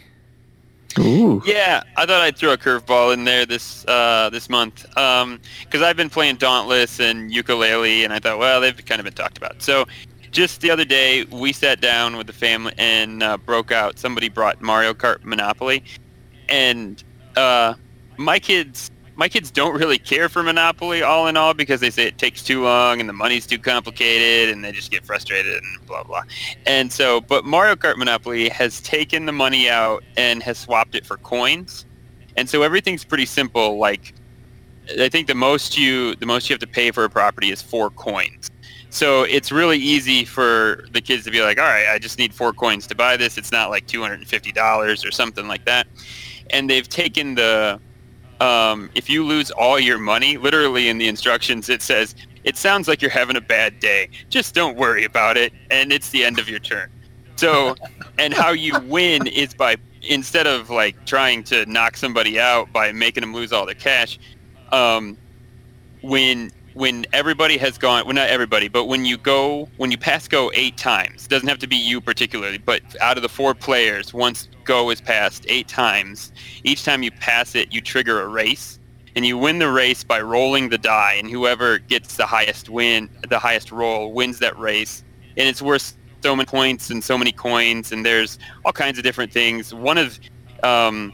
Ooh. 1.00 1.42
Yeah, 1.46 1.84
I 1.96 2.06
thought 2.06 2.22
I'd 2.22 2.38
throw 2.38 2.52
a 2.52 2.58
curveball 2.58 3.14
in 3.14 3.24
there 3.24 3.46
this 3.46 3.86
uh, 3.88 4.30
this 4.30 4.50
month 4.50 4.86
because 4.90 5.82
I've 5.82 5.96
been 5.96 6.10
playing 6.10 6.36
Dauntless 6.36 7.00
and 7.00 7.32
Yooka-Laylee, 7.32 8.04
and 8.04 8.12
I 8.12 8.20
thought, 8.20 8.40
well, 8.40 8.60
they've 8.60 8.86
kind 8.86 9.00
of 9.00 9.06
been 9.06 9.14
talked 9.14 9.38
about. 9.38 9.62
So 9.62 9.86
just 10.32 10.62
the 10.62 10.72
other 10.72 10.86
day, 10.86 11.26
we 11.26 11.54
sat 11.54 11.82
down 11.82 12.18
with 12.18 12.28
the 12.28 12.34
family 12.34 12.74
and 12.78 13.22
uh, 13.22 13.38
broke 13.38 13.72
out. 13.72 14.00
Somebody 14.00 14.30
brought 14.30 14.62
Mario 14.62 14.94
Kart 14.94 15.24
Monopoly, 15.24 15.84
and 16.50 17.04
uh, 17.36 17.76
my 18.18 18.40
kids 18.40 18.92
my 19.16 19.30
kids 19.30 19.52
don't 19.52 19.78
really 19.80 20.00
care 20.00 20.30
for 20.30 20.42
Monopoly 20.42 21.04
all 21.04 21.28
in 21.28 21.38
all 21.38 21.54
because 21.54 21.80
they 21.80 21.92
say 21.92 22.08
it 22.08 22.18
takes 22.18 22.42
too 22.42 22.64
long 22.64 23.00
and 23.00 23.08
the 23.08 23.14
money's 23.14 23.46
too 23.46 23.60
complicated 23.60 24.50
and 24.50 24.64
they 24.64 24.72
just 24.72 24.90
get 24.90 25.06
frustrated 25.06 25.54
and 25.54 25.86
blah 25.86 26.04
blah. 26.04 26.24
And 26.66 26.92
so, 26.92 27.22
but 27.22 27.46
Mario 27.46 27.76
Kart 27.76 27.98
Monopoly 27.98 28.50
has 28.50 28.82
taken 28.82 29.28
the 29.28 29.32
money 29.32 29.70
out 29.70 30.04
and 30.18 30.42
has 30.42 30.58
swapped 30.58 30.96
it 30.96 31.06
for 31.06 31.18
coins. 31.18 31.86
And 32.36 32.50
so 32.50 32.64
everything's 32.64 33.04
pretty 33.04 33.28
simple. 33.28 33.78
Like 33.78 34.16
I 35.00 35.10
think 35.10 35.28
the 35.28 35.36
most 35.36 35.78
you 35.78 36.16
the 36.16 36.26
most 36.26 36.50
you 36.50 36.54
have 36.54 36.62
to 36.62 36.68
pay 36.68 36.92
for 36.92 37.04
a 37.04 37.10
property 37.10 37.52
is 37.52 37.62
four 37.62 37.90
coins. 37.92 38.50
So 38.92 39.24
it's 39.24 39.52
really 39.54 39.78
easy 39.78 40.26
for 40.26 40.86
the 40.92 41.02
kids 41.02 41.24
to 41.24 41.32
be 41.32 41.42
like, 41.42 41.58
all 41.58 41.66
right, 41.66 41.88
I 41.88 41.98
just 41.98 42.20
need 42.20 42.34
four 42.34 42.52
coins 42.52 42.86
to 42.88 42.96
buy 42.96 43.16
this. 43.16 43.38
It's 43.38 43.52
not 43.52 43.70
like 43.70 43.88
two 43.88 44.02
hundred 44.02 44.20
and 44.20 44.28
fifty 44.28 44.52
dollars 44.52 45.06
or 45.06 45.12
something 45.12 45.48
like 45.48 45.66
that. 45.66 45.88
And 46.50 46.70
they've 46.70 46.88
taken 46.88 47.36
the 47.36 47.80
um, 48.42 48.90
if 48.94 49.10
you 49.10 49.26
lose 49.26 49.50
all 49.50 49.80
your 49.80 49.98
money, 49.98 50.38
literally 50.38 50.90
in 50.90 50.98
the 50.98 51.08
instructions 51.08 51.70
it 51.70 51.82
says 51.82 52.16
it 52.44 52.58
sounds 52.58 52.88
like 52.88 53.02
you're 53.02 53.12
having 53.12 53.38
a 53.38 53.42
bad 53.42 53.80
day. 53.80 54.10
Just 54.30 54.54
don't 54.54 54.76
worry 54.76 55.06
about 55.06 55.38
it, 55.38 55.54
and 55.70 55.94
it's 55.94 56.10
the 56.10 56.26
end 56.26 56.38
of 56.38 56.50
your 56.50 56.60
turn. 56.60 56.90
So, 57.38 57.76
and 58.20 58.34
how 58.34 58.52
you 58.52 58.78
win 58.82 59.26
is 59.26 59.54
by 59.54 59.78
instead 60.02 60.48
of 60.48 60.70
like 60.70 61.06
trying 61.06 61.44
to 61.46 61.66
knock 61.66 61.96
somebody 61.96 62.40
out 62.40 62.74
by 62.74 62.92
making 62.92 63.22
them 63.22 63.34
lose 63.34 63.54
all 63.54 63.66
their 63.66 63.76
cash, 63.76 64.20
um, 64.72 65.18
when 66.02 66.52
when 66.74 67.06
everybody 67.14 67.58
has 67.58 67.78
gone, 67.78 68.06
well 68.06 68.16
not 68.16 68.30
everybody, 68.30 68.68
but 68.68 68.86
when 68.86 69.06
you 69.06 69.18
go 69.18 69.68
when 69.78 69.92
you 69.92 69.98
pass 69.98 70.28
go 70.28 70.52
eight 70.54 70.78
times, 70.78 71.28
doesn't 71.28 71.48
have 71.48 71.60
to 71.60 71.68
be 71.68 71.76
you 71.76 72.02
particularly, 72.02 72.58
but 72.58 72.82
out 73.02 73.18
of 73.18 73.24
the 73.24 73.30
four 73.30 73.54
players, 73.54 74.14
once 74.14 74.48
go 74.64 74.90
is 74.90 75.02
passed 75.02 75.46
eight 75.48 75.68
times, 75.68 76.32
each 76.64 76.84
time 76.84 77.04
you 77.04 77.12
pass 77.12 77.56
it, 77.56 77.74
you 77.74 77.82
trigger 77.82 78.22
a 78.22 78.28
race. 78.28 78.78
And 79.14 79.26
you 79.26 79.38
win 79.38 79.60
the 79.60 79.70
race 79.70 80.06
by 80.06 80.22
rolling 80.22 80.70
the 80.70 80.78
die, 80.78 81.16
and 81.16 81.30
whoever 81.30 81.80
gets 81.80 82.16
the 82.16 82.26
highest 82.26 82.70
win, 82.70 83.10
the 83.28 83.40
highest 83.40 83.70
roll, 83.70 84.14
wins 84.14 84.40
that 84.40 84.58
race. 84.58 85.04
And 85.36 85.50
it's 85.50 85.62
worth 85.62 85.98
so 86.24 86.34
many 86.34 86.46
points 86.46 86.90
and 86.90 87.04
so 87.04 87.18
many 87.18 87.34
coins, 87.34 87.92
and 87.92 88.06
there's 88.06 88.40
all 88.64 88.72
kinds 88.72 88.98
of 88.98 89.04
different 89.04 89.34
things. 89.34 89.74
One 89.74 89.98
of, 89.98 90.18
um, 90.64 91.12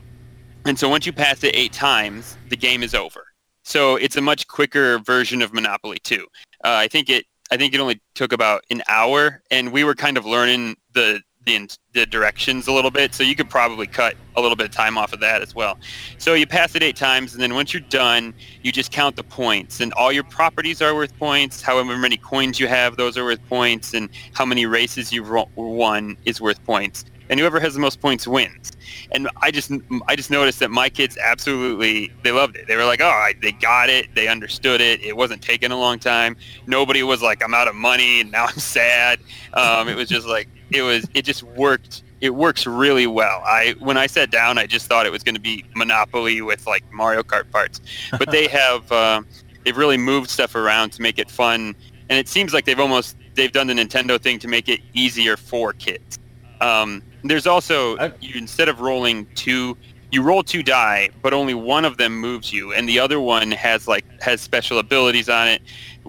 and 0.65 0.77
so 0.77 0.89
once 0.89 1.07
you 1.07 1.13
pass 1.13 1.43
it 1.43 1.55
eight 1.55 1.73
times, 1.73 2.37
the 2.49 2.55
game 2.55 2.83
is 2.83 2.93
over. 2.93 3.26
So 3.67 3.97
it's 3.97 4.15
a 4.15 4.21
much 4.21 4.47
quicker 4.47 4.97
version 4.99 5.41
of 5.41 5.53
Monopoly 5.53 5.99
too. 5.99 6.25
Uh, 6.63 6.79
I 6.79 6.87
think 6.87 7.09
it, 7.09 7.25
I 7.51 7.57
think 7.57 7.73
it 7.73 7.81
only 7.81 7.99
took 8.15 8.31
about 8.31 8.63
an 8.71 8.81
hour, 8.87 9.41
and 9.51 9.73
we 9.73 9.83
were 9.83 9.93
kind 9.93 10.17
of 10.17 10.25
learning 10.25 10.77
the 10.93 11.21
the, 11.45 11.77
the 11.93 12.05
directions 12.05 12.67
a 12.67 12.73
little 12.73 12.91
bit, 12.91 13.13
so 13.13 13.23
you 13.23 13.33
could 13.35 13.49
probably 13.49 13.87
cut 13.87 14.15
a 14.35 14.41
little 14.41 14.57
bit 14.57 14.65
of 14.65 14.71
time 14.71 14.97
off 14.97 15.13
of 15.13 15.21
that 15.21 15.41
as 15.41 15.55
well. 15.55 15.79
So 16.17 16.33
you 16.33 16.45
pass 16.45 16.75
it 16.75 16.83
eight 16.83 16.97
times, 16.97 17.33
and 17.33 17.41
then 17.41 17.55
once 17.55 17.73
you're 17.73 17.81
done, 17.89 18.33
you 18.63 18.71
just 18.71 18.91
count 18.91 19.15
the 19.15 19.23
points, 19.23 19.79
and 19.79 19.93
all 19.93 20.11
your 20.11 20.25
properties 20.25 20.81
are 20.81 20.93
worth 20.93 21.17
points. 21.17 21.61
However 21.61 21.97
many 21.97 22.17
coins 22.17 22.59
you 22.59 22.67
have, 22.67 22.97
those 22.97 23.17
are 23.17 23.23
worth 23.23 23.45
points, 23.47 23.93
and 23.93 24.09
how 24.33 24.45
many 24.45 24.65
races 24.65 25.11
you've 25.11 25.29
won 25.55 26.17
is 26.25 26.39
worth 26.41 26.63
points. 26.65 27.05
And 27.29 27.39
whoever 27.39 27.59
has 27.59 27.73
the 27.73 27.79
most 27.79 27.99
points 28.01 28.27
wins. 28.27 28.71
And 29.11 29.29
I 29.41 29.51
just 29.51 29.71
I 30.07 30.15
just 30.15 30.31
noticed 30.31 30.59
that 30.59 30.71
my 30.71 30.89
kids 30.89 31.17
absolutely 31.17 32.11
they 32.23 32.31
loved 32.31 32.55
it. 32.55 32.67
They 32.67 32.75
were 32.75 32.85
like, 32.85 33.01
oh, 33.01 33.29
they 33.41 33.51
got 33.51 33.89
it, 33.89 34.07
they 34.15 34.27
understood 34.27 34.81
it. 34.81 35.01
It 35.01 35.17
wasn't 35.17 35.41
taking 35.41 35.71
a 35.71 35.77
long 35.77 35.99
time. 35.99 36.37
Nobody 36.65 37.03
was 37.03 37.21
like, 37.21 37.43
I'm 37.43 37.53
out 37.53 37.67
of 37.67 37.75
money 37.75 38.21
and 38.21 38.31
now 38.37 38.45
I'm 38.45 38.59
sad. 38.59 39.19
Um, 39.53 39.87
it 39.87 39.95
was 39.95 40.09
just 40.09 40.27
like 40.27 40.47
it 40.71 40.81
was 40.81 41.07
it 41.13 41.23
just 41.23 41.43
worked 41.43 42.03
it 42.21 42.33
works 42.33 42.65
really 42.65 43.07
well. 43.07 43.41
I 43.45 43.75
when 43.79 43.97
I 43.97 44.07
sat 44.07 44.31
down, 44.31 44.57
I 44.57 44.65
just 44.65 44.87
thought 44.87 45.05
it 45.05 45.11
was 45.11 45.23
going 45.23 45.35
to 45.35 45.41
be 45.41 45.63
Monopoly 45.75 46.41
with 46.41 46.65
like 46.65 46.83
Mario 46.91 47.23
Kart 47.23 47.49
parts, 47.51 47.81
but 48.11 48.31
they 48.31 48.47
have 48.47 48.91
uh, 48.91 49.21
they've 49.63 49.77
really 49.77 49.97
moved 49.97 50.29
stuff 50.29 50.55
around 50.55 50.91
to 50.93 51.01
make 51.01 51.19
it 51.19 51.29
fun, 51.29 51.75
and 52.09 52.17
it 52.17 52.27
seems 52.27 52.53
like 52.53 52.65
they've 52.65 52.79
almost 52.79 53.15
they've 53.35 53.51
done 53.51 53.67
the 53.67 53.73
Nintendo 53.73 54.19
thing 54.19 54.39
to 54.39 54.47
make 54.47 54.67
it 54.67 54.81
easier 54.93 55.37
for 55.37 55.73
kids. 55.73 56.17
Um, 56.61 57.03
there's 57.23 57.47
also 57.47 57.97
you, 58.19 58.35
instead 58.35 58.69
of 58.69 58.79
rolling 58.79 59.25
two, 59.35 59.77
you 60.11 60.21
roll 60.21 60.43
two 60.43 60.63
die, 60.63 61.09
but 61.21 61.33
only 61.33 61.53
one 61.53 61.85
of 61.85 61.97
them 61.97 62.17
moves 62.17 62.51
you, 62.53 62.73
and 62.73 62.87
the 62.87 62.99
other 62.99 63.19
one 63.19 63.51
has 63.51 63.87
like 63.87 64.05
has 64.21 64.41
special 64.41 64.79
abilities 64.79 65.29
on 65.29 65.47
it 65.47 65.61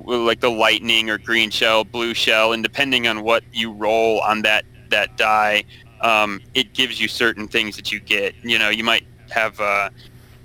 like 0.07 0.41
the 0.41 0.51
lightning 0.51 1.11
or 1.11 1.19
green 1.19 1.51
shell, 1.51 1.85
blue 1.85 2.15
shell, 2.15 2.53
and 2.53 2.63
depending 2.63 3.07
on 3.07 3.23
what 3.23 3.43
you 3.53 3.73
roll 3.73 4.21
on 4.21 4.43
that 4.43 4.65
that 4.91 5.17
die, 5.17 5.65
um, 6.01 6.41
it 6.55 6.73
gives 6.73 7.01
you 7.01 7.09
certain 7.09 7.49
things 7.49 7.77
that 7.77 7.93
you 7.93 8.01
get. 8.01 8.35
You 8.43 8.59
know, 8.59 8.71
you 8.71 8.85
might 8.85 9.07
have 9.31 9.61
uh, 9.61 9.91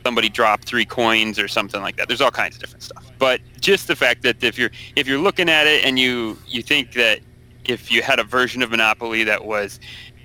somebody 0.03 0.29
drop 0.29 0.63
three 0.63 0.85
coins 0.85 1.39
or 1.39 1.47
something 1.47 1.81
like 1.81 1.95
that. 1.97 2.07
There's 2.07 2.21
all 2.21 2.31
kinds 2.31 2.55
of 2.55 2.61
different 2.61 2.83
stuff. 2.83 3.05
But 3.19 3.41
just 3.59 3.87
the 3.87 3.95
fact 3.95 4.23
that 4.23 4.43
if 4.43 4.57
you're 4.57 4.71
if 4.95 5.07
you're 5.07 5.19
looking 5.19 5.49
at 5.49 5.67
it 5.67 5.85
and 5.85 5.97
you 5.97 6.37
you 6.47 6.61
think 6.61 6.93
that 6.93 7.19
if 7.65 7.91
you 7.91 8.01
had 8.01 8.19
a 8.19 8.23
version 8.23 8.61
of 8.61 8.71
Monopoly 8.71 9.23
that 9.23 9.45
was 9.45 9.79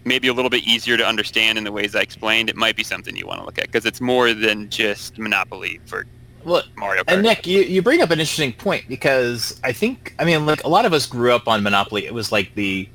maybe 0.04 0.28
a 0.28 0.32
little 0.32 0.50
bit 0.50 0.64
easier 0.64 0.96
to 0.96 1.06
understand 1.06 1.58
in 1.58 1.64
the 1.64 1.72
ways 1.72 1.94
I 1.94 2.00
explained, 2.00 2.48
it 2.48 2.56
might 2.56 2.76
be 2.76 2.82
something 2.82 3.16
you 3.16 3.26
want 3.26 3.40
to 3.40 3.46
look 3.46 3.58
at 3.58 3.66
because 3.66 3.84
it's 3.84 4.00
more 4.00 4.32
than 4.32 4.70
just 4.70 5.18
Monopoly 5.18 5.80
for 5.86 6.06
well, 6.44 6.62
Mario 6.76 7.02
Kart. 7.02 7.14
And 7.14 7.22
Nick, 7.22 7.46
you, 7.46 7.60
you 7.60 7.82
bring 7.82 8.00
up 8.00 8.10
an 8.10 8.20
interesting 8.20 8.52
point 8.52 8.88
because 8.88 9.60
I 9.64 9.72
think 9.72 10.14
I 10.18 10.24
mean 10.24 10.46
like 10.46 10.64
a 10.64 10.68
lot 10.68 10.84
of 10.84 10.92
us 10.92 11.06
grew 11.06 11.32
up 11.32 11.48
on 11.48 11.62
Monopoly. 11.62 12.06
It 12.06 12.14
was 12.14 12.32
like 12.32 12.54
the 12.54 12.88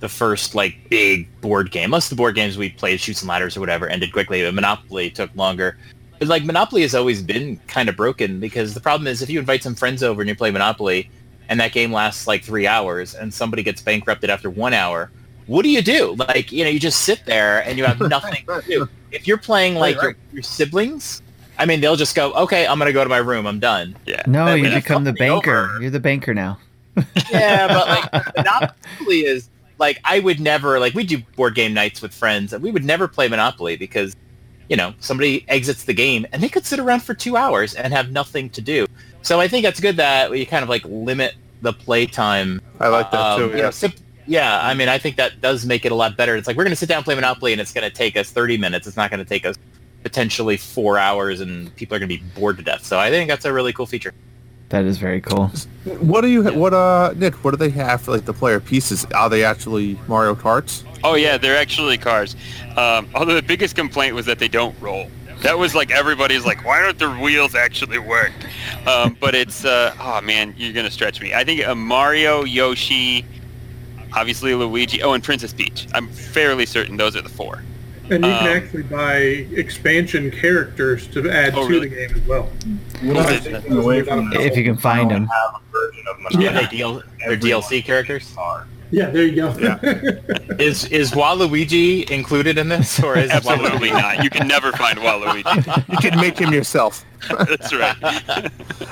the 0.00 0.08
first 0.08 0.54
like 0.54 0.76
big 0.90 1.28
board 1.40 1.70
game. 1.70 1.90
Most 1.90 2.06
of 2.06 2.10
the 2.10 2.20
board 2.20 2.34
games 2.34 2.56
we 2.56 2.70
played, 2.70 3.00
Chutes 3.00 3.22
and 3.22 3.28
Ladders 3.28 3.56
or 3.56 3.60
whatever, 3.60 3.88
ended 3.88 4.12
quickly. 4.12 4.42
But 4.42 4.54
Monopoly 4.54 5.10
took 5.10 5.34
longer. 5.34 5.76
But 6.18 6.28
like 6.28 6.44
Monopoly 6.44 6.82
has 6.82 6.94
always 6.94 7.22
been 7.22 7.58
kind 7.68 7.88
of 7.88 7.96
broken 7.96 8.40
because 8.40 8.74
the 8.74 8.80
problem 8.80 9.06
is 9.06 9.22
if 9.22 9.30
you 9.30 9.38
invite 9.38 9.62
some 9.62 9.74
friends 9.74 10.02
over 10.02 10.20
and 10.20 10.28
you 10.28 10.34
play 10.34 10.50
Monopoly, 10.50 11.10
and 11.48 11.58
that 11.60 11.72
game 11.72 11.92
lasts 11.92 12.26
like 12.26 12.42
three 12.42 12.66
hours, 12.66 13.14
and 13.14 13.32
somebody 13.32 13.62
gets 13.62 13.80
bankrupted 13.82 14.30
after 14.30 14.50
one 14.50 14.74
hour, 14.74 15.10
what 15.46 15.62
do 15.62 15.70
you 15.70 15.82
do? 15.82 16.14
Like 16.16 16.52
you 16.52 16.64
know, 16.64 16.70
you 16.70 16.80
just 16.80 17.00
sit 17.00 17.24
there 17.24 17.64
and 17.64 17.78
you 17.78 17.84
have 17.84 18.00
nothing 18.08 18.44
to 18.46 18.62
do. 18.66 18.88
If 19.10 19.26
you're 19.26 19.38
playing 19.38 19.76
like 19.76 19.96
right, 19.96 20.08
right. 20.08 20.16
Your, 20.30 20.34
your 20.34 20.42
siblings 20.42 21.22
I 21.58 21.66
mean, 21.66 21.80
they'll 21.80 21.96
just 21.96 22.14
go, 22.14 22.32
okay, 22.34 22.66
I'm 22.66 22.78
gonna 22.78 22.92
go 22.92 23.02
to 23.02 23.10
my 23.10 23.18
room. 23.18 23.46
I'm 23.46 23.58
done. 23.58 23.96
Yeah. 24.06 24.22
No, 24.26 24.44
but 24.44 24.60
you 24.60 24.70
become 24.70 25.04
the 25.04 25.12
banker. 25.12 25.70
Over. 25.70 25.80
You're 25.80 25.90
the 25.90 26.00
banker 26.00 26.32
now. 26.32 26.58
yeah, 27.30 27.66
but 27.68 27.88
like 27.88 28.36
Monopoly 28.36 29.26
is 29.26 29.50
like 29.78 30.00
I 30.04 30.20
would 30.20 30.40
never 30.40 30.78
like 30.78 30.94
we 30.94 31.04
do 31.04 31.18
board 31.36 31.54
game 31.54 31.74
nights 31.74 32.00
with 32.00 32.14
friends 32.14 32.52
and 32.52 32.62
we 32.62 32.70
would 32.70 32.84
never 32.84 33.08
play 33.08 33.28
Monopoly 33.28 33.76
because 33.76 34.14
you 34.68 34.76
know 34.76 34.94
somebody 35.00 35.44
exits 35.48 35.84
the 35.84 35.94
game 35.94 36.26
and 36.32 36.42
they 36.42 36.48
could 36.48 36.64
sit 36.64 36.78
around 36.78 37.00
for 37.00 37.14
two 37.14 37.36
hours 37.36 37.74
and 37.74 37.92
have 37.92 38.12
nothing 38.12 38.50
to 38.50 38.60
do. 38.60 38.86
So 39.22 39.40
I 39.40 39.48
think 39.48 39.64
that's 39.64 39.80
good 39.80 39.96
that 39.96 40.36
you 40.36 40.46
kind 40.46 40.62
of 40.62 40.68
like 40.68 40.84
limit 40.84 41.34
the 41.62 41.72
playtime. 41.72 42.60
I 42.80 42.88
like 42.88 43.10
that 43.10 43.20
um, 43.20 43.40
too. 43.40 43.48
Yeah. 43.48 43.56
You 43.56 43.62
know, 43.62 43.70
sim- 43.70 43.92
yeah, 44.26 44.60
I 44.62 44.74
mean, 44.74 44.88
I 44.88 44.98
think 44.98 45.16
that 45.16 45.40
does 45.40 45.64
make 45.64 45.84
it 45.84 45.92
a 45.92 45.94
lot 45.94 46.16
better. 46.16 46.36
It's 46.36 46.46
like 46.46 46.56
we're 46.56 46.64
going 46.64 46.72
to 46.72 46.76
sit 46.76 46.88
down 46.88 46.98
and 46.98 47.04
play 47.04 47.14
Monopoly, 47.14 47.52
and 47.52 47.60
it's 47.60 47.72
going 47.72 47.88
to 47.88 47.94
take 47.94 48.16
us 48.16 48.30
30 48.30 48.58
minutes. 48.58 48.86
It's 48.86 48.96
not 48.96 49.10
going 49.10 49.24
to 49.24 49.28
take 49.28 49.46
us 49.46 49.56
potentially 50.02 50.56
four 50.56 50.98
hours 50.98 51.40
and 51.40 51.74
people 51.76 51.94
are 51.94 51.98
going 51.98 52.08
to 52.08 52.16
be 52.16 52.22
bored 52.38 52.56
to 52.56 52.62
death. 52.62 52.84
So 52.84 52.98
I 52.98 53.10
think 53.10 53.28
that's 53.28 53.44
a 53.44 53.52
really 53.52 53.72
cool 53.72 53.86
feature. 53.86 54.14
That 54.70 54.84
is 54.84 54.98
very 54.98 55.20
cool. 55.20 55.48
What 55.98 56.20
do 56.20 56.28
you? 56.28 56.44
What 56.44 56.74
uh, 56.74 57.14
Nick? 57.16 57.42
What 57.42 57.52
do 57.52 57.56
they 57.56 57.70
have 57.70 58.02
for 58.02 58.10
like 58.10 58.26
the 58.26 58.34
player 58.34 58.60
pieces? 58.60 59.06
Are 59.14 59.30
they 59.30 59.42
actually 59.42 59.98
Mario 60.06 60.34
Karts? 60.34 60.84
Oh 61.02 61.14
yeah, 61.14 61.38
they're 61.38 61.56
actually 61.56 61.96
cars. 61.96 62.36
Um, 62.76 63.08
although 63.14 63.34
the 63.34 63.42
biggest 63.42 63.76
complaint 63.76 64.14
was 64.14 64.26
that 64.26 64.38
they 64.38 64.48
don't 64.48 64.78
roll. 64.78 65.10
That 65.42 65.58
was 65.58 65.74
like 65.74 65.90
everybody's 65.90 66.44
like, 66.44 66.64
why 66.64 66.82
don't 66.82 66.98
the 66.98 67.10
wheels 67.10 67.54
actually 67.54 67.98
work? 67.98 68.32
Um, 68.86 69.16
but 69.20 69.34
it's 69.34 69.64
uh, 69.64 69.94
oh 70.00 70.20
man, 70.20 70.54
you're 70.56 70.72
gonna 70.72 70.90
stretch 70.90 71.20
me. 71.20 71.32
I 71.34 71.44
think 71.44 71.66
uh, 71.66 71.74
Mario, 71.74 72.44
Yoshi, 72.44 73.24
obviously 74.14 74.54
Luigi. 74.54 75.02
Oh, 75.02 75.12
and 75.12 75.22
Princess 75.22 75.52
Peach. 75.52 75.86
I'm 75.94 76.08
fairly 76.08 76.66
certain 76.66 76.96
those 76.96 77.16
are 77.16 77.22
the 77.22 77.28
four. 77.28 77.62
And 78.10 78.24
you 78.24 78.30
um, 78.30 78.38
can 78.38 78.56
actually 78.56 78.82
buy 78.84 79.16
expansion 79.16 80.30
characters 80.30 81.06
to 81.08 81.30
add 81.30 81.54
oh, 81.54 81.68
to 81.68 81.68
really? 81.68 81.88
the 81.88 81.96
game 81.96 82.16
as 82.16 82.22
well. 82.26 82.50
if 84.40 84.56
you 84.56 84.64
can 84.64 84.76
find 84.78 85.10
them. 85.10 85.28
Yeah, 86.32 86.52
they 86.52 86.66
deal, 86.66 87.02
they're 87.18 87.36
DLC 87.36 87.84
characters. 87.84 88.34
Yeah, 88.90 89.10
there 89.10 89.24
you 89.26 89.36
go. 89.36 89.56
Yeah. 89.58 89.78
is 90.58 90.86
is 90.86 91.12
Waluigi 91.12 92.08
included 92.10 92.58
in 92.58 92.68
this, 92.68 93.02
or 93.02 93.18
is 93.18 93.30
absolutely 93.30 93.90
Waluigi? 93.90 93.92
not? 93.92 94.24
You 94.24 94.30
can 94.30 94.48
never 94.48 94.72
find 94.72 94.98
Waluigi. 94.98 95.88
you 95.92 95.98
can 95.98 96.18
make 96.18 96.38
him 96.38 96.52
yourself. 96.52 97.04
That's 97.28 97.74
right. 97.74 97.96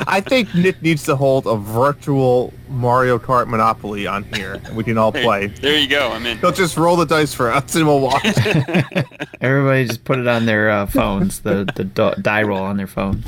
I 0.09 0.21
think 0.21 0.53
Nick 0.55 0.83
needs 0.83 1.05
to 1.05 1.15
hold 1.15 1.47
a 1.47 1.57
virtual 1.57 2.53
Mario 2.69 3.19
Kart 3.19 3.47
Monopoly 3.47 4.07
on 4.07 4.25
here, 4.35 4.55
and 4.65 4.77
we 4.77 4.83
can 4.83 4.99
all 4.99 5.13
play. 5.13 5.47
There 5.47 5.79
you 5.79 5.89
go. 5.89 6.11
I'm 6.11 6.27
in. 6.27 6.39
He'll 6.39 6.51
just 6.53 6.77
roll 6.77 6.97
the 6.97 7.07
dice 7.07 7.33
for 7.33 7.53
us, 7.53 7.75
and 7.77 7.87
we'll 7.87 8.01
watch. 8.01 8.25
Everybody 9.41 9.87
just 9.87 10.05
put 10.05 10.19
it 10.19 10.27
on 10.27 10.47
their 10.47 10.71
uh, 10.71 10.87
phones. 10.87 11.41
The 11.41 11.65
the 11.77 12.17
die 12.21 12.43
roll 12.43 12.63
on 12.63 12.77
their 12.77 12.89
phone 12.89 13.23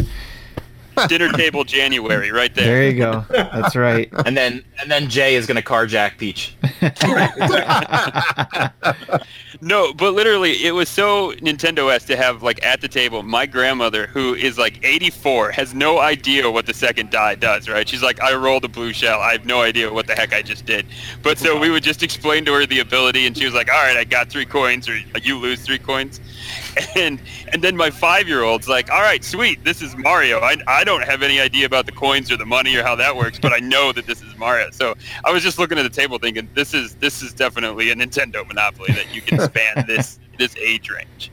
dinner 1.07 1.32
table 1.32 1.64
January 1.64 2.30
right 2.30 2.55
there. 2.55 2.66
There 2.66 2.90
you 2.90 2.99
go. 2.99 3.24
That's 3.30 3.76
right. 3.76 4.12
And 4.28 4.36
then 4.36 4.62
and 4.80 4.90
then 4.90 5.09
Jay 5.09 5.36
is 5.36 5.46
gonna 5.46 5.62
carjack 5.62 6.18
Peach. 6.18 6.55
no, 9.62 9.94
but 9.94 10.12
literally, 10.12 10.64
it 10.64 10.72
was 10.72 10.88
so 10.88 11.32
Nintendo 11.36 11.90
s 11.90 12.05
to 12.07 12.16
have 12.16 12.42
like 12.42 12.62
at 12.64 12.80
the 12.80 12.88
table. 12.88 13.22
My 13.22 13.46
grandmother, 13.46 14.07
who 14.07 14.34
is 14.34 14.59
like 14.59 14.84
84, 14.84 15.53
has 15.53 15.72
no 15.72 15.99
idea 15.99 16.51
what 16.51 16.66
the 16.66 16.74
second 16.74 17.11
die 17.11 17.36
does. 17.36 17.68
Right? 17.68 17.88
She's 17.88 18.03
like, 18.03 18.20
I 18.20 18.34
rolled 18.34 18.64
a 18.64 18.68
blue 18.68 18.92
shell. 18.92 19.20
I 19.20 19.32
have 19.32 19.46
no 19.46 19.62
idea 19.62 19.90
what 19.90 20.07
the 20.07 20.14
heck 20.14 20.34
I 20.34 20.42
just 20.42 20.66
did. 20.66 20.86
But 21.22 21.38
so 21.38 21.59
we 21.59 21.70
would 21.70 21.82
just 21.82 22.03
explain 22.03 22.44
to 22.46 22.53
her 22.55 22.66
the 22.66 22.80
ability, 22.80 23.26
and 23.26 23.36
she 23.36 23.46
was 23.46 23.55
like, 23.55 23.72
All 23.72 23.82
right, 23.82 23.96
I 23.96 24.05
got 24.05 24.28
three 24.28 24.46
coins, 24.46 24.88
or 24.88 24.99
you 25.22 25.38
lose 25.38 25.62
three 25.62 25.78
coins 25.78 26.20
and 26.97 27.20
and 27.53 27.62
then 27.62 27.76
my 27.76 27.91
five 27.91 28.28
year 28.28 28.43
old's 28.43 28.68
like, 28.68 28.91
all 28.91 29.01
right, 29.01 29.22
sweet, 29.24 29.62
this 29.64 29.82
is 29.82 29.97
Mario. 29.97 30.41
I, 30.41 30.57
I 30.66 30.84
don't 30.84 31.03
have 31.03 31.22
any 31.22 31.41
idea 31.41 31.66
about 31.66 31.86
the 31.86 31.93
coins 31.93 32.30
or 32.30 32.36
the 32.36 32.47
money 32.47 32.74
or 32.76 32.82
how 32.82 32.95
that 32.97 33.16
works, 33.16 33.39
but 33.39 33.53
I 33.53 33.59
know 33.59 33.93
that 33.93 34.07
this 34.07 34.22
is 34.22 34.36
Mario. 34.36 34.70
So 34.70 34.95
I 35.24 35.32
was 35.32 35.43
just 35.43 35.59
looking 35.59 35.78
at 35.78 35.82
the 35.82 35.89
table 35.91 36.18
thinking, 36.18 36.49
this 36.55 36.74
is 36.74 36.95
this 36.97 37.22
is 37.22 37.32
definitely 37.32 37.91
a 37.91 37.95
Nintendo 37.95 38.47
monopoly 38.47 38.93
that 38.95 39.14
you 39.14 39.20
can 39.20 39.41
span 39.41 39.84
this 39.86 40.18
this 40.39 40.57
age 40.57 40.91
range. 40.91 41.30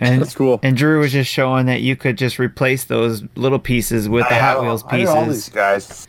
And, 0.00 0.20
That's 0.20 0.34
cool. 0.34 0.60
and 0.62 0.76
Drew 0.76 1.00
was 1.00 1.12
just 1.12 1.30
showing 1.30 1.64
that 1.66 1.80
you 1.80 1.96
could 1.96 2.18
just 2.18 2.38
replace 2.38 2.84
those 2.84 3.24
little 3.36 3.58
pieces 3.58 4.06
with 4.06 4.28
the 4.28 4.34
Hot 4.34 4.58
know- 4.58 4.62
Wheels 4.64 4.84
I 4.88 5.02
know 5.02 5.10
all 5.10 5.24
these 5.24 5.48
pieces 5.48 5.48
guys. 5.48 6.08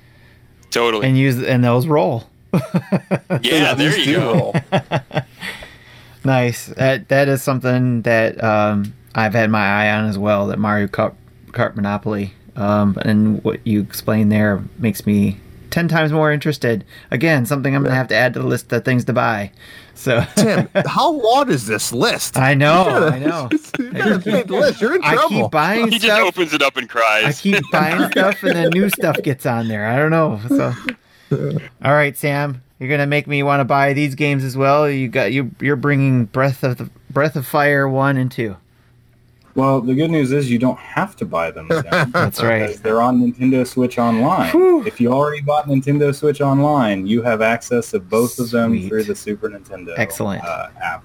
Totally. 0.70 1.08
and 1.08 1.18
use 1.18 1.42
and 1.42 1.64
those 1.64 1.88
roll. 1.88 2.26
yeah, 2.54 3.74
there 3.74 3.92
These 3.92 4.08
you 4.08 4.16
go. 4.18 4.54
Roll. 6.28 6.36
Nice. 6.36 6.68
That 6.68 7.10
that 7.10 7.28
is 7.28 7.42
something 7.42 8.02
that 8.04 8.44
um, 8.44 8.94
I've 9.16 9.34
had 9.34 9.50
my 9.50 9.66
eye 9.66 9.92
on 9.92 10.06
as 10.06 10.18
well. 10.18 10.48
That 10.48 10.60
Mario 10.60 10.88
Kart, 10.88 11.16
Kart 11.48 11.76
Monopoly. 11.76 12.34
Um, 12.56 12.98
and 13.04 13.44
what 13.44 13.66
you 13.68 13.82
explained 13.82 14.32
there 14.32 14.64
makes 14.80 15.06
me 15.06 15.38
ten 15.70 15.88
times 15.88 16.12
more 16.12 16.32
interested. 16.32 16.84
Again, 17.12 17.46
something 17.46 17.76
I'm 17.76 17.84
gonna 17.84 17.96
have 17.96 18.08
to 18.10 18.16
add 18.16 18.34
to 18.34 18.40
the 18.40 18.48
list 18.48 18.72
of 18.74 18.84
things 18.84 19.06
to 19.06 19.14
buy. 19.14 19.52
So 19.94 20.24
Tim, 20.36 20.68
how 20.86 21.12
long 21.12 21.50
is 21.52 21.68
this 21.68 21.92
list? 21.92 22.38
I 22.38 22.54
know, 22.56 23.10
I 23.12 23.20
know. 23.20 23.50
you 23.80 23.92
gotta 23.92 24.32
make 24.32 24.48
the 24.48 24.54
list. 24.54 24.82
You're 24.82 24.96
in 24.96 25.04
I 25.04 25.14
trouble. 25.14 25.30
keep 25.44 25.52
buying 25.52 25.88
stuff. 25.88 25.94
He 25.94 26.00
just 26.08 26.22
opens 26.22 26.54
it 26.54 26.62
up 26.62 26.78
and 26.78 26.90
cries. 26.90 27.26
I 27.26 27.34
keep 27.34 27.64
buying 27.72 28.10
stuff, 28.12 28.42
and 28.44 28.56
then 28.56 28.70
new 28.70 28.90
stuff 28.90 29.18
gets 29.22 29.46
on 29.46 29.68
there. 29.68 29.86
I 29.88 29.98
don't 29.98 30.12
know. 30.12 30.40
So, 30.50 30.74
all 31.84 31.94
right, 31.94 32.18
Sam, 32.18 32.62
you're 32.80 32.90
gonna 32.90 33.08
make 33.08 33.28
me 33.28 33.44
want 33.44 33.60
to 33.60 33.66
buy 33.66 33.94
these 33.94 34.16
games 34.16 34.44
as 34.44 34.56
well. 34.56 34.90
You 34.90 35.08
got 35.08 35.32
you. 35.32 35.52
You're 35.60 35.76
bringing 35.76 36.26
Breath 36.26 36.64
of 36.64 36.78
the 36.78 36.90
Breath 37.10 37.36
of 37.36 37.46
Fire 37.46 37.88
one 37.88 38.18
and 38.18 38.32
two. 38.32 38.58
Well, 39.56 39.82
the 39.82 39.96
good 39.96 40.12
news 40.12 40.32
is 40.32 40.52
you 40.52 40.60
don't 40.60 40.78
have 40.78 41.16
to 41.16 41.26
buy 41.26 41.50
them. 41.50 41.68
That's 42.12 42.44
right. 42.44 42.78
They're 42.78 43.02
on 43.02 43.20
Nintendo 43.20 43.66
Switch 43.66 43.98
Online. 43.98 44.52
Whew. 44.52 44.86
If 44.86 45.02
you 45.02 45.12
already 45.12 45.42
bought 45.42 45.66
Nintendo 45.66 46.14
Switch 46.14 46.42
Online, 46.42 47.08
you 47.08 47.24
have 47.24 47.42
access 47.42 47.90
to 47.90 48.00
both 48.00 48.38
of 48.38 48.52
them 48.52 48.88
through 48.88 49.06
the 49.06 49.16
Super 49.16 49.50
Nintendo 49.50 49.96
Excellent. 49.98 50.44
Uh, 50.44 50.70
app. 50.80 51.04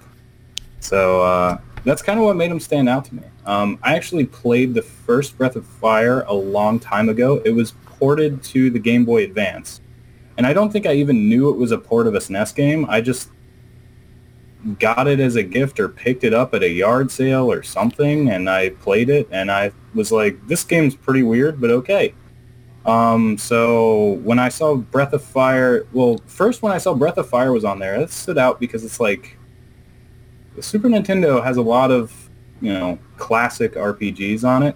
So 0.81 1.23
uh, 1.23 1.57
that's 1.83 2.03
kind 2.03 2.19
of 2.19 2.25
what 2.25 2.35
made 2.35 2.51
them 2.51 2.59
stand 2.59 2.87
out 2.87 3.05
to 3.05 3.15
me. 3.15 3.23
Um, 3.47 3.79
I 3.81 3.95
actually 3.95 4.27
played 4.27 4.75
the 4.75 4.83
first 4.83 5.35
Breath 5.35 5.55
of 5.55 5.65
Fire 5.65 6.21
a 6.27 6.33
long 6.33 6.79
time 6.79 7.09
ago. 7.09 7.41
It 7.43 7.51
was 7.51 7.71
ported 7.87 8.43
to 8.43 8.69
the 8.69 8.79
Game 8.79 9.03
Boy 9.03 9.23
Advance. 9.23 9.81
And 10.37 10.47
I 10.47 10.53
don't 10.53 10.71
think 10.71 10.85
I 10.85 10.93
even 10.93 11.29
knew 11.29 11.49
it 11.49 11.57
was 11.57 11.71
a 11.71 11.77
port 11.77 12.07
of 12.07 12.15
a 12.15 12.19
SNES 12.19 12.55
game. 12.55 12.85
I 12.89 13.01
just 13.01 13.29
got 14.79 15.07
it 15.07 15.19
as 15.19 15.35
a 15.35 15.43
gift 15.43 15.79
or 15.79 15.89
picked 15.89 16.23
it 16.23 16.33
up 16.33 16.53
at 16.53 16.63
a 16.63 16.69
yard 16.69 17.11
sale 17.11 17.51
or 17.51 17.63
something 17.63 18.29
and 18.29 18.49
I 18.49 18.69
played 18.69 19.09
it 19.09 19.27
and 19.29 19.51
I 19.51 19.71
was 19.93 20.11
like, 20.11 20.47
this 20.47 20.63
game's 20.63 20.95
pretty 20.95 21.23
weird, 21.23 21.59
but 21.59 21.69
okay. 21.69 22.13
Um, 22.85 23.37
so 23.37 24.19
when 24.23 24.39
I 24.39 24.49
saw 24.49 24.75
Breath 24.75 25.13
of 25.13 25.23
Fire, 25.23 25.85
well, 25.93 26.19
first 26.25 26.61
when 26.61 26.71
I 26.71 26.77
saw 26.77 26.93
Breath 26.93 27.17
of 27.17 27.27
Fire 27.27 27.51
was 27.51 27.63
on 27.63 27.79
there, 27.79 27.95
it 27.95 28.09
stood 28.09 28.37
out 28.37 28.59
because 28.59 28.83
it's 28.83 28.99
like 28.99 29.37
the 30.55 30.63
Super 30.63 30.87
Nintendo 30.87 31.43
has 31.43 31.57
a 31.57 31.61
lot 31.61 31.91
of, 31.91 32.29
you 32.61 32.73
know, 32.73 32.99
classic 33.17 33.73
RPGs 33.73 34.43
on 34.43 34.63
it. 34.63 34.75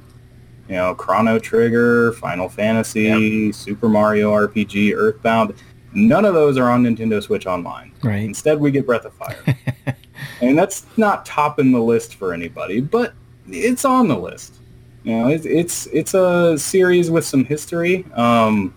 You 0.68 0.76
know, 0.76 0.96
Chrono 0.96 1.40
Trigger, 1.40 2.12
Final 2.14 2.50
Fantasy, 2.50 3.52
Super 3.52 3.88
Mario 3.88 4.32
RPG, 4.32 4.94
Earthbound. 4.96 5.54
None 5.94 6.26
of 6.26 6.34
those 6.34 6.58
are 6.58 6.70
on 6.70 6.84
Nintendo 6.84 7.24
Switch 7.24 7.48
Online. 7.48 7.94
Right. 8.04 8.24
Instead, 8.24 8.60
we 8.60 8.72
get 8.72 8.86
Breath 8.86 9.06
of 9.06 9.14
Fire. 9.14 9.58
and 10.42 10.58
that's 10.58 10.86
not 10.98 11.26
topping 11.26 11.72
the 11.72 11.80
list 11.80 12.16
for 12.16 12.34
anybody, 12.34 12.82
but 12.82 13.14
it's 13.48 13.86
on 13.86 14.08
the 14.08 14.18
list. 14.18 14.56
You 15.04 15.18
know, 15.18 15.28
it's 15.30 15.46
it's, 15.46 15.88
it's 15.88 16.14
a 16.14 16.58
series 16.58 17.10
with 17.10 17.26
some 17.26 17.46
history. 17.46 18.06
Um, 18.14 18.76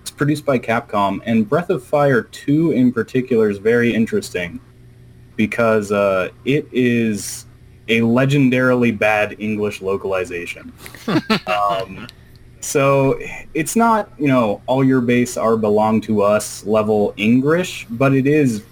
it's 0.00 0.12
produced 0.12 0.46
by 0.46 0.60
Capcom, 0.60 1.20
and 1.26 1.48
Breath 1.48 1.70
of 1.70 1.82
Fire 1.82 2.22
2 2.22 2.70
in 2.70 2.92
particular 2.92 3.50
is 3.50 3.58
very 3.58 3.92
interesting 3.92 4.60
because 5.34 5.90
uh, 5.90 6.30
it 6.44 6.68
is 6.72 7.46
a 7.88 8.00
legendarily 8.00 8.96
bad 8.96 9.36
English 9.38 9.80
localization. 9.80 10.72
um, 11.46 12.06
so 12.60 13.18
it's 13.54 13.76
not, 13.76 14.10
you 14.18 14.26
know, 14.26 14.60
all 14.66 14.82
your 14.82 15.00
base 15.00 15.36
are 15.36 15.56
belong 15.56 16.00
to 16.02 16.22
us 16.22 16.64
level 16.66 17.14
English, 17.16 17.86
but 17.90 18.14
it 18.14 18.26
is, 18.26 18.64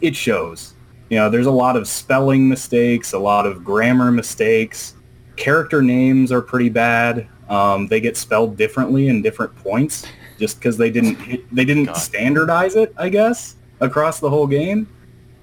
it 0.00 0.14
shows. 0.14 0.74
You 1.08 1.18
know, 1.18 1.30
there's 1.30 1.46
a 1.46 1.50
lot 1.50 1.76
of 1.76 1.88
spelling 1.88 2.48
mistakes, 2.48 3.12
a 3.12 3.18
lot 3.18 3.46
of 3.46 3.64
grammar 3.64 4.10
mistakes. 4.10 4.94
Character 5.36 5.82
names 5.82 6.32
are 6.32 6.42
pretty 6.42 6.68
bad. 6.68 7.28
Um, 7.48 7.86
they 7.86 8.00
get 8.00 8.16
spelled 8.16 8.56
differently 8.56 9.08
in 9.08 9.22
different 9.22 9.54
points 9.56 10.06
just 10.38 10.58
because 10.58 10.76
they 10.76 10.90
didn't 10.90 11.16
hit, 11.16 11.54
they 11.54 11.64
didn't 11.64 11.84
God. 11.84 11.96
standardize 11.96 12.76
it, 12.76 12.94
I 12.96 13.08
guess, 13.08 13.56
across 13.80 14.20
the 14.20 14.28
whole 14.28 14.46
game. 14.46 14.88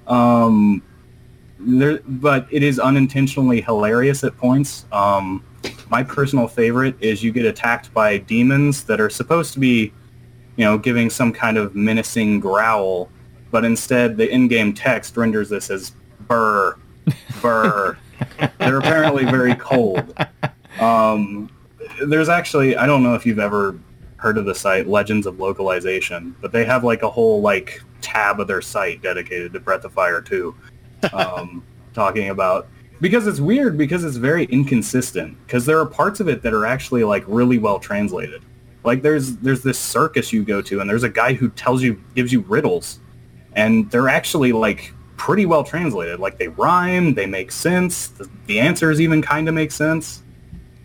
Um, 0.08 0.82
there, 1.60 1.99
but 2.05 2.47
it 2.51 2.64
is 2.64 2.80
unintentionally 2.80 3.62
hilarious 3.62 4.24
at 4.24 4.36
points. 4.38 4.86
Um, 4.91 5.43
my 5.89 6.03
personal 6.03 6.47
favorite 6.47 6.95
is 7.01 7.24
you 7.24 7.32
get 7.32 7.45
attacked 7.45 7.93
by 7.93 8.18
demons 8.18 8.84
that 8.86 9.01
are 9.01 9.10
supposed 9.10 9.53
to 9.53 9.60
be, 9.60 9.91
you 10.55 10.66
know, 10.66 10.78
giving 10.78 11.10
some 11.10 11.34
kind 11.34 11.57
of 11.57 11.76
menacing 11.76 12.39
growl, 12.39 13.10
but 13.51 13.66
instead 13.66 14.18
the 14.18 14.30
in-game 14.30 14.74
text 14.74 15.18
renders 15.18 15.49
this 15.49 15.70
as 15.70 15.91
burr, 16.28 16.78
burr. 17.41 17.97
They're 18.60 18.80
apparently 18.80 19.26
very 19.26 19.55
cold. 19.55 20.14
Um, 20.80 21.49
there's 22.07 22.30
actually, 22.30 22.76
I 22.78 22.86
don't 22.86 23.03
know 23.03 23.16
if 23.16 23.26
you've 23.26 23.39
ever 23.39 23.80
heard 24.18 24.38
of 24.38 24.45
the 24.45 24.55
site 24.55 24.88
Legends 24.88 25.26
of 25.26 25.39
Localization, 25.39 26.36
but 26.41 26.51
they 26.51 26.66
have 26.66 26.84
like 26.84 27.03
a 27.03 27.10
whole 27.10 27.41
like 27.41 27.82
tab 28.01 28.39
of 28.39 28.47
their 28.47 28.62
site 28.62 29.01
dedicated 29.01 29.53
to 29.53 29.60
Breath 29.60 29.86
of 29.86 29.93
Fire 29.93 30.22
2, 30.22 30.53
um, 31.14 31.64
talking 31.93 32.30
about 32.30 32.68
because 33.02 33.28
it's 33.28 33.39
weird 33.39 33.78
because 33.78 34.04
it's 34.04 34.18
very 34.18 34.45
inconsistent 34.45 35.38
because 35.45 35.66
there 35.66 35.80
are 35.80 35.86
parts 35.86 36.20
of 36.20 36.28
it 36.28 36.41
that 36.43 36.54
are 36.54 36.66
actually 36.66 37.04
like 37.04 37.24
really 37.28 37.58
well 37.58 37.80
translated. 37.80 38.41
Like 38.84 39.02
there's 39.02 39.38
there's 39.38 39.64
this 39.64 39.80
circus 39.80 40.32
you 40.34 40.43
go 40.43 40.62
to 40.62 40.80
and 40.80 40.89
there's 40.89 41.04
a 41.04 41.10
guy 41.10 41.34
who 41.34 41.50
tells 41.50 41.82
you 41.82 42.02
gives 42.16 42.32
you 42.32 42.41
riddles 42.41 43.00
and 43.54 43.89
they're 43.91 44.10
actually 44.10 44.52
like 44.52 44.93
pretty 45.18 45.45
well 45.45 45.64
translated. 45.64 46.20
Like 46.20 46.38
they 46.38 46.47
rhyme, 46.47 47.14
they 47.14 47.26
make 47.26 47.52
sense. 47.52 48.08
The, 48.08 48.30
the 48.45 48.60
answers 48.60 49.02
even 49.02 49.22
kind 49.22 49.47
of 49.50 49.54
make 49.54 49.72
sense. 49.72 50.24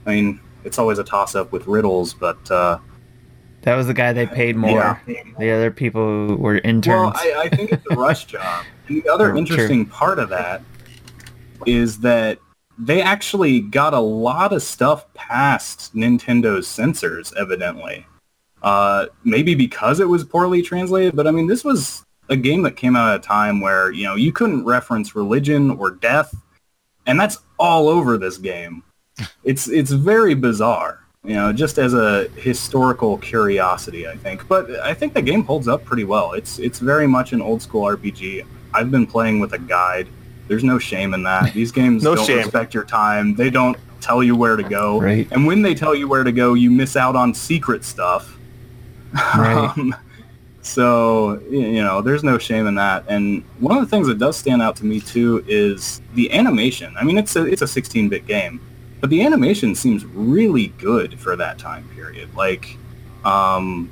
I 0.06 0.14
mean, 0.14 0.40
it's 0.64 0.78
always 0.78 0.98
a 0.98 1.04
toss 1.04 1.34
up 1.34 1.52
with 1.52 1.66
riddles, 1.66 2.14
but 2.14 2.50
uh, 2.50 2.78
That 3.62 3.76
was 3.76 3.86
the 3.86 3.94
guy 3.94 4.12
they 4.12 4.26
paid 4.26 4.56
more. 4.56 5.00
Yeah. 5.06 5.22
The 5.38 5.50
other 5.50 5.70
people 5.70 6.36
were 6.36 6.58
interns. 6.58 7.14
Well, 7.14 7.38
I, 7.38 7.42
I 7.44 7.48
think 7.48 7.72
it's 7.72 7.84
a 7.90 7.94
rush 7.94 8.24
job. 8.26 8.64
And 8.88 9.02
the 9.02 9.08
other 9.08 9.32
Oh, 9.32 9.38
interesting 9.38 9.86
part 9.86 10.18
of 10.18 10.28
that 10.30 10.62
is 11.66 11.98
that 12.00 12.38
they 12.78 13.00
actually 13.00 13.60
got 13.60 13.94
a 13.94 14.00
lot 14.00 14.52
of 14.52 14.62
stuff 14.62 15.12
past 15.14 15.94
Nintendo's 15.94 16.66
censors, 16.66 17.32
evidently. 17.38 18.06
Uh, 18.62 19.06
maybe 19.24 19.54
because 19.54 20.00
it 20.00 20.08
was 20.08 20.24
poorly 20.24 20.62
translated, 20.62 21.14
but 21.14 21.26
I 21.26 21.30
mean, 21.30 21.46
this 21.46 21.64
was 21.64 22.04
a 22.30 22.36
game 22.36 22.62
that 22.62 22.76
came 22.76 22.96
out 22.96 23.12
at 23.12 23.20
a 23.20 23.22
time 23.22 23.60
where, 23.60 23.90
you 23.92 24.04
know, 24.04 24.14
you 24.14 24.32
couldn't 24.32 24.64
reference 24.64 25.14
religion 25.14 25.70
or 25.72 25.90
death, 25.90 26.34
and 27.06 27.20
that's 27.20 27.38
all 27.58 27.88
over 27.88 28.18
this 28.18 28.38
game. 28.38 28.82
It's 29.44 29.68
it's 29.68 29.92
very 29.92 30.34
bizarre, 30.34 31.04
you 31.22 31.34
know, 31.34 31.52
just 31.52 31.78
as 31.78 31.94
a 31.94 32.26
historical 32.36 33.18
curiosity, 33.18 34.08
I 34.08 34.16
think. 34.16 34.48
But 34.48 34.70
I 34.80 34.92
think 34.92 35.14
the 35.14 35.22
game 35.22 35.44
holds 35.44 35.68
up 35.68 35.84
pretty 35.84 36.02
well. 36.02 36.32
It's 36.32 36.58
it's 36.58 36.80
very 36.80 37.06
much 37.06 37.32
an 37.32 37.40
old 37.40 37.62
school 37.62 37.84
RPG. 37.84 38.44
I've 38.74 38.90
been 38.90 39.06
playing 39.06 39.40
with 39.40 39.52
a 39.52 39.58
guide. 39.58 40.08
There's 40.48 40.64
no 40.64 40.78
shame 40.78 41.14
in 41.14 41.22
that. 41.22 41.54
These 41.54 41.72
games 41.72 42.02
No 42.04 42.14
don't 42.14 42.26
shame. 42.26 42.38
respect 42.38 42.74
your 42.74 42.84
time. 42.84 43.34
They 43.34 43.48
don't 43.50 43.78
tell 44.00 44.22
you 44.22 44.36
where 44.36 44.56
to 44.56 44.62
go. 44.62 45.00
Right. 45.00 45.26
And 45.30 45.46
when 45.46 45.62
they 45.62 45.74
tell 45.74 45.94
you 45.94 46.08
where 46.08 46.24
to 46.24 46.32
go, 46.32 46.52
you 46.54 46.70
miss 46.70 46.96
out 46.96 47.16
on 47.16 47.32
secret 47.34 47.84
stuff. 47.84 48.36
Right. 49.38 49.70
Um, 49.78 49.94
so, 50.62 51.38
you 51.50 51.82
know, 51.82 52.00
there's 52.00 52.24
no 52.24 52.38
shame 52.38 52.66
in 52.66 52.74
that. 52.76 53.04
And 53.06 53.44
one 53.60 53.76
of 53.76 53.84
the 53.84 53.88
things 53.88 54.06
that 54.08 54.18
does 54.18 54.36
stand 54.36 54.60
out 54.62 54.76
to 54.76 54.84
me 54.84 54.98
too 55.00 55.44
is 55.46 56.00
the 56.14 56.32
animation. 56.32 56.94
I 56.98 57.04
mean, 57.04 57.18
it's 57.18 57.36
a 57.36 57.44
it's 57.44 57.60
a 57.62 57.66
16-bit 57.66 58.26
game, 58.26 58.60
but 59.00 59.10
the 59.10 59.22
animation 59.22 59.74
seems 59.74 60.04
really 60.06 60.68
good 60.78 61.20
for 61.20 61.36
that 61.36 61.58
time 61.58 61.86
period. 61.94 62.34
Like, 62.34 62.76
um, 63.26 63.90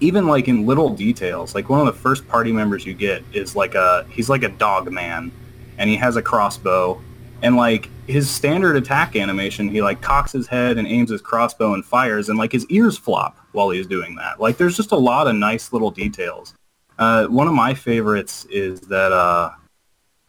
even 0.00 0.26
like 0.26 0.48
in 0.48 0.66
little 0.66 0.90
details, 0.90 1.54
like 1.54 1.68
one 1.68 1.80
of 1.80 1.86
the 1.86 2.00
first 2.00 2.26
party 2.28 2.52
members 2.52 2.84
you 2.84 2.94
get 2.94 3.22
is 3.32 3.56
like 3.56 3.74
a 3.74 4.06
he's 4.10 4.28
like 4.28 4.42
a 4.42 4.48
dog 4.48 4.90
man, 4.90 5.32
and 5.78 5.88
he 5.90 5.96
has 5.96 6.16
a 6.16 6.22
crossbow, 6.22 7.00
and 7.42 7.56
like 7.56 7.88
his 8.06 8.30
standard 8.30 8.76
attack 8.76 9.16
animation, 9.16 9.68
he 9.68 9.82
like 9.82 10.00
cocks 10.00 10.32
his 10.32 10.46
head 10.46 10.78
and 10.78 10.86
aims 10.86 11.10
his 11.10 11.20
crossbow 11.20 11.74
and 11.74 11.84
fires, 11.84 12.28
and 12.28 12.38
like 12.38 12.52
his 12.52 12.66
ears 12.66 12.96
flop 12.96 13.38
while 13.52 13.70
he's 13.70 13.86
doing 13.86 14.14
that. 14.16 14.40
Like 14.40 14.58
there's 14.58 14.76
just 14.76 14.92
a 14.92 14.96
lot 14.96 15.26
of 15.26 15.34
nice 15.34 15.72
little 15.72 15.90
details. 15.90 16.54
Uh, 16.98 17.26
one 17.26 17.46
of 17.46 17.54
my 17.54 17.74
favorites 17.74 18.46
is 18.50 18.80
that 18.82 19.12
uh, 19.12 19.50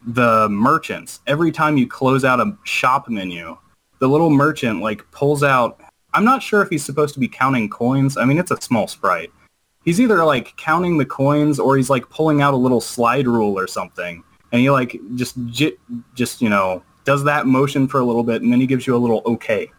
the 0.06 0.48
merchants. 0.48 1.20
Every 1.26 1.50
time 1.52 1.76
you 1.76 1.86
close 1.86 2.24
out 2.24 2.40
a 2.40 2.56
shop 2.64 3.08
menu, 3.08 3.56
the 4.00 4.08
little 4.08 4.30
merchant 4.30 4.80
like 4.80 5.08
pulls 5.10 5.42
out. 5.42 5.80
I'm 6.14 6.24
not 6.24 6.42
sure 6.42 6.62
if 6.62 6.70
he's 6.70 6.84
supposed 6.84 7.14
to 7.14 7.20
be 7.20 7.28
counting 7.28 7.68
coins. 7.68 8.16
I 8.16 8.24
mean, 8.24 8.38
it's 8.38 8.50
a 8.50 8.60
small 8.60 8.88
sprite. 8.88 9.30
He's 9.88 10.02
either 10.02 10.22
like 10.22 10.54
counting 10.58 10.98
the 10.98 11.06
coins 11.06 11.58
or 11.58 11.78
he's 11.78 11.88
like 11.88 12.10
pulling 12.10 12.42
out 12.42 12.52
a 12.52 12.58
little 12.58 12.82
slide 12.82 13.26
rule 13.26 13.58
or 13.58 13.66
something, 13.66 14.22
and 14.52 14.60
he 14.60 14.68
like 14.70 15.00
just 15.14 15.34
just 16.14 16.42
you 16.42 16.50
know 16.50 16.82
does 17.06 17.24
that 17.24 17.46
motion 17.46 17.88
for 17.88 17.98
a 17.98 18.04
little 18.04 18.22
bit, 18.22 18.42
and 18.42 18.52
then 18.52 18.60
he 18.60 18.66
gives 18.66 18.86
you 18.86 18.94
a 18.94 18.98
little 18.98 19.22
okay. 19.24 19.72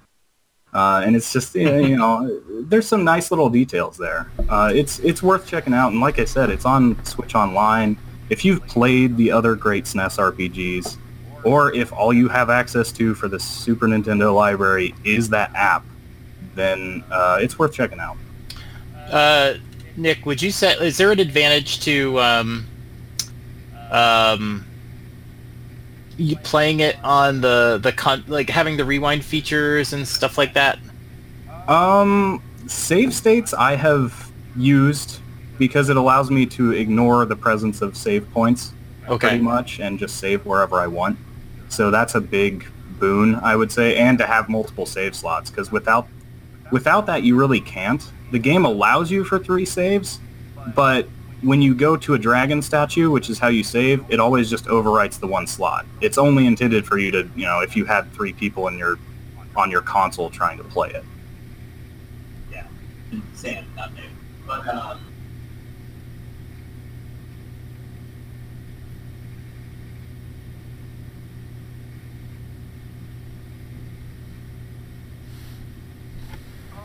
Uh, 0.73 1.03
and 1.05 1.15
it's 1.15 1.31
just 1.31 1.53
you 1.53 1.95
know 1.95 2.41
there's 2.61 2.87
some 2.87 3.03
nice 3.03 3.29
little 3.29 3.51
details 3.51 3.97
there. 3.97 4.31
Uh, 4.49 4.71
it's 4.73 4.97
it's 5.01 5.21
worth 5.21 5.45
checking 5.45 5.75
out, 5.75 5.91
and 5.91 6.01
like 6.01 6.17
I 6.17 6.25
said, 6.25 6.49
it's 6.49 6.65
on 6.65 7.05
Switch 7.05 7.35
Online. 7.35 7.95
If 8.31 8.43
you've 8.43 8.65
played 8.65 9.15
the 9.15 9.31
other 9.31 9.53
great 9.53 9.83
SNES 9.83 10.17
RPGs, 10.33 10.97
or 11.43 11.71
if 11.75 11.93
all 11.93 12.11
you 12.11 12.29
have 12.29 12.49
access 12.49 12.91
to 12.93 13.13
for 13.13 13.27
the 13.27 13.39
Super 13.39 13.85
Nintendo 13.85 14.33
library 14.33 14.95
is 15.05 15.29
that 15.29 15.53
app, 15.53 15.85
then 16.55 17.03
uh, 17.11 17.37
it's 17.39 17.59
worth 17.59 17.73
checking 17.73 17.99
out. 17.99 18.17
Nick, 19.99 20.25
would 20.25 20.41
you 20.41 20.51
say 20.51 20.73
is 20.77 20.97
there 20.97 21.11
an 21.11 21.19
advantage 21.19 21.81
to 21.81 22.19
um, 22.19 22.65
um, 23.91 24.65
you 26.17 26.35
playing 26.37 26.79
it 26.79 26.97
on 27.03 27.41
the 27.41 27.79
the 27.81 27.91
con- 27.91 28.23
like 28.27 28.49
having 28.49 28.77
the 28.77 28.85
rewind 28.85 29.23
features 29.23 29.93
and 29.93 30.07
stuff 30.07 30.37
like 30.37 30.53
that? 30.53 30.79
Um, 31.67 32.41
save 32.67 33.13
states 33.13 33.53
I 33.53 33.75
have 33.75 34.31
used 34.55 35.19
because 35.57 35.89
it 35.89 35.97
allows 35.97 36.31
me 36.31 36.45
to 36.45 36.71
ignore 36.71 37.25
the 37.25 37.35
presence 37.35 37.81
of 37.81 37.95
save 37.97 38.29
points 38.31 38.73
Okay. 39.07 39.27
pretty 39.29 39.43
much 39.43 39.79
and 39.79 39.99
just 39.99 40.17
save 40.17 40.45
wherever 40.45 40.79
I 40.79 40.87
want. 40.87 41.17
So 41.67 41.91
that's 41.91 42.15
a 42.15 42.21
big 42.21 42.65
boon, 42.99 43.35
I 43.35 43.55
would 43.55 43.71
say, 43.71 43.95
and 43.97 44.17
to 44.19 44.25
have 44.25 44.49
multiple 44.49 44.85
save 44.85 45.15
slots 45.15 45.49
because 45.49 45.71
without 45.71 46.07
without 46.71 47.05
that 47.07 47.23
you 47.23 47.35
really 47.35 47.59
can't. 47.59 48.07
The 48.31 48.39
game 48.39 48.65
allows 48.65 49.09
you 49.09 49.23
for 49.23 49.39
three 49.39 49.65
saves, 49.65 50.19
but 50.75 51.09
when 51.41 51.61
you 51.61 51.73
go 51.73 51.95
to 51.97 52.13
a 52.13 52.19
dragon 52.19 52.61
statue, 52.61 53.09
which 53.09 53.29
is 53.29 53.39
how 53.39 53.47
you 53.47 53.63
save, 53.63 54.03
it 54.09 54.19
always 54.19 54.49
just 54.49 54.65
overwrites 54.65 55.19
the 55.19 55.27
one 55.27 55.47
slot. 55.47 55.85
It's 56.01 56.17
only 56.17 56.45
intended 56.45 56.85
for 56.85 56.97
you 56.97 57.11
to, 57.11 57.29
you 57.35 57.45
know, 57.45 57.61
if 57.61 57.75
you 57.75 57.85
had 57.85 58.11
three 58.13 58.33
people 58.33 58.67
in 58.67 58.77
your 58.77 58.99
on 59.55 59.71
your 59.71 59.81
console 59.81 60.29
trying 60.29 60.57
to 60.57 60.63
play 60.63 60.89
it. 60.89 61.03
Yeah, 62.51 62.67
Sam, 63.33 63.65
not 63.75 63.93
new. 63.95 64.01
But 64.45 64.67
um, 64.67 64.99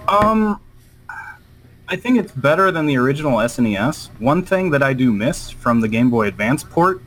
Um, 0.07 0.61
I 1.89 1.97
think 1.97 2.19
it's 2.19 2.33
better 2.33 2.71
than 2.71 2.87
the 2.87 2.97
original 2.97 3.33
SNES. 3.39 4.09
One 4.19 4.43
thing 4.43 4.71
that 4.71 4.83
I 4.83 4.95
do 4.95 5.13
miss 5.13 5.51
from 5.51 5.81
the 5.81 5.89
Game 5.89 6.11
Boy 6.11 6.29
Advance 6.29 6.65
port 6.65 7.03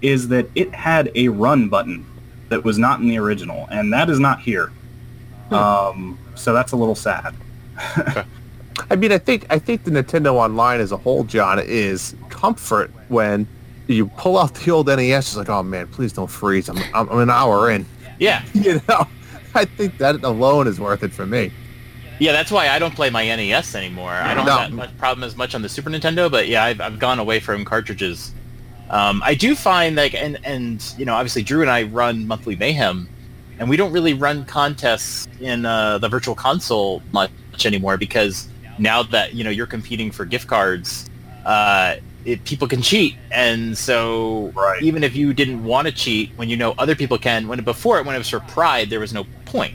is 0.00 0.28
that 0.28 0.48
it 0.54 0.74
had 0.74 1.12
a 1.14 1.28
run 1.28 1.68
button 1.68 2.06
that 2.48 2.64
was 2.64 2.78
not 2.78 3.00
in 3.00 3.08
the 3.08 3.18
original, 3.18 3.66
and 3.70 3.92
that 3.92 4.08
is 4.08 4.18
not 4.18 4.40
here. 4.40 4.72
Um, 5.50 6.18
so 6.34 6.52
that's 6.52 6.72
a 6.72 6.76
little 6.76 6.94
sad. 6.94 7.34
I 8.90 8.96
mean, 8.96 9.12
I 9.12 9.18
think 9.18 9.46
I 9.50 9.58
think 9.58 9.84
the 9.84 9.90
Nintendo 9.90 10.34
Online 10.34 10.80
as 10.80 10.92
a 10.92 10.96
whole, 10.96 11.24
John, 11.24 11.58
is 11.58 12.14
comfort 12.30 12.90
when 13.08 13.46
you 13.86 14.06
pull 14.08 14.38
out 14.38 14.54
the 14.54 14.70
old 14.70 14.86
NES. 14.86 15.28
It's 15.28 15.36
like, 15.36 15.50
oh 15.50 15.62
man, 15.62 15.86
please 15.88 16.12
don't 16.12 16.30
freeze. 16.30 16.68
I'm 16.68 16.78
I'm, 16.94 17.08
I'm 17.10 17.18
an 17.18 17.30
hour 17.30 17.70
in. 17.70 17.86
Yeah, 18.18 18.44
You 18.54 18.80
know, 18.88 19.06
I 19.54 19.64
think 19.64 19.98
that 19.98 20.22
alone 20.24 20.66
is 20.66 20.80
worth 20.80 21.02
it 21.02 21.12
for 21.12 21.26
me. 21.26 21.52
Yeah. 22.18 22.32
That's 22.32 22.50
why 22.50 22.68
I 22.68 22.78
don't 22.78 22.94
play 22.94 23.10
my 23.10 23.24
NES 23.24 23.74
anymore. 23.74 24.10
I 24.12 24.34
don't 24.34 24.46
No. 24.46 24.52
have 24.58 24.70
that 24.70 24.76
much 24.76 24.96
problem 24.98 25.24
as 25.24 25.36
much 25.36 25.54
on 25.54 25.62
the 25.62 25.68
Super 25.68 25.90
Nintendo, 25.90 26.30
but 26.30 26.48
yeah, 26.48 26.64
I've, 26.64 26.80
I've 26.80 26.98
gone 26.98 27.18
away 27.18 27.40
from 27.40 27.64
cartridges. 27.64 28.32
Um, 28.90 29.22
I 29.24 29.34
do 29.34 29.54
find 29.54 29.96
like, 29.96 30.14
and 30.14 30.38
and 30.44 30.84
you 30.98 31.04
know, 31.04 31.14
obviously 31.14 31.42
Drew 31.42 31.62
and 31.62 31.70
I 31.70 31.84
run 31.84 32.26
monthly 32.26 32.56
mayhem, 32.56 33.08
and 33.58 33.68
we 33.68 33.76
don't 33.76 33.92
really 33.92 34.12
run 34.14 34.44
contests 34.44 35.26
in 35.40 35.64
uh, 35.64 35.98
the 35.98 36.08
virtual 36.08 36.34
console 36.34 37.02
much 37.12 37.30
anymore 37.64 37.96
because 37.96 38.48
now 38.78 39.02
that 39.04 39.34
you 39.34 39.44
know 39.44 39.50
you're 39.50 39.66
competing 39.66 40.10
for 40.10 40.24
gift 40.26 40.46
cards, 40.46 41.08
uh, 41.46 41.96
it, 42.26 42.44
people 42.44 42.68
can 42.68 42.82
cheat, 42.82 43.16
and 43.30 43.76
so 43.78 44.52
Right. 44.54 44.82
even 44.82 45.02
if 45.04 45.16
you 45.16 45.32
didn't 45.32 45.64
want 45.64 45.86
to 45.88 45.92
cheat, 45.92 46.30
when 46.36 46.48
you 46.50 46.56
know 46.56 46.74
other 46.78 46.94
people 46.94 47.16
can, 47.18 47.48
when 47.48 47.62
before 47.64 47.98
it 47.98 48.04
when 48.04 48.14
it 48.14 48.18
was 48.18 48.28
for 48.28 48.40
pride, 48.40 48.90
there 48.90 49.00
was 49.00 49.14
no 49.14 49.24
point. 49.46 49.74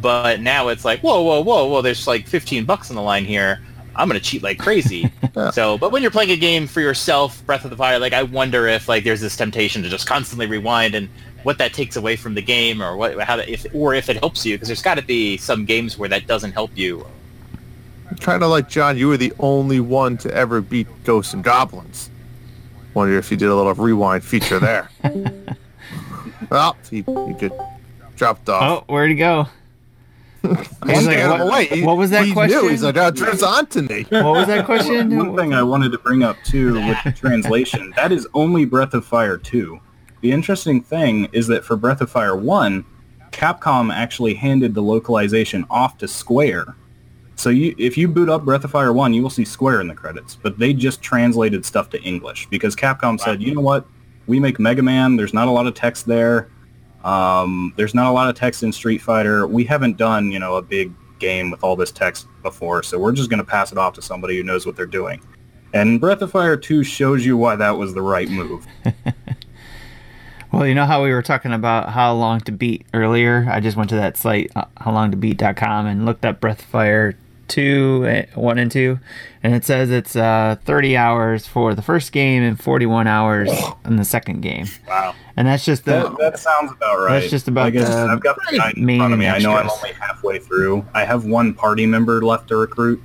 But 0.00 0.40
now 0.40 0.68
it's 0.68 0.84
like, 0.84 1.00
whoa, 1.00 1.22
whoa, 1.22 1.40
whoa, 1.40 1.66
whoa! 1.66 1.82
There's 1.82 2.06
like 2.06 2.26
15 2.26 2.64
bucks 2.64 2.90
on 2.90 2.96
the 2.96 3.02
line 3.02 3.24
here. 3.24 3.60
I'm 3.96 4.06
gonna 4.06 4.20
cheat 4.20 4.42
like 4.42 4.58
crazy. 4.58 5.12
Yeah. 5.36 5.50
So, 5.50 5.78
but 5.78 5.92
when 5.92 6.02
you're 6.02 6.10
playing 6.10 6.30
a 6.32 6.36
game 6.36 6.66
for 6.66 6.80
yourself, 6.80 7.44
Breath 7.46 7.62
of 7.64 7.70
the 7.70 7.76
Fire, 7.76 8.00
like 8.00 8.12
I 8.12 8.24
wonder 8.24 8.66
if 8.66 8.88
like 8.88 9.04
there's 9.04 9.20
this 9.20 9.36
temptation 9.36 9.84
to 9.84 9.88
just 9.88 10.04
constantly 10.04 10.46
rewind 10.46 10.96
and 10.96 11.08
what 11.44 11.58
that 11.58 11.72
takes 11.72 11.94
away 11.94 12.16
from 12.16 12.34
the 12.34 12.42
game, 12.42 12.82
or 12.82 12.96
what 12.96 13.20
how 13.20 13.36
that, 13.36 13.48
if 13.48 13.64
or 13.72 13.94
if 13.94 14.08
it 14.08 14.16
helps 14.16 14.44
you, 14.44 14.56
because 14.56 14.68
there's 14.68 14.82
got 14.82 14.96
to 14.96 15.02
be 15.02 15.36
some 15.36 15.64
games 15.64 15.96
where 15.96 16.08
that 16.08 16.26
doesn't 16.26 16.52
help 16.52 16.70
you. 16.74 17.06
Kind 18.20 18.42
of 18.42 18.50
like 18.50 18.68
John, 18.68 18.96
you 18.96 19.06
were 19.06 19.16
the 19.16 19.32
only 19.38 19.78
one 19.78 20.16
to 20.18 20.34
ever 20.34 20.60
beat 20.60 20.88
Ghosts 21.04 21.34
and 21.34 21.44
Goblins. 21.44 22.10
Wonder 22.94 23.16
if 23.16 23.30
you 23.30 23.36
did 23.36 23.48
a 23.48 23.54
little 23.54 23.74
rewind 23.74 24.24
feature 24.24 24.58
there. 24.58 24.90
well, 25.04 25.46
oh, 26.50 26.76
he, 26.90 27.02
he 27.02 27.34
just 27.34 27.54
dropped 28.16 28.48
off. 28.48 28.82
Oh, 28.88 28.92
where'd 28.92 29.10
he 29.10 29.14
go? 29.16 29.46
He's 30.42 31.06
like, 31.06 31.28
what- 31.28 31.40
away. 31.40 31.82
What 31.82 31.96
was 31.96 32.10
that 32.10 32.26
he 32.26 32.32
question? 32.32 32.60
Knew. 32.60 32.68
He's 32.68 32.82
like, 32.82 32.96
oh, 32.96 33.10
Drew's 33.10 33.42
on 33.42 33.66
to 33.66 33.82
me. 33.82 34.06
What 34.10 34.24
was 34.24 34.46
that 34.46 34.64
question? 34.64 35.16
One 35.16 35.36
thing 35.36 35.52
I 35.52 35.62
wanted 35.62 35.92
to 35.92 35.98
bring 35.98 36.22
up 36.22 36.36
too 36.44 36.74
with 36.74 36.98
the 37.04 37.12
translation, 37.12 37.92
that 37.96 38.12
is 38.12 38.26
only 38.34 38.64
Breath 38.64 38.94
of 38.94 39.04
Fire 39.04 39.36
2. 39.36 39.80
The 40.20 40.32
interesting 40.32 40.80
thing 40.82 41.28
is 41.32 41.46
that 41.48 41.64
for 41.64 41.76
Breath 41.76 42.00
of 42.00 42.10
Fire 42.10 42.36
1, 42.36 42.84
Capcom 43.30 43.92
actually 43.92 44.34
handed 44.34 44.74
the 44.74 44.82
localization 44.82 45.64
off 45.70 45.98
to 45.98 46.08
Square. 46.08 46.74
So 47.36 47.50
you, 47.50 47.74
if 47.78 47.96
you 47.96 48.08
boot 48.08 48.28
up 48.28 48.44
Breath 48.44 48.64
of 48.64 48.72
Fire 48.72 48.92
1, 48.92 49.14
you 49.14 49.22
will 49.22 49.30
see 49.30 49.44
Square 49.44 49.80
in 49.80 49.86
the 49.88 49.94
credits, 49.94 50.34
but 50.34 50.58
they 50.58 50.72
just 50.72 51.02
translated 51.02 51.64
stuff 51.64 51.88
to 51.90 52.02
English 52.02 52.48
because 52.48 52.74
Capcom 52.74 53.20
said, 53.20 53.40
you 53.40 53.54
know 53.54 53.60
what, 53.60 53.86
we 54.26 54.40
make 54.40 54.58
Mega 54.58 54.82
Man, 54.82 55.16
there's 55.16 55.32
not 55.34 55.46
a 55.46 55.50
lot 55.52 55.66
of 55.68 55.74
text 55.74 56.06
there, 56.06 56.48
um, 57.08 57.72
there's 57.76 57.94
not 57.94 58.06
a 58.06 58.12
lot 58.12 58.28
of 58.28 58.36
text 58.36 58.62
in 58.62 58.72
Street 58.72 58.98
Fighter, 58.98 59.46
we 59.46 59.64
haven't 59.64 59.96
done, 59.96 60.30
you 60.30 60.38
know, 60.38 60.56
a 60.56 60.62
big 60.62 60.92
game 61.18 61.50
with 61.50 61.64
all 61.64 61.76
this 61.76 61.90
text 61.90 62.26
before, 62.42 62.82
so 62.82 62.98
we're 62.98 63.12
just 63.12 63.30
going 63.30 63.38
to 63.38 63.46
pass 63.46 63.72
it 63.72 63.78
off 63.78 63.94
to 63.94 64.02
somebody 64.02 64.36
who 64.36 64.42
knows 64.42 64.66
what 64.66 64.76
they're 64.76 64.86
doing. 64.86 65.20
And 65.72 66.00
Breath 66.00 66.22
of 66.22 66.30
Fire 66.30 66.56
2 66.56 66.84
shows 66.84 67.24
you 67.24 67.36
why 67.36 67.56
that 67.56 67.76
was 67.76 67.94
the 67.94 68.02
right 68.02 68.28
move. 68.28 68.66
Well, 70.50 70.66
you 70.66 70.74
know 70.74 70.86
how 70.86 71.04
we 71.04 71.12
were 71.12 71.22
talking 71.22 71.52
about 71.52 71.90
how 71.90 72.14
long 72.14 72.40
to 72.40 72.52
beat 72.52 72.86
earlier? 72.94 73.46
I 73.50 73.60
just 73.60 73.76
went 73.76 73.90
to 73.90 73.96
that 73.96 74.16
site, 74.16 74.50
uh, 74.56 74.64
howlongtobeat.com, 74.78 75.86
and 75.86 76.06
looked 76.06 76.24
up 76.24 76.40
Breath 76.40 76.60
of 76.60 76.64
Fire 76.64 77.14
2, 77.48 78.26
uh, 78.34 78.40
1 78.40 78.58
and 78.58 78.70
2, 78.70 78.98
and 79.42 79.54
it 79.54 79.64
says 79.64 79.90
it's 79.90 80.14
uh, 80.16 80.56
30 80.64 80.96
hours 80.96 81.46
for 81.46 81.74
the 81.74 81.82
first 81.82 82.12
game 82.12 82.42
and 82.42 82.58
41 82.60 83.06
hours 83.06 83.50
in 83.84 83.96
the 83.96 84.04
second 84.04 84.40
game. 84.42 84.66
Wow. 84.86 85.14
And 85.36 85.46
that's 85.48 85.64
just 85.64 85.84
the. 85.84 85.92
That, 85.92 86.18
that 86.18 86.38
sounds 86.38 86.72
about 86.72 86.98
right. 86.98 87.20
That's 87.20 87.30
just 87.30 87.48
about 87.48 87.68
I 87.68 87.72
said, 87.78 87.86
the 87.86 88.12
I've 88.12 88.20
got 88.20 88.36
the 88.50 88.56
guide 88.58 88.74
in 88.76 88.96
front 88.98 89.12
of 89.12 89.18
me. 89.18 89.28
I 89.28 89.38
know 89.38 89.52
I'm 89.52 89.70
only 89.70 89.92
halfway 89.92 90.38
through. 90.38 90.84
I 90.94 91.04
have 91.04 91.24
one 91.24 91.54
party 91.54 91.86
member 91.86 92.22
left 92.22 92.48
to 92.48 92.56
recruit. 92.56 93.00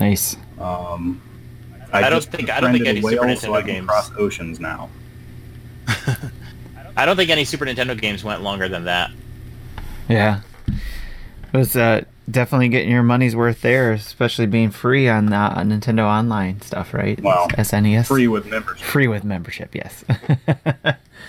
Nice. 0.00 0.36
Um, 0.58 1.22
I 1.92 2.10
don't 2.10 2.24
think- 2.24 2.50
I 2.50 2.60
don't 2.60 2.72
think 2.72 2.86
any 2.86 3.00
Super 3.00 3.26
whale, 3.26 3.36
so 3.36 3.48
Nintendo 3.52 3.54
I 3.56 3.62
can 3.62 3.70
games- 3.70 3.86
cross 3.86 4.10
oceans 4.18 4.60
now. 4.60 4.90
I 6.96 7.04
don't 7.06 7.16
think 7.16 7.30
any 7.30 7.44
Super 7.44 7.64
Nintendo 7.66 7.98
games 7.98 8.24
went 8.24 8.42
longer 8.42 8.68
than 8.68 8.84
that. 8.84 9.10
Yeah. 10.08 10.40
It 10.68 11.56
was 11.56 11.76
uh, 11.76 12.04
definitely 12.30 12.68
getting 12.68 12.90
your 12.90 13.02
money's 13.02 13.36
worth 13.36 13.62
there, 13.62 13.92
especially 13.92 14.46
being 14.46 14.70
free 14.70 15.08
on 15.08 15.32
uh, 15.32 15.56
Nintendo 15.58 16.04
Online 16.04 16.60
stuff, 16.60 16.92
right? 16.92 17.20
Wow. 17.20 17.46
SNES. 17.50 18.06
Free 18.06 18.28
with 18.28 18.46
membership. 18.46 18.86
Free 18.86 19.08
with 19.08 19.24
membership, 19.24 19.74
yes. 19.74 20.04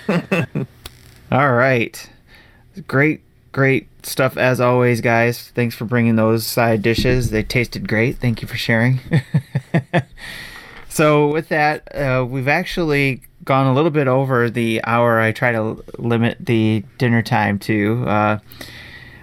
All 1.31 1.51
right. 1.51 2.09
Great, 2.87 3.21
great 3.51 3.87
stuff 4.03 4.37
as 4.37 4.59
always, 4.59 5.01
guys. 5.01 5.49
Thanks 5.49 5.75
for 5.75 5.85
bringing 5.85 6.15
those 6.15 6.45
side 6.45 6.81
dishes. 6.81 7.31
They 7.31 7.43
tasted 7.43 7.87
great. 7.87 8.17
Thank 8.17 8.41
you 8.41 8.47
for 8.47 8.57
sharing. 8.57 8.99
so, 10.89 11.27
with 11.27 11.49
that, 11.49 11.95
uh, 11.95 12.25
we've 12.25 12.47
actually 12.47 13.21
gone 13.43 13.67
a 13.67 13.73
little 13.73 13.91
bit 13.91 14.07
over 14.07 14.49
the 14.49 14.81
hour 14.83 15.19
I 15.19 15.31
try 15.31 15.51
to 15.51 15.83
limit 15.97 16.37
the 16.39 16.83
dinner 16.97 17.21
time 17.21 17.59
to. 17.59 18.03
Uh, 18.07 18.39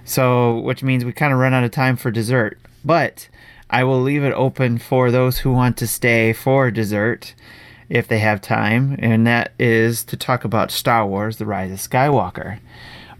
so, 0.04 0.58
which 0.60 0.82
means 0.82 1.04
we 1.04 1.12
kind 1.12 1.32
of 1.32 1.38
run 1.38 1.54
out 1.54 1.64
of 1.64 1.70
time 1.70 1.96
for 1.96 2.10
dessert. 2.10 2.58
But 2.84 3.28
I 3.70 3.84
will 3.84 4.00
leave 4.00 4.22
it 4.22 4.32
open 4.32 4.78
for 4.78 5.10
those 5.10 5.38
who 5.38 5.52
want 5.52 5.76
to 5.78 5.86
stay 5.86 6.32
for 6.32 6.70
dessert. 6.70 7.34
if 7.88 8.08
they 8.08 8.18
have 8.18 8.40
time, 8.40 8.96
and 8.98 9.26
that 9.26 9.52
is 9.58 10.04
to 10.04 10.16
talk 10.16 10.44
about 10.44 10.70
Star 10.70 11.06
Wars: 11.06 11.36
The 11.36 11.46
Rise 11.46 11.70
of 11.70 11.78
Skywalker. 11.78 12.58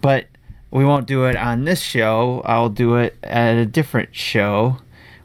But 0.01 0.27
we 0.71 0.85
won't 0.85 1.07
do 1.07 1.25
it 1.27 1.37
on 1.37 1.65
this 1.65 1.81
show. 1.81 2.43
I'll 2.45 2.71
do 2.71 2.97
it 2.97 3.17
at 3.23 3.57
a 3.57 3.67
different 3.67 4.15
show 4.15 4.79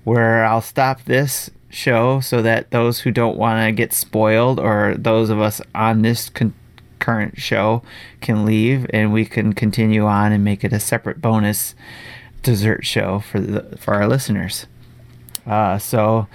where 0.03 0.45
I'll 0.45 0.61
stop 0.61 1.03
this 1.05 1.49
show 1.69 2.19
so 2.19 2.41
that 2.41 2.71
those 2.71 2.99
who 3.01 3.11
don't 3.11 3.37
want 3.37 3.65
to 3.65 3.71
get 3.71 3.93
spoiled 3.93 4.59
or 4.59 4.95
those 4.97 5.29
of 5.29 5.39
us 5.39 5.61
on 5.73 6.01
this 6.01 6.29
con- 6.29 6.53
current 6.99 7.39
show 7.39 7.81
can 8.21 8.45
leave 8.45 8.85
and 8.91 9.13
we 9.13 9.25
can 9.25 9.53
continue 9.53 10.05
on 10.05 10.31
and 10.31 10.43
make 10.43 10.63
it 10.63 10.73
a 10.73 10.79
separate 10.79 11.21
bonus 11.21 11.75
dessert 12.43 12.85
show 12.85 13.19
for 13.19 13.39
the 13.39 13.77
for 13.77 13.93
our 13.95 14.07
listeners. 14.07 14.67
Uh, 15.45 15.77
so 15.77 16.27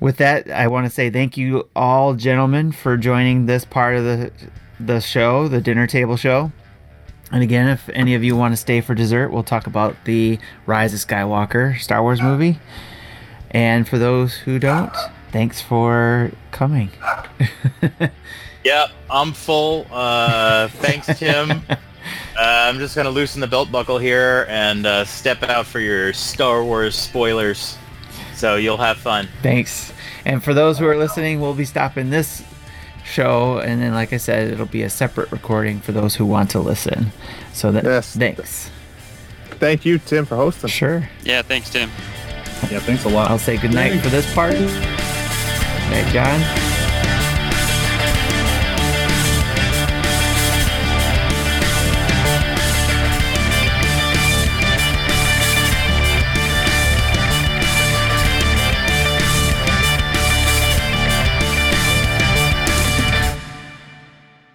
with 0.00 0.16
that, 0.18 0.50
I 0.50 0.66
want 0.68 0.86
to 0.86 0.90
say 0.90 1.10
thank 1.10 1.36
you 1.36 1.68
all 1.74 2.14
gentlemen 2.14 2.72
for 2.72 2.96
joining 2.96 3.46
this 3.46 3.64
part 3.64 3.96
of 3.96 4.04
the 4.04 4.32
the 4.78 5.00
show, 5.00 5.48
the 5.48 5.60
dinner 5.60 5.86
table 5.86 6.16
show. 6.16 6.52
And 7.32 7.42
again, 7.42 7.68
if 7.68 7.88
any 7.90 8.14
of 8.14 8.22
you 8.22 8.36
want 8.36 8.52
to 8.52 8.56
stay 8.56 8.80
for 8.80 8.94
dessert, 8.94 9.30
we'll 9.30 9.42
talk 9.42 9.66
about 9.66 9.96
the 10.04 10.38
Rise 10.66 10.92
of 10.92 11.00
Skywalker 11.00 11.78
Star 11.80 12.02
Wars 12.02 12.20
movie. 12.20 12.60
And 13.50 13.88
for 13.88 13.98
those 13.98 14.34
who 14.34 14.58
don't, 14.58 14.92
thanks 15.32 15.60
for 15.60 16.32
coming. 16.50 16.90
Yep, 18.64 18.90
I'm 19.10 19.32
full. 19.32 19.86
Uh, 19.90 20.68
thanks, 20.68 21.06
Tim. 21.18 21.50
uh, 21.70 21.76
I'm 22.36 22.78
just 22.78 22.96
gonna 22.96 23.10
loosen 23.10 23.40
the 23.40 23.46
belt 23.46 23.70
buckle 23.70 23.98
here 23.98 24.46
and 24.48 24.86
uh, 24.86 25.04
step 25.04 25.42
out 25.42 25.66
for 25.66 25.80
your 25.80 26.12
Star 26.12 26.64
Wars 26.64 26.94
spoilers. 26.96 27.76
So 28.34 28.56
you'll 28.56 28.78
have 28.78 28.96
fun. 28.98 29.28
Thanks. 29.42 29.92
And 30.24 30.42
for 30.42 30.54
those 30.54 30.78
who 30.78 30.86
are 30.86 30.96
listening, 30.96 31.40
we'll 31.40 31.54
be 31.54 31.66
stopping 31.66 32.10
this 32.10 32.42
show, 33.04 33.58
and 33.58 33.82
then, 33.82 33.92
like 33.92 34.12
I 34.12 34.16
said, 34.16 34.50
it'll 34.50 34.64
be 34.66 34.82
a 34.82 34.90
separate 34.90 35.30
recording 35.30 35.80
for 35.80 35.92
those 35.92 36.14
who 36.14 36.24
want 36.24 36.50
to 36.52 36.60
listen. 36.60 37.12
So 37.52 37.70
that 37.72 37.84
Yes. 37.84 38.16
thanks. 38.16 38.70
Thank 39.60 39.84
you, 39.84 39.98
Tim, 39.98 40.24
for 40.24 40.36
hosting. 40.36 40.70
Sure. 40.70 41.08
Yeah, 41.22 41.42
thanks, 41.42 41.70
Tim. 41.70 41.90
Yeah, 42.70 42.80
thanks 42.80 43.04
a 43.04 43.08
lot. 43.08 43.30
I'll 43.30 43.38
say 43.38 43.56
goodnight 43.58 44.00
for 44.00 44.08
this 44.08 44.32
part. 44.34 44.54
Okay, 44.54 46.08
John. 46.12 46.73